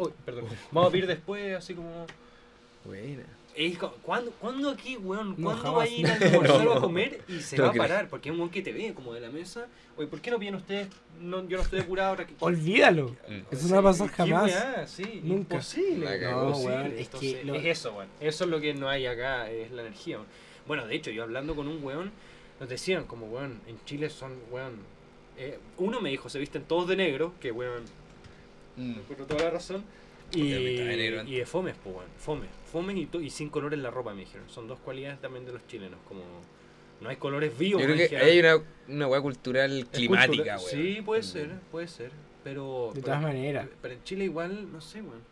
uy, 0.00 0.12
perdón, 0.24 0.46
vamos 0.72 0.88
a 0.88 0.92
pedir 0.92 1.06
después, 1.06 1.56
así 1.56 1.74
como... 1.74 2.06
Buena. 2.84 3.24
Es 3.56 3.78
¿Cuándo, 4.02 4.32
¿Cuándo 4.40 4.70
aquí, 4.70 4.96
weón? 4.96 5.30
No, 5.38 5.44
¿Cuándo 5.44 5.62
jamás. 5.62 5.78
va 5.78 5.82
a 5.84 5.86
ir 5.88 6.06
a 6.08 6.14
almorzar 6.20 6.66
o 6.68 6.72
a 6.72 6.74
No. 6.76 6.80
comer 6.80 7.20
y 7.28 7.40
se 7.40 7.56
No 7.56 7.64
va 7.64 7.68
a 7.70 7.72
parar? 7.74 8.08
Porque 8.08 8.28
es 8.28 8.32
un 8.32 8.40
weón 8.40 8.50
que 8.50 8.62
te 8.62 8.72
ve 8.72 8.92
como 8.94 9.14
de 9.14 9.20
la 9.20 9.30
mesa. 9.30 9.66
Oye, 9.96 10.08
¿por 10.08 10.20
qué 10.20 10.30
no 10.32 10.38
vienen 10.38 10.60
ustedes? 10.60 10.88
No, 11.20 11.46
yo 11.48 11.56
no 11.58 11.62
estoy 11.62 11.80
apurado. 11.80 12.10
Ahora 12.10 12.26
que... 12.26 12.34
Olvídalo. 12.40 13.10
Mm. 13.28 13.40
Eso 13.54 13.68
no 13.68 13.74
va 13.74 13.80
a 13.80 13.92
pasar 13.92 14.10
¿Qué 14.10 14.16
jamás. 14.16 14.50
weá? 14.50 14.86
Sí, 14.88 15.20
Nunca. 15.22 15.54
imposible. 15.54 16.20
No, 16.20 16.46
imposible. 16.48 16.74
weón, 16.74 16.86
es 16.92 17.00
Entonces, 17.06 17.34
que 17.36 17.44
lo- 17.44 17.54
es 17.54 17.64
eso, 17.66 17.92
weón. 17.94 18.08
Eso 18.20 18.44
es 18.44 18.50
lo 18.50 18.60
que 18.60 18.74
no 18.74 18.88
hay 18.88 19.06
acá, 19.06 19.48
es 19.50 19.70
la 19.70 19.82
energía. 19.82 20.16
weón. 20.16 20.28
Bueno, 20.66 20.86
de 20.88 20.94
hecho, 20.96 21.10
yo 21.12 21.22
hablando 21.22 21.54
con 21.54 21.68
un 21.68 21.84
weón, 21.84 22.10
nos 22.58 22.68
decían 22.68 23.04
como, 23.04 23.26
weón, 23.26 23.60
en 23.68 23.78
Chile 23.84 24.10
son, 24.10 24.32
weón... 24.50 24.78
eh, 25.38 25.58
uno 25.78 26.00
me 26.00 26.10
dijo, 26.10 26.28
se 26.28 26.38
visten 26.40 26.64
todos 26.64 26.88
de 26.88 26.96
negro, 26.96 27.34
que 27.40 27.52
weón, 27.52 27.84
Mm. 28.76 28.94
por 29.06 29.16
toda 29.28 29.44
la 29.44 29.50
razón. 29.50 29.84
Y, 30.32 30.42
me 30.42 30.48
y 31.28 31.36
de 31.36 31.46
fomes, 31.46 31.76
pues, 31.84 31.94
weón. 31.94 32.08
Fome. 32.18 32.46
Y, 33.20 33.30
sin 33.30 33.50
color 33.50 33.72
en 33.74 33.82
la 33.82 33.90
ropa, 33.90 34.14
me 34.14 34.20
dijeron. 34.22 34.48
Son 34.50 34.66
dos 34.66 34.78
cualidades 34.80 35.20
también 35.20 35.44
de 35.44 35.52
los 35.52 35.66
chilenos. 35.66 35.98
Como 36.08 36.22
no 37.00 37.08
hay 37.08 37.16
colores 37.16 37.56
vivos. 37.56 37.80
Yo 37.82 37.86
creo 37.92 38.08
que 38.08 38.16
hay 38.16 38.40
una, 38.40 38.56
una 38.88 39.06
weá 39.06 39.20
cultural 39.20 39.86
climática, 39.92 40.26
cultura- 40.28 40.56
weón. 40.58 40.70
Sí, 40.70 41.02
puede 41.02 41.22
ser, 41.22 41.50
puede 41.70 41.88
ser. 41.88 42.10
Pero. 42.42 42.90
De 42.94 43.00
pero- 43.00 43.04
todas 43.06 43.22
maneras. 43.22 43.68
Pero 43.80 43.94
en 43.94 44.02
Chile 44.04 44.24
igual, 44.24 44.72
no 44.72 44.80
sé, 44.80 45.00
weón. 45.02 45.22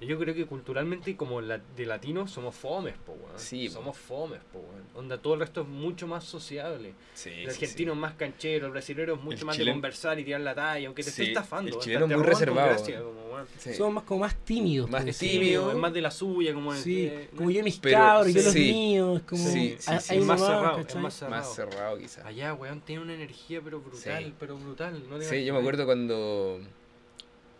Yo 0.00 0.16
creo 0.16 0.32
que 0.32 0.46
culturalmente, 0.46 1.16
como 1.16 1.40
la, 1.40 1.58
de 1.58 1.84
latinos, 1.84 2.30
somos 2.30 2.54
fomes, 2.54 2.94
po, 3.04 3.12
weón. 3.14 3.36
Sí, 3.36 3.66
po. 3.68 3.74
Somos 3.74 3.96
fomes, 3.96 4.40
po, 4.52 4.60
weón. 4.60 4.84
Onda, 4.94 5.18
todo 5.18 5.34
el 5.34 5.40
resto 5.40 5.62
es 5.62 5.66
mucho 5.68 6.06
más 6.06 6.22
sociable. 6.22 6.94
Sí, 7.14 7.30
El 7.30 7.50
sí, 7.50 7.64
argentino 7.64 7.92
es 7.94 7.98
más 7.98 8.14
canchero, 8.14 8.66
el 8.66 8.72
brasileño 8.72 9.14
es 9.14 9.20
mucho 9.20 9.38
El 9.40 9.44
más 9.46 9.56
chileno- 9.56 9.66
de 9.70 9.72
conversar 9.72 10.18
y 10.20 10.24
tirar 10.24 10.40
la 10.42 10.54
talla, 10.54 10.86
aunque 10.86 11.02
te 11.02 11.10
Sí, 11.10 11.22
esté 11.22 11.32
estafando. 11.32 11.74
el 11.76 11.82
chileno 11.82 12.06
es 12.06 12.12
muy 12.16 12.22
reservado, 12.24 12.68
gracia, 12.68 13.00
como, 13.02 13.18
sí. 13.58 13.74
Somos 13.74 13.94
más 13.94 14.04
como 14.04 14.20
más 14.20 14.36
tímidos. 14.44 14.88
Más 14.88 15.04
tímido. 15.18 15.70
es 15.72 15.76
más 15.76 15.92
de 15.92 16.00
la 16.00 16.10
suya, 16.12 16.54
como 16.54 16.72
el- 16.72 16.78
Sí, 16.80 17.06
eh, 17.06 17.30
como 17.36 17.50
yo 17.50 17.64
mis 17.64 17.78
Pero- 17.80 17.98
cabros, 17.98 18.32
yo 18.34 18.42
los 18.42 18.52
sí. 18.52 18.72
míos, 18.72 19.22
como 19.28 19.44
Sí, 19.44 19.76
sí, 19.80 19.90
hay- 19.90 20.00
sí. 20.00 20.18
más 20.20 20.40
cerrado, 20.40 20.78
es 20.78 20.94
más 20.96 21.14
cerrado. 21.14 21.36
Más 21.42 21.54
cerrado, 21.54 21.98
quizás. 21.98 22.24
Allá, 22.24 22.54
weón, 22.54 22.80
tiene 22.82 23.02
una 23.02 23.14
energía, 23.14 23.60
pero 23.64 23.80
brutal, 23.80 24.24
Sí. 24.24 24.34
pero 24.38 24.56
brutal. 24.56 25.02
No 25.10 25.20
Sí, 25.20 25.44
yo 25.44 25.54
me 25.54 25.58
acuerdo 25.60 25.86
cuando 25.86 26.60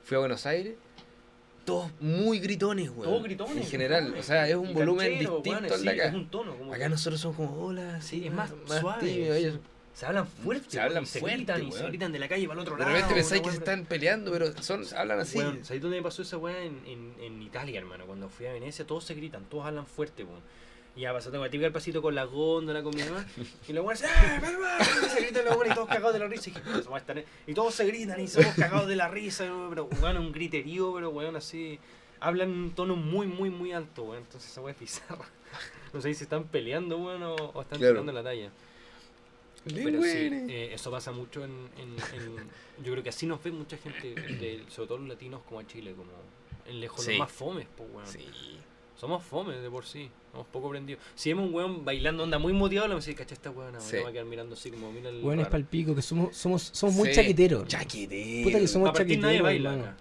fui 0.04 0.14
a 0.16 0.20
Buenos 0.20 0.46
Aires, 0.46 0.74
todos 1.68 1.90
muy 2.00 2.38
gritones, 2.40 2.90
weón. 2.90 3.02
Todos 3.04 3.22
gritones. 3.22 3.56
En 3.56 3.64
general, 3.64 4.02
gritones. 4.04 4.24
o 4.24 4.26
sea, 4.28 4.48
es 4.48 4.54
un 4.56 4.70
Y 4.70 4.72
volumen 4.74 5.06
cancheros, 5.10 5.34
distinto 5.36 5.50
weones, 5.50 5.72
al 5.72 5.78
de 5.84 5.90
sí, 5.92 5.98
acá. 6.00 6.08
Es 6.08 6.14
un 6.14 6.30
tono. 6.30 6.56
Como 6.56 6.72
Acá 6.74 6.82
que 6.84 6.88
nosotros 6.90 7.20
somos 7.20 7.36
como, 7.36 7.60
hola, 7.64 8.00
sí, 8.00 8.26
es 8.26 8.32
más, 8.32 8.50
suave. 8.80 9.06
tímidos, 9.06 9.36
sí. 9.36 9.44
ellos- 9.44 9.58
Se 9.94 10.06
hablan 10.06 10.26
fuerte. 10.28 10.70
Se 10.70 10.80
hablan 10.80 11.06
se 11.06 11.18
fuerte, 11.20 11.36
gritan 11.38 11.66
y 11.66 11.72
se 11.72 11.86
gritan 11.88 12.12
de 12.12 12.18
la 12.20 12.28
calle 12.28 12.46
para 12.46 12.60
el 12.60 12.66
otro 12.66 12.76
De 12.76 12.82
lado. 12.82 12.92
repente 12.92 13.14
pensáis 13.14 13.42
que 13.42 13.50
se 13.50 13.56
están 13.56 13.84
peleando, 13.84 14.30
pero 14.30 14.52
son, 14.62 14.84
hablan 14.96 15.18
así. 15.20 15.38
Weón, 15.38 15.64
¿sabes 15.64 15.82
dónde 15.82 15.96
me 15.96 16.02
pasó 16.04 16.22
esa 16.22 16.36
weá? 16.38 16.62
En, 16.62 16.80
en, 16.86 17.14
en 17.20 17.42
Italia, 17.42 17.78
hermano. 17.80 18.06
Cuando 18.06 18.28
fui 18.28 18.46
a 18.46 18.52
Venecia, 18.52 18.86
todos 18.86 19.04
se 19.04 19.14
gritan, 19.14 19.44
todos 19.46 19.66
hablan 19.66 19.86
fuerte, 19.86 20.22
weón. 20.24 20.40
Y 20.98 21.02
ya 21.02 21.12
pasó, 21.12 21.30
tengo 21.30 21.48
que 21.48 21.56
el 21.56 21.70
pasito 21.70 22.02
con 22.02 22.12
la 22.16 22.24
góndola, 22.24 22.82
con 22.82 22.92
mi 22.92 23.02
mamá. 23.04 23.24
Y 23.68 23.72
los 23.72 23.84
weones, 23.84 24.02
¡eh, 24.02 24.40
mamá! 24.42 24.78
Y 24.80 25.08
se 25.08 25.20
gritan 25.20 25.44
los 25.44 25.66
y 25.66 25.70
todos 25.72 25.88
cagados 25.88 26.12
de 26.12 26.18
la 26.18 26.26
risa. 26.26 26.50
Y, 26.50 26.54
dije, 26.54 27.24
y 27.46 27.54
todos 27.54 27.72
se 27.72 27.86
gritan 27.86 28.18
y 28.20 28.26
somos 28.26 28.52
cagados 28.56 28.88
de 28.88 28.96
la 28.96 29.06
risa. 29.06 29.44
weón, 29.44 29.70
Pero, 29.70 29.88
weón, 30.02 30.16
un 30.16 30.32
griterío, 30.32 30.92
pero, 30.94 31.10
weón, 31.10 31.36
así. 31.36 31.78
Hablan 32.18 32.50
en 32.50 32.58
un 32.58 32.70
tono 32.72 32.96
muy, 32.96 33.28
muy, 33.28 33.48
muy 33.48 33.72
alto, 33.72 34.02
weón. 34.02 34.24
Entonces 34.24 34.50
esa 34.50 34.60
weá 34.60 34.74
es 34.74 34.80
bizarra. 34.80 35.24
No 35.92 36.00
sé 36.00 36.12
si 36.14 36.24
están 36.24 36.44
peleando, 36.48 36.98
weón, 36.98 37.22
o, 37.22 37.34
o 37.36 37.62
están 37.62 37.78
Claro. 37.78 37.94
tirando 37.94 38.12
la 38.12 38.22
talla. 38.24 38.50
Pero 39.64 40.02
sí, 40.02 40.28
buenos. 40.28 40.50
eh, 40.50 40.70
eso 40.74 40.90
pasa 40.90 41.12
mucho 41.12 41.44
en, 41.44 41.52
en- 41.78 41.96
en- 42.20 42.84
Yo 42.84 42.90
creo 42.92 43.02
que 43.04 43.10
así 43.10 43.24
nos 43.26 43.40
ve 43.42 43.52
mucha 43.52 43.76
gente, 43.76 44.14
de- 44.14 44.64
sobre 44.68 44.88
todo 44.88 44.98
los 44.98 45.08
latinos, 45.08 45.42
como 45.46 45.60
a 45.60 45.66
Chile, 45.66 45.94
como 45.96 46.10
en 46.66 46.80
lejos 46.80 47.04
Sí. 47.04 47.12
los 47.12 47.20
más 47.20 47.30
fomes, 47.32 47.66
pues, 47.76 47.88
weón. 47.92 48.06
Sí. 48.06 48.26
Somos 48.98 49.22
fomes 49.22 49.62
de 49.62 49.70
por 49.70 49.86
sí, 49.86 50.10
somos 50.32 50.46
poco 50.48 50.70
prendidos. 50.70 51.00
Si 51.14 51.28
vemos 51.30 51.46
un 51.48 51.54
weón 51.54 51.84
bailando, 51.84 52.24
onda 52.24 52.38
muy 52.38 52.52
motivado, 52.52 52.88
le 52.88 52.94
vamos 52.94 53.04
a 53.04 53.06
decir, 53.06 53.16
cacha 53.16 53.34
esta 53.34 53.50
weón, 53.50 53.72
Sí. 53.80 53.96
me 53.96 54.02
va 54.02 54.08
a 54.08 54.12
quedar 54.12 54.24
mirando 54.24 54.54
así 54.54 54.70
como 54.72 54.90
mira 54.90 55.08
el. 55.10 55.20
Bueno, 55.20 55.42
es 55.42 55.46
raro". 55.46 55.52
pal 55.52 55.64
pico, 55.64 55.94
que 55.94 56.02
somos, 56.02 56.36
somos, 56.36 56.62
somos 56.72 56.96
muy 56.96 57.08
Sí. 57.10 57.14
chaqueteros. 57.14 57.68
Chaquetero. 57.68 58.44
Puta 58.44 58.58
que 58.58 58.66
somos 58.66 58.90
partir 58.90 59.18
nadie 59.20 59.38
chaqueteros, 59.38 59.64
baila 59.66 59.72
acá. 59.90 59.96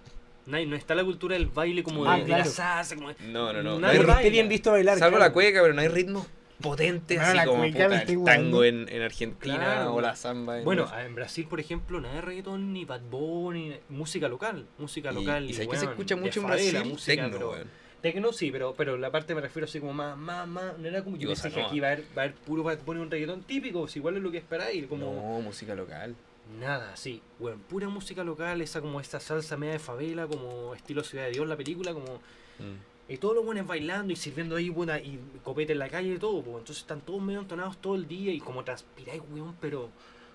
Nadie, 0.46 0.66
no 0.66 0.74
está 0.76 0.94
la 0.94 1.04
cultura 1.04 1.34
del 1.36 1.46
baile 1.46 1.82
como 1.84 2.04
de, 2.04 2.10
Ah, 2.10 2.16
de 2.16 2.24
claro. 2.24 2.44
la 2.44 2.50
salsa, 2.50 2.96
como 2.96 3.08
de- 3.08 3.14
No, 3.28 3.52
no, 3.52 3.62
no. 3.62 3.72
no 3.74 3.78
Nadie 3.80 4.04
que 4.04 4.10
esté 4.10 4.30
bien 4.30 4.48
visto 4.48 4.72
bailar. 4.72 4.98
salvo 4.98 5.16
claro. 5.18 5.28
la 5.30 5.32
cueca, 5.32 5.60
pero 5.62 5.74
no 5.74 5.80
hay 5.82 5.88
ritmos 5.88 6.26
potentes 6.60 7.20
así 7.20 7.36
la 7.36 7.44
como 7.44 7.62
puta, 7.64 8.02
el 8.02 8.24
tango 8.24 8.64
en, 8.64 8.88
en 8.88 9.02
Argentina 9.02 9.56
Claro. 9.58 9.94
o 9.94 10.00
la 10.00 10.16
samba. 10.16 10.58
en 10.58 10.64
Bueno, 10.64 10.86
Brasil. 10.86 11.06
en 11.06 11.14
Brasil, 11.14 11.46
por 11.48 11.60
ejemplo, 11.60 12.00
nada 12.00 12.16
de 12.16 12.20
reggaetón, 12.22 12.72
ni 12.72 12.84
Bad 12.84 13.02
Bunny, 13.02 13.74
música 13.90 14.26
local. 14.28 14.66
Música 14.78 15.12
y, 15.12 15.14
local. 15.14 15.44
y 15.48 15.52
sabes 15.52 15.68
que 15.68 15.76
se 15.76 15.82
weón, 15.82 15.92
escucha 15.92 16.14
de 16.16 16.20
mucho 16.22 16.40
en 16.40 16.46
Brasil, 16.46 16.84
música, 16.86 17.12
tecno, 17.22 17.30
pero- 17.30 17.50
weón. 17.52 17.87
Tecno 18.02 18.32
sí, 18.32 18.52
pero, 18.52 18.74
pero 18.76 18.96
la 18.96 19.10
parte 19.10 19.34
me 19.34 19.40
refiero 19.40 19.64
así 19.64 19.80
como 19.80 19.92
más, 19.92 20.16
más, 20.16 20.46
más, 20.46 20.78
no 20.78 20.86
era 20.86 21.02
como 21.02 21.16
yo 21.16 21.28
pensé 21.28 21.50
que 21.50 21.60
aquí 21.62 21.80
va 21.80 21.88
a 21.88 21.92
haber, 21.92 22.04
va 22.16 22.22
a 22.22 22.24
haber 22.26 22.34
puro 22.36 22.62
Bad 22.62 22.78
Bunny 22.86 23.00
un 23.00 23.10
reggaetón 23.10 23.42
típico, 23.42 23.80
pues 23.80 23.96
igual 23.96 24.16
es 24.16 24.22
lo 24.22 24.30
que 24.30 24.38
esperáis, 24.38 24.86
como 24.86 25.06
No, 25.14 25.40
música 25.40 25.74
local. 25.74 26.14
nada, 26.60 26.96
sí, 26.96 27.20
bueno, 27.40 27.58
pura 27.68 27.88
música 27.88 28.22
local, 28.22 28.60
esa 28.60 28.80
como 28.80 29.00
esta 29.00 29.18
salsa 29.18 29.56
media 29.56 29.72
de 29.74 29.78
favela, 29.80 30.28
como 30.28 30.74
estilo 30.74 31.02
Ciudad 31.02 31.24
de 31.24 31.32
Dios 31.32 31.46
la 31.48 31.56
película, 31.56 31.92
como 31.92 32.20
Mm. 32.60 33.12
y 33.12 33.16
todos 33.18 33.34
los 33.34 33.44
buenos 33.44 33.66
bailando 33.66 34.12
y 34.12 34.16
sirviendo 34.16 34.54
ahí 34.56 34.68
buena 34.68 34.98
y 35.00 35.18
copete 35.42 35.72
en 35.72 35.78
la 35.80 35.88
calle 35.88 36.14
y 36.14 36.18
todo, 36.18 36.42
pues 36.42 36.58
entonces 36.58 36.78
están 36.78 37.00
todos 37.00 37.20
medio 37.20 37.40
entonados 37.40 37.78
todo 37.78 37.94
el 37.96 38.06
día 38.06 38.32
y 38.32 38.38
como 38.40 38.62
transpiráis, 38.64 39.22
weón, 39.32 39.56
pero 39.60 39.90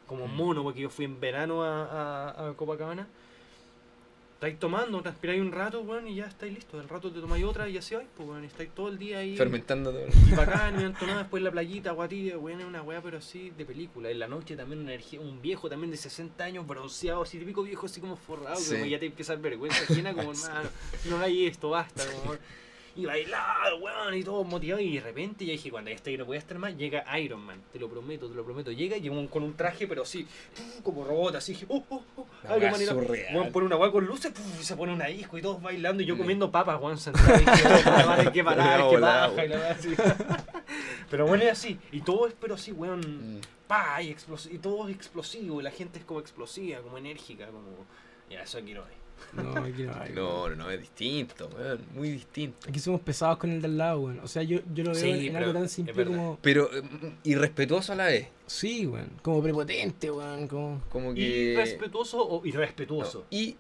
como 0.06 0.28
Mm. 0.28 0.36
mono, 0.36 0.64
porque 0.64 0.82
yo 0.82 0.90
fui 0.90 1.06
en 1.06 1.20
verano 1.22 1.64
a, 1.64 1.86
a, 2.34 2.50
a 2.50 2.54
Copacabana. 2.56 3.08
Estáis 4.44 4.60
tomando, 4.60 5.02
transpiráis 5.02 5.40
un 5.40 5.54
rato, 5.54 5.80
weón, 5.84 6.06
y 6.06 6.16
ya 6.16 6.26
estáis 6.26 6.54
listos. 6.54 6.82
Al 6.82 6.90
rato 6.90 7.10
te 7.10 7.22
tomáis 7.22 7.46
otra 7.46 7.70
y 7.70 7.78
así 7.78 7.96
vais, 7.96 8.06
pues, 8.14 8.28
weón, 8.28 8.44
estáis 8.44 8.72
todo 8.72 8.90
el 8.90 8.98
día 8.98 9.20
ahí. 9.20 9.38
Fermentando 9.38 9.92
todo. 9.92 10.06
Y 10.30 10.36
bacán, 10.36 10.82
y 10.82 10.84
entonado 10.84 11.20
después 11.20 11.40
en 11.40 11.46
la 11.46 11.52
playita, 11.52 11.92
agua 11.92 12.10
tibia, 12.10 12.38
weón, 12.38 12.60
es 12.60 12.66
una 12.66 12.82
weá, 12.82 13.02
pero 13.02 13.20
así 13.20 13.52
de 13.52 13.64
película. 13.64 14.10
En 14.10 14.20
la 14.20 14.28
noche 14.28 14.58
también 14.58 14.82
una 14.82 14.92
energía, 14.92 15.22
un 15.22 15.42
viejo 15.42 15.70
también 15.70 15.92
de 15.92 15.96
60 15.98 16.44
años, 16.44 16.68
bronceado, 16.68 17.22
así 17.22 17.40
típico 17.40 17.64
viejo, 17.64 17.86
así 17.86 18.02
como 18.02 18.18
forrado, 18.18 18.58
que 18.58 18.64
Sí. 18.64 18.74
como 18.74 18.86
ya 18.86 19.00
te 19.00 19.06
empieza 19.06 19.32
a 19.32 19.36
dar 19.38 19.44
vergüenza 19.44 19.82
ajena, 19.84 20.14
como 20.14 20.32
hermano, 20.34 20.70
no 21.10 21.20
hay 21.22 21.46
esto, 21.48 21.70
basta, 21.70 22.04
como. 22.12 22.36
Y 22.96 23.06
bailado, 23.08 23.78
weón, 23.78 24.14
y 24.14 24.24
todo 24.24 24.44
motivado, 24.44 24.80
y 24.80 24.96
de 24.98 25.02
repente 25.02 25.46
ya 25.46 25.54
dije, 25.54 25.72
cuando 25.72 25.90
ya 25.90 25.96
estoy, 25.96 26.16
no 26.16 26.26
voy 26.26 26.36
a 26.36 26.40
estar 26.40 26.60
más, 26.60 26.78
llega 26.78 27.04
Iron 27.20 27.42
Man, 27.42 27.60
te 27.72 27.80
lo 27.80 27.90
prometo, 27.90 28.30
te 28.30 28.36
lo 28.36 28.44
prometo. 28.46 28.72
Llega 28.72 28.96
y 28.98 29.02
llega 29.02 29.16
un- 29.16 29.28
con 29.28 29.42
un 29.42 29.56
traje, 29.56 29.88
pero 29.88 30.04
así, 30.04 30.28
como 30.84 31.04
robot, 31.04 31.36
así, 31.36 31.54
dije, 31.54 31.66
oh, 31.70 31.84
oh, 31.90 32.04
oh, 32.18 32.28
La 32.44 32.58
Iron 32.58 32.72
Man, 32.72 32.82
surreal. 32.82 33.36
Weón, 33.36 33.52
pone 33.52 33.66
una 33.66 33.78
weá 33.78 33.92
con 33.92 34.06
luces, 34.06 34.32
puf, 34.32 34.62
y 34.62 34.64
se 34.64 34.76
pone 34.76 34.94
una 34.94 35.06
disco 35.08 35.40
y 35.40 35.42
todos 35.42 35.60
bailando 35.60 36.04
y 36.04 36.06
yo 36.06 36.14
Mm. 36.16 36.20
comiendo 36.20 36.52
papas, 36.52 36.80
weón, 36.80 37.00
sentado. 37.00 37.34
Y 37.36 37.40
dije, 37.40 37.68
"Oh, 37.68 38.06
madre, 38.08 38.32
qué 38.32 38.44
parar, 38.44 38.80
La 38.82 38.90
qué 38.90 38.98
baja, 38.98 39.46
y 39.46 39.48
la 39.48 39.56
weá 39.58 39.72
así. 39.72 39.90
Pero 41.10 41.26
bueno, 41.28 41.44
es 41.44 41.52
así. 41.52 41.80
Y 41.92 42.02
todo 42.02 42.28
es, 42.28 42.34
pero 42.40 42.56
así, 42.56 42.72
weón, 42.72 43.38
Mm. 43.38 43.42
pa, 43.68 44.02
y, 44.02 44.16
y 44.52 44.58
todo 44.60 44.88
es 44.88 44.96
explosivo, 44.96 45.60
y 45.60 45.64
la 45.64 45.72
gente 45.72 45.98
es 46.00 46.06
como 46.06 46.20
explosiva, 46.20 46.80
como 46.82 46.98
enérgica, 47.00 47.48
como. 47.48 47.70
Ya, 48.30 48.44
eso 48.44 48.60
quiero 48.62 48.84
ver. 48.84 49.03
No, 49.34 49.52
aquí 49.64 49.84
no. 49.84 49.94
No, 50.14 50.50
no, 50.50 50.56
no, 50.56 50.70
es 50.72 50.80
distinto, 50.80 51.50
weón. 51.56 51.80
Muy 51.94 52.12
distinto. 52.12 52.68
Aquí 52.68 52.80
somos 52.80 53.02
pesados 53.02 53.38
con 53.38 53.52
el 53.52 53.62
del 53.62 53.78
lado, 53.78 54.02
weón. 54.02 54.20
O 54.20 54.28
sea, 54.28 54.44
yo, 54.44 54.60
yo 54.74 54.84
lo 54.84 54.92
veo 54.92 55.00
Sí, 55.00 55.28
en 55.28 55.36
algo 55.36 55.54
tan 55.54 55.70
simple 55.70 56.06
como. 56.06 56.38
Pero 56.42 56.70
mm, 56.72 57.08
irrespetuoso 57.24 57.94
a 57.94 57.96
la 57.96 58.06
vez. 58.06 58.28
Sí, 58.48 58.86
weón. 58.86 59.10
Como 59.22 59.42
prepotente, 59.42 60.12
weón. 60.12 60.48
Como. 60.48 60.82
Como 60.90 61.14
que. 61.14 61.22
¿Irrespetuoso 61.54 62.22
o 62.28 62.46
irrespetuoso? 62.46 63.20
No, 63.20 63.26
y 63.38 63.56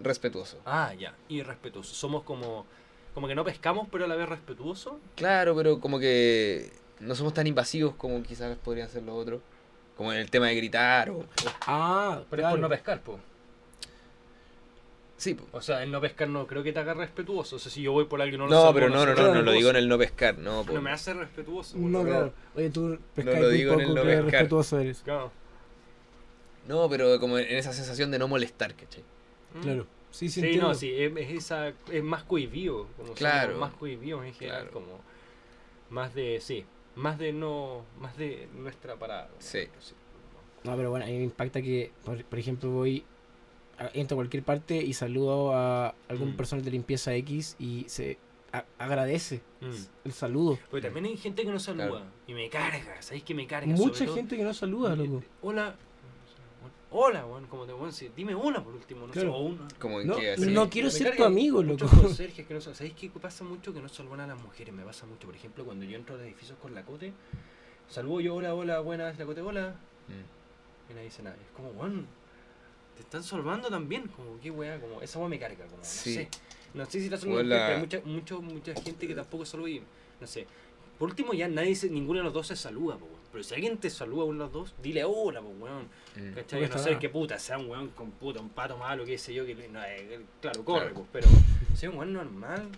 respetuoso. 0.00 0.60
Ah, 0.64 0.92
ya, 0.98 1.14
irrespetuoso. 1.28 1.94
Somos 1.94 2.22
como. 2.22 2.66
Como 3.14 3.28
que 3.28 3.34
no 3.34 3.44
pescamos, 3.44 3.88
pero 3.90 4.04
a 4.04 4.08
la 4.08 4.14
vez 4.14 4.28
respetuoso. 4.28 5.00
Claro, 5.14 5.56
pero 5.56 5.80
como 5.80 5.98
que 5.98 6.70
no 7.00 7.14
somos 7.14 7.32
tan 7.34 7.46
invasivos 7.46 7.94
como 7.94 8.22
quizás 8.22 8.56
podrían 8.58 8.88
ser 8.88 9.02
los 9.02 9.16
otros. 9.16 9.40
Como 9.96 10.12
en 10.12 10.18
el 10.18 10.30
tema 10.30 10.48
de 10.48 10.54
gritar 10.56 11.08
o... 11.08 11.24
Ah, 11.66 12.20
Pero 12.28 12.42
claro. 12.42 12.48
es 12.48 12.52
por 12.52 12.60
no 12.60 12.68
pescar, 12.68 13.00
po. 13.00 13.18
Sí, 15.16 15.34
po. 15.34 15.44
O 15.52 15.62
sea, 15.62 15.82
el 15.82 15.90
no 15.90 16.00
pescar 16.00 16.28
no 16.28 16.46
creo 16.46 16.62
que 16.62 16.72
te 16.72 16.78
haga 16.78 16.92
respetuoso. 16.94 17.56
O 17.56 17.58
sea, 17.58 17.72
si 17.72 17.80
yo 17.82 17.92
voy 17.92 18.04
por 18.04 18.20
alguien 18.20 18.38
no 18.40 18.46
lo 18.46 18.52
No, 18.66 18.74
pero 18.74 18.90
no, 18.90 19.06
no, 19.06 19.14
no, 19.14 19.34
no, 19.34 19.42
lo 19.42 19.52
digo 19.52 19.70
en 19.70 19.76
el 19.76 19.88
no 19.88 19.96
pescar, 19.96 20.36
no, 20.38 20.62
po. 20.64 20.72
No 20.74 20.82
me 20.82 20.90
hace 20.90 21.14
respetuoso. 21.14 21.78
No, 21.78 22.04
claro. 22.04 22.32
Oye, 22.54 22.68
tú 22.70 22.98
lo 23.16 23.24
muy 23.24 23.52
digo 23.52 23.72
en 23.74 23.80
el 23.80 23.86
poco, 23.88 23.96
no 23.98 24.02
qué 24.02 24.08
pescar. 24.08 24.24
respetuoso 24.32 24.78
eres. 24.80 25.00
Claro. 25.02 25.32
No, 26.68 26.88
pero 26.88 27.18
como 27.20 27.38
en 27.38 27.56
esa 27.56 27.72
sensación 27.72 28.10
de 28.10 28.18
no 28.18 28.28
molestar, 28.28 28.74
¿cachai? 28.74 29.02
Mm. 29.54 29.60
Claro. 29.62 29.86
Sí, 30.10 30.28
sí, 30.28 30.40
Sí, 30.40 30.46
entiendo. 30.46 30.68
no, 30.68 30.74
sí, 30.74 30.92
es, 30.94 31.12
es 31.16 31.30
esa, 31.30 31.72
es 31.92 32.02
más 32.02 32.22
cohibido, 32.24 32.86
como 32.96 33.12
Claro. 33.14 33.56
más 33.58 33.72
cohibidos 33.74 34.24
en 34.24 34.34
general, 34.34 34.62
Claro. 34.62 34.72
como 34.72 35.00
más 35.90 36.14
de, 36.14 36.40
sí, 36.40 36.64
Más 36.94 37.18
de 37.18 37.32
no, 37.32 37.84
más 38.00 38.16
de 38.16 38.48
nuestra 38.54 38.96
parada. 38.96 39.28
Sí. 39.38 39.68
No, 40.64 40.74
pero 40.76 40.88
bueno, 40.90 41.04
a 41.04 41.08
mí 41.08 41.18
me 41.18 41.24
impacta 41.24 41.60
que, 41.60 41.92
por, 42.04 42.24
por 42.24 42.38
ejemplo, 42.38 42.70
voy, 42.70 43.04
entro 43.94 44.14
a 44.14 44.18
cualquier 44.18 44.42
parte 44.42 44.76
y 44.76 44.92
saludo 44.94 45.54
a 45.54 45.94
algún 46.08 46.30
Mm. 46.32 46.36
personal 46.36 46.64
de 46.64 46.70
limpieza 46.70 47.14
X 47.14 47.56
y 47.58 47.84
se 47.88 48.18
agradece 48.78 49.42
Mm. 49.60 49.70
el 50.06 50.12
saludo. 50.12 50.58
Porque 50.70 50.86
también 50.86 51.06
hay 51.06 51.16
gente 51.16 51.42
que 51.42 51.50
no 51.50 51.58
saluda. 51.58 51.88
Claro. 51.88 52.04
Y 52.26 52.32
me 52.34 52.48
carga, 52.48 53.00
¿sabéis 53.02 53.24
que 53.24 53.34
me 53.34 53.46
carga? 53.46 53.74
Mucha 53.74 54.04
todo- 54.04 54.14
gente 54.14 54.36
que 54.36 54.42
no 54.44 54.54
saluda, 54.54 54.96
loco. 54.96 55.22
Hola. 55.42 55.74
Hola, 56.90 57.26
weón, 57.26 57.46
como 57.46 57.66
te 57.66 57.74
weón, 57.74 57.92
sí, 57.92 58.10
dime 58.16 58.34
hola 58.34 58.62
por 58.62 58.72
último, 58.72 59.06
no 59.06 59.12
sé, 59.12 59.20
Claro. 59.20 59.34
o 59.34 59.42
una. 59.42 59.68
Como 59.78 60.00
en 60.00 60.06
No, 60.06 60.16
que 60.16 60.36
no 60.38 60.70
quiero 60.70 60.86
Me 60.86 60.92
ser 60.92 61.16
tu 61.16 61.24
amigo, 61.24 61.62
loco. 61.62 61.86
conserjes 61.86 62.46
que 62.46 62.54
no. 62.54 62.60
¿Sabéis 62.60 62.94
qué 62.94 63.10
pasa 63.10 63.44
mucho? 63.44 63.74
Que 63.74 63.80
no 63.80 63.88
saludan 63.88 64.20
a 64.20 64.26
las 64.28 64.40
mujeres. 64.40 64.72
Me 64.72 64.84
pasa 64.84 65.04
mucho. 65.04 65.26
Por 65.26 65.34
ejemplo, 65.36 65.64
cuando 65.64 65.84
yo 65.84 65.96
entro 65.96 66.14
a 66.14 66.18
los 66.18 66.26
edificios 66.26 66.56
con 66.62 66.74
la 66.74 66.84
cote, 66.84 67.12
saludo 67.88 68.20
yo, 68.20 68.36
hola, 68.36 68.54
hola, 68.54 68.80
buenas, 68.80 69.18
la 69.18 69.26
cote, 69.26 69.42
hola. 69.42 69.74
Mm. 70.08 70.90
Y 70.90 70.94
nadie 70.94 71.04
dice 71.06 71.22
nada. 71.22 71.36
Es 71.36 71.50
como, 71.54 71.68
weón, 71.70 72.06
te 72.96 73.02
están 73.02 73.22
salvando 73.22 73.68
también. 73.68 74.08
Como, 74.08 74.40
qué 74.40 74.50
weá, 74.50 74.80
como, 74.80 75.00
esa 75.02 75.18
weá 75.18 75.28
me 75.28 75.38
carga. 75.38 75.64
Como, 75.66 75.82
Sí. 75.84 76.10
no 76.16 76.22
sé. 76.22 76.28
No 76.74 76.84
sé 76.86 77.00
si 77.00 77.08
la 77.08 77.16
saludan, 77.16 77.46
Hola. 77.46 77.56
pero 77.66 77.74
hay 77.74 77.80
mucha, 77.80 78.00
mucho, 78.04 78.42
mucha 78.42 78.74
gente 78.82 79.06
que 79.06 79.14
tampoco 79.14 79.46
saluda 79.46 79.70
y, 79.70 79.82
no 80.20 80.26
sé. 80.26 80.46
Por 80.98 81.08
último, 81.10 81.32
ya 81.34 81.46
nadie, 81.48 81.74
se, 81.74 81.88
ninguno 81.90 82.18
de 82.20 82.24
los 82.24 82.32
dos 82.34 82.46
se 82.48 82.56
saluda, 82.56 82.96
po, 82.96 83.04
weón. 83.06 83.16
Pero 83.32 83.44
si 83.44 83.54
alguien 83.54 83.76
te 83.78 83.88
saluda 83.90 84.22
a 84.22 84.24
uno 84.26 84.38
de 84.38 84.44
los 84.44 84.52
dos, 84.52 84.74
dile 84.82 85.04
hola, 85.04 85.40
po, 85.40 85.48
weón. 85.48 85.88
Mm. 86.16 86.34
¿Cachai? 86.34 86.68
No 86.68 86.78
sé 86.78 86.98
qué 86.98 87.08
puta, 87.08 87.38
sea 87.38 87.58
un 87.58 87.68
weón 87.70 87.88
con 87.90 88.10
puta, 88.12 88.40
un 88.40 88.48
pato 88.50 88.76
malo, 88.76 89.04
qué 89.04 89.16
sé 89.18 89.32
yo, 89.34 89.44
que 89.46 89.54
no, 89.68 89.82
eh, 89.84 90.20
claro, 90.40 90.64
corre, 90.64 90.90
Claro. 90.90 90.94
pues, 90.94 91.06
pero 91.12 91.28
sea 91.76 91.90
un 91.90 91.96
weón 91.98 92.12
normal 92.12 92.68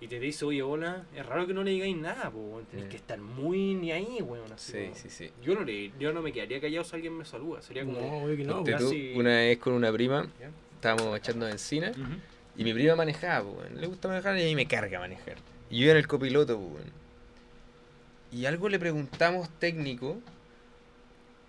y 0.00 0.06
te 0.06 0.20
dice, 0.20 0.44
oye, 0.44 0.62
hola, 0.62 1.04
es 1.16 1.26
raro 1.26 1.46
que 1.46 1.52
no 1.54 1.64
le 1.64 1.72
digáis 1.72 1.96
nada, 1.96 2.30
pues. 2.30 2.66
Tenés 2.68 2.86
Mm. 2.86 2.88
que 2.88 2.96
estar 2.96 3.18
muy 3.18 3.74
ni 3.74 3.90
ahí, 3.92 4.18
weón. 4.22 4.52
Así 4.52 4.72
Sí, 4.72 4.78
como- 4.84 4.94
sí, 4.94 5.08
sí. 5.10 5.30
Yo 5.42 5.54
no, 5.54 5.64
le, 5.64 5.90
yo 5.98 6.12
no 6.12 6.22
me 6.22 6.32
quedaría 6.32 6.60
callado 6.60 6.84
si 6.84 6.94
alguien 6.96 7.16
me 7.16 7.24
saluda, 7.24 7.60
sería 7.62 7.84
como... 7.84 8.00
No, 8.00 8.36
que 8.36 8.44
no. 8.44 8.62
Tú, 8.78 8.92
una 9.16 9.30
vez 9.30 9.58
con 9.58 9.72
una 9.72 9.92
prima, 9.92 10.28
¿Ya? 10.40 10.50
estábamos 10.74 11.18
echando 11.18 11.46
benzina 11.46 11.90
Ujú. 11.90 12.02
y 12.56 12.64
mi 12.64 12.72
prima 12.74 12.94
manejaba, 12.94 13.44
le 13.74 13.86
gusta 13.88 14.06
manejar 14.08 14.38
y 14.38 14.42
a 14.42 14.44
mí 14.44 14.54
me 14.54 14.66
carga 14.66 15.00
manejar. 15.00 15.36
Y 15.70 15.80
yo 15.80 15.90
era 15.90 15.98
el 15.98 16.06
copiloto, 16.06 16.56
pues, 16.58 16.70
weón. 16.74 16.92
Y 18.30 18.44
algo 18.46 18.68
le 18.68 18.78
preguntamos 18.78 19.48
técnico. 19.58 20.18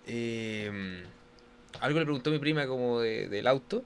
eh, 0.06 1.02
algo 1.80 1.98
le 2.00 2.04
preguntó 2.04 2.30
mi 2.30 2.38
prima 2.38 2.66
como 2.66 3.00
de- 3.00 3.28
del 3.28 3.46
auto. 3.46 3.84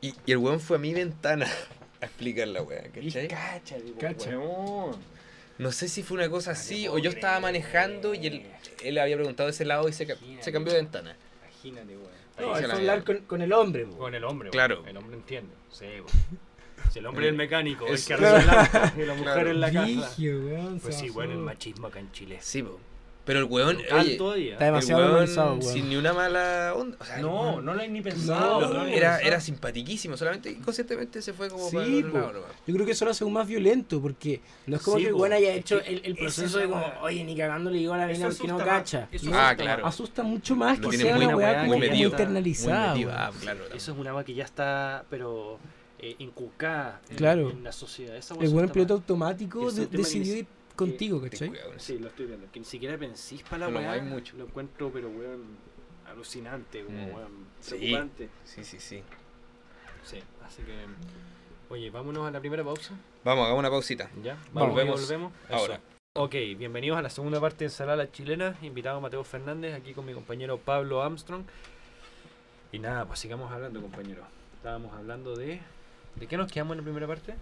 Y, 0.00 0.14
y 0.26 0.32
el 0.32 0.38
weón 0.38 0.60
fue 0.60 0.76
a 0.76 0.80
mi 0.80 0.92
ventana 0.94 1.46
a 2.00 2.06
explicar 2.06 2.48
la 2.48 2.62
weá, 2.62 2.82
¿cachai? 2.92 3.28
Cacha, 3.28 3.76
digo, 3.78 3.98
Cacha. 3.98 4.30
weón. 4.38 4.96
No 5.58 5.72
sé 5.72 5.88
si 5.88 6.02
fue 6.02 6.16
una 6.18 6.28
cosa 6.30 6.52
así 6.52 6.86
o 6.86 6.98
yo 6.98 7.10
estaba 7.10 7.38
creer. 7.38 7.42
manejando 7.42 8.14
y 8.14 8.26
él, 8.28 8.46
él 8.84 8.98
había 8.98 9.16
preguntado 9.16 9.48
de 9.48 9.52
ese 9.52 9.64
lado 9.64 9.88
y 9.88 9.92
se, 9.92 10.06
ca- 10.06 10.16
se 10.40 10.52
cambió 10.52 10.72
de 10.72 10.80
ventana. 10.80 11.16
Imagínate, 11.42 11.96
weón. 11.96 12.08
No, 12.38 12.54
Ahí 12.54 12.54
se 12.56 12.60
que 12.62 12.68
la 12.68 12.74
hablar 12.74 13.04
con, 13.04 13.16
con 13.18 13.42
el 13.42 13.52
hombre, 13.52 13.84
po. 13.86 13.96
Con 13.98 14.14
el 14.14 14.22
hombre, 14.24 14.50
Claro. 14.50 14.76
weón. 14.76 14.88
El 14.88 14.96
hombre 14.98 15.16
entiende. 15.16 15.52
Sí, 15.70 15.84
weón. 15.86 16.06
Si 16.92 17.00
el 17.00 17.06
hombre 17.06 17.26
es 17.26 17.30
el 17.32 17.36
mecánico, 17.36 17.86
el 17.86 17.94
Es- 17.94 18.06
que 18.06 18.14
arregla 18.14 18.40
el 18.40 18.48
auto, 18.50 18.92
y 19.02 19.04
la 19.04 19.14
mujer 19.14 19.32
Claro. 19.34 19.50
en 19.50 19.60
la 19.60 19.72
casa. 19.72 19.84
Brígido, 19.84 20.40
weón, 20.46 20.80
Pues 20.80 20.94
se 20.94 21.00
sí, 21.00 21.06
pasó. 21.08 21.14
bueno, 21.14 21.32
el 21.32 21.38
machismo 21.40 21.86
acá 21.88 21.98
en 21.98 22.12
Chile. 22.12 22.38
Sí, 22.40 22.62
po. 22.62 22.80
Pero 23.28 23.40
el 23.40 23.44
weón, 23.44 23.76
oye, 23.92 24.16
todavía. 24.16 24.52
Está 24.54 24.64
demasiado 24.64 25.00
el 25.02 25.06
weón 25.06 25.12
normalizado, 25.18 25.50
weón. 25.56 25.62
sin 25.74 25.88
ni 25.90 25.96
una 25.96 26.12
mala 26.14 26.72
onda. 26.74 26.96
O 26.98 27.04
sea, 27.04 27.16
el 27.16 27.22
No, 27.22 27.42
weón- 27.56 27.64
no 27.64 27.74
lo 27.74 27.80
he 27.82 27.88
ni 27.88 28.00
pensado. 28.00 28.60
No, 28.62 28.72
no 28.72 28.86
era, 28.86 29.10
pensado. 29.10 29.28
era 29.28 29.40
simpatiquísimo, 29.40 30.16
solamente 30.16 30.50
inconscientemente 30.50 31.20
se 31.20 31.34
fue 31.34 31.50
como 31.50 31.68
Sí, 31.68 31.76
para 31.76 31.86
el 31.86 32.12
lado. 32.12 32.46
Yo 32.66 32.74
creo 32.74 32.86
que 32.86 32.92
eso 32.92 33.04
lo 33.04 33.10
hace 33.10 33.24
aún 33.24 33.34
más 33.34 33.46
violento, 33.46 34.00
porque 34.00 34.40
no 34.66 34.76
es 34.76 34.82
como 34.82 34.96
Sí, 34.96 35.02
que 35.02 35.08
el 35.10 35.14
weón 35.14 35.32
haya 35.34 35.52
Es 35.52 35.58
hecho 35.58 35.80
que 35.82 35.88
el, 35.90 36.00
el 36.06 36.16
proceso 36.16 36.58
es 36.58 36.64
de 36.64 36.70
como, 36.72 36.80
weá. 36.80 37.02
oye, 37.02 37.22
ni 37.24 37.36
cagando 37.36 37.70
le 37.70 37.78
digo 37.78 37.92
a 37.92 37.98
la 37.98 38.06
mina 38.06 38.28
que 38.30 38.48
no 38.48 38.56
cacha. 38.58 39.08
Ah, 39.12 39.14
asusta 39.14 39.56
claro. 39.56 39.86
Asusta 39.86 40.22
mucho 40.22 40.56
más 40.56 40.78
Lo 40.78 40.88
que 40.88 40.96
sea 40.96 41.14
una 41.16 41.36
weá 41.36 41.64
muy 41.64 41.86
internalizada. 41.86 42.92
Ah, 43.12 43.30
claro. 43.40 43.60
Eso 43.74 43.92
es 43.92 43.98
una 43.98 44.10
agua 44.10 44.24
que 44.24 44.34
ya 44.34 44.44
está, 44.44 45.04
pero 45.10 45.58
eh, 45.98 46.14
inculcada 46.18 47.00
Claro. 47.16 47.50
en 47.50 47.64
la 47.64 47.72
sociedad. 47.72 48.16
Esa 48.16 48.34
El 48.34 48.40
weá 48.40 48.50
buen 48.50 48.68
piloto 48.70 48.94
automático 48.94 49.70
de- 49.70 49.86
decidió 49.86 50.36
ir 50.36 50.46
contigo, 50.78 51.20
¿cachai? 51.20 51.48
eso. 51.52 51.72
Sí, 51.78 51.98
lo 51.98 52.08
estoy 52.08 52.26
viendo. 52.26 52.50
Que 52.50 52.58
ni 52.60 52.64
siquiera 52.64 52.96
pensís 52.96 53.42
para 53.42 53.66
la 53.66 53.68
No, 53.70 53.78
weá. 53.80 53.92
hay 53.92 54.00
mucho. 54.02 54.36
Lo 54.36 54.44
encuentro, 54.44 54.90
pero 54.92 55.08
weón, 55.10 55.44
alucinante, 56.06 56.84
como 56.84 56.98
Mm. 57.06 57.14
weón, 57.14 57.46
Sí. 57.60 57.76
preocupante. 57.76 58.28
Sí, 58.44 58.64
sí, 58.64 58.78
sí. 58.80 59.02
Sí, 60.04 60.18
así 60.46 60.62
que. 60.62 60.74
Oye, 61.70 61.90
vámonos 61.90 62.26
a 62.26 62.30
la 62.30 62.40
primera 62.40 62.64
pausa. 62.64 62.94
Vamos, 63.24 63.44
hagamos 63.44 63.58
una 63.60 63.70
pausita. 63.70 64.10
Ya, 64.22 64.38
Vamos. 64.52 64.70
Volvemos 64.70 65.00
volvemos. 65.02 65.32
ahora. 65.50 65.74
Eso. 65.74 65.82
Ok, 66.14 66.32
bienvenidos 66.56 66.96
a 66.98 67.02
la 67.02 67.10
segunda 67.10 67.40
parte 67.40 67.58
de 67.58 67.64
Ensalada 67.66 68.10
Chilena. 68.10 68.56
Invitado 68.62 69.00
Mateo 69.00 69.22
Fernández, 69.22 69.74
aquí 69.74 69.92
con 69.92 70.06
mi 70.06 70.14
compañero 70.14 70.56
Pablo 70.58 71.02
Armstrong. 71.02 71.44
Y 72.72 72.78
nada, 72.78 73.04
pues 73.06 73.18
sigamos 73.20 73.52
hablando, 73.52 73.80
compañero. 73.82 74.22
Estábamos 74.56 74.94
hablando 74.94 75.36
de. 75.36 75.60
¿De 76.16 76.26
qué 76.26 76.36
nos 76.36 76.50
quedamos 76.50 76.72
en 76.72 76.78
la 76.78 76.84
primera 76.84 77.06
parte? 77.06 77.34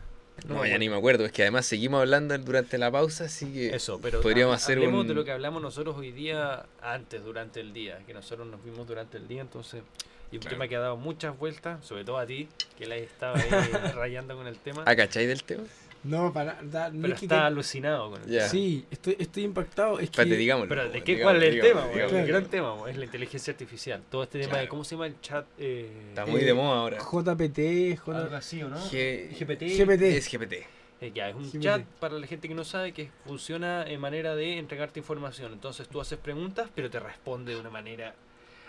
No, 0.48 0.64
ya 0.66 0.78
ni 0.78 0.88
me 0.88 0.96
acuerdo, 0.96 1.24
es 1.24 1.32
que 1.32 1.42
además 1.42 1.66
seguimos 1.66 2.00
hablando 2.00 2.36
durante 2.38 2.78
la 2.78 2.90
pausa, 2.90 3.24
así 3.24 3.52
que 3.52 3.74
Eso, 3.74 3.98
pero 4.00 4.20
podríamos 4.20 4.52
ha- 4.52 4.56
hacer 4.56 4.78
un... 4.78 5.06
de 5.06 5.14
lo 5.14 5.24
que 5.24 5.32
hablamos 5.32 5.60
nosotros 5.62 5.96
hoy 5.96 6.12
día, 6.12 6.66
antes, 6.82 7.24
durante 7.24 7.60
el 7.60 7.72
día, 7.72 7.98
que 8.06 8.14
nosotros 8.14 8.46
nos 8.46 8.62
vimos 8.64 8.86
durante 8.86 9.16
el 9.16 9.26
día, 9.26 9.40
entonces, 9.40 9.82
y 10.30 10.36
un 10.36 10.42
Claro. 10.42 10.56
tema 10.56 10.68
que 10.68 10.76
ha 10.76 10.80
dado 10.80 10.96
muchas 10.96 11.36
vueltas, 11.38 11.84
sobre 11.84 12.04
todo 12.04 12.18
a 12.18 12.26
ti, 12.26 12.48
que 12.78 12.86
la 12.86 12.96
estaba 12.96 13.36
ahí 13.38 13.48
rayando 13.94 14.36
con 14.36 14.46
el 14.46 14.56
tema, 14.58 14.82
¿Ah, 14.86 14.94
cachai 14.94 15.26
del 15.26 15.42
tema? 15.42 15.64
No, 16.04 16.32
para 16.32 16.58
da- 16.62 16.90
no 16.90 17.02
pero 17.02 17.14
es 17.14 17.20
que- 17.20 17.26
está 17.26 17.46
alucinado 17.46 18.10
con 18.12 18.22
el 18.22 18.28
Ya. 18.30 18.48
Sí, 18.48 18.84
estoy, 18.90 19.16
estoy 19.18 19.42
impactado. 19.44 19.98
Es 19.98 20.04
Espérate, 20.04 20.30
que 20.30 20.36
digámoslo. 20.36 20.68
Pero 20.68 20.88
¿de 20.90 21.02
qué 21.02 21.14
digámoslo, 21.16 21.24
cuál 21.24 21.42
es 21.42 21.48
el 21.48 21.54
digámoslo, 21.60 21.80
tema? 21.82 21.92
digámoslo. 21.94 22.18
El 22.18 22.26
gran 22.26 22.44
tema 22.46 22.90
es 22.90 22.96
la 22.96 23.04
inteligencia 23.04 23.50
artificial. 23.52 24.02
Todo 24.10 24.22
este 24.22 24.40
tema 24.40 24.58
de 24.58 24.68
cómo 24.68 24.84
se 24.84 24.94
llama 24.94 25.06
el 25.08 25.20
chat. 25.20 25.46
Eh, 25.58 25.90
Está 26.10 26.26
muy 26.26 26.40
Eh, 26.40 26.44
de 26.44 26.54
moda 26.54 26.78
ahora. 26.80 26.98
JPT, 26.98 27.96
J... 27.98 28.18
algo 28.18 28.36
así, 28.36 28.62
¿o 28.62 28.68
no? 28.68 28.76
G- 28.78 29.28
GPT. 29.38 29.62
GPT. 29.84 30.02
Es 30.16 30.30
GPT. 30.30 30.52
Eh, 31.00 31.12
ya, 31.14 31.28
es 31.28 31.34
un 31.34 31.44
GPT. 31.50 31.60
chat 31.62 31.82
para 32.00 32.18
la 32.18 32.26
gente 32.26 32.48
que 32.48 32.54
no 32.54 32.64
sabe 32.64 32.92
que 32.92 33.10
funciona 33.26 33.84
en 33.86 34.00
manera 34.00 34.34
de 34.36 34.58
entregarte 34.58 35.00
información. 35.00 35.52
Entonces 35.52 35.88
tú 35.88 36.00
haces 36.00 36.18
preguntas, 36.18 36.70
pero 36.74 36.88
te 36.88 37.00
responde 37.00 37.52
de 37.54 37.60
una 37.60 37.70
manera 37.70 38.14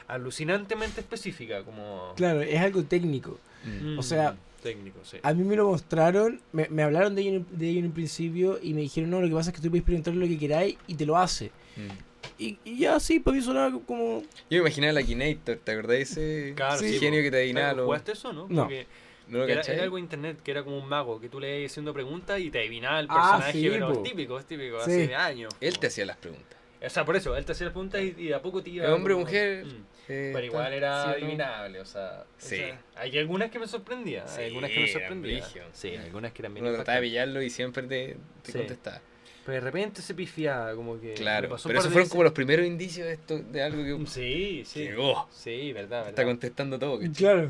alucinantemente 0.07 1.01
específica, 1.01 1.63
como... 1.63 2.13
Claro, 2.15 2.41
es 2.41 2.59
algo 2.59 2.83
técnico. 2.83 3.39
Mm. 3.63 3.99
O 3.99 4.03
sea, 4.03 4.35
técnico, 4.61 4.99
sí. 5.03 5.17
A 5.23 5.33
mí 5.33 5.43
me 5.43 5.55
lo 5.55 5.67
mostraron, 5.69 6.41
me, 6.51 6.67
me 6.69 6.83
hablaron 6.83 7.15
de 7.15 7.21
ello, 7.21 7.31
en- 7.37 7.47
de 7.57 7.69
ello 7.69 7.79
en 7.79 7.85
un 7.87 7.91
principio 7.93 8.59
y 8.61 8.73
me 8.73 8.81
dijeron, 8.81 9.09
no, 9.09 9.21
lo 9.21 9.27
que 9.27 9.33
pasa 9.33 9.49
es 9.51 9.55
que 9.55 9.61
tú 9.61 9.69
puedes 9.69 9.83
preguntarle 9.85 10.19
lo 10.19 10.27
que 10.27 10.37
queráis 10.37 10.77
y 10.87 10.95
te 10.95 11.05
lo 11.05 11.17
hace. 11.17 11.51
Mm. 11.75 12.07
Y, 12.39 12.57
y 12.65 12.77
ya, 12.79 12.99
sí, 12.99 13.19
para 13.19 13.35
mí 13.37 13.41
sonaba 13.43 13.79
como... 13.85 14.21
Yo 14.21 14.27
me 14.49 14.57
imaginaba 14.57 14.93
la 14.93 15.03
Kinator, 15.03 15.57
¿te 15.63 15.71
acordás 15.71 15.89
de 15.97 16.01
ese 16.01 16.53
Claro, 16.55 16.75
ese 16.75 16.89
sí, 16.89 16.99
genio 16.99 17.21
que 17.21 17.31
te 17.31 17.37
adivinaba 17.37 17.81
¿Jugaste 17.83 18.11
eso, 18.11 18.33
no? 18.33 18.47
No. 18.49 18.63
Porque 18.63 18.85
¿No 19.27 19.39
lo 19.39 19.43
era, 19.47 19.61
era 19.61 19.83
algo 19.83 19.95
de 19.97 20.01
internet 20.01 20.37
que 20.43 20.51
era 20.51 20.63
como 20.63 20.77
un 20.77 20.87
mago, 20.87 21.19
que 21.19 21.29
tú 21.29 21.39
le 21.39 21.59
ibas 21.61 21.71
haciendo 21.71 21.93
preguntas 21.93 22.39
y 22.39 22.49
te 22.51 22.59
adivinaba 22.59 22.99
el 22.99 23.07
Ah, 23.09 23.13
personaje, 23.37 23.51
sí, 23.59 23.69
pero 23.69 23.87
po. 23.87 23.93
es 23.93 24.03
típico, 24.03 24.39
es 24.39 24.45
típico, 24.45 24.77
Sí. 24.85 24.91
hace 24.91 25.15
años. 25.15 25.53
Él 25.59 25.79
te 25.79 25.87
hacía 25.87 26.05
las 26.05 26.17
preguntas. 26.17 26.57
O 26.85 26.89
sea, 26.89 27.03
por 27.05 27.15
eso, 27.15 27.35
él 27.35 27.43
te 27.43 27.51
hacía 27.53 27.65
las 27.65 27.73
preguntas 27.73 28.01
y, 28.01 28.13
y 28.17 28.27
de 28.27 28.35
a 28.35 28.41
poco 28.41 28.61
te 28.61 28.69
iba... 28.69 28.93
Hombre 28.93 29.13
o 29.13 29.17
como- 29.17 29.25
mujer, 29.25 29.65
Mm. 29.65 29.69
Eh, 30.09 30.31
Pero 30.33 30.45
igual 30.45 30.73
era 30.73 31.09
adivinable, 31.11 31.81
o 31.81 31.85
sea, 31.85 32.23
o 32.23 32.33
Sí. 32.37 32.55
sea, 32.57 32.79
hay 32.95 33.17
algunas 33.17 33.51
que 33.51 33.59
me 33.59 33.67
sorprendían, 33.67 34.27
Sí, 34.27 34.39
hay 34.41 34.47
algunas 34.47 34.71
que 34.71 34.79
me 34.79 34.87
sorprendían. 34.87 35.43
Sí, 35.73 35.95
algunas 35.97 36.31
que 36.31 36.41
eran 36.41 36.53
bien 36.53 36.65
Uno 36.65 36.75
trataba 36.75 36.95
de 36.97 37.01
pillarlo 37.01 37.41
y 37.41 37.49
siempre 37.49 37.83
te, 37.83 38.15
te 38.43 38.51
Sí. 38.51 38.57
contestaba. 38.57 39.01
Pero 39.45 39.53
de 39.55 39.59
repente 39.61 40.01
se 40.01 40.13
pifiaba, 40.13 40.73
como 40.75 40.99
que... 40.99 41.13
Claro, 41.13 41.49
pasó 41.49 41.69
pero 41.69 41.79
esos 41.79 41.91
fueron 41.91 42.03
veces. 42.03 42.11
como 42.11 42.23
los 42.23 42.33
primeros 42.33 42.65
indicios 42.65 43.07
de 43.07 43.13
esto, 43.13 43.39
de 43.39 43.61
algo 43.63 43.83
que 44.03 44.09
Sí, 44.09 44.63
sí. 44.65 44.87
que, 44.87 44.95
oh, 44.97 45.27
Sí, 45.31 45.71
verdad, 45.73 46.07
está 46.09 46.23
contestando 46.25 46.77
todo. 46.77 46.99
¿cachai? 46.99 47.13
Claro. 47.13 47.49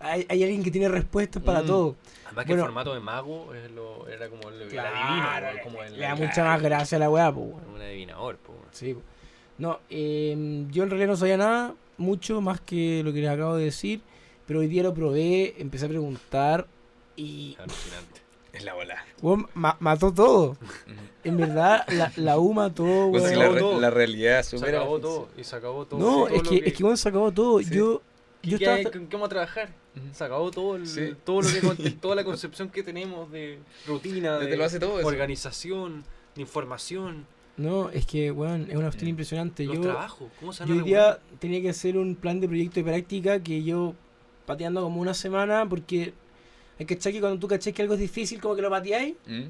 Hay, 0.00 0.26
hay 0.28 0.42
alguien 0.44 0.62
que 0.64 0.70
tiene 0.70 0.88
respuestas 0.88 1.42
para 1.42 1.62
Mm. 1.62 1.66
todo. 1.66 1.96
Además 2.26 2.44
que 2.46 2.52
Bueno. 2.52 2.62
el 2.62 2.66
formato 2.68 2.94
de 2.94 3.00
mago 3.00 3.54
es 3.54 3.70
lo, 3.72 4.08
era 4.08 4.28
como 4.28 4.48
el, 4.48 4.62
el 4.62 4.68
Claro, 4.68 4.96
adivino, 4.96 5.26
igual, 5.38 5.60
como 5.62 5.82
el, 5.82 5.92
Le 5.92 5.98
da 6.00 6.12
el- 6.14 6.18
mucha 6.20 6.44
más 6.44 6.62
gracia 6.62 6.96
a 6.96 6.98
la 7.00 7.10
weá, 7.10 7.32
pues. 7.32 7.46
weón. 7.46 7.74
un 7.74 7.80
adivinador, 7.82 8.36
po. 8.38 8.54
Sí, 8.72 8.94
po. 8.94 9.02
No, 9.60 9.78
eh, 9.90 10.64
yo 10.70 10.82
en 10.82 10.90
realidad 10.90 11.08
no 11.10 11.16
sabía 11.16 11.36
nada, 11.36 11.74
mucho 11.98 12.40
más 12.40 12.60
que 12.60 13.02
lo 13.04 13.12
que 13.12 13.20
les 13.20 13.30
acabo 13.30 13.56
de 13.56 13.64
decir, 13.66 14.00
pero 14.46 14.60
hoy 14.60 14.66
día 14.68 14.82
lo 14.82 14.94
probé, 14.94 15.54
empecé 15.60 15.84
a 15.86 15.88
preguntar 15.88 16.66
y 17.16 17.56
Alucinante. 17.60 18.20
Es 18.52 18.64
la 18.64 18.74
bola. 18.74 19.04
ma- 19.54 19.76
mató 19.78 20.12
todo. 20.12 20.56
En 21.22 21.36
verdad, 21.36 21.84
la, 21.92 22.10
la 22.16 22.38
U 22.38 22.52
mató, 22.52 22.82
weón. 23.06 23.28
si 23.28 23.34
la, 23.36 23.42
acabó 23.44 23.54
re- 23.54 23.60
todo. 23.60 23.80
la 23.80 23.90
realidad 23.90 24.42
Se 24.42 24.58
supera. 24.58 24.78
acabó 24.78 24.96
la 24.96 25.02
todo, 25.02 25.28
y 25.38 25.44
se 25.44 25.56
acabó 25.56 25.86
todo. 25.86 26.00
No, 26.00 26.06
todo 26.24 26.28
es 26.28 26.42
lo 26.42 26.50
que, 26.50 26.56
es 26.66 26.72
que 26.74 26.82
weón, 26.82 26.96
se 26.96 27.08
acabó 27.08 27.30
todo. 27.30 27.60
Sí. 27.60 27.66
Yo, 27.74 28.02
yo 28.42 28.58
¿Qué 28.58 28.64
estaba... 28.64 28.76
hay- 28.78 28.84
¿Con 28.84 29.06
qué 29.06 29.16
vamos 29.16 29.26
a 29.26 29.28
trabajar? 29.28 29.68
Se 30.12 30.24
acabó 30.24 30.50
todo, 30.50 30.76
el- 30.76 30.86
Sí. 30.88 31.14
todo 31.24 31.42
lo 31.42 31.48
que 31.76 31.90
toda 32.00 32.16
la 32.16 32.24
concepción 32.24 32.70
que 32.70 32.82
tenemos 32.82 33.30
de 33.30 33.58
rutina, 33.86 34.38
de 34.38 34.46
te 34.48 34.56
lo 34.56 34.64
hace 34.64 34.80
todo 34.80 34.98
eso. 34.98 35.06
organización, 35.06 36.02
de 36.34 36.40
información, 36.42 37.26
No, 37.60 37.90
es 37.90 38.06
que, 38.06 38.30
weón, 38.30 38.62
es 38.70 38.74
una 38.76 38.86
cuestión 38.86 39.06
Mm. 39.08 39.10
impresionante. 39.10 39.64
los 39.64 39.76
Yo, 39.76 39.82
trabajos. 39.82 40.28
¿Cómo 40.40 40.52
se 40.52 40.66
yo 40.66 40.74
hoy 40.74 40.82
día 40.82 41.18
tenía 41.38 41.60
que 41.60 41.68
hacer 41.70 41.96
un 41.98 42.14
plan 42.16 42.40
de 42.40 42.48
proyecto 42.48 42.76
de 42.80 42.84
práctica 42.84 43.40
que 43.42 43.62
yo 43.62 43.94
pateando 44.46 44.82
como 44.82 45.00
una 45.00 45.14
semana 45.14 45.68
porque 45.68 46.12
hay 46.78 46.86
que 46.86 46.96
que 46.96 47.20
cuando 47.20 47.38
tú 47.38 47.46
cachás 47.48 47.72
que 47.74 47.82
algo 47.82 47.94
es 47.94 48.00
difícil 48.00 48.40
como 48.40 48.56
que 48.56 48.62
lo 48.62 48.70
pateáis 48.70 49.14
Mm. 49.26 49.42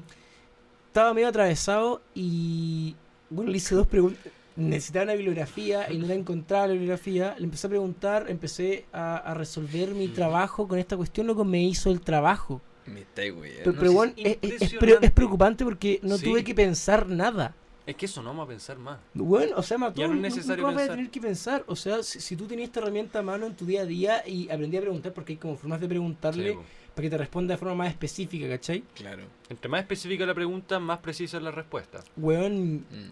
estaba 0.87 1.13
medio 1.13 1.27
atravesado 1.29 2.01
y 2.13 2.95
Bueno, 3.29 3.49
le 3.49 3.57
hice 3.57 3.75
dos 3.75 3.87
preguntas. 3.87 4.19
Necesitaba 4.57 5.05
una 5.05 5.13
bibliografía 5.13 5.89
y 5.89 5.97
no 5.97 6.05
la 6.07 6.15
encontraba 6.15 6.67
la 6.67 6.73
bibliografía. 6.73 7.33
Le 7.37 7.45
empecé 7.45 7.67
a 7.67 7.69
preguntar, 7.69 8.25
empecé 8.27 8.83
a, 8.91 9.15
a 9.15 9.33
resolver 9.33 9.95
mi 9.95 10.09
Mm. 10.09 10.13
trabajo 10.13 10.67
con 10.67 10.77
esta 10.77 10.97
cuestión. 10.97 11.27
Loco, 11.27 11.45
me 11.45 11.63
hizo 11.63 11.89
el 11.91 12.01
trabajo. 12.01 12.59
Me 12.85 12.99
está 13.01 13.21
güey. 13.29 13.53
Pero, 13.59 13.71
no 13.71 13.79
pero 13.79 13.93
bueno, 13.93 14.13
es 14.17 15.11
preocupante 15.11 15.63
porque 15.63 16.01
no 16.03 16.17
Sí. 16.17 16.25
tuve 16.25 16.43
que 16.43 16.53
pensar 16.53 17.07
nada. 17.07 17.55
Es 17.91 17.97
que 17.97 18.05
eso 18.05 18.21
no 18.21 18.29
vamos 18.29 18.45
a 18.45 18.47
pensar 18.47 18.77
más. 18.77 18.99
Bueno, 19.13 19.55
o 19.57 19.63
sea, 19.63 19.77
mató, 19.77 19.99
Ya 20.01 20.07
no 20.07 20.13
es 20.13 20.21
necesario 20.21 20.65
nunca 20.65 20.75
vas 20.79 20.89
a 20.89 20.91
tener 20.93 21.09
que 21.11 21.19
pensar. 21.19 21.63
O 21.67 21.75
sea, 21.75 22.01
si, 22.03 22.21
si 22.21 22.35
tú 22.37 22.45
tenías 22.47 22.67
esta 22.69 22.79
herramienta 22.79 23.19
a 23.19 23.21
mano 23.21 23.45
en 23.45 23.55
tu 23.55 23.65
día 23.65 23.81
a 23.81 23.85
día 23.85 24.27
y 24.27 24.49
aprendí 24.49 24.77
a 24.77 24.81
preguntar, 24.81 25.13
porque 25.13 25.33
hay 25.33 25.37
como 25.37 25.57
formas 25.57 25.81
de 25.81 25.87
preguntarle 25.89 26.53
Sí, 26.53 26.57
para 26.95 27.01
que 27.03 27.09
te 27.09 27.17
responda 27.17 27.53
de 27.53 27.57
forma 27.57 27.75
más 27.75 27.89
específica, 27.89 28.47
¿cachai? 28.47 28.83
Claro. 28.95 29.23
Entre 29.49 29.67
más 29.69 29.81
específica 29.81 30.25
la 30.25 30.33
pregunta, 30.33 30.79
más 30.79 30.99
precisa 30.99 31.35
es 31.37 31.43
la 31.43 31.51
respuesta. 31.51 32.01
Weón, 32.17 32.85
Mm. 32.89 33.11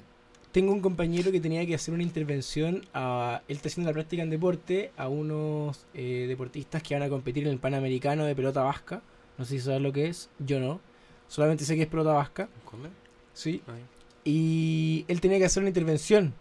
tengo 0.54 0.72
un 0.72 0.80
compañero 0.82 1.30
que 1.32 1.40
tenía 1.42 1.66
que 1.66 1.76
hacer 1.76 1.94
una 1.94 2.04
intervención. 2.04 2.86
A, 2.94 3.42
él 3.50 3.58
está 3.58 3.68
haciendo 3.68 3.90
la 3.90 3.94
práctica 3.94 4.24
en 4.24 4.30
deporte 4.30 4.92
a 4.98 5.08
unos 5.10 5.86
eh, 5.94 6.26
deportistas 6.28 6.82
que 6.84 6.94
van 6.96 7.04
a 7.04 7.10
competir 7.10 7.46
en 7.46 7.52
el 7.52 7.60
Panamericano 7.60 8.24
de 8.26 8.34
pelota 8.36 8.64
vasca. 8.64 9.02
No 9.38 9.44
sé 9.46 9.56
si 9.58 9.60
sabes 9.66 9.82
lo 9.82 9.92
que 9.92 10.08
es, 10.08 10.30
yo 10.40 10.60
no. 10.62 10.80
Solamente 11.28 11.66
sé 11.66 11.76
que 11.76 11.82
es 11.84 11.88
pelota 11.90 12.14
vasca. 12.14 12.48
¿Entiendes? 12.64 12.92
Sí. 13.34 13.62
Ahí. 13.68 13.84
Y 14.30 15.06
él 15.08 15.20
tenía 15.22 15.40
que 15.40 15.46
hacer 15.46 15.62
una 15.64 15.70
intervención. 15.70 16.34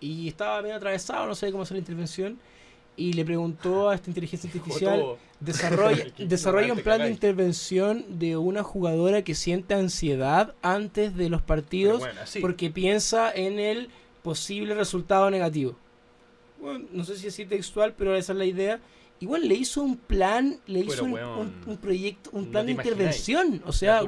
Y 0.00 0.26
estaba 0.26 0.60
medio 0.60 0.74
atravesado, 0.74 1.24
no 1.26 1.34
sé 1.36 1.52
cómo 1.52 1.62
hacer 1.62 1.76
la 1.76 1.80
intervención. 1.80 2.38
Y 2.96 3.12
le 3.12 3.24
preguntó 3.24 3.90
a 3.90 3.94
esta 3.94 4.10
inteligencia 4.10 4.48
artificial, 4.48 5.04
desarrolla, 5.38 6.06
desarrolla 6.18 6.72
un 6.72 6.80
plan 6.80 7.00
de 7.02 7.10
intervención 7.10 8.18
de 8.18 8.36
una 8.36 8.62
jugadora 8.64 9.22
que 9.22 9.34
siente 9.36 9.74
ansiedad 9.74 10.54
antes 10.62 11.14
de 11.14 11.28
los 11.28 11.42
partidos 11.42 12.00
bueno, 12.00 12.20
porque 12.40 12.70
piensa 12.70 13.30
en 13.32 13.58
el 13.60 13.88
posible 14.22 14.74
resultado 14.74 15.30
negativo. 15.30 15.76
Bueno, 16.60 16.86
no 16.90 17.04
sé 17.04 17.16
si 17.16 17.28
así 17.28 17.44
textual, 17.44 17.94
pero 17.96 18.16
esa 18.16 18.32
es 18.32 18.38
la 18.38 18.46
idea. 18.46 18.80
Igual 19.20 19.46
le 19.46 19.54
hizo 19.54 19.82
un 19.82 19.96
plan, 19.96 20.58
le 20.66 20.80
Pero, 20.80 20.92
hizo 20.92 21.04
un, 21.04 21.12
weón, 21.12 21.38
un- 21.38 21.54
un 21.66 21.76
proyecto, 21.76 22.30
un 22.32 22.46
plan 22.50 22.66
de 22.66 22.72
intervención. 22.72 23.62
O 23.66 23.72
sea, 23.72 24.02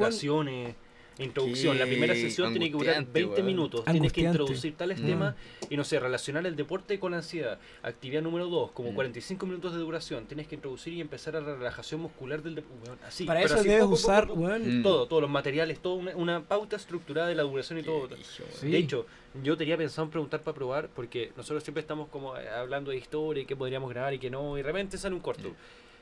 Introducción. 1.19 1.77
La 1.79 1.85
primera 1.87 2.15
sesión 2.15 2.51
tiene 2.53 2.67
que 2.67 2.73
durar 2.73 2.95
angustiante, 2.97 3.13
20 3.21 3.35
weón. 3.35 3.47
minutos. 3.47 3.85
Tienes 3.85 4.13
que 4.13 4.21
introducir 4.21 4.77
tales 4.77 5.01
Mm. 5.01 5.07
temas 5.07 5.35
y 5.69 5.77
no 5.77 5.83
sé, 5.85 5.99
relacionar 5.99 6.47
el 6.47 6.55
deporte 6.55 6.99
con 7.01 7.11
la 7.11 7.19
ansiedad. 7.19 7.59
Actividad 7.83 8.23
número 8.23 8.47
2, 8.47 8.71
como 8.71 8.93
Mm. 8.93 8.95
45 8.95 9.45
minutos 9.47 9.73
de 9.73 9.79
duración. 9.81 10.27
Tienes 10.27 10.47
que 10.47 10.55
introducir 10.55 10.93
y 10.95 11.01
empezar 11.01 11.35
a 11.37 11.41
la 11.41 11.55
relajación 11.57 12.01
muscular 12.01 12.43
del 12.43 12.55
deporte. 12.55 12.79
así. 13.07 13.25
para 13.25 13.41
pero 13.41 13.47
eso 13.53 13.61
así 13.61 13.69
debes 13.69 13.83
poco, 13.85 13.95
usar, 13.95 14.27
poco. 14.29 14.41
Mm. 14.43 14.83
Todo, 14.83 15.07
todos 15.09 15.23
los 15.23 15.31
materiales, 15.31 15.81
toda 15.81 15.97
una, 15.97 16.17
una 16.17 16.43
pauta 16.45 16.77
estructurada 16.77 17.27
de 17.29 17.35
la 17.35 17.43
duración 17.43 17.79
y 17.81 17.83
todo. 17.83 18.09
Sí. 18.53 18.69
De 18.69 18.79
hecho, 18.79 19.07
yo 19.43 19.57
tenía 19.57 19.77
pensado 19.77 20.05
en 20.05 20.11
preguntar 20.11 20.43
para 20.43 20.55
probar, 20.55 20.89
porque 20.89 21.33
nosotros 21.37 21.63
siempre 21.65 21.81
estamos 21.81 22.09
como 22.09 22.37
eh, 22.37 22.49
hablando 22.49 22.91
de 22.93 22.97
historia 22.99 23.43
y 23.43 23.47
qué 23.47 23.57
podríamos 23.57 23.91
grabar 23.91 24.15
y 24.15 24.19
qué 24.19 24.31
no, 24.31 24.57
y 24.57 24.63
de 24.63 24.67
repente 24.67 24.97
sale 24.99 25.15
un 25.15 25.21
corto. 25.21 25.53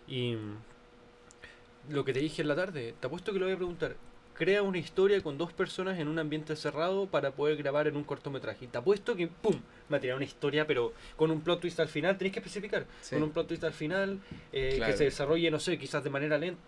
Y 0.09 0.35
mm, 0.35 1.93
lo 1.95 2.05
que 2.05 2.13
te 2.13 2.19
dije 2.21 2.43
en 2.43 2.49
la 2.49 2.57
tarde, 2.57 2.95
te 3.01 3.07
apuesto 3.07 3.33
que 3.33 3.39
lo 3.39 3.47
voy 3.47 3.55
a 3.55 3.57
preguntar. 3.57 3.97
Crea 4.37 4.63
una 4.63 4.77
historia 4.79 5.23
con 5.23 5.39
dos 5.39 5.53
personas 5.55 5.99
en 5.99 6.09
un 6.09 6.19
ambiente 6.19 6.55
cerrado 6.57 7.07
para 7.07 7.31
poder 7.31 7.57
grabar 7.57 7.87
en 7.89 7.97
un 7.97 8.05
cortometraje. 8.05 8.67
Y 8.67 8.69
te 8.69 8.77
apuesto 8.77 9.17
que, 9.17 9.29
¡pum! 9.29 9.55
Me 9.89 9.93
va 9.93 9.97
a 9.97 10.01
tirar 10.01 10.17
una 10.17 10.27
historia, 10.27 10.67
pero 10.67 10.93
con 11.17 11.31
un 11.31 11.41
plot 11.41 11.61
twist 11.61 11.81
al 11.81 11.89
final. 11.89 12.19
Tenés 12.19 12.35
que 12.35 12.41
especificar. 12.41 12.85
Sí. 13.01 13.15
Con 13.15 13.23
un 13.23 13.31
plot 13.31 13.49
twist 13.49 13.65
al 13.65 13.73
final, 13.73 14.21
eh, 14.53 14.75
Claro. 14.77 14.93
que 14.93 14.99
se 14.99 15.05
desarrolle, 15.05 15.51
no 15.51 15.59
sé, 15.59 15.79
quizás 15.79 16.05
de 16.05 16.11
manera 16.11 16.37
lenta. 16.37 16.61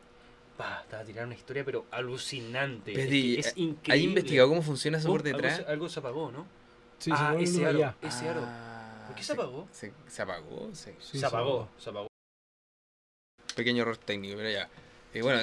Va, 0.58 0.82
te 0.88 0.96
va 0.96 1.02
a 1.02 1.04
tirar 1.04 1.26
una 1.26 1.34
historia, 1.34 1.62
pero 1.64 1.84
alucinante. 1.90 2.92
Es, 2.92 3.08
que 3.08 3.38
es 3.38 3.46
¿Has 3.48 3.56
increíble. 3.58 4.08
investigado 4.08 4.48
cómo 4.48 4.62
funciona 4.62 4.96
eso 4.98 5.08
por 5.08 5.20
algo 5.20 5.36
detrás? 5.36 5.56
se- 5.58 5.64
Algo 5.66 5.88
se 5.90 6.00
apagó, 6.00 6.32
¿no? 6.32 6.46
Sí, 6.98 7.10
ah, 7.14 7.34
se 7.36 7.42
ese 7.44 7.66
aro, 7.66 7.94
ese 8.00 8.28
aro. 8.28 8.40
Ah, 8.44 9.04
¿Por 9.08 9.14
qué 9.14 9.22
se 9.22 9.32
apagó? 9.34 9.68
Se, 9.70 9.92
se 10.08 10.22
apagó, 10.22 10.70
Sí, 10.72 10.90
se 11.00 11.24
apagó, 11.26 11.68
se 11.78 11.90
apagó. 11.90 12.08
pequeño 13.54 13.82
error 13.82 13.98
técnico, 13.98 14.36
pero 14.36 14.50
ya. 14.50 14.68
Eh, 15.14 15.22
bueno, 15.22 15.42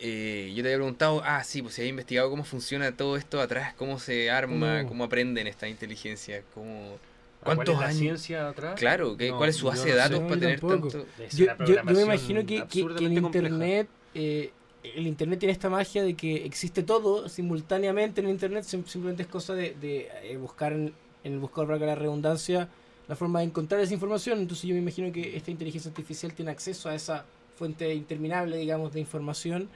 eh, 0.00 0.52
yo 0.54 0.62
te 0.62 0.68
había 0.68 0.78
preguntado, 0.78 1.22
ah, 1.24 1.42
sí, 1.44 1.62
pues 1.62 1.74
si 1.74 1.80
había 1.82 1.90
investigado 1.90 2.30
cómo 2.30 2.44
funciona 2.44 2.96
todo 2.96 3.16
esto 3.16 3.40
atrás, 3.40 3.74
cómo 3.74 3.98
se 3.98 4.30
arma, 4.30 4.82
No. 4.82 4.88
cómo 4.88 5.04
aprenden 5.04 5.46
esta 5.46 5.68
inteligencia, 5.68 6.42
cómo... 6.54 6.96
¿Cuál 7.44 7.56
¿Cuántos 7.56 7.74
es 7.76 7.80
la 7.80 7.86
años? 7.86 7.98
ciencia 7.98 8.48
atrás? 8.48 8.78
Claro, 8.80 9.16
¿qué, 9.16 9.28
No, 9.30 9.38
¿cuál 9.38 9.50
es 9.50 9.56
su 9.56 9.66
base 9.66 9.84
no 9.86 9.92
de 9.92 9.94
datos 9.94 10.20
para 10.20 10.40
tener 10.40 10.60
tampoco. 10.60 10.88
tanto? 10.90 11.06
Es 11.22 11.36
Yo, 11.36 11.46
yo- 11.46 11.76
yo 11.76 11.82
me 11.94 12.02
imagino 12.02 12.40
que, 12.40 12.46
que- 12.46 12.66
que 12.66 12.80
en 12.80 13.12
absurdamente 13.12 13.20
compleja. 13.22 13.46
internet, 13.46 13.88
eh, 14.14 14.50
el 14.82 15.06
internet 15.06 15.38
tiene 15.38 15.52
esta 15.52 15.70
magia 15.70 16.02
de 16.02 16.14
que 16.14 16.44
existe 16.44 16.82
todo 16.82 17.28
simultáneamente 17.28 18.20
en 18.20 18.28
internet, 18.28 18.64
sim- 18.64 18.84
simplemente 18.86 19.22
es 19.22 19.28
cosa 19.28 19.54
de, 19.54 19.74
de, 19.80 20.08
eh, 20.24 20.36
buscar 20.36 20.72
en, 20.72 20.92
en 21.24 21.32
el 21.32 21.38
buscador 21.38 21.68
para 21.68 21.78
que 21.78 21.86
la 21.86 21.94
redundancia 21.94 22.68
la 23.08 23.16
forma 23.16 23.38
de 23.38 23.46
encontrar 23.46 23.80
esa 23.80 23.94
información. 23.94 24.38
Entonces 24.40 24.64
yo 24.68 24.74
me 24.74 24.80
imagino 24.80 25.10
que 25.12 25.36
esta 25.36 25.50
inteligencia 25.50 25.88
artificial 25.90 26.32
tiene 26.34 26.50
acceso 26.50 26.88
a 26.88 26.94
esa 26.94 27.24
fuente 27.56 27.92
interminable, 27.94 28.56
digamos, 28.56 28.92
de 28.92 29.00
información. 29.00 29.68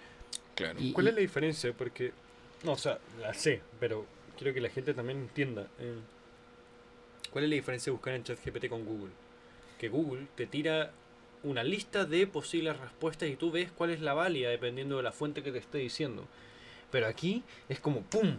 Claro. 0.55 0.79
Y- 0.81 0.93
¿Cuál 0.93 1.09
es 1.09 1.15
la 1.15 1.21
diferencia? 1.21 1.73
Porque, 1.73 2.13
no, 2.65 2.73
o 2.73 2.77
sea, 2.79 2.99
la 3.21 3.33
sé, 3.35 3.61
pero 3.81 4.07
quiero 4.37 4.53
que 4.55 4.61
la 4.61 4.69
gente 4.69 4.95
también 4.95 5.19
entienda. 5.19 5.67
eh, 5.79 5.95
¿Cuál 7.31 7.45
es 7.45 7.51
la 7.51 7.55
diferencia 7.57 7.91
de 7.91 7.93
buscar 7.93 8.15
en 8.15 8.25
ChatGPT 8.25 8.69
con 8.69 8.85
Google? 8.85 9.11
Que 9.79 9.89
Google 9.89 10.27
te 10.37 10.47
tira 10.47 10.93
una 11.45 11.65
lista 11.65 12.05
de 12.05 12.27
posibles 12.27 12.79
respuestas 12.79 13.29
y 13.29 13.37
tú 13.37 13.51
ves 13.51 13.71
cuál 13.73 13.91
es 13.91 14.01
la 14.01 14.15
válida 14.15 14.51
dependiendo 14.51 14.97
de 14.99 15.03
la 15.03 15.13
fuente 15.13 15.43
que 15.43 15.51
te 15.51 15.59
esté 15.59 15.79
diciendo. 15.79 16.27
Pero 16.91 17.07
aquí 17.07 17.43
es 17.69 17.81
como 17.81 18.03
¡pum! 18.03 18.37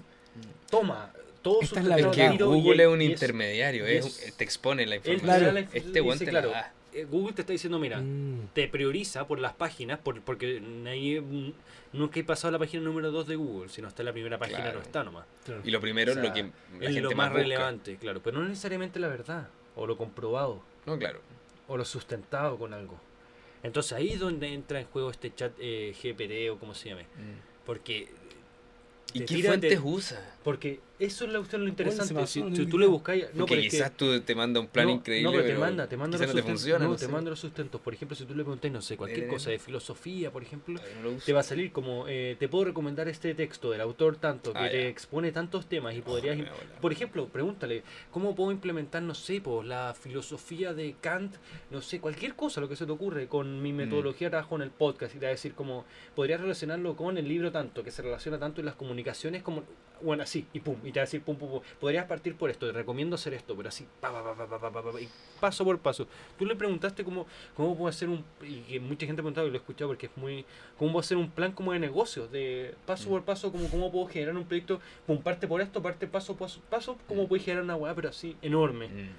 Toma, 0.69 1.11
todo 1.41 1.61
Esta 1.61 1.79
es 1.79 1.85
la 1.87 1.95
que 1.95 2.01
y 2.33 2.37
Google 2.37 2.83
es 2.83 2.89
y 2.89 2.93
un 2.93 3.01
intermediario, 3.01 3.91
y 3.91 3.97
es, 3.97 4.05
es- 4.23 4.37
te 4.37 4.43
expone 4.43 4.85
la 4.85 4.95
información. 4.95 5.29
da 5.41 5.51
Claro. 5.51 5.67
Este 5.73 6.01
weón 6.01 6.13
dice, 6.13 6.25
te 6.25 6.31
claro, 6.31 6.51
la 6.51 6.57
da. 6.61 6.73
Eh, 6.95 7.05
Google 7.09 7.33
te 7.33 7.41
está 7.41 7.53
diciendo, 7.53 7.79
mira, 7.79 7.99
Mm. 7.99 8.49
te 8.53 8.67
prioriza 8.67 9.25
por 9.27 9.39
las 9.39 9.53
páginas, 9.53 9.99
por, 9.99 10.21
porque 10.21 10.59
nadie, 10.61 11.21
mm, 11.21 11.53
nunca 11.93 12.19
he 12.19 12.23
pasado 12.23 12.49
a 12.49 12.51
la 12.53 12.59
página 12.59 12.83
número 12.83 13.11
2 13.11 13.27
de 13.27 13.35
Google, 13.35 13.69
si 13.69 13.81
no 13.81 13.87
está 13.87 14.01
en 14.01 14.05
la 14.07 14.13
primera 14.13 14.37
página 14.37 14.59
Claro. 14.61 14.79
no 14.79 14.83
está 14.83 15.03
nomás. 15.03 15.25
Y 15.63 15.71
lo 15.71 15.79
primero 15.81 16.11
O 16.11 16.15
sea, 16.15 16.23
es 16.23 16.29
lo 16.29 16.33
que 16.35 16.41
la 16.43 16.49
es 16.87 16.93
gente 16.93 17.01
lo 17.01 17.09
más 17.09 17.17
más 17.17 17.29
busca. 17.29 17.41
relevante, 17.43 17.97
claro, 17.97 18.21
pero 18.23 18.39
no 18.39 18.47
necesariamente 18.47 18.99
la 18.99 19.07
verdad, 19.07 19.47
o 19.75 19.85
lo 19.87 19.97
comprobado, 19.97 20.61
No, 20.85 20.97
claro. 20.97 21.19
o 21.67 21.77
lo 21.77 21.85
sustentado 21.85 22.57
con 22.57 22.73
algo. 22.73 22.99
Entonces 23.63 23.93
ahí 23.93 24.09
es 24.09 24.19
donde 24.19 24.53
entra 24.53 24.79
en 24.81 24.87
juego 24.87 25.09
este 25.09 25.33
chat 25.33 25.53
eh, 25.59 25.95
GPT 26.01 26.49
o 26.51 26.59
como 26.59 26.73
se 26.75 26.89
llame, 26.89 27.05
porque 27.65 28.09
¿Y 29.13 29.19
qué 29.19 29.25
tira- 29.25 29.49
fuentes 29.49 29.71
te- 29.71 29.79
usa? 29.79 30.35
porque 30.43 30.79
eso 30.99 31.25
es 31.25 31.31
la 31.31 31.39
cuestión 31.39 31.63
lo 31.63 31.67
interesante. 31.69 32.27
Si, 32.27 32.41
tú 32.67 32.77
le 32.77 32.85
buscáis, 32.85 33.23
no, 33.33 33.39
Porque 33.45 33.55
pero 33.55 33.61
es 33.61 33.65
que- 33.71 33.77
quizás 33.77 33.91
tú 33.97 34.21
te 34.21 34.35
manda 34.35 34.59
un 34.59 34.67
plan 34.67 34.85
no, 34.87 34.93
increíble, 34.93 35.23
No, 35.25 35.31
pero, 35.31 35.43
pero 35.43 35.55
te 35.55 35.59
manda, 35.59 35.87
te 35.87 35.97
manda 35.97 36.17
los 36.17 36.27
no 36.27 36.33
te 36.33 36.41
funciona. 36.43 36.85
no, 36.85 36.91
no 36.91 36.95
te 36.97 37.07
manda 37.07 37.29
los 37.31 37.39
sustentos. 37.39 37.81
Por 37.81 37.93
ejemplo, 37.93 38.15
si 38.15 38.25
tú 38.25 38.35
le 38.35 38.43
preguntas, 38.43 38.71
no 38.71 38.81
sé, 38.81 38.95
cualquier 38.95 39.25
Eh, 39.25 39.27
cosa 39.27 39.49
de 39.49 39.59
filosofía, 39.59 40.31
por 40.31 40.43
ejemplo, 40.43 40.79
te 41.25 41.33
va 41.33 41.39
a 41.41 41.43
salir 41.43 41.71
como, 41.71 42.05
eh, 42.07 42.35
te 42.39 42.47
puedo 42.47 42.65
recomendar 42.65 43.07
este 43.07 43.33
texto 43.35 43.71
del 43.71 43.81
autor 43.81 44.17
tanto, 44.17 44.53
que 44.53 44.59
Ah, 44.59 44.69
te 44.69 44.83
ya. 44.83 44.87
expone 44.87 45.31
tantos 45.31 45.65
temas 45.67 45.95
y 45.95 46.01
podrías... 46.01 46.37
Por 46.79 46.91
ejemplo, 46.91 47.27
pregúntale, 47.27 47.83
¿cómo 48.11 48.35
puedo 48.35 48.51
implementar, 48.51 49.01
no 49.03 49.15
sé, 49.15 49.41
pues, 49.41 49.67
la 49.67 49.93
filosofía 49.99 50.73
de 50.73 50.95
Kant, 51.01 51.35
no 51.71 51.81
sé, 51.81 51.99
cualquier 51.99 52.35
cosa, 52.35 52.61
lo 52.61 52.69
que 52.69 52.75
se 52.75 52.85
te 52.85 52.91
ocurre, 52.91 53.27
con 53.27 53.61
mi 53.61 53.73
metodología 53.73 54.27
de 54.27 54.31
trabajo 54.31 54.55
en 54.55 54.61
el 54.61 54.71
podcast? 54.71 55.15
Y 55.15 55.19
te 55.19 55.25
va 55.25 55.29
a 55.29 55.31
decir 55.31 55.53
como, 55.53 55.85
podrías 56.15 56.39
relacionarlo 56.39 56.95
con 56.95 57.17
el 57.17 57.27
libro 57.27 57.51
tanto, 57.51 57.83
que 57.83 57.91
se 57.91 58.01
relaciona 58.01 58.37
tanto 58.39 58.61
en 58.61 58.65
las 58.67 58.75
comunicaciones 58.75 59.41
como, 59.43 59.63
bueno, 60.03 60.23
así, 60.23 60.45
y 60.53 60.59
pum, 60.59 60.75
y 60.83 60.91
te 60.91 60.99
va 60.99 61.03
a 61.03 61.05
decir, 61.05 61.21
pum, 61.21 61.35
pum, 61.35 61.49
pum, 61.49 61.61
podrías 61.79 62.05
partir 62.05 62.35
por 62.35 62.49
esto, 62.49 62.67
te 62.67 62.71
recomiendo 62.71 63.15
hacer 63.15 63.33
esto, 63.33 63.55
pero 63.55 63.69
así, 63.69 63.87
pa, 63.99 64.11
pa, 64.11 64.35
pa, 64.35 64.47
pa, 64.47 64.71
pa, 64.71 64.91
pa, 64.91 65.01
y 65.01 65.09
paso 65.39 65.63
por 65.63 65.79
paso. 65.79 66.07
Tú 66.37 66.45
le 66.45 66.55
preguntaste 66.55 67.03
cómo, 67.03 67.25
cómo 67.55 67.75
puedo 67.75 67.89
hacer 67.89 68.09
un, 68.09 68.23
y 68.41 68.61
que 68.61 68.79
mucha 68.79 69.05
gente 69.05 69.21
ha 69.21 69.23
preguntado, 69.23 69.47
y 69.47 69.49
lo 69.49 69.55
he 69.55 69.59
escuchado 69.59 69.89
porque 69.89 70.07
es 70.07 70.17
muy, 70.17 70.45
cómo 70.77 70.91
puedo 70.91 71.01
hacer 71.01 71.17
un 71.17 71.29
plan 71.29 71.51
como 71.51 71.73
de 71.73 71.79
negocios, 71.79 72.31
de 72.31 72.75
paso 72.85 73.09
por 73.09 73.21
mm. 73.21 73.25
paso, 73.25 73.51
como 73.51 73.69
cómo 73.69 73.91
puedo 73.91 74.07
generar 74.07 74.35
un 74.35 74.45
proyecto, 74.45 74.79
pum, 75.07 75.21
parte 75.21 75.47
por 75.47 75.61
esto, 75.61 75.81
parte 75.81 76.07
paso, 76.07 76.35
paso, 76.35 76.61
paso, 76.69 76.97
cómo 77.07 77.23
mm. 77.23 77.27
puedo 77.27 77.43
generar 77.43 77.63
una 77.63 77.75
weá, 77.75 77.95
pero 77.95 78.09
así, 78.09 78.35
enorme. 78.41 78.87
Mm. 78.89 79.09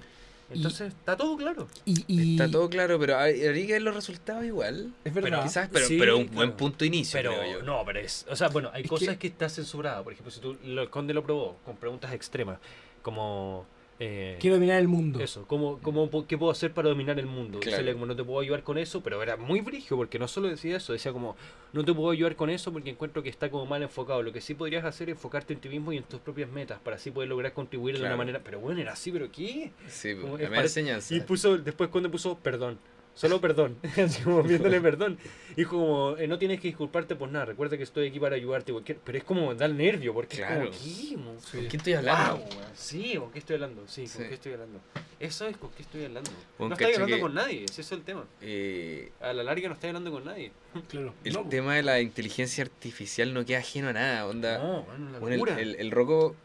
Entonces, 0.51 0.89
está 0.93 1.17
todo 1.17 1.35
claro. 1.37 1.67
Y, 1.85 2.03
y- 2.07 2.31
Está 2.33 2.49
todo 2.51 2.69
claro, 2.69 2.99
pero 2.99 3.17
hay 3.17 3.41
hay 3.41 3.65
que 3.65 3.73
ver 3.73 3.81
los 3.81 3.95
resultados 3.95 4.45
igual. 4.45 4.93
Es 5.03 5.13
verdad. 5.13 5.43
Quizás, 5.43 5.69
pero, 5.71 5.85
Sí, 5.87 5.97
pero 5.97 6.17
un 6.17 6.23
claro. 6.25 6.35
buen 6.35 6.51
punto 6.53 6.77
de 6.79 6.87
inicio, 6.87 7.17
Pero 7.17 7.31
creo 7.31 7.59
yo. 7.59 7.65
no, 7.65 7.83
pero 7.85 7.99
es. 7.99 8.25
O 8.29 8.35
sea, 8.35 8.49
bueno, 8.49 8.69
hay 8.73 8.83
Es 8.83 8.89
cosas 8.89 9.09
que- 9.09 9.17
que... 9.17 9.27
está 9.27 9.49
censurada. 9.49 10.03
Por 10.03 10.13
ejemplo, 10.13 10.31
si 10.31 10.39
tú. 10.39 10.55
lo- 10.63 10.83
El 10.83 10.89
Conde 10.89 11.13
lo 11.15 11.23
probó 11.23 11.57
con 11.65 11.75
preguntas 11.77 12.13
extremas. 12.13 12.59
Como. 13.01 13.65
Eh, 13.99 14.37
Quiero 14.39 14.55
dominar 14.57 14.79
el 14.79 14.87
mundo. 14.87 15.19
Eso, 15.19 15.45
¿cómo, 15.47 15.79
cómo, 15.81 16.09
¿qué 16.27 16.37
puedo 16.37 16.51
hacer 16.51 16.73
para 16.73 16.89
dominar 16.89 17.17
el 17.19 17.25
mundo? 17.27 17.59
Claro. 17.59 17.77
Decirle 17.77 17.93
como 17.93 18.05
no 18.05 18.15
te 18.15 18.23
puedo 18.23 18.39
ayudar 18.39 18.63
con 18.63 18.77
eso, 18.77 19.01
pero 19.01 19.21
era 19.23 19.37
muy 19.37 19.61
brigio 19.61 19.95
porque 19.97 20.19
no 20.19 20.27
solo 20.27 20.47
decía 20.49 20.77
eso, 20.77 20.93
decía 20.93 21.11
como 21.13 21.35
no 21.73 21.83
te 21.85 21.93
puedo 21.93 22.09
ayudar 22.09 22.35
con 22.35 22.49
eso 22.49 22.71
porque 22.73 22.89
encuentro 22.89 23.23
que 23.23 23.29
está 23.29 23.49
como 23.49 23.65
mal 23.65 23.81
enfocado. 23.83 24.21
Lo 24.23 24.33
que 24.33 24.41
sí 24.41 24.53
podrías 24.53 24.83
hacer 24.85 25.09
es 25.09 25.15
enfocarte 25.15 25.53
en 25.53 25.59
ti 25.59 25.69
mismo 25.69 25.93
y 25.93 25.97
en 25.97 26.03
tus 26.03 26.19
propias 26.19 26.49
metas 26.49 26.79
para 26.79 26.97
así 26.97 27.11
poder 27.11 27.29
lograr 27.29 27.53
contribuir 27.53 27.97
de 27.97 28.05
una 28.05 28.17
manera. 28.17 28.41
Pero 28.43 28.59
bueno, 28.59 28.81
era 28.81 28.93
así, 28.93 29.11
pero 29.11 29.31
¿qué? 29.31 29.71
Sí, 29.87 30.15
Como 30.15 30.37
pare- 30.37 30.61
enseñanza. 30.61 31.13
Y 31.13 31.21
puso, 31.21 31.57
después 31.57 31.89
cuando 31.89 32.11
puso 32.11 32.37
perdón. 32.37 32.77
Solo 33.15 33.39
perdón. 33.39 33.77
Así 33.97 34.21
como 34.23 34.43
pidiéndole 34.43 34.81
perdón. 34.81 35.17
Y 35.51 35.55
dijo 35.61 35.71
como, 35.79 36.17
eh, 36.17 36.27
no 36.27 36.37
tienes 36.37 36.59
que 36.59 36.67
disculparte 36.67 37.15
por 37.15 37.29
nada. 37.29 37.45
Recuerda 37.45 37.77
que 37.77 37.83
estoy 37.83 38.09
aquí 38.09 38.19
para 38.19 38.35
ayudarte. 38.35 38.73
cualquier- 38.73 38.99
Pero 39.03 39.17
es 39.17 39.23
como 39.23 39.55
dar 39.55 39.69
nervio, 39.69 40.13
porque 40.13 40.35
Claro. 40.37 40.69
es 40.69 40.77
como, 41.15 41.35
¿qué? 41.39 41.57
¿Con 41.57 41.67
quién 41.67 41.79
estoy 41.79 41.93
hablando? 41.93 42.37
Wow. 42.37 42.49
Sí, 42.75 43.15
¿con 43.17 43.31
qué 43.31 43.39
estoy 43.39 43.53
hablando? 43.55 43.87
Sí, 43.87 44.01
¿con 44.01 44.09
Sí. 44.09 44.23
qué 44.27 44.33
estoy 44.33 44.51
hablando? 44.53 44.79
Eso 45.17 45.47
es 45.47 45.55
con 45.55 45.71
qué 45.71 45.81
estoy 45.83 46.03
hablando. 46.03 46.29
Un 46.59 46.67
no 46.69 46.75
estoy 46.75 46.93
hablando 46.93 47.15
que- 47.15 47.21
con 47.21 47.33
nadie, 47.33 47.63
ese 47.63 47.81
es 47.81 47.91
el 47.93 48.01
tema. 48.03 48.25
Eh, 48.41 49.11
A 49.21 49.31
la 49.31 49.43
larga 49.43 49.69
no 49.69 49.73
estoy 49.75 49.87
hablando 49.89 50.11
con 50.11 50.25
nadie. 50.25 50.51
Claro. 50.89 51.13
el 51.23 51.33
No, 51.33 51.47
tema 51.47 51.75
de 51.75 51.83
la 51.83 52.01
inteligencia 52.01 52.65
artificial 52.65 53.33
no 53.33 53.45
queda 53.45 53.59
ajeno 53.59 53.87
a 53.87 53.93
nada, 53.93 54.27
onda. 54.27 54.57
No, 54.57 54.81
bueno, 54.83 55.05
una 55.07 55.19
Bueno, 55.19 55.27
el, 55.35 55.39
locura. 55.39 55.61
el, 55.61 55.75
el 55.75 55.91
Rocco, 55.91 56.35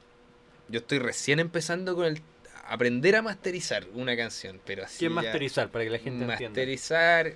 yo 0.68 0.78
estoy 0.78 1.00
recién 1.00 1.40
empezando 1.40 1.96
con 1.96 2.04
el 2.06 2.22
aprender 2.72 3.16
a 3.16 3.22
masterizar 3.22 3.86
una 3.94 4.16
canción, 4.16 4.60
pero 4.64 4.84
así 4.84 5.00
¿Qué 5.00 5.06
es 5.06 5.12
masterizar 5.12 5.70
para 5.70 5.84
que 5.84 5.90
la 5.90 5.98
gente 5.98 6.24
entienda? 6.24 6.48
masterizar, 6.48 7.34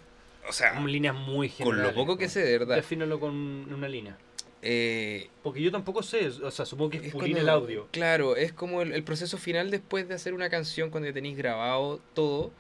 o 0.49 0.53
sea, 0.53 0.75
Son 0.75 0.91
líneas 0.91 1.15
muy 1.15 1.49
con 1.49 1.57
generales. 1.57 1.95
lo 1.95 1.95
poco 1.95 2.17
que 2.17 2.29
sé, 2.29 2.41
de 2.45 2.59
verdad. 2.59 2.77
Defínelo 2.77 3.19
con 3.21 3.35
una 3.35 3.89
línea. 3.89 4.17
eh, 4.63 5.29
Porque 5.43 5.61
yo 5.61 5.71
tampoco 5.71 6.03
sé, 6.03 6.29
o 6.29 6.51
sea, 6.51 6.65
supongo 6.65 6.91
que 6.91 6.97
es, 6.99 7.05
es 7.07 7.13
pulir 7.13 7.37
el 7.37 7.49
audio. 7.49 7.89
Claro, 7.91 8.37
es 8.37 8.53
como 8.53 8.81
el, 8.83 8.93
el 8.93 9.03
proceso 9.05 9.37
final 9.37 9.71
después 9.71 10.09
de 10.09 10.15
hacer 10.15 10.33
una 10.35 10.49
canción 10.49 10.91
cuando 10.91 11.09
ya 11.09 11.13
tenéis 11.15 11.37
grabado 11.37 12.01
todo, 12.15 12.51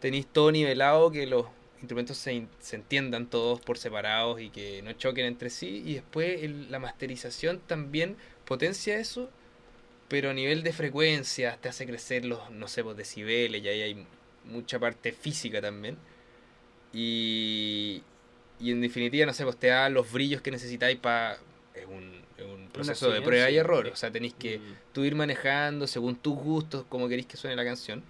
tenéis 0.00 0.26
todo 0.26 0.52
nivelado, 0.52 1.10
que 1.10 1.26
los 1.26 1.46
instrumentos 1.80 2.16
se, 2.16 2.46
se 2.60 2.76
entiendan 2.76 3.26
todos 3.28 3.60
por 3.60 3.76
separados 3.76 4.40
y 4.40 4.48
que 4.50 4.80
no 4.82 4.92
choquen 4.92 5.26
entre 5.26 5.50
sí, 5.50 5.82
y 5.84 5.94
después 5.94 6.42
el- 6.42 6.70
la 6.70 6.78
masterización 6.78 7.60
también 7.66 8.16
potencia 8.46 8.96
eso, 8.98 9.28
pero 10.08 10.30
a 10.30 10.34
nivel 10.34 10.62
de 10.62 10.72
frecuencias 10.72 11.60
te 11.60 11.68
hace 11.68 11.86
crecer 11.86 12.24
los, 12.24 12.50
no 12.50 12.68
sé, 12.68 12.82
pues 12.84 12.96
decibeles, 12.96 13.62
y 13.62 13.68
ahí 13.68 13.82
hay 13.82 14.06
mucha 14.44 14.78
parte 14.78 15.12
física 15.12 15.60
también. 15.60 15.96
Y, 16.92 18.02
y 18.60 18.70
en 18.70 18.80
definitiva, 18.80 19.26
no 19.26 19.32
sé, 19.32 19.44
pues 19.44 19.56
te 19.56 19.68
da 19.68 19.88
los 19.88 20.10
brillos 20.12 20.40
que 20.42 20.50
necesitáis 20.50 20.98
para... 20.98 21.38
Es 21.74 21.86
un, 21.86 22.22
es 22.38 22.44
un 22.44 22.68
proceso 22.68 23.10
de 23.10 23.20
prueba 23.20 23.50
y 23.50 23.56
error, 23.56 23.86
sí. 23.86 23.92
o 23.92 23.96
sea, 23.96 24.10
tenéis 24.12 24.34
que 24.34 24.58
Mm. 24.58 24.76
tú 24.92 25.04
ir 25.04 25.14
manejando 25.16 25.86
según 25.88 26.14
tus 26.16 26.36
gustos, 26.36 26.84
como 26.88 27.08
queréis 27.08 27.26
que 27.26 27.36
suene 27.36 27.56
la 27.56 27.64
canción. 27.64 28.04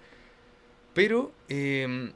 Pero 0.92 1.32
eh, 1.48 2.12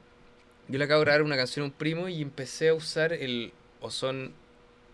yo 0.67 0.77
le 0.77 0.83
acabo 0.85 0.99
de 0.99 1.05
grabar 1.05 1.23
una 1.23 1.35
canción 1.35 1.63
a 1.63 1.65
un 1.67 1.71
primo 1.71 2.07
y 2.07 2.21
empecé 2.21 2.69
a 2.69 2.73
usar 2.75 3.13
el 3.13 3.51
Ozone, 3.81 4.31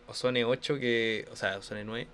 Ozone 0.08 0.46
8, 0.46 0.80
que, 0.80 1.28
o 1.32 1.36
sea, 1.36 1.58
Ozone 1.58 1.84
9, 1.84 2.08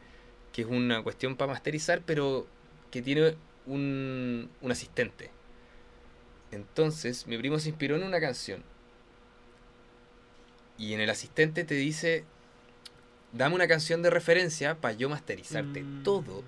que 0.53 0.63
es 0.63 0.67
una 0.67 1.03
cuestión 1.03 1.36
para 1.36 1.51
masterizar, 1.53 2.01
pero 2.05 2.47
que 2.91 3.01
tiene 3.01 3.35
un, 3.65 4.49
un 4.61 4.71
asistente. 4.71 5.31
Entonces, 6.51 7.25
mi 7.27 7.37
primo 7.37 7.57
se 7.59 7.69
inspiró 7.69 7.95
en 7.95 8.03
una 8.03 8.19
canción. 8.19 8.63
Y 10.77 10.93
en 10.93 10.99
el 10.99 11.09
asistente 11.09 11.63
te 11.63 11.75
dice, 11.75 12.25
dame 13.31 13.55
una 13.55 13.67
canción 13.67 14.01
de 14.01 14.09
referencia 14.09 14.75
para 14.75 14.93
yo 14.93 15.09
masterizarte 15.09 15.83
Mm. 15.83 16.03
todo 16.03 16.43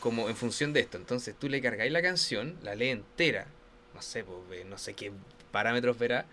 como 0.00 0.28
en 0.28 0.36
función 0.36 0.72
de 0.72 0.80
esto. 0.80 0.96
Entonces 0.98 1.34
tú 1.38 1.48
le 1.48 1.62
cargáis 1.62 1.92
la 1.92 2.02
canción, 2.02 2.56
la 2.62 2.74
lee 2.74 2.88
entera, 2.90 3.46
no 3.94 4.02
sé, 4.02 4.24
pues, 4.24 4.66
no 4.66 4.76
sé 4.78 4.94
qué 4.94 5.12
parámetros 5.50 5.98
verá, 5.98 6.26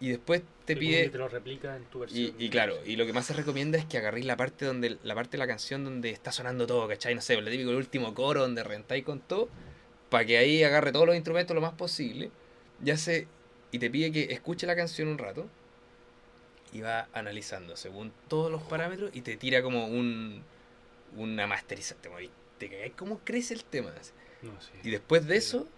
y 0.00 0.10
después 0.10 0.42
te 0.64 0.76
pide... 0.76 1.08
te 1.08 1.18
lo 1.18 1.28
replica 1.28 1.76
en 1.76 1.84
tu 1.84 2.00
versión. 2.00 2.34
Y, 2.38 2.44
y 2.44 2.50
claro, 2.50 2.76
y 2.84 2.96
lo 2.96 3.06
que 3.06 3.12
más 3.12 3.26
se 3.26 3.32
recomienda 3.32 3.78
es 3.78 3.84
que 3.84 3.98
agarréis 3.98 4.26
la 4.26 4.36
parte 4.36 4.64
donde 4.64 4.98
la 5.02 5.14
parte 5.14 5.32
de 5.32 5.38
la 5.38 5.46
canción 5.46 5.84
donde 5.84 6.10
está 6.10 6.32
sonando 6.32 6.66
todo, 6.66 6.86
¿cachai? 6.88 7.14
No 7.14 7.20
sé, 7.20 7.40
lo 7.40 7.50
típico 7.50 7.70
el 7.70 7.76
último 7.76 8.14
coro 8.14 8.40
donde 8.42 8.64
rentáis 8.64 9.04
con 9.04 9.20
todo, 9.20 9.48
para 10.10 10.24
que 10.24 10.38
ahí 10.38 10.62
agarre 10.62 10.92
todos 10.92 11.06
los 11.06 11.16
instrumentos 11.16 11.54
lo 11.54 11.60
más 11.60 11.74
posible. 11.74 12.30
Ya 12.80 12.96
sé, 12.96 13.28
y 13.70 13.78
te 13.78 13.90
pide 13.90 14.12
que 14.12 14.32
escuche 14.32 14.66
la 14.66 14.76
canción 14.76 15.08
un 15.08 15.18
rato 15.18 15.48
y 16.72 16.80
va 16.80 17.08
analizando 17.12 17.76
según 17.76 18.12
todos 18.28 18.50
los 18.50 18.62
parámetros 18.62 19.10
y 19.14 19.20
te 19.20 19.36
tira 19.36 19.62
como 19.62 19.86
un 19.86 20.42
una 21.16 21.46
masterización. 21.46 22.30
Te, 22.58 22.68
te 22.68 22.92
cómo 22.96 23.20
crece 23.24 23.54
el 23.54 23.64
tema. 23.64 23.92
así. 23.98 24.12
No, 24.42 24.60
sí. 24.60 24.72
Y 24.82 24.90
después 24.90 25.26
de 25.26 25.36
eso, 25.36 25.68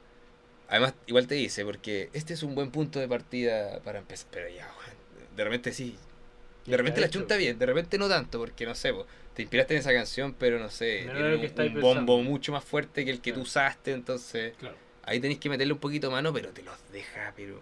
además, 0.68 0.94
igual 1.06 1.26
te 1.26 1.34
dice, 1.36 1.64
porque 1.64 2.10
este 2.12 2.34
es 2.34 2.42
un 2.42 2.54
buen 2.54 2.70
punto 2.70 2.98
de 2.98 3.08
partida 3.08 3.80
para 3.80 3.98
empezar. 3.98 4.28
Pero 4.30 4.48
ya, 4.48 4.68
de 5.36 5.44
repente 5.44 5.72
sí. 5.72 5.96
De 6.66 6.76
repente 6.76 7.00
la 7.00 7.06
hecho. 7.06 7.20
chunta 7.20 7.36
bien, 7.36 7.58
de 7.58 7.66
repente 7.66 7.96
no 7.96 8.08
tanto, 8.08 8.38
porque 8.40 8.66
no 8.66 8.74
sé, 8.74 8.92
po, 8.92 9.06
te 9.34 9.42
inspiraste 9.42 9.74
en 9.74 9.80
esa 9.80 9.92
canción, 9.92 10.34
pero 10.36 10.58
no 10.58 10.68
sé, 10.68 11.04
No 11.06 11.12
tiene 11.12 11.74
un, 11.74 11.80
bombo 11.80 12.20
mucho 12.22 12.50
más 12.50 12.64
fuerte 12.64 13.04
que 13.04 13.10
el 13.12 13.20
que 13.20 13.30
tú 13.30 13.36
Claro. 13.36 13.42
usaste, 13.44 13.92
entonces 13.92 14.54
Claro. 14.58 14.74
ahí 15.04 15.20
tenéis 15.20 15.38
que 15.38 15.48
meterle 15.48 15.72
un 15.74 15.78
poquito 15.78 16.10
mano, 16.10 16.32
pero 16.32 16.50
te 16.50 16.62
los 16.64 16.74
deja, 16.92 17.32
pero 17.36 17.60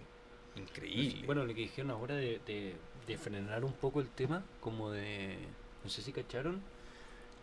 increíble. 0.55 1.23
Bueno, 1.25 1.45
lo 1.45 1.53
que 1.53 1.61
dijeron 1.61 1.91
ahora 1.91 2.15
de, 2.15 2.39
de, 2.47 2.73
de 3.07 3.17
frenar 3.17 3.63
un 3.63 3.73
poco 3.73 4.01
el 4.01 4.07
tema, 4.09 4.43
como 4.59 4.91
de. 4.91 5.35
No 5.83 5.89
sé 5.89 6.01
si 6.01 6.11
cacharon. 6.11 6.61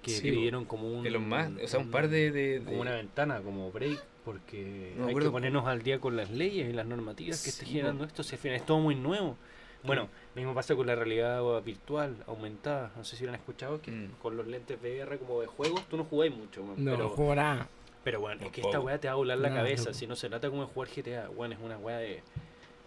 Que 0.03 0.11
Sí, 0.11 0.23
pidieron 0.33 0.65
como 0.65 0.91
un. 0.93 1.07
Elon 1.07 1.29
Musk, 1.29 1.63
o 1.63 1.69
sea, 1.69 1.79
un 1.79 1.93
par 1.93 2.09
de... 2.09 2.33
de- 2.33 2.59
de- 2.59 2.65
Como 2.65 2.81
una 2.81 2.97
ventana, 2.97 3.41
como 3.41 3.71
break, 3.71 4.03
porque 4.25 4.95
No 4.97 5.09
hay 5.09 5.15
que 5.15 5.31
ponernos 5.31 5.67
al 5.67 5.83
día 5.83 5.99
con 6.01 6.17
las 6.17 6.31
leyes 6.31 6.69
y 6.71 6.73
las 6.73 6.87
normativas 6.87 7.43
que 7.43 7.51
esté 7.51 7.65
Sí, 7.67 7.73
generando 7.73 8.05
esto. 8.05 8.23
Si 8.23 8.35
al 8.35 8.41
final 8.41 8.57
es 8.57 8.67
todo 8.67 8.79
muy 8.79 8.95
nuevo. 8.95 9.37
Bueno, 9.85 10.09
mismo 10.37 10.55
pasa 10.55 10.77
con 10.77 10.87
la 10.87 10.95
realidad 10.95 11.43
virtual, 11.63 12.15
aumentada. 12.29 12.93
No 12.97 13.03
sé 13.05 13.17
si 13.17 13.25
lo 13.25 13.31
han 13.31 13.35
escuchado, 13.35 13.81
que 13.83 13.91
Mm. 13.91 14.11
con 14.23 14.37
los 14.37 14.47
lentes 14.47 14.79
VR 14.81 15.19
como 15.19 15.41
de 15.41 15.49
juegos, 15.49 15.83
tú 15.89 15.97
no 15.97 16.05
jugáis 16.05 16.33
mucho, 16.33 16.63
No, 16.77 16.93
pero, 16.93 17.09
juego 17.11 17.35
nada. 17.35 17.67
pero 18.05 18.21
bueno, 18.21 18.41
No 18.43 18.47
es 18.47 18.53
que 18.53 18.61
esta 18.61 18.79
weá 18.79 18.99
te 19.01 19.09
va 19.09 19.15
a 19.15 19.17
volar 19.17 19.39
la 19.39 19.49
No, 19.51 19.57
cabeza. 19.57 19.91
no. 19.91 19.95
Si 19.95 20.07
no 20.07 20.15
se 20.15 20.29
trata 20.29 20.49
como 20.51 20.63
de 20.67 20.69
jugar 20.73 20.89
GTA, 20.89 21.29
bueno, 21.31 21.55
es 21.57 21.61
una 21.61 21.79
weá 21.79 21.99
de 21.99 22.23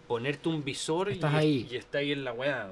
ponerte 0.08 0.48
un 0.48 0.64
visor 0.64 1.10
y, 1.10 1.14
Estás 1.14 1.34
ahí. 1.34 1.66
y 1.70 1.76
está 1.76 1.98
ahí 1.98 2.12
en 2.12 2.24
la 2.24 2.32
weá. 2.32 2.70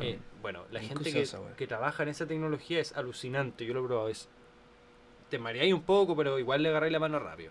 Eh, 0.00 0.18
bueno, 0.40 0.62
la 0.70 0.80
gente 0.80 1.20
esa 1.20 1.40
que 1.56 1.66
trabaja 1.66 2.04
en 2.04 2.10
esa 2.10 2.26
tecnología 2.26 2.78
es 2.78 2.92
alucinante. 2.96 3.66
Yo 3.66 3.74
lo 3.74 3.82
he 3.82 3.86
probado. 3.88 4.08
Es, 4.08 4.28
te 5.30 5.38
mareáis 5.40 5.72
un 5.74 5.82
poco, 5.82 6.14
pero 6.14 6.38
igual 6.38 6.62
le 6.62 6.68
agarráis 6.68 6.92
la 6.92 7.00
mano 7.00 7.18
rápido. 7.18 7.50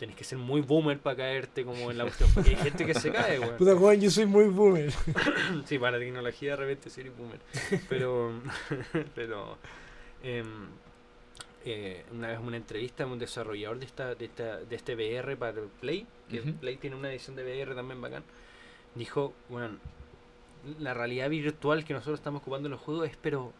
Tenés 0.00 0.16
que 0.16 0.24
ser 0.24 0.38
muy 0.38 0.62
boomer 0.62 0.98
para 0.98 1.14
caerte 1.14 1.62
como 1.62 1.90
en 1.90 1.98
la 1.98 2.04
cuestión. 2.04 2.30
Porque 2.32 2.48
hay 2.48 2.56
gente 2.56 2.86
que 2.86 2.94
se 2.94 3.12
cae, 3.12 3.38
weón. 3.38 3.58
Puta 3.58 3.76
Juan, 3.76 4.00
yo 4.00 4.10
soy 4.10 4.24
muy 4.24 4.46
boomer. 4.46 4.90
Sí, 5.66 5.78
para 5.78 5.98
la 5.98 5.98
tecnología 5.98 6.52
de 6.52 6.56
repente 6.56 6.88
sí 6.88 7.02
eres 7.02 7.14
boomer. 7.14 7.38
Pero, 7.86 8.32
pero 9.14 9.58
em, 10.22 10.68
eh, 11.66 12.06
una 12.12 12.28
vez 12.28 12.38
en 12.38 12.46
una 12.46 12.56
entrevista 12.56 13.04
un 13.04 13.18
desarrollador 13.18 13.78
de 13.78 13.84
esta, 13.84 14.14
de 14.14 14.24
esta, 14.24 14.56
de 14.60 14.74
este 14.74 14.94
VR 14.94 15.36
para 15.36 15.60
el 15.60 15.68
Play, 15.68 16.06
que. 16.30 16.40
Play 16.40 16.78
tiene 16.78 16.96
una 16.96 17.10
edición 17.10 17.36
de 17.36 17.42
VR 17.42 17.74
también 17.74 18.00
bacán, 18.00 18.24
dijo, 18.94 19.34
bueno, 19.50 19.76
la 20.78 20.94
realidad 20.94 21.28
virtual 21.28 21.84
que 21.84 21.92
nosotros 21.92 22.20
estamos 22.20 22.40
ocupando 22.40 22.68
en 22.68 22.72
los 22.72 22.80
juegos 22.80 23.10
es 23.10 23.18
pero 23.20 23.52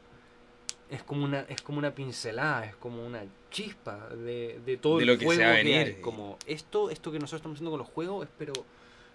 es 0.91 1.03
como 1.05 1.24
una, 1.24 1.41
es 1.49 1.62
como 1.62 1.78
una 1.78 1.95
pincelada, 1.95 2.66
es 2.66 2.76
como 2.76 3.05
una 3.07 3.22
chispa 3.51 4.09
de, 4.11 4.61
de 4.64 4.76
todo 4.76 4.99
De 4.99 5.05
el 5.05 5.09
lo 5.09 5.14
que 5.18 5.20
se 5.20 5.24
juego 5.26 5.43
va 5.43 5.49
a 5.49 5.55
hay. 5.55 5.64
venir. 5.64 6.01
Como 6.01 6.38
esto, 6.47 6.91
esto 6.91 7.12
que 7.12 7.18
nosotros 7.18 7.41
estamos 7.41 7.57
haciendo 7.57 7.70
con 7.70 7.78
los 7.80 7.88
juegos 7.88 8.26
es 8.26 8.32
pero 8.36 8.53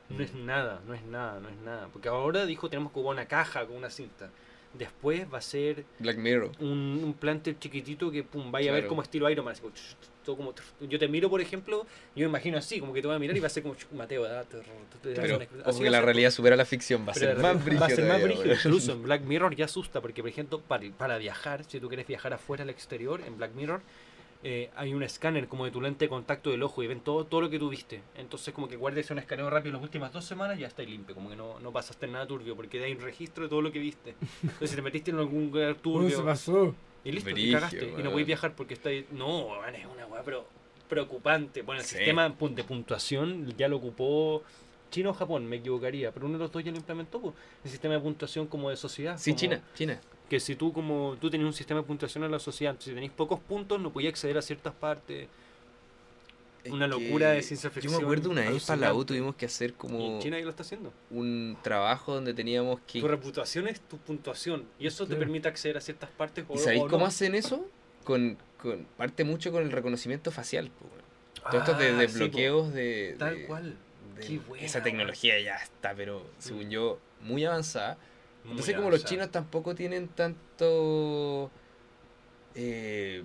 no 0.09 0.23
es 0.23 0.34
nada, 0.34 0.82
no 0.88 0.93
es 0.93 1.03
nada, 1.03 1.39
no 1.39 1.49
es 1.49 1.57
nada. 1.57 1.88
Porque 1.91 2.07
ahora 2.09 2.45
dijo 2.45 2.69
tenemos 2.69 2.91
que 2.91 2.99
ocupar 2.99 3.15
una 3.15 3.28
caja 3.28 3.65
con 3.65 3.76
una 3.76 3.89
cinta. 3.89 4.30
Después 4.78 5.26
va 5.34 5.38
a 5.38 5.41
ser 5.41 5.86
Black 5.99 6.17
Mirror. 6.17 6.51
un, 6.59 7.01
un 7.03 7.13
planter 7.13 7.57
chiquitito 7.59 8.11
que 8.11 8.23
pum, 8.23 8.51
vaya 8.51 8.71
a 8.71 8.73
ver 8.73 8.84
Claro. 8.84 8.89
como 8.89 9.01
estilo 9.01 9.30
Iron 9.30 9.45
Man. 9.45 9.53
así 9.53 9.61
todo 10.26 10.38
como, 10.38 10.53
yo 10.82 10.97
te 10.99 11.07
miro, 11.07 11.30
por 11.30 11.39
ejemplo, 11.39 11.86
yo 12.15 12.23
me 12.26 12.30
imagino 12.30 12.57
así, 12.57 12.80
como 12.80 12.93
que 12.93 13.01
te 13.01 13.07
voy 13.07 13.15
a 13.15 13.19
mirar 13.19 13.38
y 13.38 13.39
va 13.39 13.45
a 13.47 13.49
ser 13.49 13.61
como 13.63 13.76
Mateo, 13.93 14.26
Pero 15.03 15.39
ojo 15.65 15.80
que 15.80 15.89
la 15.89 16.01
realidad 16.01 16.32
supera 16.32 16.55
la 16.55 16.65
ficción, 16.65 17.07
va 17.07 17.11
a 17.11 17.15
ser 17.15 17.38
más 17.38 17.63
brígido. 17.63 17.80
Va 17.82 17.86
a 17.86 17.89
ser 17.89 18.05
más 18.05 18.23
brígido. 18.23 18.53
Incluso 18.55 18.91
en 18.93 19.03
Black 19.03 19.21
Mirror 19.21 19.55
ya 19.55 19.65
asusta, 19.65 20.01
porque 20.01 20.21
por 20.21 20.30
ejemplo, 20.30 20.59
para, 20.59 20.89
para 20.97 21.17
viajar, 21.19 21.63
si 21.65 21.80
tú 21.80 21.88
quieres 21.88 22.07
viajar 22.07 22.34
afuera 22.34 22.63
al 22.63 22.69
exterior, 22.71 23.21
en 23.26 23.38
Black 23.38 23.53
Mirror, 23.53 23.82
eh, 24.47 24.69
hay 24.75 24.93
un 24.93 25.01
escáner 25.01 25.47
como 25.47 25.65
de 25.65 25.71
tu 25.71 25.81
lente 25.81 26.05
de 26.05 26.09
contacto 26.09 26.51
del 26.51 26.61
ojo 26.61 26.83
y 26.83 26.87
ven 26.87 26.99
todo, 26.99 27.25
todo 27.25 27.41
lo 27.41 27.49
que 27.49 27.57
tú 27.57 27.67
viste. 27.69 28.01
Entonces, 28.15 28.53
como 28.53 28.67
que 28.67 28.75
guardes 28.75 29.09
un 29.09 29.17
escaneo 29.17 29.49
rápido 29.49 29.73
las 29.73 29.81
últimas 29.81 30.13
dos 30.13 30.23
semanas 30.23 30.57
y 30.57 30.61
ya 30.61 30.67
está 30.67 30.83
limpio. 30.83 31.15
Como 31.15 31.29
que 31.31 31.35
no, 31.35 31.59
no 31.59 31.71
pasaste 31.71 32.05
nada 32.05 32.27
turbio, 32.27 32.55
porque 32.55 32.83
hay 32.83 32.91
un 32.91 33.01
registro 33.01 33.43
de 33.45 33.49
todo 33.49 33.63
lo 33.63 33.71
que 33.71 33.79
viste. 33.79 34.13
Entonces, 34.43 34.69
si 34.69 34.75
te 34.75 34.81
metiste 34.83 35.09
en 35.09 35.17
algún 35.17 35.45
lugar 35.47 35.71
¿Cómo 35.81 35.99
turbio. 35.99 36.17
se 36.17 36.23
pasó? 36.23 36.75
Y 37.03 37.11
listo, 37.11 37.31
Brigio, 37.31 37.49
y 37.49 37.53
cagaste. 37.53 37.93
Y 37.97 38.03
no 38.03 38.11
podéis 38.11 38.27
viajar 38.27 38.55
porque 38.55 38.75
está 38.75 38.89
ahí. 38.89 39.07
No, 39.11 39.65
es 39.67 39.85
una 39.87 40.05
weá, 40.05 40.21
pero 40.23 40.45
preocupante. 40.87 41.61
Bueno, 41.63 41.81
el 41.81 41.87
Sí. 41.87 41.95
sistema 41.95 42.29
de 42.29 42.63
puntuación 42.63 43.51
ya 43.57 43.67
lo 43.67 43.77
ocupó 43.77 44.43
China 44.91 45.09
o 45.09 45.13
Japón, 45.13 45.45
me 45.47 45.55
equivocaría, 45.57 46.11
pero 46.11 46.27
uno 46.27 46.37
de 46.37 46.43
los 46.43 46.51
dos 46.51 46.63
ya 46.63 46.71
lo 46.71 46.77
implementó. 46.77 47.19
po. 47.19 47.33
El 47.63 47.71
sistema 47.71 47.95
de 47.95 47.99
puntuación 47.99 48.47
como 48.47 48.69
de 48.69 48.77
sociedad. 48.77 49.17
Sí, 49.17 49.31
como 49.31 49.39
China, 49.39 49.61
China. 49.73 49.99
Que 50.30 50.39
si 50.39 50.55
tú 50.55 50.73
como 50.73 51.15
tú 51.21 51.30
tenías 51.30 51.45
un 51.47 51.53
sistema 51.53 51.82
de 51.82 51.86
puntuación 51.88 52.23
en 52.23 52.32
la 52.32 52.39
sociedad, 52.39 52.76
si 52.80 52.91
tenéis 52.91 53.11
pocos 53.11 53.39
puntos, 53.39 53.80
no 53.80 53.91
podías 53.93 54.11
acceder 54.11 54.38
a 54.38 54.41
ciertas 54.41 54.73
partes. 54.73 55.28
Es 56.63 56.71
Una 56.71 56.88
locura 56.88 57.30
de 57.30 57.43
ciencia 57.43 57.69
Yo 57.69 57.76
me 57.76 57.82
ficción 57.82 58.01
acuerdo 58.03 58.32
una 58.32 58.49
vez 58.49 58.63
para 58.65 58.82
la 58.82 58.93
U 58.95 59.05
tuvimos 59.05 59.36
que 59.36 59.45
hacer 59.45 59.76
como 59.76 60.15
en 60.15 60.19
China 60.19 60.39
lo 60.39 60.49
está 60.49 60.63
haciendo. 60.63 60.91
un 61.11 61.55
trabajo 61.61 62.15
donde 62.15 62.34
teníamos 62.34 62.80
que... 62.88 63.01
Tu 63.01 63.07
reputación 63.07 63.67
es 63.67 63.80
tu 63.82 63.97
puntuación. 63.99 64.65
Y 64.80 64.88
eso 64.88 65.05
te 65.05 65.15
permite 65.15 65.47
acceder 65.47 65.78
a 65.78 65.82
ciertas 65.82 66.09
partes. 66.09 66.43
O, 66.49 66.55
¿Y 66.55 66.57
sabéis 66.57 66.82
o 66.82 66.88
cómo 66.88 67.01
no. 67.01 67.05
hacen 67.05 67.36
eso? 67.36 67.69
Con, 68.03 68.39
con 68.59 68.84
parte 68.97 69.23
mucho 69.23 69.51
con 69.51 69.61
el 69.61 69.71
reconocimiento 69.71 70.32
facial. 70.32 70.71
po, 70.71 70.86
weón. 70.88 71.51
Todos 71.51 71.63
estos 71.69 71.78
de, 71.78 71.89
Ah, 71.89 71.97
de 71.99 72.07
sí, 72.07 72.13
po. 72.13 72.19
bloqueos 72.26 72.73
de, 72.73 73.15
Tal 73.19 73.45
cual. 73.45 73.76
de- 74.17 74.26
Qué 74.26 74.39
buena, 74.39 74.65
esa 74.65 74.82
tecnología 74.82 75.39
ya 75.39 75.57
está, 75.57 75.93
pero 75.93 76.26
según 76.39 76.71
yo, 76.71 76.97
muy 77.21 77.45
avanzada. 77.45 77.99
Muy 78.45 78.51
Entonces, 78.51 78.75
como 78.75 78.89
los 78.91 79.03
chinos 79.05 79.31
tampoco 79.31 79.75
tienen 79.75 80.07
tanto 80.09 81.49
eh, 82.55 83.23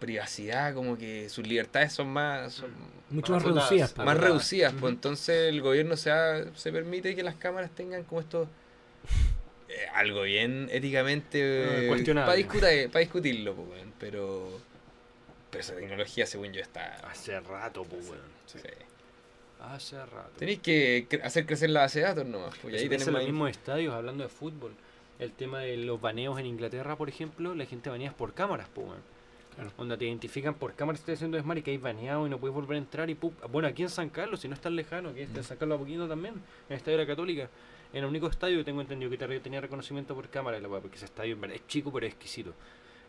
privacidad, 0.00 0.74
como 0.74 0.96
que 0.98 1.28
sus 1.28 1.46
libertades 1.46 1.92
son 1.92 2.08
más, 2.08 2.54
son 2.54 2.70
Mucho 3.10 3.32
Más 3.32 3.42
reducidas. 3.42 3.96
más 3.98 4.16
reducidas. 4.16 4.72
Ujú. 4.72 4.80
Pues 4.80 4.92
entonces 4.94 5.48
el 5.48 5.60
gobierno 5.60 5.96
se, 5.96 6.10
ha- 6.10 6.44
se 6.56 6.72
permite 6.72 7.14
que 7.14 7.22
las 7.22 7.34
cámaras 7.36 7.70
tengan 7.70 8.02
como 8.04 8.20
esto. 8.20 8.48
eh, 9.68 9.86
algo 9.94 10.22
bien 10.22 10.68
éticamente 10.70 11.84
Eh, 11.84 11.88
cuestionable. 11.88 12.26
para 12.26 12.36
discutir, 12.36 12.90
para 12.90 13.00
discutirlo, 13.00 13.54
pues, 13.54 13.68
weón, 13.68 13.92
pero 13.98 14.60
pero 15.50 15.60
esa 15.60 15.74
tecnología 15.74 16.24
según 16.26 16.52
yo 16.52 16.62
está 16.62 16.96
Hace 17.08 17.38
rato, 17.40 17.84
pues, 17.84 18.08
weón. 18.08 18.20
sí. 18.46 18.58
Hace 19.62 20.04
rato. 20.04 20.30
tenéis 20.38 20.58
que 20.60 21.06
cre- 21.08 21.22
hacer 21.22 21.46
crecer 21.46 21.70
la 21.70 21.80
base 21.80 22.00
de 22.00 22.06
datos 22.06 22.26
nomás 22.26 22.56
pues, 22.60 22.74
ahí 22.74 22.88
tenemos 22.88 23.12
los 23.12 23.24
mismos 23.24 23.50
estadios, 23.50 23.94
hablando 23.94 24.24
de 24.24 24.28
fútbol. 24.28 24.72
El 25.18 25.30
tema 25.32 25.60
de 25.60 25.76
los 25.76 26.00
baneos 26.00 26.38
en 26.40 26.46
Inglaterra, 26.46 26.96
por 26.96 27.08
ejemplo, 27.08 27.54
la 27.54 27.64
gente 27.64 27.88
banea 27.90 28.12
por 28.12 28.34
cámaras, 28.34 28.68
pues. 28.74 28.88
Claro. 29.54 29.70
Donde 29.76 29.96
te 29.98 30.06
identifican 30.06 30.54
por 30.54 30.74
cámaras 30.74 30.98
si 31.00 31.02
estás 31.02 31.18
haciendo 31.18 31.36
desmar 31.36 31.58
y 31.58 31.62
que 31.62 31.70
hay 31.70 31.76
baneado 31.78 32.26
y 32.26 32.30
no 32.30 32.38
puedes 32.38 32.54
volver 32.54 32.74
a 32.76 32.78
entrar 32.78 33.08
y 33.10 33.14
¡pum! 33.14 33.32
Bueno, 33.50 33.68
aquí 33.68 33.82
en 33.82 33.90
San 33.90 34.08
Carlos, 34.08 34.40
si 34.40 34.48
no 34.48 34.54
es 34.54 34.60
tan 34.60 34.74
lejano, 34.74 35.10
aquí 35.10 35.20
en 35.22 35.44
San 35.44 35.58
Carlos 35.58 35.76
Apoquino 35.76 36.08
también, 36.08 36.34
en 36.34 36.42
el 36.70 36.76
Estadio 36.78 36.96
de 36.98 37.04
la 37.04 37.06
Católica, 37.06 37.48
en 37.92 37.98
el 37.98 38.06
único 38.06 38.26
estadio 38.28 38.56
que 38.56 38.64
tengo 38.64 38.80
entendido 38.80 39.10
que 39.10 39.18
te- 39.18 39.40
tenía 39.40 39.60
reconocimiento 39.60 40.14
por 40.14 40.28
cámara, 40.30 40.58
la 40.58 40.68
porque 40.68 40.96
ese 40.96 41.04
estadio 41.04 41.36
es 41.52 41.66
chico 41.68 41.92
pero 41.92 42.06
es 42.06 42.14
exquisito. 42.14 42.54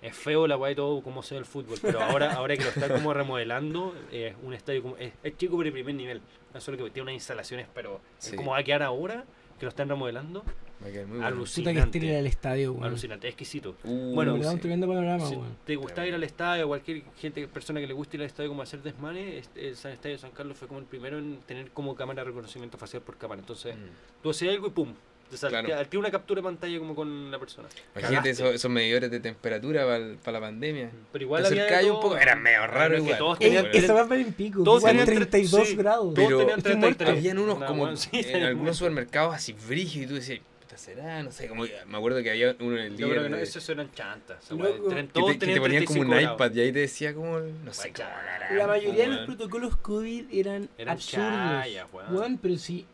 Es 0.03 0.15
feo 0.15 0.45
la 0.47 0.57
weá 0.57 0.71
y 0.71 0.75
todo 0.75 1.01
como 1.01 1.23
se 1.23 1.33
ve 1.35 1.39
el 1.39 1.45
fútbol, 1.45 1.79
pero 1.81 2.01
ahora, 2.01 2.33
ahora 2.33 2.55
que 2.57 2.63
lo 2.63 2.69
están 2.69 2.91
como 2.91 3.13
remodelando, 3.13 3.95
es 4.11 4.35
un 4.43 4.53
estadio 4.53 4.81
como, 4.83 4.97
es, 4.97 5.13
es 5.23 5.37
chico 5.37 5.55
pero 5.57 5.65
de 5.67 5.71
primer 5.71 5.95
nivel. 5.95 6.21
No 6.53 6.59
solo 6.61 6.77
que 6.77 6.83
tiene 6.89 7.03
unas 7.03 7.13
instalaciones, 7.15 7.67
pero 7.73 8.01
es 8.19 8.25
Sí. 8.25 8.35
como 8.35 8.51
va 8.51 8.57
a 8.59 8.63
quedar 8.63 8.83
ahora, 8.83 9.23
que 9.57 9.65
lo 9.65 9.69
están 9.69 9.87
remodelando, 9.89 10.43
muy 10.81 10.91
bueno. 10.91 11.25
Alucina. 11.25 11.71
Puta 11.71 11.73
que 11.79 11.85
estén 11.85 12.03
ir 12.03 12.15
al 12.17 12.27
estadio, 12.27 12.73
weón. 12.73 12.83
alucinante, 12.83 13.27
exquisito. 13.29 13.75
Uh, 13.85 14.13
Bueno, 14.13 14.35
Me 14.35 14.43
da 14.43 14.49
un 14.49 14.55
sí. 14.57 14.61
tremendo 14.61 14.87
panorama, 14.87 15.25
Si 15.25 15.35
weón. 15.35 15.55
te 15.65 15.75
gusta 15.77 16.05
ir 16.05 16.13
al 16.13 16.23
estadio, 16.23 16.67
cualquier 16.67 17.03
gente, 17.17 17.47
persona 17.47 17.79
que 17.79 17.87
le 17.87 17.93
guste 17.93 18.17
ir 18.17 18.21
al 18.23 18.27
estadio 18.27 18.49
como 18.49 18.61
a 18.61 18.63
hacer 18.63 18.81
desmanes, 18.83 19.35
este, 19.45 19.69
el 19.69 19.77
San 19.77 19.93
Estadio 19.93 20.15
de 20.15 20.19
San 20.19 20.31
Carlos 20.31 20.57
fue 20.57 20.67
como 20.67 20.81
el 20.81 20.85
primero 20.85 21.17
en 21.17 21.37
tener 21.47 21.71
como 21.71 21.95
cámara 21.95 22.23
de 22.23 22.29
reconocimiento 22.31 22.77
facial 22.77 23.01
por 23.03 23.15
cámara. 23.17 23.39
Entonces, 23.39 23.75
Mm. 23.77 24.21
tú 24.21 24.31
hacías 24.31 24.53
algo 24.53 24.67
y 24.67 24.71
pum, 24.71 24.93
te 25.33 25.37
saltea, 25.37 25.61
Claro. 25.63 25.89
tiene 25.89 25.99
una 25.99 26.11
captura 26.11 26.39
de 26.39 26.43
pantalla 26.43 26.79
como 26.79 26.95
con 26.95 27.29
la 27.31 27.39
persona. 27.39 27.67
Imagínate 27.95 28.29
esos, 28.29 28.53
esos 28.55 28.71
medidores 28.71 29.11
de 29.11 29.19
temperatura 29.19 29.85
para 30.23 30.39
la 30.39 30.45
pandemia. 30.45 30.89
Pero 31.11 31.23
igual 31.25 31.41
Te 31.43 31.47
había 31.49 31.63
de 31.63 31.67
acercáis 31.69 31.87
un 31.89 31.93
todo. 31.99 32.01
poco, 32.09 32.17
eran 32.17 32.41
medio 32.41 32.59
que 32.61 32.97
igual, 32.97 33.17
todos 33.17 33.39
tenían- 33.39 33.63
weón. 33.65 33.75
Esa 33.75 33.93
va 33.93 34.07
para 34.07 34.21
en 34.21 34.33
pico. 34.33 34.63
Todos 34.63 34.79
igual 34.81 34.91
tenían 34.97 35.07
tre- 35.07 35.29
32 35.29 35.67
sí, 35.67 35.75
grados. 35.75 36.13
Todos 36.13 36.27
Pero 36.27 36.37
tenían 36.39 36.57
estoy 36.59 36.71
33. 36.71 37.09
Habían 37.09 37.37
unos 37.39 37.57
Una 37.57 37.65
como 37.65 37.83
weón, 37.83 37.97
sí, 37.97 38.09
en 38.13 38.21
tenían 38.25 38.43
algunos 38.43 38.77
supermercados 38.77 39.35
así 39.35 39.53
brígidos 39.53 40.05
y 40.05 40.07
tú 40.07 40.15
decías, 40.15 40.39
puta 40.61 40.77
será, 40.77 41.21
no 41.23 41.31
sé, 41.31 41.47
como 41.47 41.63
me 41.87 41.97
acuerdo 41.97 42.23
que 42.23 42.29
había 42.31 42.55
uno 42.59 42.77
en 42.77 42.83
el 42.83 42.91
Yo 42.91 42.97
día 43.05 43.07
creo 43.09 43.23
que 43.23 43.29
no, 43.29 43.37
esos 43.37 43.67
eran 43.69 43.91
chantas. 43.93 44.51
weá. 44.51 44.69
Tren- 44.69 45.07
que 45.07 45.13
Todos 45.13 45.27
te, 45.27 45.33
que 45.33 45.39
te 45.39 45.45
tenían 45.45 45.61
ponían 45.61 45.85
como 45.85 46.01
un 46.01 46.07
35 46.09 46.35
iPad 46.35 46.51
y 46.55 46.59
ahí 46.61 46.71
te 46.71 46.79
decía 46.79 47.13
como, 47.13 47.39
no 47.39 47.73
sé, 47.73 47.81
Guay, 47.89 47.93
cómo 47.93 48.09
chara. 48.09 48.53
La 48.53 48.67
mayoría 48.67 49.03
de 49.03 49.07
los 49.09 49.25
protocolos 49.25 49.77
COVID 49.77 50.25
eran, 50.31 50.69
Eran 50.77 50.93
absurdos. 50.93 51.25
chayas, 51.29 51.87
weón. 51.91 52.15
Weón, 52.15 52.37
pero 52.41 52.57
si 52.57 52.85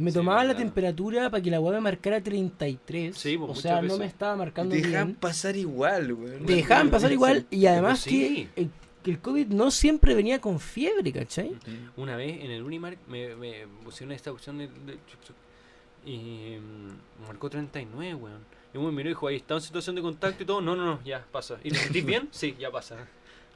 me 0.00 0.10
Sí, 0.10 0.14
tomaba 0.18 0.44
la 0.44 0.56
temperatura 0.56 1.30
para 1.30 1.42
que 1.42 1.50
la 1.50 1.60
weá 1.60 1.74
me 1.74 1.80
marcara 1.80 2.20
33. 2.20 3.16
Sí, 3.16 3.36
pues, 3.38 3.50
o 3.50 3.54
sea, 3.54 3.80
no 3.82 3.96
me 3.98 4.06
estaba 4.06 4.34
marcando 4.36 4.74
te 4.74 4.82
dejaban 4.82 5.08
bien. 5.08 5.16
pasar 5.20 5.56
igual, 5.56 6.12
weón. 6.12 6.46
Te 6.46 6.54
dejaban 6.56 6.90
pasar 6.90 7.12
igual 7.12 7.46
y 7.50 7.66
además 7.66 8.00
sí. 8.00 8.48
que, 8.54 8.62
el, 8.62 8.70
que 9.02 9.10
el 9.12 9.18
COVID 9.20 9.46
no 9.48 9.70
siempre 9.70 10.14
venía 10.14 10.40
con 10.40 10.58
fiebre, 10.60 11.12
¿cachai? 11.12 11.52
Una 11.96 12.16
vez 12.16 12.42
en 12.42 12.50
el 12.50 12.62
Unimark 12.62 12.98
me, 13.08 13.34
me 13.36 13.66
pusieron 13.84 14.12
esta 14.12 14.30
opción 14.32 14.58
de, 14.58 14.68
de- 14.68 14.98
y 16.04 16.56
mm, 16.58 17.26
marcó 17.26 17.50
39, 17.50 18.14
weón. 18.14 18.38
Y 18.72 18.78
uno 18.78 18.88
me 18.90 18.96
miró 18.98 19.08
y 19.08 19.12
dijo, 19.12 19.26
ahí 19.26 19.36
está 19.36 19.54
en 19.54 19.60
situación 19.60 19.96
de 19.96 20.02
contacto 20.02 20.42
y 20.42 20.46
todo. 20.46 20.60
No, 20.60 20.76
no, 20.76 20.84
no, 20.86 21.00
ya 21.04 21.24
pasa. 21.30 21.58
¿Y 21.64 21.70
te 21.70 21.76
sentís 21.76 22.04
bien? 22.06 22.28
Sí, 22.30 22.56
ya 22.58 22.70
pasa. 22.70 22.96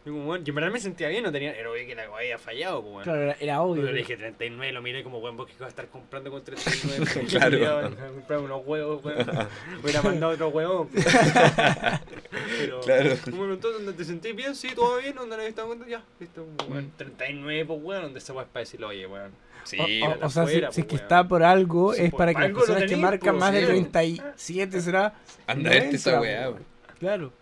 Como, 0.04 0.24
bueno, 0.26 0.44
yo 0.44 0.50
en 0.50 0.54
verdad 0.56 0.70
me 0.70 0.80
sentía 0.80 1.08
bien, 1.08 1.24
no 1.24 1.32
tenía. 1.32 1.52
Era 1.54 1.70
obvio 1.70 1.86
que 1.86 1.94
la 1.94 2.04
había 2.04 2.36
fallado, 2.38 2.82
pues, 2.82 2.92
weón. 2.92 3.04
Claro, 3.04 3.22
era, 3.22 3.36
era 3.40 3.62
obvio. 3.62 3.82
Pero 3.82 3.92
le 3.94 3.98
dije 4.00 4.16
39, 4.18 4.72
lo 4.72 4.82
miré 4.82 5.02
como, 5.02 5.18
weón, 5.18 5.36
porque 5.36 5.54
iba 5.56 5.64
a 5.64 5.68
estar 5.70 5.86
comprando 5.88 6.30
con 6.30 6.44
39. 6.44 7.26
Claro. 7.30 7.90
Comprar 8.14 8.40
unos 8.40 8.62
huevos, 8.66 9.02
weón. 9.04 9.26
Hubiera 9.82 10.02
mandado 10.02 10.32
otro 10.34 10.48
huevón. 10.48 10.88
Pero, 12.58 12.80
Claro. 12.80 13.10
bueno, 13.32 13.54
entonces, 13.54 13.82
¿dónde 13.84 13.92
te 13.94 14.04
sentís 14.04 14.36
bien? 14.36 14.54
Sí, 14.54 14.68
todo 14.74 14.98
bien, 14.98 15.14
¿dónde 15.14 15.36
le 15.36 15.46
estamos 15.48 15.70
contando? 15.70 15.90
Ya, 15.90 16.02
listo, 16.20 16.46
weón. 16.68 16.92
39, 16.96 17.64
pues, 17.66 17.80
weón, 17.82 18.02
donde 18.02 18.18
esa 18.18 18.32
weá 18.32 18.42
es 18.44 18.48
para 18.50 18.60
decirle, 18.60 18.86
oye, 18.86 19.06
weón. 19.06 19.32
Sí, 19.64 19.78
o, 20.02 20.06
o- 20.06 20.26
o 20.26 20.28
sea, 20.28 20.42
fuera, 20.44 20.68
si, 20.70 20.74
si 20.74 20.80
es 20.82 20.86
po, 20.86 20.90
que 20.90 20.96
está 20.96 21.26
por 21.26 21.42
algo, 21.42 21.94
Sí, 21.94 22.02
es 22.02 22.10
por 22.10 22.18
para 22.18 22.34
que 22.34 22.40
las 22.40 22.50
personas 22.52 22.82
que 22.82 22.88
tenís, 22.88 23.02
marcan 23.02 23.34
po, 23.36 23.40
más 23.40 23.52
de 23.54 23.60
sí. 23.60 23.66
37 23.66 24.80
será. 24.82 25.14
anda 25.46 25.70
verte 25.70 25.96
esa 25.96 26.20
weá. 26.20 26.52
Claro. 26.98 27.32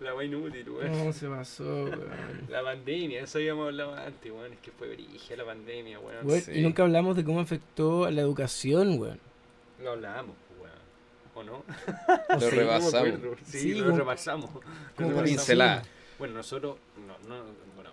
La 0.00 0.14
weá 0.14 0.26
inútil, 0.26 0.68
weón. 0.70 1.06
No 1.06 1.12
se 1.12 1.28
pasó, 1.28 1.84
weón. 1.84 2.46
La 2.48 2.62
pandemia, 2.62 3.22
eso 3.22 3.38
habíamos 3.38 3.66
hablado 3.66 3.94
antes, 3.94 4.30
weón. 4.32 4.52
Es 4.52 4.58
que 4.60 4.70
fue 4.70 4.88
brigia 4.88 5.36
la 5.36 5.44
pandemia, 5.44 5.98
weón. 5.98 6.26
Weón, 6.26 6.40
Sí. 6.40 6.52
Y 6.52 6.62
nunca 6.62 6.82
hablamos 6.82 7.16
de 7.16 7.24
cómo 7.24 7.40
afectó 7.40 8.04
a 8.04 8.10
la 8.10 8.20
educación, 8.20 8.98
weón. 8.98 9.20
Lo 9.82 9.92
hablábamos, 9.92 10.34
pues, 10.48 10.60
weón. 10.60 10.78
¿O 11.34 11.42
no? 11.44 11.64
Lo 12.28 12.40
No 12.40 12.50
rebasamos. 12.50 13.20
Sí, 13.44 13.58
Sí, 13.58 13.74
lo. 13.74 13.96
Lo 13.96 14.16
como 14.96 15.22
pincelada. 15.22 15.82
Bueno, 16.18 16.34
nosotros, 16.34 16.76
no, 17.06 17.16
no, 17.28 17.44
bueno, 17.76 17.90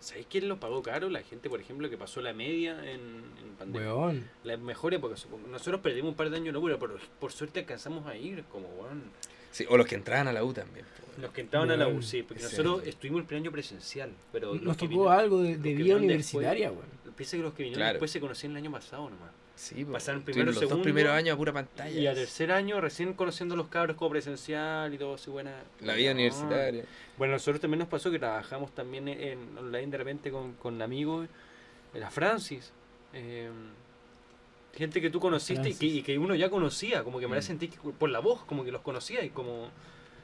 ¿sabéis 0.00 0.26
quién 0.28 0.48
lo 0.48 0.58
pagó 0.58 0.82
caro? 0.82 1.08
La 1.08 1.22
gente, 1.22 1.48
por 1.48 1.60
ejemplo, 1.60 1.88
que 1.88 1.96
pasó 1.96 2.20
la 2.20 2.32
media 2.32 2.72
en, 2.90 3.22
en 3.40 3.54
pandemia. 3.56 3.94
Weón. 3.94 4.28
La 4.42 4.56
mejor 4.56 4.94
época, 4.94 5.16
supongo. 5.16 5.46
Nosotros 5.46 5.80
perdimos 5.80 6.10
un 6.10 6.16
par 6.16 6.28
de 6.30 6.36
años 6.38 6.52
locura, 6.52 6.76
pero 6.78 6.96
por 7.20 7.30
suerte 7.30 7.60
alcanzamos 7.60 8.04
a 8.06 8.16
ir, 8.16 8.42
como, 8.50 8.66
weón. 8.80 9.04
Sí, 9.50 9.64
o 9.68 9.76
los 9.76 9.86
que 9.86 9.94
entraban 9.94 10.28
a 10.28 10.32
la 10.32 10.44
U 10.44 10.52
también. 10.52 10.84
Los 11.20 11.32
que 11.32 11.40
entraban 11.40 11.70
a 11.72 11.76
la 11.76 11.86
Weón, 11.86 11.98
UCI, 11.98 12.22
porque 12.22 12.42
nosotros 12.44 12.82
estuvimos 12.86 13.20
el 13.22 13.26
primer 13.26 13.42
año 13.42 13.50
presencial, 13.52 14.10
pero 14.32 14.54
Nos 14.54 14.76
tocó 14.76 15.10
algo 15.10 15.42
de, 15.42 15.56
de 15.56 15.74
vida 15.74 15.96
universitaria. 15.96 16.70
Piensa 17.16 17.36
que 17.36 17.42
los 17.42 17.52
que 17.54 17.64
vinieron 17.64 17.80
Claro. 17.80 17.94
después 17.94 18.10
se 18.12 18.20
conocían 18.20 18.52
el 18.52 18.58
año 18.58 18.70
pasado 18.70 19.10
nomás. 19.10 19.30
Sí, 19.56 19.84
Pasaron 19.84 20.22
primero, 20.22 20.46
los 20.46 20.54
segundo, 20.54 20.76
dos 20.76 20.84
primeros 20.84 21.10
años 21.12 21.34
a 21.34 21.36
pura 21.36 21.52
pantalla. 21.52 21.90
Y 22.00 22.06
a 22.06 22.14
tercer 22.14 22.52
año, 22.52 22.80
recién 22.80 23.12
conociendo 23.14 23.54
a 23.54 23.56
los 23.56 23.66
cabros 23.66 23.96
como 23.96 24.10
presencial 24.10 24.94
y 24.94 24.98
todo 24.98 25.14
así, 25.14 25.28
buena. 25.28 25.50
La 25.80 25.94
vida 25.94 26.10
Ah. 26.10 26.14
universitaria. 26.14 26.84
Bueno, 27.16 27.32
a 27.32 27.36
nosotros 27.38 27.60
también 27.60 27.80
nos 27.80 27.88
pasó 27.88 28.12
que 28.12 28.20
trabajamos 28.20 28.72
también 28.72 29.08
en, 29.08 29.58
online 29.58 29.88
de 29.88 29.96
repente 29.98 30.30
con, 30.30 30.52
con 30.52 30.80
amigos, 30.80 31.26
la 31.94 32.08
Francis. 32.12 32.70
eh, 33.12 33.50
gente 34.74 35.00
que 35.00 35.10
tú 35.10 35.18
conociste 35.20 35.70
y 35.70 35.74
que, 35.74 35.86
y 35.86 36.02
que 36.02 36.18
uno 36.18 36.34
ya 36.34 36.50
conocía, 36.50 37.02
como 37.04 37.18
que 37.18 37.26
me 37.26 37.34
la 37.34 37.40
Mm. 37.40 37.44
sentí 37.44 37.68
por 37.98 38.10
la 38.10 38.20
voz, 38.20 38.44
como 38.44 38.64
que 38.64 38.70
los 38.72 38.82
conocía 38.82 39.24
y 39.24 39.30
como 39.30 39.68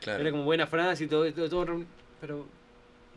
Claro. 0.01 0.21
era 0.21 0.31
como 0.31 0.45
buena 0.45 0.67
Francis 0.67 1.07
y 1.07 1.09
todo, 1.09 1.33
todo, 1.33 1.83
pero 2.21 2.47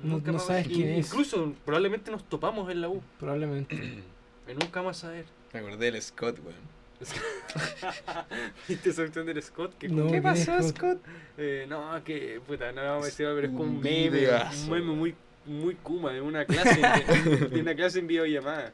No- 0.01 0.13
nunca 0.15 0.28
no 0.32 0.38
más- 0.38 0.47
sabes 0.47 0.67
quién 0.67 0.89
es. 0.89 1.07
Incluso 1.07 1.53
probablemente 1.65 2.11
nos 2.11 2.23
topamos 2.23 2.71
en 2.71 2.82
la 2.82 2.89
U, 2.89 3.01
Probablemente. 3.19 3.75
y 4.49 4.53
nunca 4.53 4.82
más 4.82 4.97
saber. 4.97 5.25
Me 5.53 5.59
acordé 5.59 5.91
del 5.91 6.01
Scott, 6.01 6.39
weón. 6.39 6.78
¿Viste 8.67 8.89
esa 8.89 9.03
opción 9.03 9.25
del 9.25 9.41
Scott? 9.43 9.78
Que 9.78 9.88
No, 9.88 10.09
¿Qué 10.11 10.21
pasó, 10.21 10.61
Scott? 10.63 10.99
Eh, 11.38 11.65
no, 11.69 12.03
que 12.03 12.41
puta, 12.45 12.71
no 12.71 12.82
vamos 12.84 13.03
a 13.03 13.05
decir, 13.05 13.28
pero 13.36 13.47
es 13.47 13.53
como 13.53 13.63
un 13.65 13.80
meme, 13.82 14.28
un 14.30 14.69
meme 14.69 14.82
muy, 14.95 15.15
muy 15.45 15.75
kuma 15.75 16.11
de 16.11 16.21
una 16.21 16.45
clase, 16.45 16.82
de, 16.82 17.36
de 17.49 17.61
una 17.61 17.75
clase 17.75 17.99
en 17.99 18.07
videollamada. 18.07 18.73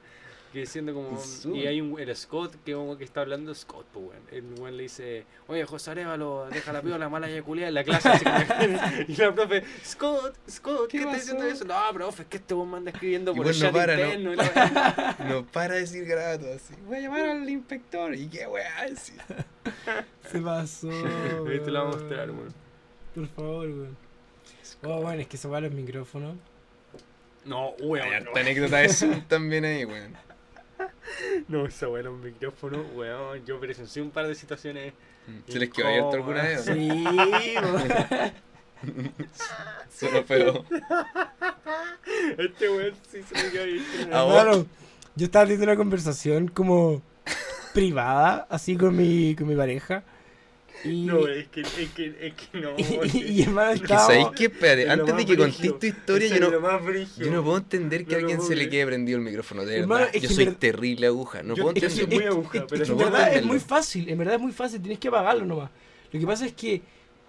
Que 0.53 0.59
diciendo 0.59 0.93
como. 0.93 1.19
Y 1.55 1.65
hay 1.65 1.81
un 1.81 1.99
el 1.99 2.15
Scott 2.15 2.55
que 2.63 2.73
como 2.73 2.95
que 2.95 3.03
está 3.03 3.21
hablando 3.21 3.55
Scott, 3.55 3.87
pues 3.91 4.05
weón. 4.05 4.21
El 4.31 4.61
weón 4.61 4.77
le 4.77 4.83
dice, 4.83 5.25
oye 5.47 5.65
José 5.65 5.89
Arevalo, 5.89 6.47
deja 6.51 6.71
la 6.71 6.83
piola 6.83 7.09
mala 7.09 7.27
y 7.27 7.41
culia 7.41 7.69
en 7.69 7.73
la 7.73 7.83
clase. 7.83 8.09
así 8.09 8.25
y 9.07 9.15
la 9.15 9.33
profe, 9.33 9.63
Scott, 9.83 10.35
Scott, 10.47 10.91
¿qué, 10.91 10.99
¿Qué 10.99 11.03
está 11.05 11.15
diciendo 11.15 11.45
eso? 11.45 11.65
No, 11.65 11.73
profe, 11.91 12.21
es 12.21 12.27
que 12.29 12.37
este 12.37 12.53
weón 12.53 12.69
manda 12.69 12.91
escribiendo 12.91 13.31
Y 13.31 13.35
por 13.35 13.47
el 13.47 13.59
no 13.59 13.71
para, 13.71 13.97
¿no? 13.97 14.03
interno. 14.03 14.33
la 14.35 14.43
weá. 15.17 15.27
No 15.27 15.45
para 15.47 15.73
de 15.73 15.79
decir 15.79 16.05
grato 16.05 16.45
así. 16.53 16.75
Voy 16.85 16.97
a 16.97 16.99
llamar 16.99 17.21
al 17.21 17.49
inspector. 17.49 18.13
¿Y 18.13 18.27
qué 18.27 18.45
weá? 18.45 18.95
Sí. 18.95 19.13
Se 20.31 20.39
pasó. 20.39 20.91
Ahí 20.91 21.59
te 21.61 21.71
lo 21.71 21.85
voy 21.85 21.93
a 21.93 21.97
mostrar, 21.97 22.29
weón. 22.29 22.53
Por 23.15 23.27
favor, 23.29 23.67
weón. 23.69 23.97
Oh, 24.83 25.01
bueno, 25.01 25.19
es 25.19 25.27
que 25.27 25.37
se 25.37 25.47
van 25.47 25.63
los 25.63 25.71
micrófonos. 25.71 26.35
No, 27.43 27.71
weón. 27.79 28.05
Hay 28.05 28.21
no. 28.21 28.27
harta 28.27 28.39
anécdota 28.39 28.77
de 28.77 28.89
Zoom 28.89 29.21
también 29.27 29.65
ahí, 29.65 29.83
weón. 29.83 30.15
No, 31.47 31.65
esa 31.65 31.89
weá 31.89 32.09
un 32.09 32.21
micrófono, 32.21 32.81
weón. 32.95 33.45
Yo 33.45 33.59
presencié 33.59 34.01
un 34.01 34.11
par 34.11 34.27
de 34.27 34.35
situaciones. 34.35 34.93
¿Se 35.47 35.59
les 35.59 35.69
quedó 35.69 35.87
abierto 35.87 36.11
alguna 36.11 36.43
vez? 36.43 36.65
Sí, 36.65 36.89
weón. 36.89 38.33
Solo 39.89 40.23
feo. 40.23 40.65
Este 42.37 42.69
weón 42.69 42.93
sí 43.09 43.21
se 43.23 43.43
me 43.43 43.51
quedó 43.51 43.63
ahí. 43.63 44.07
¿A 44.11 44.23
vos? 44.23 44.35
Hermano, 44.35 44.65
yo 45.15 45.25
estaba 45.25 45.45
teniendo 45.45 45.65
una 45.65 45.75
conversación 45.75 46.47
como 46.47 47.01
privada, 47.73 48.47
así 48.49 48.75
con 48.75 48.95
mi, 48.95 49.35
con 49.35 49.47
mi 49.47 49.55
pareja. 49.55 50.03
Y, 50.85 51.03
No, 51.05 51.27
es 51.27 51.47
que, 51.47 51.61
es 51.61 51.67
que, 51.95 52.15
es 52.19 52.33
que 52.33 52.59
no. 52.59 52.71
y, 52.77 53.17
y, 53.17 53.41
hermano, 53.43 53.71
Que 53.79 53.83
estábamos- 53.83 54.07
sabéis 54.07 54.27
que, 54.35 54.45
espérate, 54.45 54.83
Es 54.83 54.89
antes 54.89 55.15
de 55.17 55.25
que 55.25 55.37
contéis 55.37 55.79
tu 55.79 55.85
historia, 55.85 56.27
yo 56.27 56.35
es 56.35 56.41
no, 56.41 56.51
yo 57.25 57.31
no 57.31 57.43
puedo 57.43 57.57
entender 57.57 58.05
que 58.05 58.11
No 58.11 58.17
a 58.17 58.19
alguien 58.21 58.41
se 58.41 58.55
le 58.55 58.69
quede 58.69 58.85
prendido 58.85 59.17
el 59.17 59.23
micrófono, 59.23 59.65
de 59.65 59.79
Hermano, 59.79 60.05
verdad. 60.05 60.15
es 60.15 60.21
Yo 60.23 60.29
soy 60.29 60.45
ver- 60.45 60.55
terrible 60.55 61.07
aguja, 61.07 61.41
no 61.43 61.55
Yo- 61.55 61.63
puedo 61.63 61.75
yo 61.75 61.87
entender. 61.87 62.07
soy 62.09 62.15
muy 62.17 62.25
aguja, 62.25 62.57
es- 62.59 62.63
pero 62.69 62.83
es 62.83 62.89
no 62.89 62.95
verdad 62.97 63.33
es 63.35 63.45
muy 63.45 63.59
fácil, 63.59 64.09
en 64.09 64.17
verdad 64.17 64.35
es 64.35 64.41
muy 64.41 64.51
fácil, 64.51 64.81
tienes 64.81 64.99
que 64.99 65.07
apagarlo 65.07 65.45
nomás. 65.45 65.69
Lo 66.11 66.19
que 66.19 66.25
pasa 66.27 66.45
es 66.45 66.53
que 66.53 66.81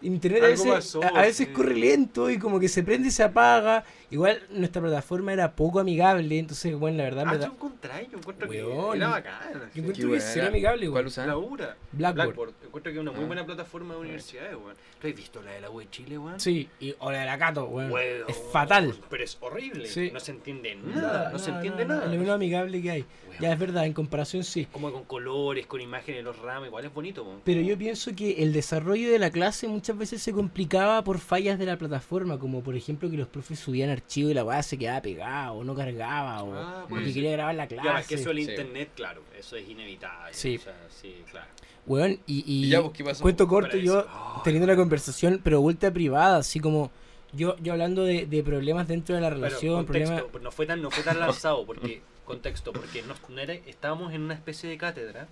internet 0.02 0.42
a 0.42 0.48
veces, 0.48 0.66
pasó, 0.66 1.02
a, 1.02 1.06
a 1.08 1.22
veces 1.22 1.46
sí. 1.46 1.52
corre 1.52 1.74
lento 1.76 2.28
y 2.28 2.38
como 2.38 2.60
que 2.60 2.68
se 2.68 2.82
prende 2.82 3.08
y 3.08 3.10
se 3.10 3.22
apaga. 3.22 3.84
Igual 4.10 4.42
nuestra 4.50 4.80
plataforma 4.82 5.32
era 5.32 5.52
poco 5.56 5.80
amigable, 5.80 6.38
entonces 6.38 6.74
bueno, 6.76 6.98
la 6.98 7.04
verdad, 7.04 7.24
Ah, 7.26 7.32
verdad 7.32 7.46
yo 7.48 7.52
encontré, 7.52 8.08
yo 8.12 8.18
encuentro 8.18 8.48
Weón, 8.48 8.92
que 8.92 8.96
era 8.98 9.08
bacana. 9.08 9.50
yo 9.52 9.60
sí. 9.72 9.80
encuentro 9.80 10.10
que 10.10 10.16
es 10.16 10.36
amigable, 10.38 10.90
¿Cuál 10.90 11.06
weón. 11.06 11.26
La 11.26 11.36
URA. 11.38 11.76
Blackboard. 11.92 12.26
Blackboard. 12.26 12.54
Encuentro 12.64 12.92
que 12.92 12.98
es 12.98 13.02
una 13.02 13.12
muy 13.12 13.24
Ah. 13.24 13.26
buena 13.26 13.46
plataforma 13.46 13.94
de 13.94 14.00
universidades, 14.00 14.54
weón. 14.56 14.74
¿Lo 15.02 15.08
has 15.08 15.14
visto 15.16 15.42
la 15.42 15.50
de 15.52 15.60
la 15.60 15.70
U 15.70 15.78
de 15.80 15.90
Chile, 15.90 16.18
weón? 16.18 16.40
Sí, 16.40 16.68
y 16.80 16.94
o 16.98 17.10
la 17.10 17.20
de 17.20 17.26
la 17.26 17.38
Cato, 17.38 17.64
weón. 17.66 17.90
Weón, 17.90 18.24
Es 18.28 18.36
fatal. 18.52 18.94
Pero 19.10 19.24
es 19.24 19.36
horrible. 19.40 19.86
Sí. 19.88 20.10
No 20.12 20.20
se 20.20 20.32
entiende 20.32 20.74
nada. 20.76 21.30
No, 21.30 21.38
se 21.38 21.50
entiende 21.50 21.84
no, 21.84 21.94
nada. 21.94 22.06
Es 22.06 22.12
lo 22.12 22.18
menos 22.18 22.34
amigable 22.34 22.80
que 22.82 22.90
hay. 22.90 23.04
Weón. 23.28 23.40
Ya 23.40 23.52
es 23.52 23.58
verdad, 23.58 23.84
en 23.86 23.92
comparación 23.94 24.44
sí. 24.44 24.66
Como 24.70 24.92
con 24.92 25.04
colores, 25.04 25.66
con 25.66 25.80
imágenes, 25.80 26.22
los 26.22 26.38
ramos, 26.38 26.68
igual 26.68 26.84
es 26.84 26.94
bonito, 26.94 27.24
weón. 27.24 27.40
Pero 27.44 27.60
yo 27.62 27.76
pienso 27.76 28.14
que 28.14 28.42
el 28.42 28.52
desarrollo 28.52 29.10
de 29.10 29.18
la 29.18 29.30
clase 29.30 29.66
muchas 29.66 29.96
veces 29.98 30.22
se 30.22 30.32
complicaba 30.32 31.02
por 31.02 31.18
fallas 31.18 31.58
de 31.58 31.66
la 31.66 31.76
plataforma, 31.76 32.38
como 32.38 32.62
por 32.62 32.76
ejemplo 32.76 33.10
que 33.10 33.16
los 33.16 33.28
profes 33.28 33.58
subían 33.58 33.90
archivos 34.04 34.30
y 34.30 34.34
la 34.34 34.44
weá 34.44 34.62
se 34.62 34.78
quedaba 34.78 35.00
pegada 35.02 35.52
o 35.52 35.64
no 35.64 35.74
cargaba 35.74 36.42
o, 36.42 36.54
Ah, 36.54 36.82
o 36.84 36.88
puede 36.88 37.02
que 37.04 37.08
ser. 37.08 37.14
quería 37.14 37.32
grabar 37.32 37.54
la 37.54 37.66
Ya, 37.68 37.76
es 37.76 37.80
que 37.82 37.88
clase. 37.88 38.14
eso 38.14 38.28
del 38.28 38.44
Sí. 38.44 38.50
internet, 38.50 38.90
claro, 38.94 39.22
eso 39.38 39.56
es 39.56 39.68
inevitable. 39.68 40.32
Sí. 40.34 40.56
O 40.56 40.60
sea, 40.60 40.74
sí, 40.90 41.22
claro. 41.30 41.46
Weón, 41.86 42.12
y, 42.26 42.38
y 42.50 42.66
Y 42.66 42.68
ya, 42.70 42.80
pues, 42.80 42.92
¿qué 42.94 43.04
pasó? 43.04 43.22
cuento 43.22 43.46
corto, 43.48 43.76
yo 43.76 44.06
oh, 44.10 44.40
teniendo 44.44 44.64
una 44.64 44.76
conversación, 44.76 45.40
pero 45.42 45.60
vuelta 45.60 45.90
privada, 45.92 46.38
así 46.38 46.60
como 46.60 46.90
yo, 47.32 47.56
yo 47.58 47.72
hablando 47.72 48.04
de, 48.04 48.26
de 48.26 48.42
problemas 48.42 48.86
dentro 48.88 49.14
de 49.14 49.20
la 49.20 49.28
Pero, 49.28 49.40
relación, 49.42 49.74
contexto, 49.84 50.08
problemas... 50.08 50.30
pues 50.32 50.44
no 50.44 50.50
fue 50.52 50.66
tan, 50.66 50.80
no 50.82 50.90
fue 50.90 51.02
tan 51.02 51.18
lanzado, 51.20 51.64
porque, 51.66 52.00
contexto, 52.24 52.72
porque 52.72 53.02
no, 53.02 53.14
no 53.28 53.40
era, 53.40 53.52
estábamos 53.54 54.12
en 54.14 54.22
una 54.22 54.34
especie 54.34 54.68
de 54.70 54.78
cátedra, 54.78 55.26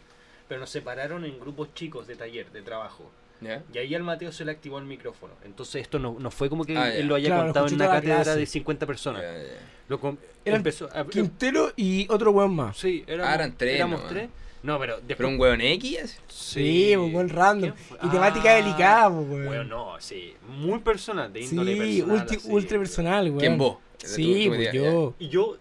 pero 0.48 0.60
nos 0.60 0.68
separaron 0.70 1.24
en 1.24 1.38
grupos 1.40 1.72
chicos 1.74 2.06
de 2.06 2.16
taller, 2.16 2.50
de 2.50 2.60
trabajo. 2.62 3.10
Y 3.72 3.78
ahí 3.78 3.94
al 3.94 4.02
Mateo 4.02 4.32
se 4.32 4.44
le 4.44 4.52
activó 4.52 4.78
el 4.78 4.84
micrófono. 4.84 5.34
Entonces 5.44 5.82
esto 5.82 5.98
no, 5.98 6.16
no 6.18 6.30
fue 6.30 6.48
como 6.48 6.64
que 6.64 6.76
Ah, 6.76 6.94
él 6.94 7.06
lo 7.06 7.14
haya 7.14 7.28
Claro, 7.28 7.44
contado 7.44 7.66
en 7.68 7.74
una 7.74 7.88
cátedra 7.88 8.22
clase. 8.22 8.38
de 8.38 8.46
50 8.46 8.86
personas. 8.86 9.22
Lo 9.88 9.98
Eran 10.44 10.58
empezó 10.58 10.88
a- 10.94 11.06
Quintero 11.06 11.72
y 11.76 12.06
otro 12.10 12.30
weón 12.30 12.54
más. 12.54 12.76
Sí, 12.78 13.04
éramos, 13.06 13.30
Ah, 13.30 13.34
eran 13.34 13.56
tres 13.56 13.74
éramos 13.76 13.98
nomás. 14.00 14.12
tres. 14.14 14.30
No, 14.62 14.78
pero 14.78 14.94
después... 14.98 15.16
¿Pero 15.16 15.28
un 15.28 15.40
hueón 15.40 15.60
X? 15.60 16.20
Sí, 16.28 16.94
un 16.94 17.12
weón 17.14 17.28
random. 17.28 17.72
Y 18.02 18.08
temática 18.08 18.52
Ah, 18.52 18.56
delicada, 18.56 19.10
pues, 19.10 19.28
weón. 19.28 19.46
Bueno, 19.46 19.64
no, 19.64 20.00
sí. 20.00 20.34
Muy 20.48 20.78
personal, 20.78 21.32
de 21.32 21.42
sí, 21.42 21.50
índole 21.50 21.76
personal. 21.76 22.26
ulti- 22.26 22.36
así. 22.36 22.48
ultra 22.50 22.78
personal, 22.78 23.24
weón. 23.26 23.38
¿Quién 23.38 23.58
vos? 23.58 23.76
Sí, 23.98 24.22
Tú- 24.24 24.44
tú 24.44 24.50
me 24.50 24.56
pues 24.56 24.72
yo. 24.72 25.14
Y 25.18 25.28
yo... 25.28 25.56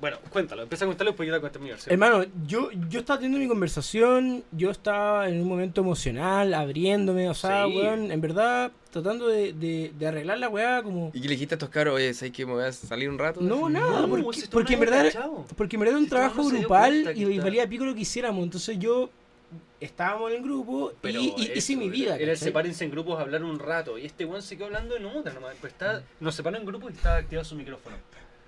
Bueno, 0.00 0.18
cuéntalo. 0.30 0.62
Empieza 0.62 0.84
a 0.84 0.88
contarlo 0.88 1.10
después 1.10 1.26
yo 1.26 1.32
la 1.34 1.40
cuento 1.40 1.58
mi 1.58 1.70
versión. 1.70 1.92
Hermano, 1.92 2.24
yo, 2.46 2.70
yo 2.88 3.00
estaba 3.00 3.18
teniendo 3.18 3.38
mi 3.40 3.48
conversación, 3.48 4.44
yo 4.52 4.70
estaba 4.70 5.28
en 5.28 5.40
un 5.40 5.48
momento 5.48 5.80
emocional, 5.80 6.54
abriéndome, 6.54 7.28
o 7.28 7.34
sea, 7.34 7.66
Sí. 7.66 7.76
weón, 7.76 8.12
en 8.12 8.20
verdad, 8.20 8.70
tratando 8.90 9.26
de, 9.26 9.52
de, 9.52 9.92
de 9.98 10.06
arreglar 10.06 10.38
la 10.38 10.48
weá, 10.48 10.82
como... 10.82 11.10
¿Y 11.12 11.20
qué 11.20 11.26
le 11.28 11.34
dijiste 11.34 11.54
a 11.54 11.56
estos 11.56 11.68
caros? 11.70 11.96
Oye, 11.96 12.14
¿sabes 12.14 12.32
que 12.32 12.46
me 12.46 12.52
voy 12.52 12.64
a 12.64 12.72
salir 12.72 13.10
un 13.10 13.18
rato? 13.18 13.40
No, 13.40 13.64
Así. 13.66 13.74
nada, 13.74 14.06
No, 14.06 14.08
porque, 14.50 14.74
en 14.74 14.80
verdad... 14.80 15.12
Porque 15.56 15.76
en 15.76 15.80
verdad 15.80 15.94
era 15.96 16.02
un 16.04 16.08
trabajo 16.08 16.44
grupal 16.44 17.12
y, 17.16 17.24
y 17.24 17.38
valía 17.40 17.68
pico 17.68 17.84
lo 17.84 17.94
que 17.94 18.02
hiciéramos, 18.02 18.44
entonces 18.44 18.78
yo 18.78 19.10
estábamos 19.80 20.30
en 20.30 20.38
el 20.38 20.42
grupo 20.42 20.92
Pero 21.00 21.20
y, 21.20 21.32
y 21.36 21.52
hice 21.56 21.76
mi 21.76 21.88
vida. 21.88 22.16
Era 22.16 22.36
sepárense 22.36 22.84
en 22.84 22.90
grupos 22.90 23.18
a 23.18 23.22
hablar 23.22 23.42
un 23.44 23.58
rato. 23.58 23.96
Y 23.98 24.06
este 24.06 24.24
weón 24.24 24.42
se 24.42 24.56
quedó 24.56 24.66
hablando 24.66 24.96
en 24.96 25.06
otra 25.06 25.32
nomás. 25.32 25.54
Pues 25.60 25.72
está, 25.72 26.02
nos 26.20 26.34
separó 26.34 26.56
en 26.56 26.64
grupos 26.66 26.90
y 26.92 26.94
estaba 26.96 27.16
activado 27.16 27.44
su 27.44 27.54
micrófono. 27.54 27.96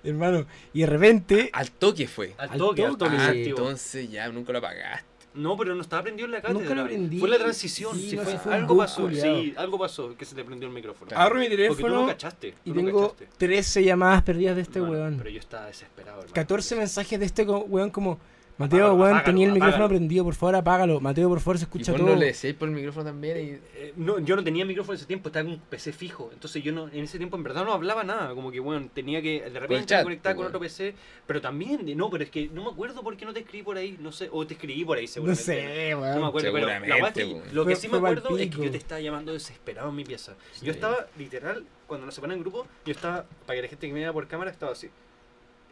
Hermano, 0.03 0.45
y 0.73 0.81
de 0.81 0.85
repente... 0.87 1.49
Al 1.53 1.71
toque 1.71 2.07
fue. 2.07 2.33
Al 2.37 2.49
Al 2.51 2.57
toque, 2.57 2.85
al 2.85 2.97
toque. 2.97 3.15
Ah, 3.17 3.31
entonces 3.33 4.09
ya 4.09 4.27
nunca 4.29 4.51
lo 4.51 4.57
apagaste. 4.59 5.05
No, 5.33 5.55
pero 5.55 5.73
no 5.75 5.81
estaba 5.81 6.03
prendido 6.03 6.25
en 6.25 6.33
la 6.33 6.41
cátedra. 6.41 6.59
Nunca 6.61 6.75
lo 6.75 6.83
prendí. 6.83 7.17
Fue 7.19 7.29
la 7.29 7.37
transición. 7.37 7.95
Sí, 7.95 8.09
sí, 8.09 8.15
no, 8.17 8.23
fue- 8.23 8.37
fue 8.37 8.53
algo 8.53 8.75
pasó. 8.77 9.03
culiao. 9.03 9.41
Sí, 9.41 9.53
algo 9.55 9.79
pasó 9.79 10.17
que 10.17 10.25
se 10.25 10.35
te 10.35 10.43
prendió 10.43 10.67
el 10.67 10.73
micrófono. 10.73 11.11
Agarro 11.15 11.39
mi 11.39 11.45
Porque 11.47 11.55
tú 11.55 11.69
no 11.69 11.75
teléfono 11.75 12.07
cachaste. 12.07 12.47
y 12.65 12.69
tú 12.71 12.75
no 12.81 12.85
tengo 12.85 13.01
cachaste. 13.13 13.27
13 13.37 13.83
llamadas 13.85 14.23
perdidas 14.23 14.57
de 14.57 14.61
este 14.63 14.79
Hermano, 14.79 14.93
weón. 14.97 15.17
Pero 15.19 15.29
yo 15.29 15.39
estaba 15.39 15.67
desesperado, 15.67 16.17
hermano. 16.17 16.33
14 16.33 16.75
mensajes 16.75 17.17
de 17.19 17.25
este 17.25 17.43
weón 17.43 17.89
como... 17.91 18.19
Mateo, 18.61 18.79
Apágalo, 18.85 18.93
weón, 18.95 19.07
apágalo, 19.17 19.25
tenía 19.25 19.45
el 19.47 19.53
micrófono 19.53 19.75
apágalo. 19.75 19.89
prendido, 19.89 20.23
por 20.23 20.35
favor 20.35 20.55
apágalo. 20.55 20.99
Mateo, 21.01 21.29
por 21.29 21.39
favor, 21.39 21.57
se 21.57 21.63
Y 21.63 21.65
escucha 21.65 21.91
vos 21.91 22.01
todo. 22.01 22.09
no 22.11 22.15
le 22.15 22.25
decíais 22.27 22.55
por 22.55 22.69
el 22.69 22.75
micrófono 22.75 23.05
también 23.05 23.37
y... 23.37 23.49
Eh, 23.77 23.93
no, 23.97 24.19
yo 24.19 24.35
no 24.35 24.43
tenía 24.43 24.63
micrófono 24.65 24.93
en 24.93 24.97
ese 24.97 25.05
tiempo, 25.05 25.29
estaba 25.29 25.43
con 25.45 25.53
un 25.53 25.59
PC 25.59 25.91
fijo. 25.93 26.29
Entonces 26.33 26.63
yo 26.63 26.71
no, 26.71 26.87
en 26.87 27.03
ese 27.03 27.17
tiempo 27.17 27.35
en 27.37 27.43
verdad 27.43 27.65
no 27.65 27.73
hablaba 27.73 28.03
nada. 28.03 28.33
Como 28.33 28.51
que, 28.51 28.59
bueno, 28.59 28.87
tenía 28.93 29.21
que 29.21 29.41
de 29.49 29.59
repente 29.59 29.85
chat, 29.87 29.99
me 29.99 30.03
conectaba 30.05 30.35
con 30.35 30.45
otro 30.45 30.59
PC. 30.59 30.93
Pero 31.27 31.41
también, 31.41 31.85
de- 31.85 31.95
no, 31.95 32.09
pero 32.09 32.23
es 32.23 32.29
que 32.29 32.47
no 32.49 32.63
me 32.63 32.69
acuerdo 32.71 33.03
por 33.03 33.17
qué 33.17 33.25
no 33.25 33.33
te 33.33 33.39
escribí 33.41 33.63
por 33.63 33.77
ahí. 33.77 33.97
No 33.99 34.11
sé, 34.11 34.29
o 34.31 34.45
te 34.47 34.53
escribí 34.53 34.85
por 34.85 34.97
ahí 34.97 35.05
No 35.05 35.11
seguramente. 35.11 35.43
sé, 35.43 35.95
weón. 35.95 36.15
No 36.15 36.21
me 36.21 36.27
acuerdo, 36.27 36.53
pero 36.53 36.67
la 36.67 36.79
weón. 36.81 37.41
lo 37.53 37.65
que 37.65 37.73
Fue- 37.73 37.81
sí 37.81 37.87
me 37.89 37.97
acuerdo 37.97 38.37
es 38.37 38.49
que 38.49 38.63
yo 38.65 38.71
te 38.71 38.77
estaba 38.77 39.01
llamando 39.01 39.33
desesperado 39.33 39.89
en 39.89 39.95
mi 39.95 40.03
pieza. 40.03 40.35
Sí. 40.53 40.65
Yo 40.65 40.71
estaba, 40.71 41.07
literal, 41.17 41.65
cuando 41.87 42.05
nos 42.05 42.15
separan 42.15 42.37
en 42.37 42.41
grupo, 42.43 42.65
yo 42.85 42.91
estaba, 42.91 43.25
para 43.45 43.57
que 43.57 43.61
la 43.63 43.67
gente 43.67 43.87
que 43.87 43.93
me 43.93 43.99
vea 43.99 44.13
por 44.13 44.27
cámara, 44.27 44.49
estaba 44.51 44.71
así. 44.71 44.89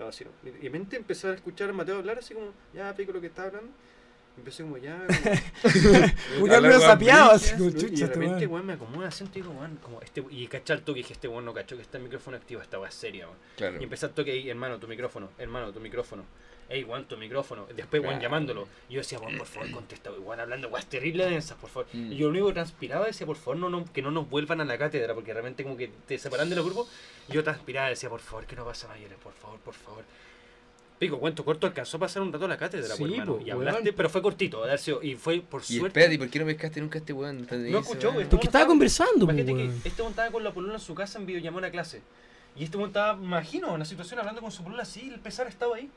Estaba. 0.08 0.32
Y 0.44 0.50
de 0.50 0.60
repente 0.60 0.96
empecé 0.96 1.28
a 1.28 1.34
escuchar 1.34 1.70
a 1.70 1.74
Mateo 1.74 1.98
hablar 1.98 2.20
así 2.20 2.34
como, 2.34 2.54
ya 2.74 2.94
pico 2.96 3.12
lo 3.12 3.22
que 3.22 3.28
estaba 3.28 3.50
hablando. 3.50 3.72
Empecé 4.38 4.64
como 4.64 4.78
ya. 4.78 4.98
Así 5.66 5.80
brillas, 6.96 7.52
como 7.52 7.70
y 7.70 7.74
chucha, 7.74 7.88
de 7.88 7.94
este 8.06 8.06
repente, 8.08 8.48
weón. 8.48 8.66
me 8.66 8.74
acomoda 8.74 9.10
asiento 9.10 9.38
y 9.38 9.42
digo, 9.42 9.54
weón, 9.54 9.78
como 9.82 10.02
este, 10.02 10.24
y 10.30 10.48
cachar 10.48 10.78
el 10.78 10.84
toque 10.84 11.00
y 11.00 11.04
dije, 11.04 11.14
este 11.14 11.28
weón 11.28 11.44
no 11.44 11.54
cachó 11.54 11.76
que 11.76 11.82
está 11.82 11.98
el 11.98 12.06
micrófono 12.06 12.38
activo, 12.38 12.62
esta 12.62 12.80
weá 12.80 12.88
es 12.88 12.96
seria, 12.96 13.26
weón. 13.26 13.38
Claro. 13.58 13.82
Y 13.82 13.84
empecé 13.84 14.06
el 14.06 14.14
toque 14.14 14.32
ahí, 14.32 14.50
hermano, 14.50 14.80
tu 14.80 14.88
micrófono, 14.88 15.30
hermano, 15.38 15.74
tu 15.74 15.82
micrófono. 15.82 16.24
Ey, 16.70 16.84
weón, 16.84 17.06
tu 17.06 17.18
micrófono. 17.18 17.66
Después, 17.76 18.02
weón, 18.04 18.20
llamándolo. 18.20 18.68
Y 18.90 18.94
yo 18.94 19.00
decía, 19.00 19.18
weón, 19.20 19.38
por 19.40 19.48
favor, 19.48 19.72
contesta, 19.72 20.12
weón, 20.12 20.40
hablando 20.40 20.68
weón, 20.70 20.86
terribles 20.88 21.28
densas, 21.30 21.58
por 21.58 21.70
favor. 21.70 21.88
Mm. 21.94 22.12
Y 22.12 22.16
yo 22.16 22.26
lo 22.28 22.32
único 22.32 22.48
que 22.50 22.54
transpiraba 22.54 23.08
decía, 23.08 23.26
por 23.26 23.38
favor, 23.38 23.58
no, 23.58 23.70
no, 23.70 23.92
que 23.92 24.02
no 24.04 24.12
nos 24.12 24.30
vuelvan 24.30 24.62
a 24.62 24.66
la 24.66 24.78
cátedra, 24.78 25.16
porque 25.16 25.34
realmente 25.34 25.64
como 25.64 25.76
que 25.76 25.90
te 26.08 26.18
separan 26.20 26.48
de 26.50 26.56
los 26.56 26.64
grupos. 26.66 26.88
Y 27.28 27.34
yo 27.34 27.44
transpiraba 27.44 27.90
decía, 27.90 28.08
por 28.10 28.20
favor, 28.20 28.46
que 28.46 28.56
no 28.56 28.66
pasa 28.66 28.88
mayores, 28.88 29.18
por 29.18 29.34
favor, 29.34 29.60
por 29.60 29.74
favor. 29.74 30.04
Pico, 31.00 31.18
cuento 31.18 31.46
corto, 31.46 31.66
alcanzó 31.66 31.96
a 31.96 32.02
pasar 32.02 32.22
un 32.22 32.32
rato 32.34 32.44
a 32.46 32.50
la 32.50 32.58
cátedra, 32.58 32.94
Sí, 32.94 33.02
pues, 33.04 33.14
hermano. 33.14 33.38
po, 33.38 33.42
y 33.42 33.46
weón. 33.52 33.68
hablaste, 33.70 33.94
pero 33.94 34.10
fue 34.10 34.22
cortito, 34.22 34.78
sido- 34.78 35.02
y 35.02 35.16
fue 35.16 35.40
por 35.40 35.62
Y 35.62 35.78
suerte. 35.78 35.88
espérate, 35.88 36.16
¿y 36.16 36.18
por 36.18 36.30
qué 36.30 36.40
no 36.40 36.46
pescaste 36.46 36.82
nunca 36.82 36.98
a 36.98 37.00
este 37.00 37.14
weón? 37.14 37.48
No 37.50 37.80
escuchó, 37.80 38.12
güey. 38.12 38.28
Porque 38.28 38.48
estaba 38.48 38.68
conversando, 38.68 39.26
pues, 39.26 39.38
Imagínate 39.38 39.54
weón. 39.54 39.82
que 39.82 39.88
este 39.90 40.02
weón 40.02 40.12
estaba 40.12 40.30
con 40.30 40.44
la 40.44 40.54
polola 40.54 40.74
en 40.74 40.80
su 40.82 40.94
casa 40.94 41.18
en 41.18 41.26
videollamada 41.26 41.68
a 41.68 41.72
clase. 41.72 42.02
Y 42.58 42.66
este 42.66 42.76
weón 42.78 42.90
estaba, 42.90 43.16
me 43.16 43.26
imagino, 43.26 43.74
en 43.74 43.80
la 43.80 43.86
situación 43.86 44.20
hablando 44.20 44.42
con 44.42 44.52
su 44.52 44.62
polola 44.62 44.84
así, 44.84 45.10
el 45.10 45.20
pesar 45.22 45.48
estaba 45.48 45.78
ahí. 45.78 45.90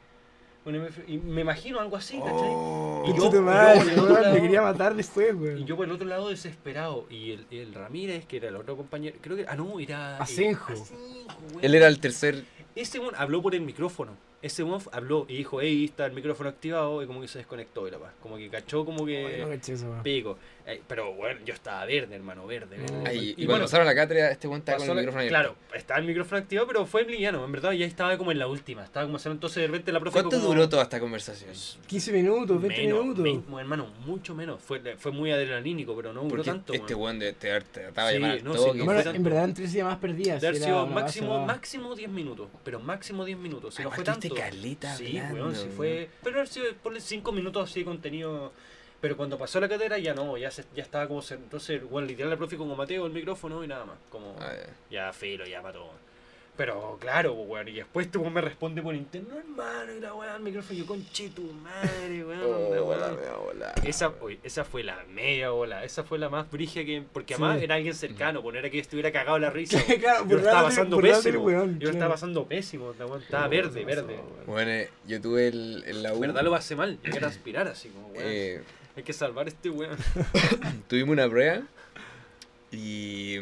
Bueno, 0.65 0.79
y 0.79 0.81
me, 0.81 1.15
y 1.15 1.19
me 1.19 1.41
imagino 1.41 1.81
algo 1.81 1.97
así, 1.97 2.19
¿cachai? 2.19 2.33
Oh. 2.53 3.03
Y 3.07 3.17
yo- 3.17 3.29
tu 3.31 3.33
yo 3.37 3.43
madre, 3.43 3.81
por 3.81 3.89
el 3.89 3.99
otro 3.99 4.05
weón, 4.13 4.23
lado- 4.23 4.35
me 4.35 4.41
quería 4.43 4.63
matar 4.63 4.95
después, 4.95 5.31
Y 5.31 5.33
weón. 5.35 5.67
yo 5.67 5.77
por 5.77 5.87
el 5.87 5.93
otro 5.93 6.07
lado 6.07 6.29
desesperado. 6.29 7.07
Y 7.11 7.33
el, 7.33 7.47
el 7.51 7.75
Ramírez, 7.75 8.27
que 8.27 8.37
era 8.37 8.49
el 8.49 8.57
otro 8.57 8.77
compañero, 8.77 9.17
creo 9.21 9.37
que. 9.37 9.45
Ah, 9.49 9.57
no, 9.57 9.81
era. 9.81 10.15
eh, 10.15 10.19
Asenjo. 10.21 10.73
Asenjo. 10.73 11.61
Él 11.61 11.75
era 11.75 11.89
el 11.89 11.99
tercer... 11.99 12.45
Ese 12.77 13.01
habló 13.17 13.43
por 13.43 13.55
el 13.55 13.61
micrófono. 13.63 14.13
Ese 14.43 14.63
weón 14.65 14.83
habló 14.93 15.25
y 15.29 15.37
dijo, 15.37 15.61
hey, 15.61 15.85
está 15.85 16.05
el 16.05 16.13
micrófono 16.13 16.49
activado. 16.51 17.03
Y 17.03 17.07
como 17.07 17.21
que 17.21 17.29
se 17.29 17.39
desconectó 17.39 17.87
y 17.87 17.93
la 17.93 17.99
paz. 17.99 18.13
Como 18.21 18.37
que 18.37 18.49
cachó, 18.51 18.85
como 18.85 19.07
que. 19.07 19.39
No 19.41 19.49
caché 19.49 19.75
eso. 19.75 19.95
Pico. 20.03 20.37
Eh, 20.65 20.81
pero 20.87 21.13
bueno, 21.15 21.41
yo 21.45 21.55
estaba 21.55 21.85
verde, 21.87 22.15
hermano, 22.15 22.47
verde, 22.47 22.77
verde. 22.77 22.93
No, 22.97 23.03
Ay, 23.05 23.19
y, 23.19 23.31
y 23.31 23.35
cuando 23.35 23.53
bueno, 23.53 23.65
pasaron 23.65 23.87
la 23.87 23.95
cátedra, 23.97 24.31
este 24.31 24.47
weón 24.47 24.61
estaba 24.61 24.79
con 24.79 24.89
el 24.91 24.95
la- 24.95 25.01
micrófono 25.03 25.21
abierto. 25.21 25.39
Claro, 25.39 25.57
estaba 25.77 25.99
el 26.01 26.07
micrófono 26.07 26.39
activado, 26.41 26.67
pero 26.69 26.87
fue 26.87 27.05
liviano, 27.05 27.45
en 27.45 27.51
verdad, 27.51 27.73
ya 27.73 27.85
estaba 27.85 28.17
como 28.17 28.31
en 28.31 28.39
la 28.39 28.47
última. 28.47 28.85
Estaba 28.85 29.07
como 29.07 29.17
haciendo 29.17 29.35
entonces 29.35 29.57
de 29.61 29.67
repente 29.67 29.91
la 29.91 29.99
profe. 29.99 30.13
¿Cuánto 30.21 30.37
como- 30.37 30.49
duró 30.49 30.69
toda 30.69 30.85
esta 30.85 31.01
conversación? 31.01 31.51
15 31.89 32.13
minutos, 32.13 32.61
20 32.63 32.81
Menos, 32.83 33.01
minutos. 33.17 33.49
me- 33.49 33.61
hermano, 33.61 33.89
mucho 34.07 34.37
menos. 34.37 34.61
Fue, 34.63 34.81
fue 34.99 35.11
muy 35.11 35.33
adrenalínico, 35.33 35.97
pero 35.97 36.13
no 36.13 36.23
duró 36.23 36.45
tanto. 36.45 36.73
este 36.73 36.95
weón 36.95 37.19
de 37.19 37.33
te, 37.33 37.61
trataba 37.61 38.11
de 38.11 38.17
Sí, 38.17 38.21
llamar 38.23 38.43
no, 38.45 38.55
sí, 38.55 38.65
tanto. 39.03 39.11
en 39.17 39.23
verdad 39.25 39.55
13 39.55 39.77
llamadas 39.79 39.99
perdidas. 39.99 40.41
De 40.41 40.53
máximo, 40.87 41.45
máximo 41.45 41.95
10 41.97 42.09
minutos. 42.11 42.49
Pero 42.65 42.79
máximo 42.79 43.25
10 43.25 43.37
minutos. 43.39 43.75
Si 43.75 43.83
no 43.83 43.91
fue 43.91 44.05
tanto. 44.05 44.32
Caleta 44.35 44.97
Sí, 44.97 45.17
hablando, 45.19 45.35
weón, 45.35 45.55
sí 45.57 45.69
fue. 45.77 46.09
Pero 46.23 46.47
sido, 46.47 46.67
ponle 46.83 47.01
5 47.01 47.33
minutos 47.33 47.71
así 47.71 47.81
de 47.81 47.87
contenido. 47.87 48.53
Pero 49.01 49.17
cuando 49.17 49.37
pasó 49.37 49.59
la 49.61 49.69
cátedra 49.69 49.99
ya 49.99 50.15
no, 50.15 50.37
ya 50.39 50.51
se, 50.51 50.65
ya 50.75 50.83
estaba 50.83 51.09
como. 51.09 51.23
se- 51.23 51.35
Entonces, 51.35 51.83
bueno, 51.83 52.07
literal, 52.07 52.31
el 52.33 52.39
profe 52.39 52.57
como 52.57 52.77
Mateo, 52.77 53.07
el 53.07 53.13
micrófono 53.13 53.65
y 53.65 53.67
nada 53.67 53.85
más. 53.85 53.97
Como. 54.11 54.37
Ah. 54.41 54.53
Ya, 54.91 55.13
filo, 55.13 55.45
ya 55.45 55.61
mató. 55.61 55.91
Pero 56.55 56.99
claro, 57.01 57.35
pues, 57.35 57.49
weón. 57.49 57.69
Y 57.69 57.73
después 57.73 58.07
este 58.07 58.19
weón 58.19 58.35
me 58.35 58.43
responde 58.43 58.83
por 58.83 58.95
internet, 58.95 59.31
no 59.33 59.39
hermano, 59.39 59.93
y 59.97 60.01
la 60.01 60.13
weá, 60.15 60.37
el 60.37 60.43
micrófono. 60.43 60.79
Yo, 60.79 60.85
conche 60.87 61.31
tu 61.31 61.43
madre, 61.53 62.25
weón. 62.25 62.43
Hola, 62.45 62.83
weá. 63.15 63.37
hola. 63.39 63.73
Esa, 63.85 64.13
oye, 64.21 64.39
esa 64.43 64.63
fue 64.65 64.83
la 64.85 65.03
media 65.15 65.53
ola, 65.55 65.83
esa 65.83 66.05
fue 66.05 66.19
la 66.19 66.29
más 66.29 66.51
brigia 66.51 66.85
que. 66.85 67.03
Porque 67.11 67.35
además 67.35 67.59
Sí. 67.59 67.65
era 67.65 67.77
alguien 67.77 67.95
cercano, 67.95 68.43
poner 68.43 68.71
que 68.71 68.77
yo 68.77 68.83
estuviera 68.83 69.11
cagado 69.11 69.39
la 69.39 69.49
risa. 69.49 69.81
claro, 70.01 70.27
Yo 70.29 70.37
lo 70.37 70.43
estaba 70.43 70.63
pasando 70.65 70.99
pésimo. 70.99 71.41
weón, 71.43 71.67
Yo 71.67 71.73
lo 71.73 71.79
claro. 71.79 71.93
estaba 71.93 72.11
pasando 72.15 72.47
pésimo, 72.47 72.91
weón 72.99 73.23
estaba 73.23 73.49
verde, 73.49 73.85
verde. 73.87 74.21
Bueno, 74.47 74.71
eh, 74.71 74.91
yo 75.07 75.21
tuve 75.23 75.49
el, 75.49 75.85
en 75.87 76.03
la 76.03 76.13
U. 76.13 76.17
En 76.17 76.21
verdad 76.21 76.43
lo 76.43 76.51
pasé 76.51 76.77
mal, 76.77 76.99
llegué 77.03 77.17
a 77.17 77.21
transpirar 77.21 77.67
así 77.69 77.89
como 77.89 78.09
weón. 78.09 78.23
eh, 78.27 78.63
Hay 78.95 79.03
que 79.05 79.15
salvar 79.15 79.47
a 79.47 79.49
este 79.49 79.71
weón. 79.71 79.97
tuvimos 80.87 81.15
una 81.15 81.29
prueba 81.31 81.63
y 82.71 83.39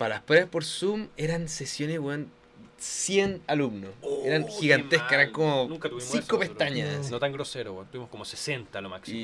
para 0.00 0.14
las 0.16 0.24
pruebas 0.24 0.48
por 0.48 0.64
Zoom 0.64 1.08
eran 1.18 1.46
sesiones, 1.46 1.98
weón, 1.98 2.30
100 2.78 3.42
alumnos. 3.46 3.90
eran 4.24 4.44
Oh, 4.44 4.46
qué 4.46 4.52
gigantescas, 4.52 5.12
eran 5.12 5.30
como 5.32 5.66
Nunca 5.68 5.90
tuvimos 5.90 6.04
5 6.10 6.18
eso 6.24 6.32
nosotros. 6.38 6.48
pestañas. 6.48 7.10
No 7.10 7.20
tan 7.20 7.32
grosero, 7.32 7.74
weón. 7.74 7.86
Tuvimos 7.88 8.08
como 8.08 8.24
60 8.24 8.78
a 8.78 8.80
lo 8.82 8.88
máximo. 8.88 9.18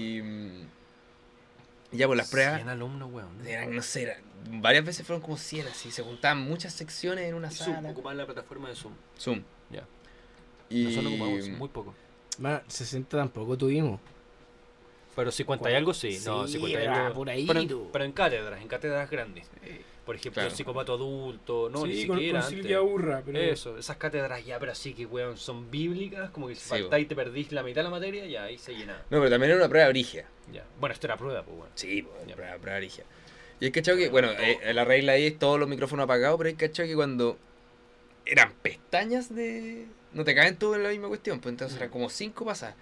Y 1.92 1.96
ya 1.96 2.06
por 2.06 2.16
las 2.16 2.28
pruebas 2.30 2.56
100 2.56 2.68
alumnos, 2.68 3.10
weón. 3.10 3.46
eran, 3.46 3.74
no 3.74 3.80
sé, 3.80 4.02
eran- 4.02 4.20
varias 4.60 4.84
veces 4.84 5.06
fueron 5.06 5.22
como 5.22 5.38
100 5.38 5.66
así, 5.68 5.90
se 5.90 6.02
juntaban 6.02 6.40
muchas 6.42 6.74
secciones 6.74 7.24
en 7.26 7.34
una 7.34 7.48
Y 7.48 7.54
Zoom, 7.54 7.74
sala. 7.76 7.90
ocupaban 7.90 8.18
la 8.18 8.26
plataforma 8.26 8.68
de 8.68 8.76
Zoom. 8.76 8.92
Zoom. 9.18 9.42
Ya. 9.70 9.84
Y 10.68 10.84
Nosotros 10.84 11.12
ocupamos 11.14 11.48
muy 11.48 11.68
poco. 11.68 11.94
Mano, 12.38 12.60
60 12.68 13.16
tampoco 13.16 13.56
tuvimos. 13.56 13.98
Pero 15.14 15.30
50 15.32 15.70
y 15.70 15.74
algo 15.74 15.94
sí. 15.94 16.18
no, 16.26 16.46
Sí, 16.46 16.54
50 16.58 16.82
y 16.82 16.86
algo. 16.86 17.14
por 17.14 17.30
ahí, 17.30 17.46
Pero, 17.46 17.88
pero 17.90 18.04
en 18.04 18.12
cátedras, 18.12 18.60
en 18.60 18.68
cátedras 18.68 19.08
grandes. 19.10 19.46
Por 20.06 20.14
ejemplo, 20.14 20.34
Claro. 20.34 20.48
el 20.50 20.56
psicopato 20.56 20.92
adulto, 20.94 21.68
no, 21.68 21.84
ni 21.84 21.94
sí, 22.02 22.06
con, 22.06 22.16
siquiera 22.18 22.38
con 22.38 22.46
antes. 22.46 22.60
Silvia 22.62 22.80
Urra, 22.80 23.22
pero... 23.26 23.38
Eso, 23.40 23.76
esas 23.76 23.96
cátedras 23.96 24.44
ya, 24.46 24.58
pero 24.60 24.70
así 24.72 24.94
que, 24.94 25.04
weón, 25.04 25.36
son 25.36 25.68
bíblicas, 25.70 26.30
como 26.30 26.46
que 26.46 26.54
si 26.54 26.60
Sí, 26.62 26.68
faltáis 26.68 27.06
y 27.06 27.08
te 27.08 27.16
perdís 27.16 27.50
la 27.50 27.62
mitad 27.64 27.80
de 27.80 27.84
la 27.84 27.90
materia, 27.90 28.24
ya 28.24 28.44
ahí 28.44 28.56
se 28.56 28.72
llena. 28.74 28.94
No, 29.10 29.18
pero 29.18 29.28
también 29.30 29.50
era 29.50 29.58
una 29.60 29.68
prueba 29.68 29.88
brigia. 29.88 30.26
Ya. 30.52 30.64
Bueno, 30.78 30.94
esto 30.94 31.08
era 31.08 31.16
prueba, 31.16 31.42
pues, 31.42 31.58
weón. 31.58 31.70
Sí, 31.74 32.02
pues, 32.02 32.26
Ya. 32.28 32.36
prueba, 32.36 32.56
prueba 32.58 32.78
brigia. 32.78 33.04
Y 33.58 33.64
hay 33.64 33.70
cachado 33.72 33.98
que, 33.98 34.08
bueno, 34.08 34.30
eh, 34.30 34.72
la 34.72 34.84
regla 34.84 35.12
ahí 35.12 35.26
es 35.26 35.38
todos 35.40 35.58
los 35.58 35.68
micrófonos 35.68 36.04
apagados, 36.04 36.38
pero 36.38 36.48
hay 36.48 36.54
cachado 36.54 36.88
que 36.88 36.94
cuando 36.94 37.36
eran 38.24 38.52
pestañas 38.62 39.34
de... 39.34 39.86
No 40.12 40.22
te 40.24 40.34
caen 40.36 40.56
todos 40.56 40.76
en 40.76 40.84
la 40.84 40.90
misma 40.90 41.08
cuestión, 41.08 41.40
pues 41.40 41.52
entonces 41.52 41.74
Mm. 41.76 41.80
eran 41.82 41.90
como 41.90 42.08
cinco 42.10 42.44
pasas. 42.44 42.74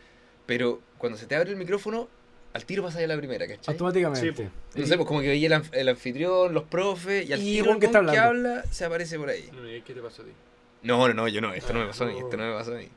Pero 0.47 0.83
cuando 0.99 1.19
se 1.19 1.27
te 1.27 1.35
abre 1.37 1.51
el 1.51 1.57
micrófono, 1.57 2.09
al 2.55 2.65
tiro 2.65 2.83
pasa 2.83 3.01
ya 3.01 3.07
la 3.07 3.17
primera, 3.19 3.47
¿cachai? 3.47 3.73
Automáticamente. 3.75 4.35
Sí, 4.37 4.49
No 4.81 4.87
sé, 4.87 4.97
pues 4.97 5.07
como 5.07 5.21
que 5.21 5.29
veía 5.29 5.49
el, 5.49 5.53
anf- 5.53 5.71
el 5.73 5.89
anfitrión, 5.89 6.55
los 6.55 6.65
profes, 6.65 7.29
y 7.29 7.33
al 7.35 7.41
Y 7.41 7.45
tiro 7.57 7.73
el 7.73 7.79
que 7.81 7.87
está 7.87 8.01
que 8.01 8.09
hablando. 8.17 8.23
habla 8.51 8.65
se 8.71 8.85
aparece 8.87 9.19
por 9.19 9.29
ahí. 9.29 9.49
No, 9.53 9.71
¿y 9.71 9.83
¿Qué 9.83 9.93
te 9.93 10.01
pasó 10.01 10.23
a 10.23 10.25
ti? 10.25 10.31
No, 10.83 11.07
no, 11.09 11.15
no, 11.15 11.29
yo 11.29 11.41
no, 11.41 11.53
esto 11.53 11.73
no 11.73 11.81
me 11.81 11.87
pasó 11.87 12.05
a 12.05 12.07
mí, 12.09 12.19
esto 12.19 12.37
no 12.37 12.47
me 12.47 12.53
pasó 12.57 12.73
a 12.75 12.79
mí. 12.79 12.89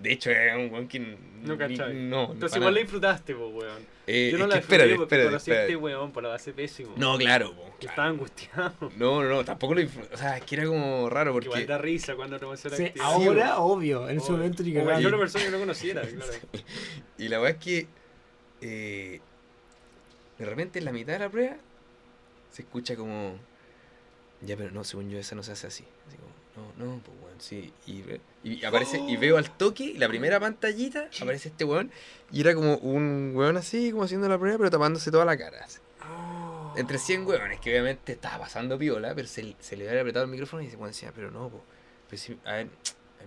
De 0.00 0.10
hecho, 0.12 0.30
es 0.30 0.54
un 0.56 0.72
weón 0.72 0.88
que... 0.88 0.98
No, 1.42 1.56
cachai. 1.58 1.94
No, 1.94 2.32
Entonces 2.32 2.56
igual 2.56 2.74
la 2.74 2.80
disfrutaste, 2.80 3.34
pues, 3.34 3.52
weón. 3.52 3.92
Eh, 4.06 4.30
Yo 4.32 4.38
no 4.38 4.46
la 4.46 4.56
disfruté 4.56 4.74
espérate, 4.76 4.96
porque 4.96 5.02
espérate, 5.14 5.28
conocí 5.28 5.50
a 5.52 5.60
este 5.62 5.76
weón, 5.76 6.12
por 6.12 6.22
la 6.22 6.28
base 6.30 6.52
pésimo. 6.52 6.94
No, 6.96 7.16
claro, 7.18 7.54
po, 7.54 7.64
Que 7.78 7.86
claro. 7.86 7.90
estaba 7.90 8.08
angustiado. 8.08 8.72
No, 8.96 9.22
no, 9.22 9.28
no, 9.28 9.44
tampoco 9.44 9.74
lo 9.74 9.80
disfruté. 9.80 10.12
O 10.14 10.16
sea, 10.18 10.38
es 10.38 10.44
que 10.44 10.54
era 10.56 10.64
como 10.66 11.08
raro 11.08 11.32
Que 11.38 11.44
igual 11.44 11.60
porque. 11.60 11.66
da 11.72 11.78
risa 11.78 12.14
cuando 12.16 12.38
no 12.38 12.56
se 12.56 12.70
la 12.70 12.76
Sí, 12.76 12.90
ahora, 13.00 13.58
obvio. 13.58 14.08
En 14.08 14.16
ese 14.16 14.26
Obvio. 14.28 14.38
momento 14.38 14.62
ni 14.64 14.70
O 14.76 14.80
cagando. 14.80 15.00
Yo 15.02 15.08
una 15.08 15.18
persona 15.18 15.44
que 15.44 15.50
no 15.52 15.58
conociera, 15.58 16.02
claro. 16.02 16.32
Y 17.18 17.28
la 17.28 17.38
verdad 17.38 17.58
es 17.60 17.64
que. 17.64 17.86
Eh, 18.62 19.20
de 20.38 20.44
repente 20.46 20.78
en 20.78 20.86
la 20.86 20.92
mitad 20.92 21.12
de 21.12 21.18
la 21.18 21.28
prueba 21.28 21.56
se 22.50 22.62
escucha 22.62 22.96
como. 22.96 23.36
Ya, 24.40 24.56
pero 24.56 24.70
no, 24.70 24.82
según 24.84 25.10
yo, 25.10 25.18
esa 25.18 25.34
no 25.34 25.42
se 25.42 25.52
hace 25.52 25.66
así. 25.66 25.84
Así 26.08 26.16
como, 26.16 26.72
no, 26.76 26.84
no, 26.84 27.02
pues 27.02 27.16
weón, 27.22 27.40
sí. 27.40 27.72
Y, 27.86 28.02
y 28.42 28.64
aparece, 28.64 28.98
y 28.98 29.16
veo 29.16 29.36
al 29.38 29.56
toque, 29.56 29.84
y 29.84 29.98
la 29.98 30.08
primera 30.08 30.40
pantallita, 30.40 31.08
aparece 31.20 31.50
este 31.50 31.64
weón, 31.64 31.90
y 32.32 32.40
era 32.40 32.54
como 32.54 32.76
un 32.78 33.32
weón 33.34 33.56
así, 33.56 33.92
como 33.92 34.04
haciendo 34.04 34.28
la 34.28 34.38
prueba, 34.38 34.58
pero 34.58 34.70
tapándose 34.70 35.10
toda 35.10 35.24
la 35.24 35.36
cara. 35.36 35.64
así. 35.64 35.78
Entre 36.74 36.98
100 36.98 37.26
weones, 37.26 37.60
que 37.60 37.70
obviamente 37.70 38.12
estaba 38.12 38.38
pasando 38.40 38.78
piola, 38.78 39.14
pero 39.14 39.28
se, 39.28 39.54
se 39.60 39.76
le 39.76 39.88
había 39.88 40.00
apretado 40.00 40.24
el 40.24 40.30
micrófono 40.30 40.62
y 40.62 40.70
se 40.70 40.76
decía, 40.76 41.12
pero 41.14 41.30
no, 41.30 41.44
a 41.44 41.50
ver, 42.10 42.38
a 42.44 42.52
ver, 42.52 42.68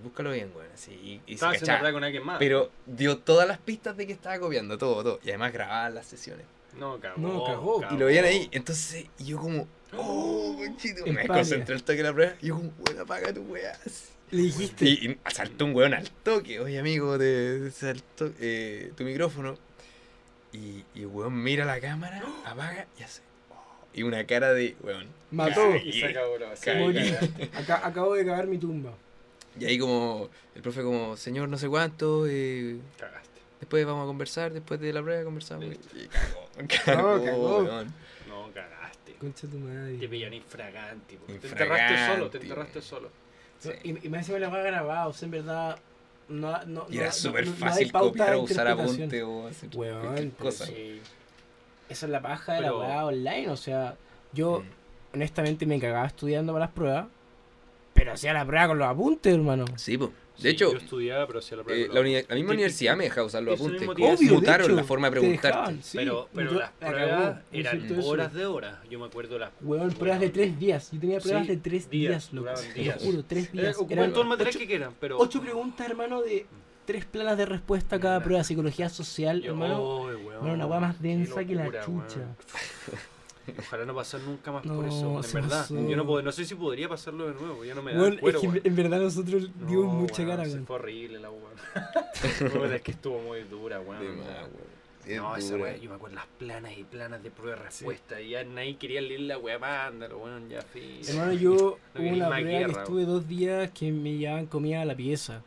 búscalo 0.03 0.31
bien, 0.31 0.51
weón, 0.55 0.69
así. 0.73 0.91
Y, 0.91 1.21
y 1.33 1.37
se 1.37 1.45
haciendo 1.45 1.91
con 1.91 2.03
alguien 2.03 2.25
más. 2.25 2.39
Pero 2.39 2.71
dio 2.85 3.17
todas 3.17 3.47
las 3.47 3.57
pistas 3.57 3.97
de 3.97 4.07
que 4.07 4.13
estaba 4.13 4.39
copiando, 4.39 4.77
todo, 4.77 5.03
todo. 5.03 5.19
Y 5.23 5.29
además 5.29 5.53
grababan 5.53 5.95
las 5.95 6.05
sesiones. 6.05 6.45
No, 6.77 6.99
cagó. 6.99 7.21
No, 7.21 7.43
cagó. 7.45 7.81
Y 7.91 7.97
lo 7.97 8.05
veían 8.05 8.25
ahí. 8.25 8.49
Entonces, 8.51 9.05
y 9.19 9.25
yo 9.25 9.37
como, 9.37 9.67
oh, 9.97 10.55
conchito. 10.57 11.05
En 11.05 11.15
Me 11.15 11.27
concentré 11.27 11.75
al 11.75 11.83
toque 11.83 11.97
de 11.97 12.03
la 12.03 12.13
prueba. 12.13 12.33
Y 12.41 12.47
yo 12.47 12.55
como, 12.55 12.71
weón, 12.79 12.99
apaga 12.99 13.33
tu 13.33 13.41
weá. 13.43 13.77
Le 14.31 14.41
dijiste. 14.41 14.85
Y, 14.85 15.11
y 15.11 15.17
saltó 15.31 15.65
un 15.65 15.75
weón 15.75 15.93
al 15.93 16.09
toque. 16.09 16.59
Oye, 16.59 16.79
amigo, 16.79 17.17
te 17.17 17.71
saltó 17.71 18.31
eh, 18.39 18.91
tu 18.95 19.03
micrófono. 19.03 19.57
Y, 20.51 20.83
y 20.93 21.01
el 21.01 21.07
weón 21.07 21.41
mira 21.41 21.65
la 21.65 21.79
cámara, 21.79 22.23
apaga 22.45 22.87
y 22.97 23.03
hace. 23.03 23.21
oh, 23.49 23.85
y 23.93 24.03
una 24.03 24.25
cara 24.25 24.53
de, 24.53 24.75
weón. 24.81 25.07
Mató. 25.31 25.75
Y 25.75 25.93
se 25.93 26.05
acabó 26.07 26.37
la 26.37 27.77
acabo 27.83 28.13
de 28.15 28.25
cagar 28.25 28.47
mi 28.47 28.57
tumba. 28.57 28.93
Y 29.59 29.65
ahí 29.65 29.77
como, 29.79 30.29
el 30.55 30.61
profe 30.61 30.81
como, 30.83 31.15
señor 31.17 31.47
no 31.49 31.57
sé 31.57 31.69
cuánto, 31.69 32.25
eh, 32.27 32.77
Cagaste. 32.97 33.39
después 33.59 33.85
vamos 33.85 34.03
a 34.03 34.07
conversar, 34.07 34.51
después 34.53 34.79
de 34.79 34.91
la 34.93 35.01
prueba 35.01 35.23
conversamos. 35.23 35.65
Y 35.65 36.07
cagó, 36.07 36.67
cagó, 36.85 37.23
cagó. 37.25 37.57
weón. 37.63 37.93
No, 38.27 38.51
cagaste. 38.53 39.13
Concha 39.13 39.47
tu 39.47 39.57
Te 39.57 39.63
madre. 39.63 40.07
pillan 40.07 40.33
infragante. 40.33 41.15
po. 41.17 41.25
Te 41.27 41.33
Infragante, 41.33 41.63
enterraste 41.93 42.13
solo, 42.15 42.29
te 42.29 42.37
enterraste 42.39 42.81
solo. 42.81 43.09
Sí. 43.59 43.69
Y, 43.83 44.05
y 44.07 44.09
me 44.09 44.17
hace 44.19 44.37
la 44.39 44.49
va 44.49 44.59
grabado, 44.61 45.09
o 45.09 45.13
sea, 45.13 45.25
en 45.25 45.31
verdad. 45.31 45.79
No, 46.27 46.65
no, 46.65 46.87
Y 46.89 46.97
era 46.97 47.07
no- 47.07 47.11
súper 47.13 47.45
no- 47.45 47.51
no 47.51 47.57
fácil 47.57 47.91
copiar 47.91 48.33
o 48.35 48.41
usar 48.41 48.67
apunte 48.67 49.21
o 49.23 49.47
hacer 49.47 49.69
Weón, 49.75 50.01
cualquier 50.01 50.29
pero 50.31 50.43
cosa. 50.43 50.65
Sí. 50.65 50.99
Esa 51.87 52.05
es 52.07 52.11
la 52.11 52.21
paja 52.21 52.53
de 52.53 52.61
Pero- 52.61 52.79
la 52.81 52.87
weá 52.87 53.05
online, 53.05 53.49
o 53.49 53.55
sea, 53.57 53.95
yo 54.33 54.61
Mm. 54.61 55.15
honestamente 55.15 55.65
me 55.67 55.79
cagaba 55.79 56.07
estudiando 56.07 56.51
para 56.51 56.65
las 56.65 56.73
pruebas, 56.73 57.05
pero 57.95 58.11
hacía 58.13 58.31
la 58.33 58.45
prueba 58.45 58.67
con 58.67 58.77
los 58.77 58.87
apuntes, 58.87 59.33
hermano. 59.33 59.65
Sí, 59.77 59.97
po. 59.97 60.11
De 60.35 60.41
Sí, 60.41 60.47
hecho, 60.49 60.73
yo 60.73 60.77
estudiaba, 60.79 61.25
pero 61.27 61.39
hacía 61.39 61.55
la 61.57 61.63
prueba. 61.63 61.81
eh, 61.81 61.85
con 61.87 61.95
la, 61.95 62.01
los- 62.01 62.09
uni- 62.09 62.25
la 62.27 62.35
misma 62.35 62.49
Te- 62.49 62.53
universidad 62.55 62.97
me 62.97 63.05
dejaba 63.05 63.25
usar 63.27 63.41
los 63.43 63.53
apuntes. 63.57 63.79
mismo 63.79 63.95
te 63.95 64.01
iba 64.01 64.09
a 64.09 64.11
¿Cómo 64.15 64.19
decir. 64.21 64.35
mutaron 64.37 64.75
la 64.75 64.83
forma 64.83 65.07
de 65.09 65.13
te 65.15 65.19
preguntarte? 65.21 65.47
dejaban, 65.57 65.81
sí. 65.83 65.97
pero 65.97 66.29
pero 66.35 66.51
Yo- 66.51 66.59
las 66.59 66.71
pruebas 66.71 67.37
eran 67.53 67.85
eso. 67.85 68.07
horas 68.09 68.33
de 68.33 68.45
horas. 68.45 68.75
Yo 68.89 68.99
me 68.99 69.05
acuerdo 69.05 69.39
las. 69.39 69.51
Weón, 69.61 69.91
pruebas 69.93 70.19
de 70.19 70.29
tres 70.29 70.59
días. 70.59 70.91
Yo 70.91 70.99
tenía 70.99 71.19
pruebas 71.21 71.43
Sí, 71.43 71.47
de 71.47 71.57
tres 71.57 71.89
días, 71.89 72.11
días, 72.11 72.33
loco. 72.33 72.49
Te 72.73 72.83
lo 72.85 72.91
juro, 72.93 73.23
tres 73.23 73.45
Eh, 73.45 73.49
días. 73.53 73.77
Eran 73.89 74.11
todo 74.11 74.21
el 74.23 74.27
material 74.27 74.49
ocho, 74.51 74.59
que 74.59 74.67
quieran, 74.67 74.93
pero. 74.99 75.17
ocho 75.17 75.41
preguntas, 75.41 75.89
hermano, 75.89 76.21
de 76.21 76.45
tres 76.85 77.05
planas 77.05 77.37
de 77.37 77.45
respuesta 77.45 77.95
a 77.95 77.99
cada 78.01 78.21
prueba. 78.21 78.43
Psicología 78.43 78.89
social, 78.89 79.41
Yo, 79.41 79.51
hermano. 79.53 79.81
oh, 79.81 80.05
weón, 80.07 80.49
una 80.49 80.65
weá 80.67 80.81
más 80.81 81.01
densa 81.01 81.45
que 81.45 81.55
la 81.55 81.67
chucha. 81.85 82.19
Ojalá 83.59 83.85
no 83.85 83.93
pasar 83.95 84.21
nunca 84.21 84.51
más 84.51 84.63
por 84.65 84.75
No, 84.75 84.87
eso, 84.87 85.21
en 85.27 85.33
verdad. 85.43 85.61
pasó. 85.61 85.87
Yo 85.89 85.95
no, 85.97 86.05
puedo, 86.05 86.21
no 86.21 86.31
sé 86.31 86.45
si 86.45 86.55
podría 86.55 86.89
pasarlo 86.89 87.27
de 87.27 87.33
nuevo, 87.35 87.63
ya 87.65 87.75
no 87.75 87.81
me 87.81 87.93
da 87.93 88.07
el 88.07 88.19
cuero, 88.19 88.37
es 88.37 88.41
que 88.41 88.47
weón. 88.47 88.61
en 88.63 88.75
verdad 88.75 88.99
nosotros 88.99 89.49
No, 89.59 89.67
dimos 89.67 89.93
mucha 89.93 90.23
weón, 90.23 90.29
cara, 90.37 90.45
se 90.45 90.53
weón. 90.55 90.65
Fue 90.67 90.75
horrible 90.77 91.19
la 91.19 91.29
weón. 91.29 91.53
Es 92.73 92.81
que 92.81 92.91
estuvo 92.91 93.19
muy 93.21 93.43
dura, 93.43 93.79
weón. 93.79 94.03
No, 95.07 95.35
esa 95.35 95.55
weá, 95.55 95.77
yo 95.77 95.89
me 95.89 95.95
acuerdo 95.97 96.15
las 96.15 96.25
planas 96.39 96.71
y 96.75 96.83
planas 96.83 97.21
de 97.21 97.29
prueba 97.29 97.57
y 97.59 97.63
respuesta. 97.65 98.19
Y 98.19 98.29
ya 98.31 98.43
nadie 98.43 98.75
quería 98.77 99.01
leer 99.01 99.19
la 99.21 99.37
weá, 99.37 99.59
mándalo, 99.59 100.17
weón, 100.17 100.49
ya 100.49 100.61
fin. 100.63 100.99
Hermano, 101.07 101.33
yo 101.33 101.77
No 101.93 102.01
hubo 102.01 102.09
una 102.09 102.37
que 102.37 102.61
estuve 102.63 103.05
dos 103.05 103.27
días 103.27 103.69
que 103.71 103.91
me 103.91 104.17
llevaban 104.17 104.47
comida 104.47 104.81
a 104.81 104.85
la 104.85 104.95
pieza. 104.95 105.43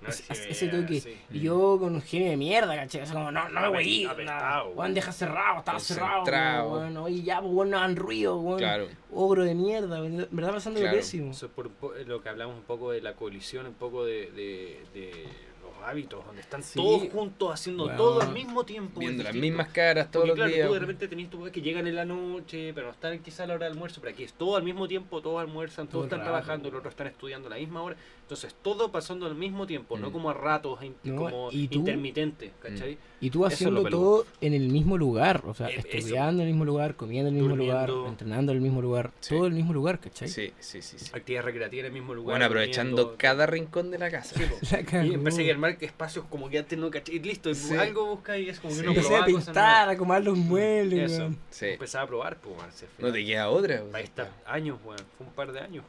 No, 0.00 0.08
ese- 0.08 0.68
toque. 0.68 1.00
sí. 1.00 1.16
Y 1.32 1.40
yo 1.40 1.76
con 1.80 1.94
un 1.94 2.02
genio 2.02 2.30
de 2.30 2.36
mierda, 2.36 2.74
¿cachai? 2.76 3.02
O 3.02 3.06
sea, 3.06 3.14
como, 3.14 3.32
no, 3.32 3.48
no 3.48 3.60
me 3.60 3.68
voy 3.68 4.04
apestado, 4.04 4.70
Weón, 4.70 4.94
deja 4.94 5.12
cerrado, 5.12 5.58
estaba 5.58 5.80
cerrado. 5.80 6.72
Weón, 6.72 6.96
oye, 6.98 7.22
ya, 7.22 7.40
pues, 7.40 7.52
weón, 7.52 7.70
no 7.70 7.78
hagan 7.78 7.96
ruido, 7.96 8.38
weón. 8.38 8.58
Claro. 8.58 8.86
Ogro 9.12 9.44
de 9.44 9.54
mierda, 9.54 9.98
en 9.98 10.28
verdad 10.30 10.52
pasando 10.52 10.80
Claro. 10.80 10.96
pésimo. 10.96 11.32
Eso 11.32 11.46
es 11.46 11.52
por 11.52 11.70
lo 12.06 12.22
que 12.22 12.28
hablamos 12.28 12.56
un 12.56 12.62
poco 12.64 12.92
de 12.92 13.00
la 13.00 13.14
colisión, 13.14 13.66
un 13.66 13.74
poco 13.74 14.04
de, 14.04 14.30
de, 14.32 14.80
de 14.94 15.24
los 15.62 15.88
hábitos, 15.88 16.24
donde 16.26 16.42
están 16.42 16.62
Sí. 16.62 16.78
todos 16.78 17.08
juntos 17.10 17.52
haciendo 17.52 17.86
Weón. 17.86 17.96
todo 17.96 18.20
al 18.22 18.32
mismo 18.32 18.64
tiempo. 18.64 19.00
Viendo 19.00 19.22
las 19.24 19.34
mismas 19.34 19.68
caras 19.68 20.10
todos 20.10 20.26
Porque 20.26 20.28
los 20.28 20.36
claro, 20.36 20.54
días. 20.54 20.68
tú 20.68 20.74
de 20.74 20.80
repente 20.80 21.08
tenés 21.08 21.30
tu 21.30 21.44
que 21.50 21.60
llegan 21.62 21.86
en 21.86 21.96
la 21.96 22.04
noche, 22.04 22.72
pero 22.74 22.86
no 22.88 22.92
están 22.92 23.18
quizá 23.20 23.44
a 23.44 23.46
la 23.48 23.54
hora 23.54 23.64
del 23.66 23.72
almuerzo, 23.74 24.00
pero 24.00 24.12
aquí 24.12 24.22
es 24.24 24.32
todo 24.34 24.56
al 24.56 24.62
mismo 24.62 24.86
tiempo, 24.86 25.20
todos 25.22 25.40
almuerzan, 25.40 25.86
Todo 25.86 25.92
todos 26.02 26.04
el 26.04 26.06
están 26.06 26.20
rato, 26.20 26.30
trabajando, 26.30 26.70
los 26.70 26.78
otros 26.78 26.92
están 26.92 27.06
estudiando 27.08 27.46
a 27.48 27.50
la 27.50 27.56
misma 27.56 27.82
hora. 27.82 27.96
Entonces 28.28 28.54
todo 28.60 28.92
pasando 28.92 29.24
al 29.24 29.34
mismo 29.34 29.66
tiempo, 29.66 29.96
no 29.96 30.10
Mm. 30.10 30.12
como 30.12 30.28
a 30.28 30.34
ratos, 30.34 30.82
in- 30.84 30.94
No, 31.02 31.16
como 31.16 31.48
y 31.50 31.66
tú- 31.66 31.78
intermitente, 31.78 32.50
¿cachai? 32.60 32.98
Y 33.22 33.30
tú 33.30 33.46
es 33.46 33.54
haciendo 33.54 33.82
todo 33.84 34.26
en 34.42 34.52
el 34.52 34.68
mismo 34.68 34.98
lugar, 34.98 35.42
o 35.46 35.54
sea, 35.54 35.70
Eh, 35.70 35.76
estudiando 35.78 36.42
en 36.42 36.48
el 36.48 36.52
mismo 36.54 36.66
lugar, 36.66 36.94
comiendo 36.94 37.30
en 37.30 37.36
el 37.36 37.40
mismo 37.42 37.56
Durmiendo. 37.56 37.86
lugar, 37.96 38.10
entrenando 38.10 38.52
en 38.52 38.58
el 38.58 38.62
mismo 38.62 38.82
lugar, 38.82 39.12
Sí. 39.20 39.34
todo 39.34 39.46
en 39.46 39.52
el 39.52 39.56
mismo 39.56 39.72
lugar, 39.72 39.98
¿cachai? 39.98 40.28
Sí, 40.28 40.52
sí, 40.60 40.82
sí. 40.82 40.98
sí. 40.98 41.10
Actividades 41.14 41.46
recreativas 41.46 41.80
en 41.80 41.86
el 41.86 41.92
mismo 42.00 42.12
lugar. 42.14 42.34
Bueno, 42.34 42.44
aprovechando 42.44 43.14
cada 43.16 43.46
rincón 43.46 43.90
de 43.90 43.96
la 43.98 44.10
casa. 44.10 44.36
Sí. 44.36 44.44
La. 44.92 45.06
Y 45.06 45.14
empecé 45.14 45.48
a 45.48 45.54
armar 45.54 45.78
espacios 45.80 46.26
como 46.26 46.50
que 46.50 46.58
antes 46.58 46.78
no 46.78 46.90
cachai. 46.90 47.16
Y 47.16 47.20
listo, 47.20 47.48
y 47.48 47.54
Sí. 47.54 47.74
algo 47.76 48.04
busca 48.14 48.36
y 48.36 48.50
es 48.50 48.60
como 48.60 48.74
que 48.74 48.80
Sí. 48.80 48.82
uno 48.82 48.90
Empecé 48.90 49.16
a 49.16 49.24
pintar, 49.24 49.88
a 49.88 49.92
acomodar 49.92 50.22
los 50.22 50.36
muebles, 50.36 51.12
Eso. 51.12 51.30
Empezaba 51.62 52.04
a 52.04 52.06
probar, 52.06 52.36
pues, 52.42 52.84
No 52.98 53.10
te 53.10 53.24
queda 53.24 53.48
otra. 53.48 53.82
Ahí 53.94 54.04
está, 54.04 54.30
años, 54.46 54.78
weón. 54.84 54.98
Fue 55.16 55.26
un 55.26 55.32
par 55.32 55.50
de 55.50 55.60
años. 55.60 55.82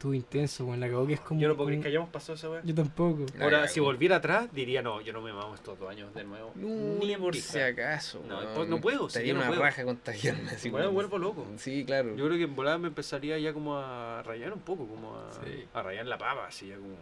Estuvo 0.00 0.14
intenso, 0.14 0.64
weón. 0.64 0.80
La 0.80 0.88
cagó 0.88 1.06
que 1.06 1.12
es 1.12 1.20
como. 1.20 1.38
Yo 1.42 1.48
no 1.48 1.56
puedo 1.56 1.66
creer 1.66 1.82
que 1.82 1.88
hayamos 1.88 2.08
pasado 2.08 2.32
esa 2.32 2.48
weá. 2.48 2.62
Yo 2.64 2.74
tampoco. 2.74 3.26
La 3.36 3.44
Ahora, 3.44 3.58
cagó. 3.58 3.68
si 3.74 3.80
volviera 3.80 4.16
atrás, 4.16 4.48
diría 4.50 4.80
no, 4.80 5.02
yo 5.02 5.12
no 5.12 5.20
me 5.20 5.30
mamo 5.30 5.54
estos 5.54 5.78
dos 5.78 5.90
años 5.90 6.14
de 6.14 6.24
nuevo. 6.24 6.52
No, 6.54 7.04
Ni 7.04 7.14
por 7.16 7.32
pija. 7.34 7.52
si 7.52 7.58
acaso. 7.58 8.22
No, 8.26 8.40
pues 8.54 8.66
no 8.66 8.80
puedo, 8.80 9.08
Estaría 9.08 9.34
no 9.34 9.40
una 9.40 9.48
puedo. 9.48 9.60
raja 9.60 9.84
contagiarme. 9.84 10.52
Así 10.52 10.70
Bueno, 10.70 10.90
vuelvo 10.90 11.18
loco. 11.18 11.46
Sí, 11.58 11.84
claro. 11.84 12.16
Yo 12.16 12.24
creo 12.24 12.38
que 12.38 12.44
en 12.44 12.56
volada 12.56 12.78
me 12.78 12.88
empezaría 12.88 13.38
ya 13.38 13.52
como 13.52 13.76
a 13.76 14.22
rayar 14.22 14.54
un 14.54 14.60
poco, 14.60 14.86
como 14.86 15.14
a, 15.18 15.30
Sí. 15.34 15.64
a 15.74 15.82
rayar 15.82 16.06
la 16.06 16.16
pava, 16.16 16.46
así 16.46 16.68
ya 16.68 16.76
como. 16.76 16.94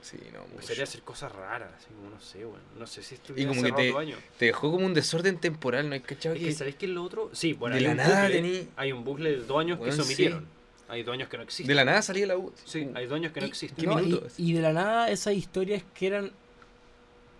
Sí, 0.00 0.16
no, 0.32 0.40
mucho. 0.40 0.52
Empezaría 0.54 0.84
a 0.84 0.84
hacer 0.84 1.02
cosas 1.02 1.32
raras, 1.32 1.70
así 1.76 1.88
como 1.94 2.08
no 2.08 2.18
sé, 2.18 2.46
weón. 2.46 2.60
No 2.78 2.86
sé 2.86 3.02
si 3.02 3.14
Y 3.14 3.18
estuviera 3.18 3.48
como 3.50 3.62
que 3.62 3.72
te, 3.72 3.88
dos 3.90 3.98
años. 4.00 4.18
te 4.38 4.46
dejó 4.46 4.72
como 4.72 4.86
un 4.86 4.94
desorden 4.94 5.36
temporal, 5.36 5.86
¿no 5.90 5.92
hay 5.92 6.00
cachado? 6.00 6.34
Es 6.34 6.40
que 6.40 6.46
que, 6.46 6.52
¿sabéis 6.54 6.76
qué 6.76 6.86
es 6.86 6.92
lo 6.92 7.04
otro? 7.04 7.28
Sí, 7.34 7.52
bueno, 7.52 7.74
de 7.74 7.80
hay 7.80 7.84
la 7.84 7.90
un 7.90 7.96
nada 7.98 8.22
bucle, 8.22 8.42
tení- 8.42 8.68
hay 8.76 8.90
un 8.92 9.04
bucle 9.04 9.30
de 9.32 9.36
dos 9.44 9.60
años 9.60 9.76
que 9.78 9.84
Weón, 9.84 9.96
se 9.98 10.02
sí. 10.04 10.34
Hay 10.92 11.02
dos 11.04 11.14
años 11.14 11.28
que 11.30 11.36
no 11.38 11.42
existen. 11.42 11.66
De 11.68 11.74
la 11.74 11.84
nada 11.86 12.02
salía 12.02 12.26
la 12.26 12.36
U. 12.36 12.52
Sí, 12.66 12.84
Uh, 12.84 12.96
hay 12.96 13.06
dos 13.06 13.16
años 13.16 13.32
que 13.32 13.40
no 13.40 13.46
existen. 13.46 13.78
¿Qué 13.78 13.86
no, 13.86 13.98
y- 14.00 14.20
y, 14.36 14.52
de 14.52 14.60
la 14.60 14.72
nada 14.74 15.08
esas 15.10 15.32
historias 15.34 15.82
que 15.94 16.06
eran 16.06 16.30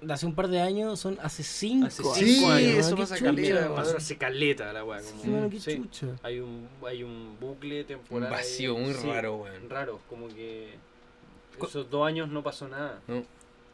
de 0.01 0.13
hace 0.13 0.25
un 0.27 0.35
par 0.35 0.49
de 0.49 0.61
años 0.61 0.99
son 0.99 1.19
hace 1.23 1.43
cinco 1.43 1.87
Hace 1.87 2.03
cinco 2.03 2.47
weón, 2.47 2.57
años, 2.57 2.75
eso 2.79 2.97
qué 2.97 3.03
pasa 3.03 3.19
caleta. 3.19 3.75
Pasó 3.75 3.97
hace 3.99 4.17
caleta 4.17 4.73
la 4.73 4.85
weá. 4.85 5.01
Sí, 5.01 5.13
Como, 5.21 5.33
bueno, 5.33 5.51
qué 5.51 5.61
sí. 5.61 5.77
chucha. 5.77 6.07
hay, 6.23 6.41
un, 6.41 6.67
hay 6.87 7.03
un 7.03 7.37
bucle 7.39 7.83
Un 7.83 7.87
temporal. 7.87 8.29
ahí, 8.33 8.39
vacío 8.41 8.77
muy 8.79 8.95
sí, 8.95 9.07
raro, 9.07 9.37
weón. 9.37 9.69
Raro, 9.71 10.01
como 10.09 10.29
que 10.29 10.75
esos 11.63 11.91
dos 11.91 12.07
años 12.07 12.29
no 12.31 12.43
pasó 12.43 12.67
nada. 12.69 13.01
No, 13.07 13.17
¿En, 13.17 13.27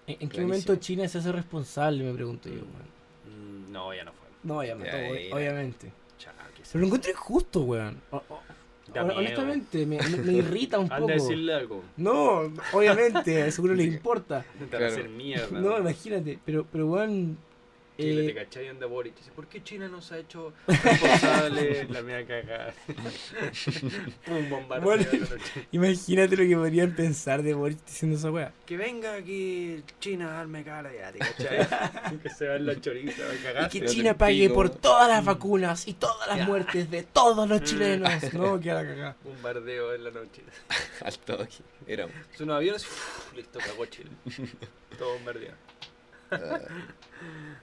en 0.07 0.17
qué 0.19 0.27
Clarísimo. 0.29 0.49
momento 0.49 0.77
China 0.77 1.07
se 1.09 1.19
hace 1.19 1.31
responsable? 1.33 2.03
Me 2.05 2.13
pregunto 2.15 2.49
yo. 2.49 2.57
Weón. 2.57 3.67
Mm, 3.69 3.73
No, 3.73 3.95
ya 3.95 4.03
no 4.05 4.13
fue. 4.13 4.27
No, 4.43 4.65
ya 4.65 4.75
mató, 4.75 4.91
Ya, 4.91 4.99
ob- 5.09 5.29
ya. 5.29 5.37
obviamente. 5.37 5.93
Pero 6.73 6.81
lo 6.81 6.87
encontré 6.89 7.15
justo, 7.15 7.61
weón. 7.61 8.03
O- 8.11 8.17
o-. 8.29 8.41
honestamente, 8.95 9.87
me, 9.87 9.99
me- 9.99 10.17
me 10.19 10.33
irrita 10.35 10.79
un 10.79 10.85
Anda 10.93 10.99
poco. 10.99 11.11
a 11.11 11.15
decirle 11.15 11.55
algo. 11.55 11.83
No, 11.97 12.53
obviamente, 12.73 13.51
seguro 13.51 13.75
le 13.75 13.85
importa. 13.85 14.45
Te 14.59 14.65
van 14.65 14.67
a 14.67 14.69
Claro. 14.79 14.87
hacer 14.93 15.09
mierda. 15.09 15.61
No, 15.61 15.79
imagínate. 15.79 16.39
Pero, 16.45 16.67
pero 16.71 16.87
weón. 16.89 17.37
Chile, 17.99 18.25
eh, 18.25 18.29
te 18.29 18.35
cachai 18.35 18.65
y 18.67 18.69
anda 18.69 18.87
Boric. 18.87 19.15
¿por 19.35 19.49
qué 19.49 19.63
China 19.65 19.89
no 19.89 20.01
se 20.01 20.15
ha 20.15 20.19
hecho 20.19 20.53
responsable? 20.69 21.87
la 21.91 22.03
mía 22.03 22.25
cagada. 22.27 22.73
Un 24.29 24.49
bombardeo 24.51 24.85
Bueno. 24.87 25.05
de 25.11 25.19
la 25.19 25.27
noche. 25.29 25.67
imagínate 25.73 26.37
lo 26.37 26.45
que 26.49 26.57
podrían 26.57 26.95
pensar 26.95 27.43
de 27.43 27.55
Boris 27.55 27.85
diciendo 27.85 28.17
esa 28.17 28.31
weá. 28.31 28.53
Que 28.67 28.77
venga 28.77 29.15
aquí 29.15 29.83
China, 30.01 30.31
darme 30.31 30.63
cara 30.63 30.91
ya, 30.95 31.11
¿te 31.13 31.19
cachai? 31.19 32.19
que 32.23 32.31
se 32.31 32.47
va 32.47 32.55
en 32.57 32.67
la 32.67 32.81
choriza, 32.81 33.23
va 33.25 33.31
a 33.31 33.35
Y 33.35 33.39
cagar. 33.39 33.69
que 33.71 33.81
Pero 33.81 33.93
China 33.93 34.17
pague 34.17 34.43
pico. 34.43 34.55
por 34.55 34.71
todas 34.71 35.09
las 35.09 35.25
vacunas 35.25 35.89
y 35.89 35.95
todas 35.95 36.29
las 36.29 36.39
Ya. 36.39 36.47
muertes 36.47 36.91
de 36.91 37.03
todos 37.03 37.49
los 37.49 37.63
chilenos. 37.65 38.33
No, 38.33 38.61
que 38.61 38.73
la 38.73 38.83
cagada. 38.85 39.17
Bombardeo 39.25 39.95
en 39.95 40.05
la 40.05 40.11
noche. 40.13 40.43
al 41.05 41.19
toque. 41.19 41.57
Era. 41.87 42.07
Son 42.37 42.45
unos 42.45 42.57
aviones, 42.59 42.87
listo, 43.35 43.59
cagó 43.59 43.87
Chile. 43.87 44.11
Todo 44.99 45.15
bombardeado. 45.15 45.57
Ah, 46.31 46.61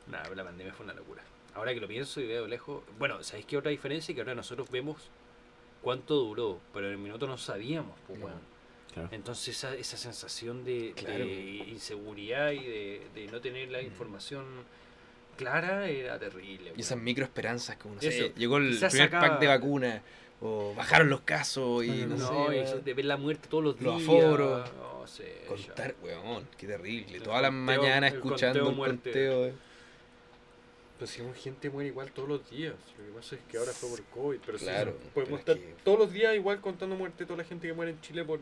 Nada, 0.08 0.24
pero 0.24 0.36
la 0.36 0.44
pandemia 0.44 0.74
fue 0.74 0.86
una 0.86 0.94
locura. 0.94 1.24
Ahora 1.54 1.74
que 1.74 1.80
lo 1.80 1.88
pienso 1.88 2.20
y 2.22 2.28
veo 2.28 2.48
lejos. 2.48 2.84
Bueno, 3.00 3.24
¿sabéis 3.24 3.46
qué 3.46 3.58
otra 3.58 3.72
diferencia? 3.72 4.14
Que 4.14 4.22
ahora 4.22 4.36
nosotros 4.36 4.70
vemos 4.70 4.98
cuánto 5.82 6.16
duró, 6.16 6.60
pero 6.74 6.88
en 6.88 6.94
el 6.94 6.98
minuto 6.98 7.28
no 7.28 7.38
sabíamos, 7.38 7.94
pues, 8.08 8.20
No. 8.20 8.26
weón. 8.28 8.40
Claro. 8.94 9.10
Entonces, 9.12 9.50
esa, 9.58 9.76
esa 9.76 9.98
sensación 9.98 10.64
de, 10.64 10.94
Claro. 10.96 11.26
de 11.26 11.34
inseguridad 11.68 12.52
y 12.52 12.60
de, 12.64 13.02
de 13.14 13.28
no 13.28 13.42
tener 13.42 13.70
la 13.70 13.82
Mm. 13.82 13.86
información 13.86 14.46
clara 15.38 15.90
era 15.90 16.18
terrible. 16.18 16.72
y 16.76 16.80
esas 16.80 16.94
weón. 16.94 17.04
micro 17.04 17.24
esperanzas, 17.26 17.76
como 17.78 17.96
no 17.96 18.02
sé, 18.02 18.08
Eso. 18.28 18.36
llegó 18.36 18.58
el 18.58 18.70
Quizás 18.70 18.92
primer 18.94 19.10
sacaba- 19.10 19.28
pack 19.32 19.40
de 19.42 19.48
vacuna, 19.48 20.02
o 20.42 20.74
bajaron 20.76 21.10
los 21.10 21.22
casos 21.22 21.84
y 21.84 21.90
No, 22.06 22.16
no, 22.16 22.16
No, 22.16 22.48
sé, 22.50 22.78
y 22.80 22.82
de 22.84 22.94
ver 22.94 23.06
la 23.06 23.18
muerte 23.18 23.48
todos 23.50 23.64
los, 23.64 23.82
Los 23.82 23.98
días. 23.98 24.08
aforos. 24.10 24.72
No 24.78 24.95
sé. 25.08 25.42
ya. 25.50 25.56
contar, 25.68 25.96
weón, 26.04 26.48
qué 26.58 26.68
terrible. 26.68 27.18
El 27.18 27.24
Todas 27.24 27.42
las 27.42 27.54
mañanas 27.54 28.14
escuchando 28.14 28.60
conteo 28.60 28.70
el 28.72 28.76
muerte. 28.76 29.12
conteo. 29.12 29.46
eh. 29.48 29.54
Pero 30.98 31.08
si 31.12 31.22
gente 31.42 31.70
muere 31.70 31.90
igual 31.90 32.12
todos 32.12 32.30
los 32.30 32.50
días. 32.50 32.74
Lo 32.98 33.06
que 33.06 33.12
pasa 33.12 33.36
es 33.36 33.42
que 33.50 33.58
ahora 33.58 33.72
fue 33.74 33.90
por 33.90 34.04
COVID. 34.06 34.40
Pero 34.46 34.58
sí, 34.58 34.66
Claro, 34.66 34.94
podemos 35.14 35.14
pero 35.14 35.38
estar 35.38 35.58
es 35.58 35.62
que- 35.76 35.84
todos 35.84 36.00
los 36.00 36.12
días 36.14 36.36
igual 36.36 36.62
contando 36.62 36.96
muerte 36.96 37.20
de 37.24 37.26
toda 37.28 37.38
la 37.38 37.44
gente 37.44 37.68
que 37.68 37.74
muere 37.74 37.92
en 37.92 38.02
Chile 38.02 38.24
por 38.24 38.40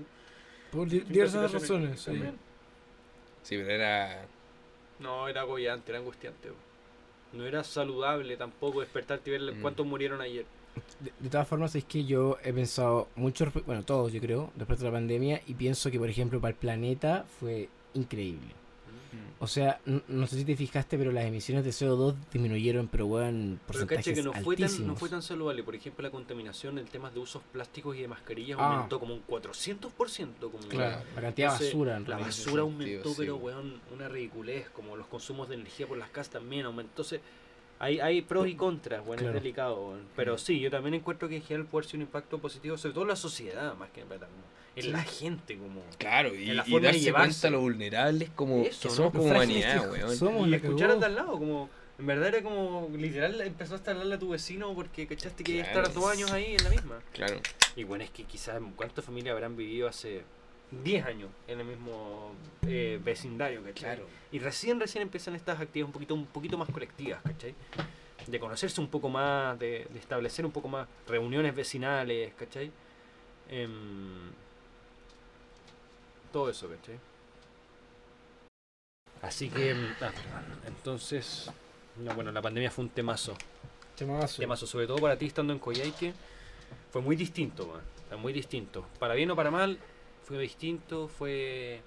Por 0.71 0.87
diversas 0.87 1.51
razones. 1.51 1.99
sí. 1.99 2.05
También. 2.11 2.37
Sí, 3.41 3.57
pero 3.57 3.69
era. 3.71 4.25
No, 4.99 5.27
era 5.27 5.41
agobiante, 5.41 5.91
era 5.91 5.99
angustiante. 5.99 6.49
bo. 6.49 6.55
No 7.33 7.45
era 7.47 7.63
saludable 7.63 8.37
tampoco 8.37 8.81
despertarte 8.81 9.31
y 9.31 9.33
ver 9.39 9.55
Mm. 9.55 9.61
cuántos 9.61 9.85
murieron 9.87 10.21
ayer. 10.21 10.45
De, 10.99 11.11
de 11.19 11.29
todas 11.29 11.47
formas, 11.47 11.75
es 11.75 11.83
que 11.83 12.05
yo 12.05 12.37
he 12.43 12.53
pensado 12.53 13.09
mucho, 13.15 13.51
bueno, 13.65 13.83
todos 13.83 14.11
yo 14.13 14.19
creo, 14.21 14.51
después 14.55 14.79
de 14.79 14.85
la 14.85 14.91
pandemia, 14.91 15.41
y 15.47 15.53
pienso 15.53 15.91
que, 15.91 15.99
por 15.99 16.09
ejemplo, 16.09 16.39
para 16.41 16.51
el 16.51 16.55
planeta 16.57 17.25
fue 17.39 17.69
increíble. 17.93 18.53
O 19.39 19.47
sea, 19.47 19.79
n- 19.85 20.01
no 20.07 20.25
sé 20.25 20.37
si 20.37 20.45
te 20.45 20.55
fijaste, 20.55 20.97
pero 20.97 21.11
las 21.11 21.25
emisiones 21.25 21.65
de 21.65 21.71
CO2 21.71 22.15
disminuyeron, 22.31 22.87
pero 22.87 23.05
weón, 23.07 23.59
Pero 23.67 23.67
porcentajes 23.67 24.05
caché 24.05 24.15
que 24.15 24.23
no 24.23 24.31
fue, 24.33 24.55
tan, 24.55 24.87
no 24.87 24.95
fue 24.95 25.09
tan 25.09 25.21
saludable. 25.21 25.63
Por 25.63 25.75
ejemplo, 25.75 26.01
la 26.01 26.09
contaminación 26.11 26.79
en 26.79 26.85
temas 26.85 27.13
de 27.13 27.19
usos 27.19 27.41
plásticos 27.51 27.95
y 27.97 28.01
de 28.01 28.07
mascarillas 28.07 28.57
Ah. 28.59 28.73
aumentó 28.73 28.99
como 29.01 29.13
un 29.13 29.21
400%. 29.27 30.49
Como 30.49 30.65
Claro, 30.69 31.03
la 31.15 31.21
cantidad 31.21 31.59
de 31.59 31.65
basura. 31.65 31.97
en 31.97 32.09
La 32.09 32.17
basura 32.17 32.61
aumentó, 32.61 33.09
sí, 33.09 33.15
pero 33.17 33.35
weón. 33.35 33.57
weón, 33.57 33.81
una 33.93 34.07
ridiculez. 34.07 34.69
Como 34.69 34.95
los 34.95 35.07
consumos 35.07 35.49
de 35.49 35.55
energía 35.55 35.87
por 35.87 35.97
las 35.97 36.09
casas 36.09 36.33
también 36.33 36.65
aumentó. 36.65 36.91
Entonces, 36.91 37.19
hay, 37.83 37.99
hay 37.99 38.21
pros 38.21 38.47
y 38.47 38.55
contras, 38.55 39.05
bueno, 39.05 39.21
Claro. 39.21 39.37
es 39.37 39.43
delicado. 39.43 39.97
Pero 40.15 40.37
sí, 40.37 40.59
yo 40.59 40.69
también 40.71 40.93
encuentro 40.95 41.27
que 41.29 41.35
en 41.37 41.43
general 41.43 41.67
puede 41.67 41.85
ser 41.87 41.95
un 41.97 42.03
impacto 42.03 42.37
positivo, 42.39 42.77
sobre 42.77 42.93
todo 42.93 43.03
en 43.03 43.09
la 43.09 43.15
sociedad, 43.15 43.75
más 43.75 43.89
que 43.91 44.01
en 44.01 44.07
como 44.07 44.21
en 44.75 44.83
Sí. 44.83 44.89
la 44.89 45.03
gente. 45.03 45.57
como 45.57 45.81
Claro, 45.99 46.33
y, 46.35 46.49
En 46.49 46.57
la 46.57 46.63
y 46.67 46.71
forma 46.71 46.87
de 46.87 46.93
darse 46.93 47.11
cuenta 47.11 47.49
lo 47.51 47.59
vulnerables 47.61 48.29
como 48.31 48.63
Eso, 48.63 48.81
que 48.81 48.87
¿no? 48.89 48.93
somos 48.95 49.11
como 49.11 49.23
humanidad, 49.25 49.91
weón. 49.91 50.15
somos, 50.15 50.47
y 50.47 50.49
la 50.51 50.57
escuchar 50.57 50.91
al 50.91 50.99
de 50.99 51.05
al 51.05 51.15
lado, 51.15 51.31
como 51.33 51.69
en 51.99 52.05
verdad 52.07 52.29
era 52.29 52.41
como 52.41 52.89
literal 52.97 53.39
empezaste 53.41 53.89
a 53.89 53.93
hablarle 53.93 54.15
a 54.15 54.19
tu 54.19 54.29
vecino 54.29 54.73
porque 54.73 55.05
cachaste 55.05 55.43
que 55.43 55.61
Claro. 55.61 55.67
estar 55.81 55.93
dos 55.93 56.11
años 56.11 56.31
ahí 56.31 56.55
en 56.57 56.63
la 56.63 56.69
misma. 56.71 56.99
Claro. 57.13 57.39
Y 57.75 57.83
bueno, 57.83 58.03
es 58.03 58.09
que 58.09 58.23
quizás 58.23 58.59
cuántas 58.75 59.05
familias 59.05 59.33
habrán 59.33 59.55
vivido 59.55 59.87
hace 59.87 60.23
10 60.83 61.05
años 61.05 61.29
en 61.47 61.59
el 61.59 61.65
mismo 61.65 62.33
eh, 62.67 62.99
vecindario, 63.03 63.61
¿cachai? 63.63 63.95
Claro. 63.95 64.07
Y 64.31 64.39
recién, 64.39 64.79
recién 64.79 65.01
empiezan 65.01 65.35
estas 65.35 65.59
actividades 65.59 65.87
un 65.87 65.93
poquito, 65.93 66.13
un 66.15 66.25
poquito 66.25 66.57
más 66.57 66.69
colectivas, 66.69 67.21
¿cachai? 67.21 67.53
De 68.25 68.39
conocerse 68.39 68.79
un 68.81 68.87
poco 68.87 69.09
más, 69.09 69.59
de, 69.59 69.87
de 69.89 69.99
establecer 69.99 70.45
un 70.45 70.51
poco 70.51 70.67
más 70.67 70.87
reuniones 71.07 71.53
vecinales, 71.53 72.33
¿cachai? 72.33 72.71
Em, 73.49 74.31
todo 76.31 76.49
eso, 76.49 76.67
¿cachai? 76.69 76.97
Así 79.21 79.49
que, 79.49 79.71
em, 79.71 79.93
ah, 80.01 80.11
entonces, 80.67 81.49
no, 81.97 82.13
bueno, 82.15 82.31
la 82.31 82.41
pandemia 82.41 82.71
fue 82.71 82.85
un 82.85 82.89
temazo. 82.89 83.35
Temazo. 83.95 84.41
Temazo, 84.41 84.65
sobre 84.65 84.87
todo 84.87 84.97
para 84.97 85.17
ti 85.17 85.27
estando 85.27 85.53
en 85.53 85.59
Coyhaique, 85.59 86.13
fue 86.91 87.01
muy 87.01 87.15
distinto, 87.15 87.67
man. 87.67 87.81
Fue 88.09 88.17
muy 88.17 88.33
distinto. 88.33 88.85
Para 88.99 89.13
bien 89.13 89.31
o 89.31 89.35
para 89.35 89.51
mal, 89.51 89.79
fue 90.23 90.39
distinto, 90.39 91.07
fue... 91.07 91.81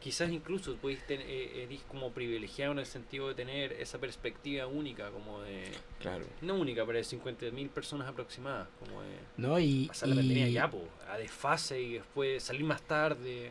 Quizás 0.00 0.30
incluso 0.30 0.76
pudiste, 0.76 1.14
eh, 1.14 1.64
eres 1.64 1.80
como 1.88 2.12
privilegiado 2.12 2.70
en 2.72 2.78
el 2.78 2.86
sentido 2.86 3.28
de 3.28 3.34
tener 3.34 3.72
esa 3.72 3.98
perspectiva 3.98 4.66
única, 4.66 5.10
como 5.10 5.40
de... 5.42 5.64
Claro. 5.98 6.24
No 6.42 6.54
única, 6.54 6.86
pero 6.86 6.98
de 6.98 7.04
50.000 7.04 7.68
personas 7.70 8.08
aproximadas, 8.08 8.68
como 8.78 9.02
de 9.02 9.16
¿No? 9.36 9.58
Y, 9.58 9.86
pasar 9.88 10.10
la 10.10 10.14
pandemia 10.16 10.48
ya, 10.48 10.70
po, 10.70 10.82
a 11.10 11.18
desfase 11.18 11.80
y 11.80 11.94
después 11.94 12.42
salir 12.42 12.62
más 12.62 12.82
tarde 12.82 13.50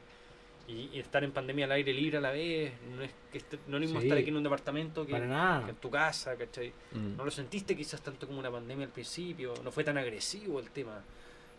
y, 0.68 0.90
y 0.94 1.00
estar 1.00 1.24
en 1.24 1.32
pandemia 1.32 1.66
al 1.66 1.74
aire 1.74 1.94
libre 1.94 2.18
a 2.20 2.22
la 2.22 2.32
vez. 2.32 2.72
No 2.96 3.04
es, 3.04 3.12
que 3.34 3.40
no 3.40 3.58
es 3.58 3.72
lo 3.74 3.80
mismo 3.80 4.00
Sí. 4.00 4.08
estar 4.08 4.18
aquí 4.18 4.30
en 4.30 4.38
un 4.38 4.44
departamento 4.44 5.06
que, 5.06 5.12
para 5.12 5.26
que 5.26 5.30
nada. 5.30 5.70
en 5.70 5.76
tu 5.76 5.90
casa, 5.90 6.36
¿cachai? 6.38 6.72
Mm. 6.94 7.18
No 7.18 7.26
lo 7.26 7.32
sentiste 7.32 7.76
quizás 7.76 8.02
tanto 8.02 8.28
como 8.28 8.40
una 8.40 8.52
pandemia 8.52 8.86
al 8.86 8.92
principio, 8.94 9.54
no 9.64 9.72
fue 9.72 9.84
tan 9.84 9.98
agresivo 9.98 10.60
el 10.60 10.70
tema, 10.72 11.04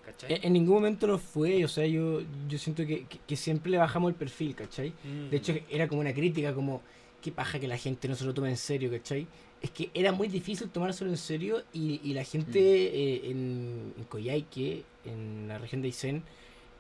¿cachai? 0.07 0.33
En, 0.35 0.45
en 0.47 0.53
ningún 0.55 0.77
momento 0.77 1.07
lo 1.07 1.19
fue, 1.19 1.63
o 1.65 1.69
sea, 1.69 1.85
yo, 1.87 2.23
yo 2.49 2.59
siento 2.59 2.87
que, 2.87 3.05
que- 3.05 3.19
que 3.27 3.37
siempre 3.37 3.71
le 3.73 3.77
bajamos 3.79 4.09
el 4.11 4.15
perfil, 4.15 4.55
¿cachai? 4.55 4.91
Mm. 5.05 5.29
De 5.31 5.37
hecho, 5.37 5.55
era 5.69 5.87
como 5.89 6.01
una 6.01 6.15
crítica, 6.15 6.55
como, 6.55 6.81
qué 7.21 7.31
paja 7.33 7.59
que 7.59 7.69
la 7.69 7.77
gente 7.77 8.09
no 8.09 8.15
se 8.15 8.25
lo 8.25 8.33
tome 8.33 8.49
en 8.49 8.57
serio, 8.57 8.91
¿cachai? 8.91 9.27
Es 9.61 9.71
que 9.71 9.91
era 9.95 10.13
muy 10.13 10.29
difícil 10.29 10.69
tomárselo 10.71 11.11
en 11.11 11.17
serio 11.17 11.63
y, 11.73 12.01
y 12.05 12.15
la 12.15 12.25
gente 12.25 12.61
eh, 12.61 13.31
en, 13.31 13.93
en 13.99 14.05
Coyhaique, 14.05 14.85
en 15.05 15.49
la 15.49 15.59
región 15.59 15.83
de 15.83 15.89
Aysén, 15.89 16.23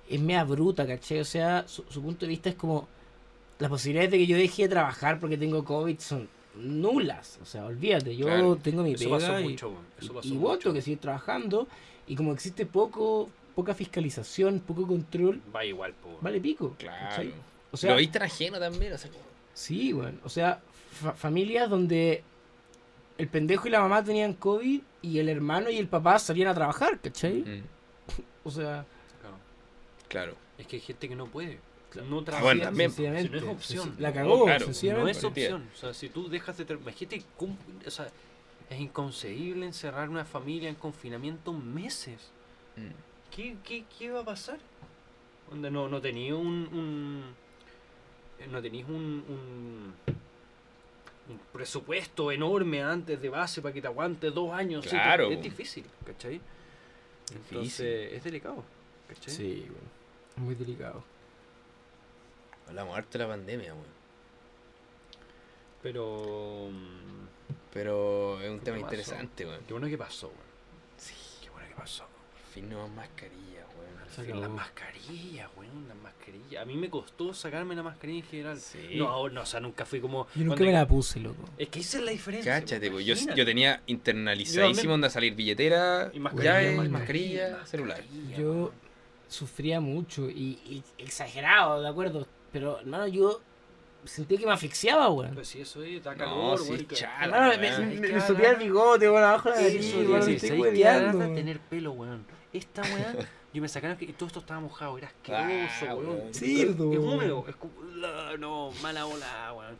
es 0.09 0.21
mea 0.21 0.45
bruta, 0.45 0.87
¿cachai? 0.87 1.19
O 1.21 1.25
sea, 1.25 1.67
su, 1.67 1.85
su 1.89 2.01
punto 2.03 2.27
de 2.27 2.29
vista 2.31 2.49
es 2.51 2.55
como, 2.55 2.87
las 3.59 3.71
posibilidades 3.71 4.11
de 4.13 4.19
que 4.19 4.27
yo 4.27 4.37
deje 4.37 4.63
de 4.65 4.69
trabajar 4.69 5.19
porque 5.19 5.37
tengo 5.39 5.65
COVID 5.65 5.99
son 5.99 6.29
nulas, 6.55 7.39
o 7.43 7.47
sea, 7.47 7.65
olvídate, 7.67 8.17
yo 8.17 8.27
Claro. 8.27 8.57
tengo 8.57 8.83
mi 8.83 8.93
eso 8.93 9.05
pega 9.05 9.17
pasó 9.19 9.41
y, 9.41 9.43
mucho, 9.45 9.69
weón, 9.71 9.85
eso 10.01 10.15
pasó 10.15 10.29
y 10.29 10.33
mucho. 10.33 10.41
voto 10.49 10.73
que 10.73 10.83
sigue 10.83 10.97
trabajando 10.99 11.67
y 12.07 12.15
como 12.17 12.33
existe 12.33 12.67
poco 12.67 13.29
poca 13.55 13.75
fiscalización, 13.75 14.61
poco 14.61 14.87
control, 14.87 15.41
Va 15.55 15.65
igual, 15.65 15.93
po, 15.95 16.09
weón. 16.11 16.21
vale 16.23 16.41
pico. 16.41 16.75
Claro. 16.79 17.09
¿cachai? 17.09 17.29
O 17.29 17.33
lo 17.73 17.79
sea, 17.79 17.95
viste 17.95 18.19
ajeno 18.19 18.59
también, 18.59 18.93
o 18.93 18.99
sea, 18.99 19.11
sí, 19.55 19.93
bueno, 19.93 20.19
o 20.25 20.29
sea, 20.29 20.61
fa- 20.93 21.13
familias 21.15 21.69
donde 21.71 22.23
el 23.19 23.29
pendejo 23.29 23.67
y 23.67 23.71
la 23.71 23.81
mamá 23.81 24.05
tenían 24.05 24.35
COVID 24.35 24.81
y 25.03 25.19
el 25.19 25.29
hermano 25.31 25.71
y 25.71 25.79
el 25.79 25.89
papá 25.89 26.19
salían 26.19 26.49
a 26.49 26.55
trabajar, 26.55 27.01
¿cachai? 27.01 27.43
Mm, 27.43 27.63
O 28.45 28.51
sea, 28.51 28.85
Claro. 29.21 29.37
Claro. 30.09 30.35
Es 30.59 30.67
que 30.67 30.77
hay 30.77 30.83
gente 30.83 31.09
que 31.09 31.17
no 31.17 31.27
puede, 31.27 31.59
no 32.09 32.23
trabaja. 32.23 32.45
bueno, 32.45 32.63
también, 32.65 32.91
Si 32.93 33.03
no 33.03 33.09
es 33.15 33.23
sencillamente, 33.23 33.51
opción. 33.51 33.97
La 33.99 34.13
cagó, 34.13 34.45
claro, 34.45 34.67
No 34.67 35.09
es 35.09 35.25
opción. 35.25 35.69
O 35.75 35.77
sea, 35.79 35.95
si 35.95 36.09
tú 36.11 36.29
dejas 36.29 36.57
de... 36.59 36.65
Imagínate, 36.75 37.23
o 37.87 37.91
sea, 37.91 38.09
es 38.71 38.81
inconcebible 38.81 39.65
encerrar 39.67 40.09
una 40.09 40.25
familia 40.25 40.69
en 40.69 40.75
confinamiento 40.75 41.53
meses. 41.53 42.31
Mm. 42.77 42.91
¿Qué, 43.35 43.57
qué, 43.65 43.85
qué 43.99 44.11
va 44.11 44.21
a 44.21 44.25
pasar? 44.25 44.59
Onda, 45.51 45.71
no, 45.71 45.89
no 45.89 46.01
tenía 46.01 46.35
un, 46.35 46.69
un, 46.73 48.51
no 48.51 48.61
tenéis 48.63 48.87
un, 48.87 48.95
un, 49.29 49.95
un 51.29 51.39
presupuesto 51.53 52.33
enorme 52.33 52.83
antes 52.83 53.21
de 53.21 53.29
base 53.29 53.63
para 53.63 53.73
que 53.73 53.81
te 53.81 53.87
aguante 53.87 54.31
dos 54.31 54.53
años. 54.53 54.85
sí, 54.85 54.91
Claro. 54.91 55.31
es 55.31 55.41
difícil, 55.43 55.85
¿cachai? 56.05 56.41
Entonces, 57.35 58.13
es 58.13 58.25
delicado, 58.25 58.65
¿cachai? 59.09 59.35
Sí, 59.35 59.67
weón. 59.69 60.47
Muy 60.47 60.55
delicado. 60.55 61.03
Hablamos 62.69 62.97
harto 62.97 63.19
de 63.19 63.25
la 63.25 63.31
pandemia, 63.31 63.73
weón. 63.75 63.97
Pero. 65.83 66.71
Pero 67.77 68.41
es 68.41 68.51
un 68.51 68.59
¿Qué 68.61 68.65
tema 68.67 68.79
interesante, 68.79 69.45
weón. 69.47 69.61
Qué 69.67 69.73
bueno 69.75 69.87
que 69.89 69.99
pasó, 69.99 70.29
weón. 70.29 70.41
Sí. 70.97 71.15
Qué 71.43 71.51
bueno 71.51 71.69
que 71.69 71.75
pasó. 71.75 72.05
Por 72.05 72.53
fin 72.55 72.71
no 72.71 72.89
más 72.89 72.97
mascarillas, 72.97 73.67
weón. 73.79 74.41
Las 74.41 74.51
mascarillas, 74.51 75.51
weón, 75.57 75.89
las 75.89 75.97
mascarillas. 75.99 76.63
A 76.63 76.65
mí 76.65 76.75
me 76.77 76.89
costó 76.89 77.35
sacarme 77.35 77.75
la 77.75 77.83
mascarilla 77.83 78.21
en 78.21 78.25
general. 78.31 78.59
Sí. 78.59 78.79
No, 78.95 79.29
no, 79.29 79.43
o 79.43 79.47
sea, 79.47 79.61
nunca 79.61 79.85
fui 79.85 80.01
como. 80.01 80.27
Yo 80.35 80.45
nunca 80.45 80.65
me 80.65 80.73
la 80.73 80.89
puse, 80.89 81.21
loco. 81.21 81.45
Es 81.59 81.69
que 81.69 81.81
esa 81.81 81.99
es 81.99 82.05
la 82.05 82.13
diferencia. 82.13 82.53
Cáchate, 82.61 82.91
pues. 82.91 83.05
Yo, 83.05 83.15
yo 83.35 83.45
tenía 83.45 83.83
internalizadísimo 83.87 84.95
onda 84.95 85.11
salir 85.11 85.35
billetera, 85.35 86.11
Y 86.15 86.19
mascarilla, 86.21 86.53
llave, 86.63 86.89
mascarilla, 86.89 86.91
mascarilla, 87.51 87.67
celular. 87.67 87.99
mascarilla, 88.01 88.37
Yo 88.39 88.53
weón. 88.53 88.71
sufría 89.29 89.81
mucho 89.81 90.31
y, 90.31 90.59
y 90.65 90.83
exagerado, 90.99 91.83
¿de 91.83 91.89
acuerdo? 91.89 92.27
Pero, 92.53 92.79
hermano, 92.81 93.07
yo 93.09 93.43
sentí 94.07 94.39
que 94.39 94.47
me 94.47 94.53
asfixiaba, 94.53 95.09
weón. 95.11 95.35
Pues 95.35 95.49
sí, 95.49 95.61
eso 95.61 95.83
es, 95.83 96.03
da 96.03 96.13
No, 96.13 96.19
calor, 96.19 96.59
sí, 96.59 96.71
weón, 96.71 96.87
chala, 96.89 97.57
me, 97.59 97.71
weón. 97.71 98.01
me- 98.01 98.21
subía 98.21 98.51
el 98.51 98.57
bigote, 98.57 99.11
weón, 99.11 99.25
abajo 99.25 99.51
de 99.51 99.57
la 99.57 99.63
nariz, 99.63 99.95
weón, 99.95 100.23
sí, 100.23 100.31
me 100.31 100.37
estoy 100.37 100.61
weón. 100.61 101.35
tener 101.35 101.61
pelo, 101.61 101.93
weón. 101.93 102.25
Esta 102.53 102.83
weá, 102.83 103.15
yo 103.53 103.63
me 103.63 103.69
sacaron 103.69 103.97
que 103.97 104.05
y 104.07 104.13
todo 104.13 104.27
esto 104.29 104.41
estaba 104.41 104.61
mojado, 104.61 104.97
era 104.99 105.09
asqueroso, 105.09 105.87
Ah, 105.89 105.95
weón. 105.95 106.07
weón. 106.17 106.29
Es 106.31 106.43
weón. 106.79 106.99
húmedo, 106.99 107.45
es 107.49 108.39
no, 108.39 108.71
mala 108.83 109.05
bola, 109.05 109.53
weón. 109.53 109.77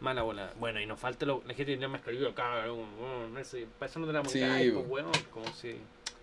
Mala 0.00 0.22
bola. 0.22 0.50
Bueno, 0.58 0.80
y 0.80 0.86
nos 0.86 0.98
falta 0.98 1.26
lo, 1.26 1.42
la 1.46 1.52
gente 1.54 1.72
tenía 1.72 1.88
mascarilla 1.88 2.28
acá, 2.30 2.62
weón, 2.64 3.34
no 3.34 3.44
sé, 3.44 3.66
para 3.78 3.90
eso 3.90 4.00
no 4.00 4.06
tenemos 4.06 4.32
Sí, 4.32 4.40
sí, 4.40 4.70
po. 4.70 4.80
weón, 4.80 5.10
como 5.30 5.46
si... 5.52 5.76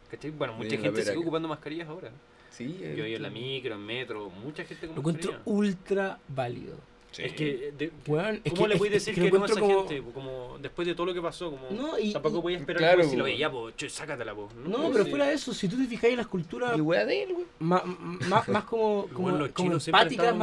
¿Cachai? 0.10 0.32
Bueno, 0.32 0.53
mucha 0.53 0.78
gente 0.78 1.02
sigue 1.02 1.11
acá. 1.11 1.19
ocupando 1.19 1.48
mascarillas 1.48 1.88
ahora. 1.90 2.11
Sí, 2.49 2.76
Yo 2.95 3.06
en 3.06 3.22
la 3.22 3.28
eh, 3.28 3.32
micro, 3.32 3.76
en 3.76 3.86
metro, 3.86 4.30
mucha 4.32 4.64
gente 4.64 4.88
con 4.88 4.95
Lo 4.95 5.02
encuentro 5.02 5.38
ultra 5.45 6.18
válido. 6.30 6.76
Sí. 7.12 7.24
Es 7.24 7.34
que, 7.34 7.74
de- 7.78 7.92
¿cómo 8.50 8.64
que, 8.64 8.68
le 8.70 8.76
es 8.76 8.92
decir 8.92 9.16
que 9.16 9.22
que, 9.22 9.32
no 9.32 9.44
a 9.44 9.48
esa 9.48 9.60
como... 9.60 9.88
gente? 9.88 10.04
Como 10.14 10.58
después 10.60 10.88
de 10.88 10.96
todo 10.96 11.08
lo 11.08 11.14
que 11.14 11.22
pasó, 11.22 11.52
como 11.52 11.70
No, 11.72 11.98
y- 12.00 12.14
tampoco 12.14 12.42
voy 12.42 12.56
a 12.56 12.58
esperar 12.58 12.80
claro, 12.82 13.04
si 13.04 13.16
lo 13.16 13.24
veía, 13.26 13.52
po, 13.52 13.72
che, 13.72 13.90
sácatela, 13.90 14.34
po. 14.36 14.50
No, 14.66 14.90
pero 14.92 15.04
Sí. 15.06 15.10
fuera 15.10 15.28
de 15.28 15.34
eso, 15.34 15.54
si 15.54 15.68
tú 15.68 15.78
te 15.78 15.86
fijas 15.86 16.06
en 16.12 16.18
las 16.18 16.28
culturas 16.28 16.78
Y 16.78 16.82
weá 16.82 17.06
de 17.06 17.24
él, 17.24 17.34
weón. 17.34 17.48
más, 17.60 17.84
más, 18.30 18.48
más 18.48 18.64
como, 18.66 19.08
como, 19.14 19.30
Bueno, 19.32 19.48
como 19.54 19.74
empáticas. 19.74 20.36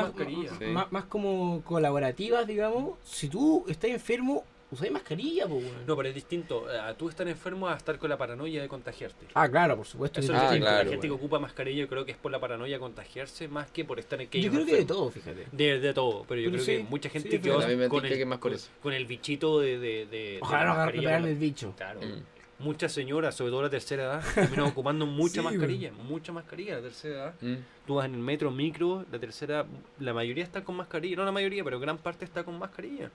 Sí. 0.59 0.65
más, 0.67 0.91
más 0.93 1.05
como 1.05 1.63
colaborativas, 1.65 2.47
digamos, 2.47 2.99
si 3.05 3.29
tú 3.29 3.65
estás 3.69 3.91
enfermo, 3.91 4.45
usáis 4.75 4.93
mascarilla, 4.93 5.47
po, 5.49 5.55
weón. 5.57 5.87
No, 5.87 5.97
pero 5.97 6.09
es 6.11 6.15
distinto 6.15 6.67
a 6.69 6.93
tú 6.95 7.09
estar 7.09 7.27
enfermo 7.27 7.69
a 7.69 7.75
estar 7.77 7.99
con 7.99 8.11
la 8.11 8.19
paranoia 8.19 8.61
de 8.63 8.69
contagiarte. 8.69 9.27
Ah, 9.35 9.49
claro, 9.49 9.77
por 9.77 9.87
supuesto. 9.87 10.21
Eso 10.21 10.33
es 10.33 10.39
Ah, 10.39 10.43
distinto. 10.43 10.67
claro, 10.67 10.77
la 10.85 10.91
gente 10.91 10.97
bueno. 11.09 11.15
que 11.19 11.25
ocupa 11.25 11.39
mascarilla 11.39 11.81
yo 11.81 11.89
creo 11.89 12.05
que 12.05 12.13
es 12.13 12.19
por 12.19 12.31
la 12.31 12.39
paranoia 12.41 12.75
de 12.77 12.81
contagiarse 12.81 13.49
más 13.49 13.71
que 13.71 13.85
por 13.85 13.99
estar 13.99 14.21
en 14.21 14.29
que 14.29 14.41
Yo 14.41 14.51
creo 14.51 14.67
que 14.67 14.77
de 14.77 14.85
todo, 14.85 15.11
fíjate. 15.11 15.47
De, 15.51 15.81
de 15.81 15.95
todo, 15.95 16.25
pero 16.29 16.41
yo 16.41 16.51
Pero 16.51 16.63
creo 16.63 16.77
sí, 16.79 16.83
que 16.85 16.89
mucha 16.91 17.09
gente 17.09 17.31
sí, 17.31 17.39
con 17.39 18.05
el, 18.05 18.13
que 18.19 18.27
más 18.27 18.39
con, 18.39 18.53
eso. 18.53 18.69
con 18.83 18.93
el 18.93 19.07
bichito 19.07 19.61
de, 19.61 19.79
de, 19.79 20.07
de, 20.07 20.07
de 20.07 20.39
Ojalá 20.43 20.65
la 20.65 20.69
no 20.71 20.77
mascarilla, 20.77 21.17
el 21.19 21.35
bicho. 21.37 21.69
la- 21.69 21.75
Claro. 21.77 22.01
Mm. 22.01 22.35
Muchas 22.61 22.93
señoras, 22.93 23.35
sobre 23.35 23.51
todo 23.51 23.63
la 23.63 23.69
tercera 23.71 24.05
edad, 24.05 24.23
terminan 24.35 24.67
ocupando 24.67 25.07
mucha 25.07 25.41
Sí, 25.41 25.41
mascarilla, 25.43 25.91
mucha 25.93 26.33
mascarilla 26.33 26.77
la 26.77 26.83
tercera 26.83 27.15
edad. 27.15 27.35
Mm. 27.41 27.55
Tú 27.85 27.95
vas 27.97 28.07
en 28.07 28.15
el 28.15 28.21
metro, 28.21 28.51
micro, 28.53 29.05
la 29.11 29.19
tercera, 29.19 29.67
la 29.99 30.15
mayoría 30.15 30.45
está 30.45 30.63
con 30.63 30.77
mascarilla, 30.77 31.17
no 31.17 31.25
la 31.25 31.33
mayoría, 31.33 31.65
pero 31.65 31.81
gran 31.81 31.99
parte 31.99 32.25
está 32.25 32.45
con 32.45 32.57
mascarilla. 32.59 33.11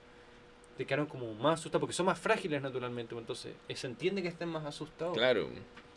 Te 0.80 0.86
quedaron 0.86 1.08
como 1.08 1.34
más 1.34 1.60
asustados 1.60 1.82
porque 1.82 1.94
son 1.94 2.06
más 2.06 2.18
frágiles 2.18 2.62
naturalmente, 2.62 3.14
pues, 3.14 3.22
entonces 3.24 3.54
eh, 3.68 3.76
se 3.76 3.86
entiende 3.86 4.22
que 4.22 4.30
estén 4.30 4.48
más 4.48 4.64
asustados. 4.66 5.14
Claro. 5.14 5.50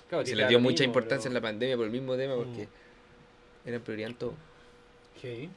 Claro, 0.09 0.27
Se 0.27 0.35
les 0.35 0.49
dio 0.49 0.59
mucha 0.59 0.83
mismo, 0.83 0.87
importancia 0.87 1.29
en 1.29 1.35
la 1.35 1.41
pandemia 1.41 1.77
por 1.77 1.87
el 1.87 1.93
mismo 1.93 2.17
tema 2.17 2.35
Mm. 2.35 2.39
porque 2.39 2.69
eran 3.65 3.81
prioridad 3.83 4.11
todo. 4.19 4.35
Sí, 5.21 5.49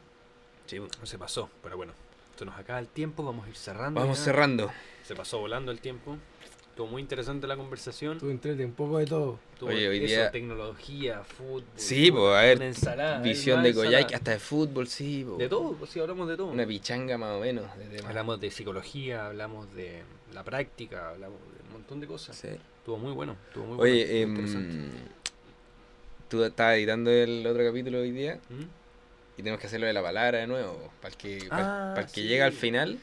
Sí, 0.67 0.77
weón. 0.77 0.91
no 0.99 1.05
se 1.07 1.17
pasó, 1.17 1.49
pero 1.63 1.75
bueno, 1.75 1.93
esto 2.29 2.45
nos 2.45 2.55
acaba 2.55 2.77
el 2.77 2.87
tiempo, 2.87 3.23
vamos 3.23 3.47
a 3.47 3.49
ir 3.49 3.55
cerrando. 3.55 3.99
Vamos 3.99 4.19
ya. 4.19 4.25
cerrando. 4.25 4.71
Se 5.01 5.15
pasó 5.15 5.39
volando 5.39 5.71
el 5.71 5.79
tiempo. 5.81 6.17
Estuvo 6.75 6.87
muy 6.87 7.01
interesante 7.01 7.47
la 7.47 7.55
conversación. 7.55 8.17
Tú 8.19 8.29
entrete 8.29 8.65
un 8.65 8.73
poco 8.73 8.97
de 8.97 9.05
todo. 9.05 9.39
Estuvo 9.53 9.69
Oye, 9.69 9.87
hoy 9.87 9.95
eso, 9.99 10.07
día- 10.07 10.29
tecnología, 10.29 11.23
fútbol. 11.23 11.63
Sí, 11.77 12.11
pues, 12.11 12.35
a 12.35 12.41
ver, 12.41 12.57
una 12.57 12.65
ensalada, 12.67 13.21
Visión 13.21 13.63
de. 13.63 13.71
Goyay, 13.71 14.03
hasta 14.13 14.31
de 14.31 14.39
fútbol, 14.39 14.85
sí. 14.89 15.23
po. 15.25 15.37
De 15.37 15.47
todo, 15.47 15.71
pues 15.77 15.91
sí, 15.91 16.01
hablamos 16.01 16.27
de 16.27 16.35
todo. 16.35 16.47
Una 16.47 16.67
pichanga 16.67 17.17
más 17.17 17.37
o 17.37 17.39
menos. 17.39 17.63
De. 17.77 18.01
Hablamos 18.05 18.41
de 18.41 18.51
psicología, 18.51 19.27
hablamos 19.27 19.73
de 19.73 20.01
la 20.33 20.43
práctica, 20.43 21.11
hablamos 21.11 21.39
de 21.39 21.63
un 21.65 21.71
montón 21.71 22.01
de 22.01 22.07
cosas. 22.07 22.35
Sí. 22.35 22.49
Estuvo 22.49 22.97
muy 22.97 23.13
bueno, 23.13 23.37
estuvo 23.47 23.65
muy 23.67 23.79
Oye, 23.79 24.25
bueno. 24.25 24.41
interesante. 24.41 24.99
tú 26.27 26.43
estabas 26.43 26.75
editando 26.75 27.09
el 27.09 27.47
otro 27.47 27.63
capítulo 27.65 27.99
hoy 28.01 28.11
día 28.11 28.37
¿Mm? 28.49 28.63
y 29.37 29.37
tenemos 29.37 29.61
que 29.61 29.67
hacerlo 29.67 29.87
de 29.87 29.93
la 29.93 30.01
palabra 30.03 30.39
de 30.39 30.47
nuevo. 30.47 30.91
Para 31.01 31.13
el 31.13 31.17
que, 31.17 31.45
para, 31.47 31.93
Ah, 31.93 31.99
el 32.01 32.05
que 32.07 32.11
sí. 32.21 32.23
llega 32.27 32.43
al 32.43 32.51
final. 32.51 32.99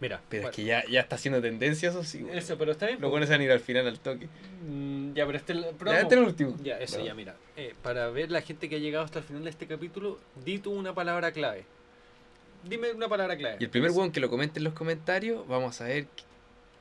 Mira, 0.00 0.20
Pero 0.28 0.42
bueno, 0.42 0.50
es 0.50 0.56
que 0.56 0.64
ya, 0.64 0.84
ya 0.88 1.00
está 1.00 1.16
haciendo 1.16 1.40
tendencia, 1.42 1.88
eso 1.90 2.04
sí. 2.04 2.24
eso, 2.32 2.56
pero 2.56 2.70
está 2.72 2.86
bien. 2.86 3.00
Lo 3.00 3.10
pones 3.10 3.30
a 3.30 3.42
ir 3.42 3.50
al 3.50 3.58
final 3.60 3.86
al 3.88 3.98
toque. 3.98 4.28
Mm, 4.68 5.12
Ya, 5.14 5.26
pero 5.26 5.38
este 5.38 5.52
es 5.54 5.58
el 5.58 5.64
Ya, 5.64 5.72
promo. 5.72 5.98
este 5.98 6.14
es 6.14 6.20
el 6.20 6.26
último. 6.26 6.56
Ya, 6.62 6.78
eso, 6.78 6.98
No. 6.98 7.04
ya, 7.04 7.14
mira. 7.14 7.34
eh, 7.56 7.74
para 7.82 8.08
ver 8.10 8.30
la 8.30 8.40
gente 8.42 8.68
que 8.68 8.76
ha 8.76 8.78
llegado 8.78 9.04
hasta 9.04 9.18
el 9.18 9.24
final 9.24 9.42
de 9.44 9.50
este 9.50 9.66
capítulo, 9.66 10.20
di 10.44 10.58
tú 10.58 10.70
una 10.72 10.94
palabra 10.94 11.32
clave. 11.32 11.64
Dime 12.64 12.92
una 12.92 13.08
palabra 13.08 13.36
clave. 13.36 13.56
Y 13.60 13.64
el 13.64 13.70
primer 13.70 13.90
weón 13.90 14.12
que 14.12 14.20
lo 14.20 14.28
comente 14.30 14.58
en 14.60 14.64
los 14.64 14.74
comentarios, 14.74 15.46
vamos 15.48 15.80
a 15.80 15.84
ver 15.84 16.06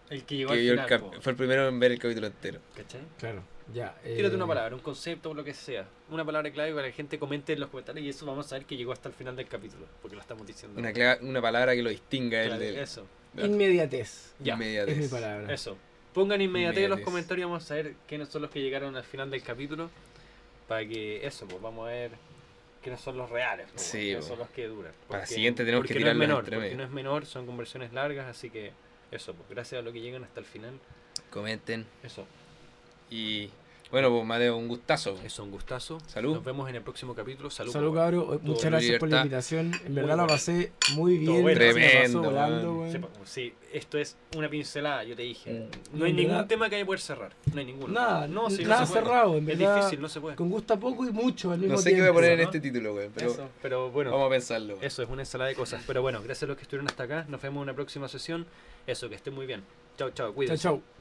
El 0.10 0.24
que 0.24 0.36
llegó 0.38 0.50
que 0.54 0.60
al 0.60 0.80
el 0.80 0.86
final, 0.86 1.22
fue 1.22 1.32
el 1.32 1.38
primero 1.38 1.68
en 1.68 1.80
ver 1.80 1.92
el 1.94 2.00
capítulo 2.00 2.28
entero. 2.28 2.60
¿cachai? 2.76 3.02
Claro, 3.20 3.42
ya. 3.74 3.96
Tírate 4.04 4.34
eh, 4.34 4.36
una 4.36 4.48
palabra, 4.48 4.76
un 4.76 4.82
concepto 4.82 5.30
o 5.32 5.34
lo 5.34 5.44
que 5.44 5.54
sea. 5.54 5.88
Una 6.10 6.24
palabra 6.26 6.52
clave 6.52 6.72
para 6.72 6.84
que 6.84 6.90
la 6.92 6.96
gente 6.96 7.20
comente 7.20 7.54
en 7.54 7.60
los 7.60 7.70
comentarios 7.70 8.06
y 8.06 8.10
eso 8.10 8.26
vamos 8.26 8.52
a 8.52 8.56
ver 8.58 8.66
que 8.66 8.76
llegó 8.78 8.92
hasta 8.92 9.10
el 9.10 9.16
final 9.16 9.36
del 9.36 9.48
capítulo, 9.48 9.86
porque 10.02 10.16
lo 10.16 10.22
estamos 10.22 10.46
diciendo. 10.48 10.80
Una, 10.80 11.18
una 11.22 11.42
palabra 11.42 11.76
que 11.76 11.82
lo 11.84 11.90
distinga 11.90 12.44
Claro, 12.44 12.54
el 12.56 12.60
de 12.76 12.82
Eso, 12.82 13.06
Inmediatez. 13.38 14.34
ya, 14.40 14.54
inmediatez. 14.56 14.98
Es 14.98 15.04
mi 15.04 15.08
palabra. 15.20 15.54
eso. 15.54 15.78
Pongan 16.14 16.42
inmediatez 16.42 16.84
en 16.86 16.90
los 16.90 17.02
comentarios, 17.02 17.48
vamos 17.50 17.70
a 17.70 17.76
ver 17.76 17.94
quiénes 18.08 18.30
son 18.30 18.42
los 18.42 18.52
que 18.52 18.60
llegaron 18.62 18.96
al 18.96 19.04
final 19.04 19.30
del 19.30 19.44
capítulo. 19.44 19.90
Para 20.68 20.86
que 20.88 21.26
eso, 21.26 21.48
pues 21.48 21.62
vamos 21.62 21.88
a 21.88 21.92
ver 21.92 22.12
quiénes 22.82 23.00
son 23.00 23.18
los 23.18 23.30
reales, 23.30 23.68
pues, 23.72 23.84
Sí, 23.86 23.98
quiénes 24.00 24.24
po. 24.26 24.30
son 24.32 24.40
los 24.40 24.50
que 24.50 24.68
duran. 24.68 24.92
Para 25.08 25.22
Porque- 25.22 25.36
siguiente 25.36 25.64
tenemos 25.64 25.86
que 25.86 25.94
porque 25.94 26.06
no 26.06 26.16
menor, 26.16 26.40
entre 26.40 26.58
porque 26.58 26.76
no 26.76 26.84
es 26.84 26.90
menor, 26.90 27.26
son 27.26 27.46
conversiones 27.46 27.94
largas, 27.94 28.28
así 28.28 28.50
que 28.50 28.72
eso, 29.12 29.34
pues 29.34 29.48
gracias 29.50 29.80
a 29.80 29.84
lo 29.86 29.94
que 29.94 30.02
llegan 30.02 30.24
hasta 30.24 30.40
el 30.40 30.46
final. 30.46 30.74
Comenten. 31.30 31.86
Eso, 32.04 32.26
Y 33.10 33.50
bueno, 33.90 34.10
pues 34.10 34.26
Mateo, 34.26 34.58
un 34.58 34.68
gustazo. 34.68 35.18
eso, 35.24 35.44
un 35.46 35.52
gustazo. 35.52 35.98
Salud. 36.08 36.34
Nos 36.36 36.44
vemos 36.44 36.70
en 36.70 36.76
el 36.76 36.82
próximo 36.82 37.16
capítulo. 37.16 37.50
Salud. 37.50 37.72
Salud, 37.72 37.96
cabros. 37.96 38.26
Todo 38.28 38.40
Muchas 38.40 38.66
gracias 38.66 39.00
por 39.00 39.10
la 39.10 39.18
invitación. 39.20 39.72
En 39.86 39.96
verdad 39.96 40.18
la 40.18 40.28
pasé 40.28 40.74
muy 40.94 41.18
bien. 41.20 41.42
bueno. 41.42 41.58
pasó 41.58 41.72
Tremendo, 41.74 42.22
volando, 42.22 42.86
Sí, 43.24 43.54
esto 43.72 43.98
es 43.98 44.18
una 44.36 44.50
pincelada, 44.50 45.06
yo 45.06 45.16
te 45.16 45.22
dije. 45.22 45.70
Mm. 45.94 45.98
No 46.00 46.06
hay 46.06 46.12
ningún 46.12 46.32
verdad- 46.34 46.48
tema 46.48 46.70
que 46.70 46.76
haya 46.76 46.86
poder 46.86 47.00
cerrar. 47.00 47.32
No 47.54 47.60
hay 47.60 47.66
ninguno. 47.66 47.94
Nada, 47.94 48.28
no, 48.28 48.50
sí, 48.50 48.64
no 48.64 48.70
nada 48.70 48.86
se 48.86 48.92
puede. 48.94 49.06
cerrado. 49.06 49.38
En 49.38 49.50
Es 49.50 49.58
verdad, 49.58 49.76
difícil, 49.78 50.02
no 50.02 50.10
se 50.10 50.20
puede. 50.20 50.36
con 50.36 50.50
gusto 50.50 50.74
a 50.74 50.78
poco 50.78 51.08
y 51.08 51.12
mucho 51.12 51.52
al 51.52 51.60
mismo 51.60 51.76
No 51.76 51.82
sé 51.82 51.92
qué 51.94 52.02
voy 52.02 52.10
a 52.10 52.14
poner 52.14 52.32
en 52.34 52.38
¿no? 52.40 52.44
este 52.44 52.60
título, 52.60 52.94
güey, 52.94 53.10
pero 53.16 53.32
Eso, 53.32 53.50
pero 53.62 53.90
bueno, 53.90 54.12
vamos 54.12 54.28
a 54.28 54.30
pensarlo. 54.32 54.78
eso 54.82 55.02
es 55.02 55.10
una 55.10 55.22
ensalada 55.22 55.48
de 55.50 55.56
cosas. 55.56 55.82
Pero 55.88 56.02
bueno, 56.02 56.20
gracias 56.22 56.44
a 56.44 56.48
los 56.48 56.58
que 56.58 56.64
estuvieron 56.64 56.88
hasta 56.88 57.04
acá. 57.04 57.26
Nos 57.30 57.42
vemos 57.42 57.60
en 57.60 57.64
una 57.64 57.74
próxima 57.74 58.10
sesión. 58.10 58.46
Eso, 58.86 59.08
que 59.08 59.16
estén 59.16 59.34
muy 59.34 59.46
bien. 59.46 59.64
Chao, 59.98 60.10
chao, 60.10 60.28
Chao, 60.28 60.34
cuídense. 60.34 60.62
chao. 60.64 60.97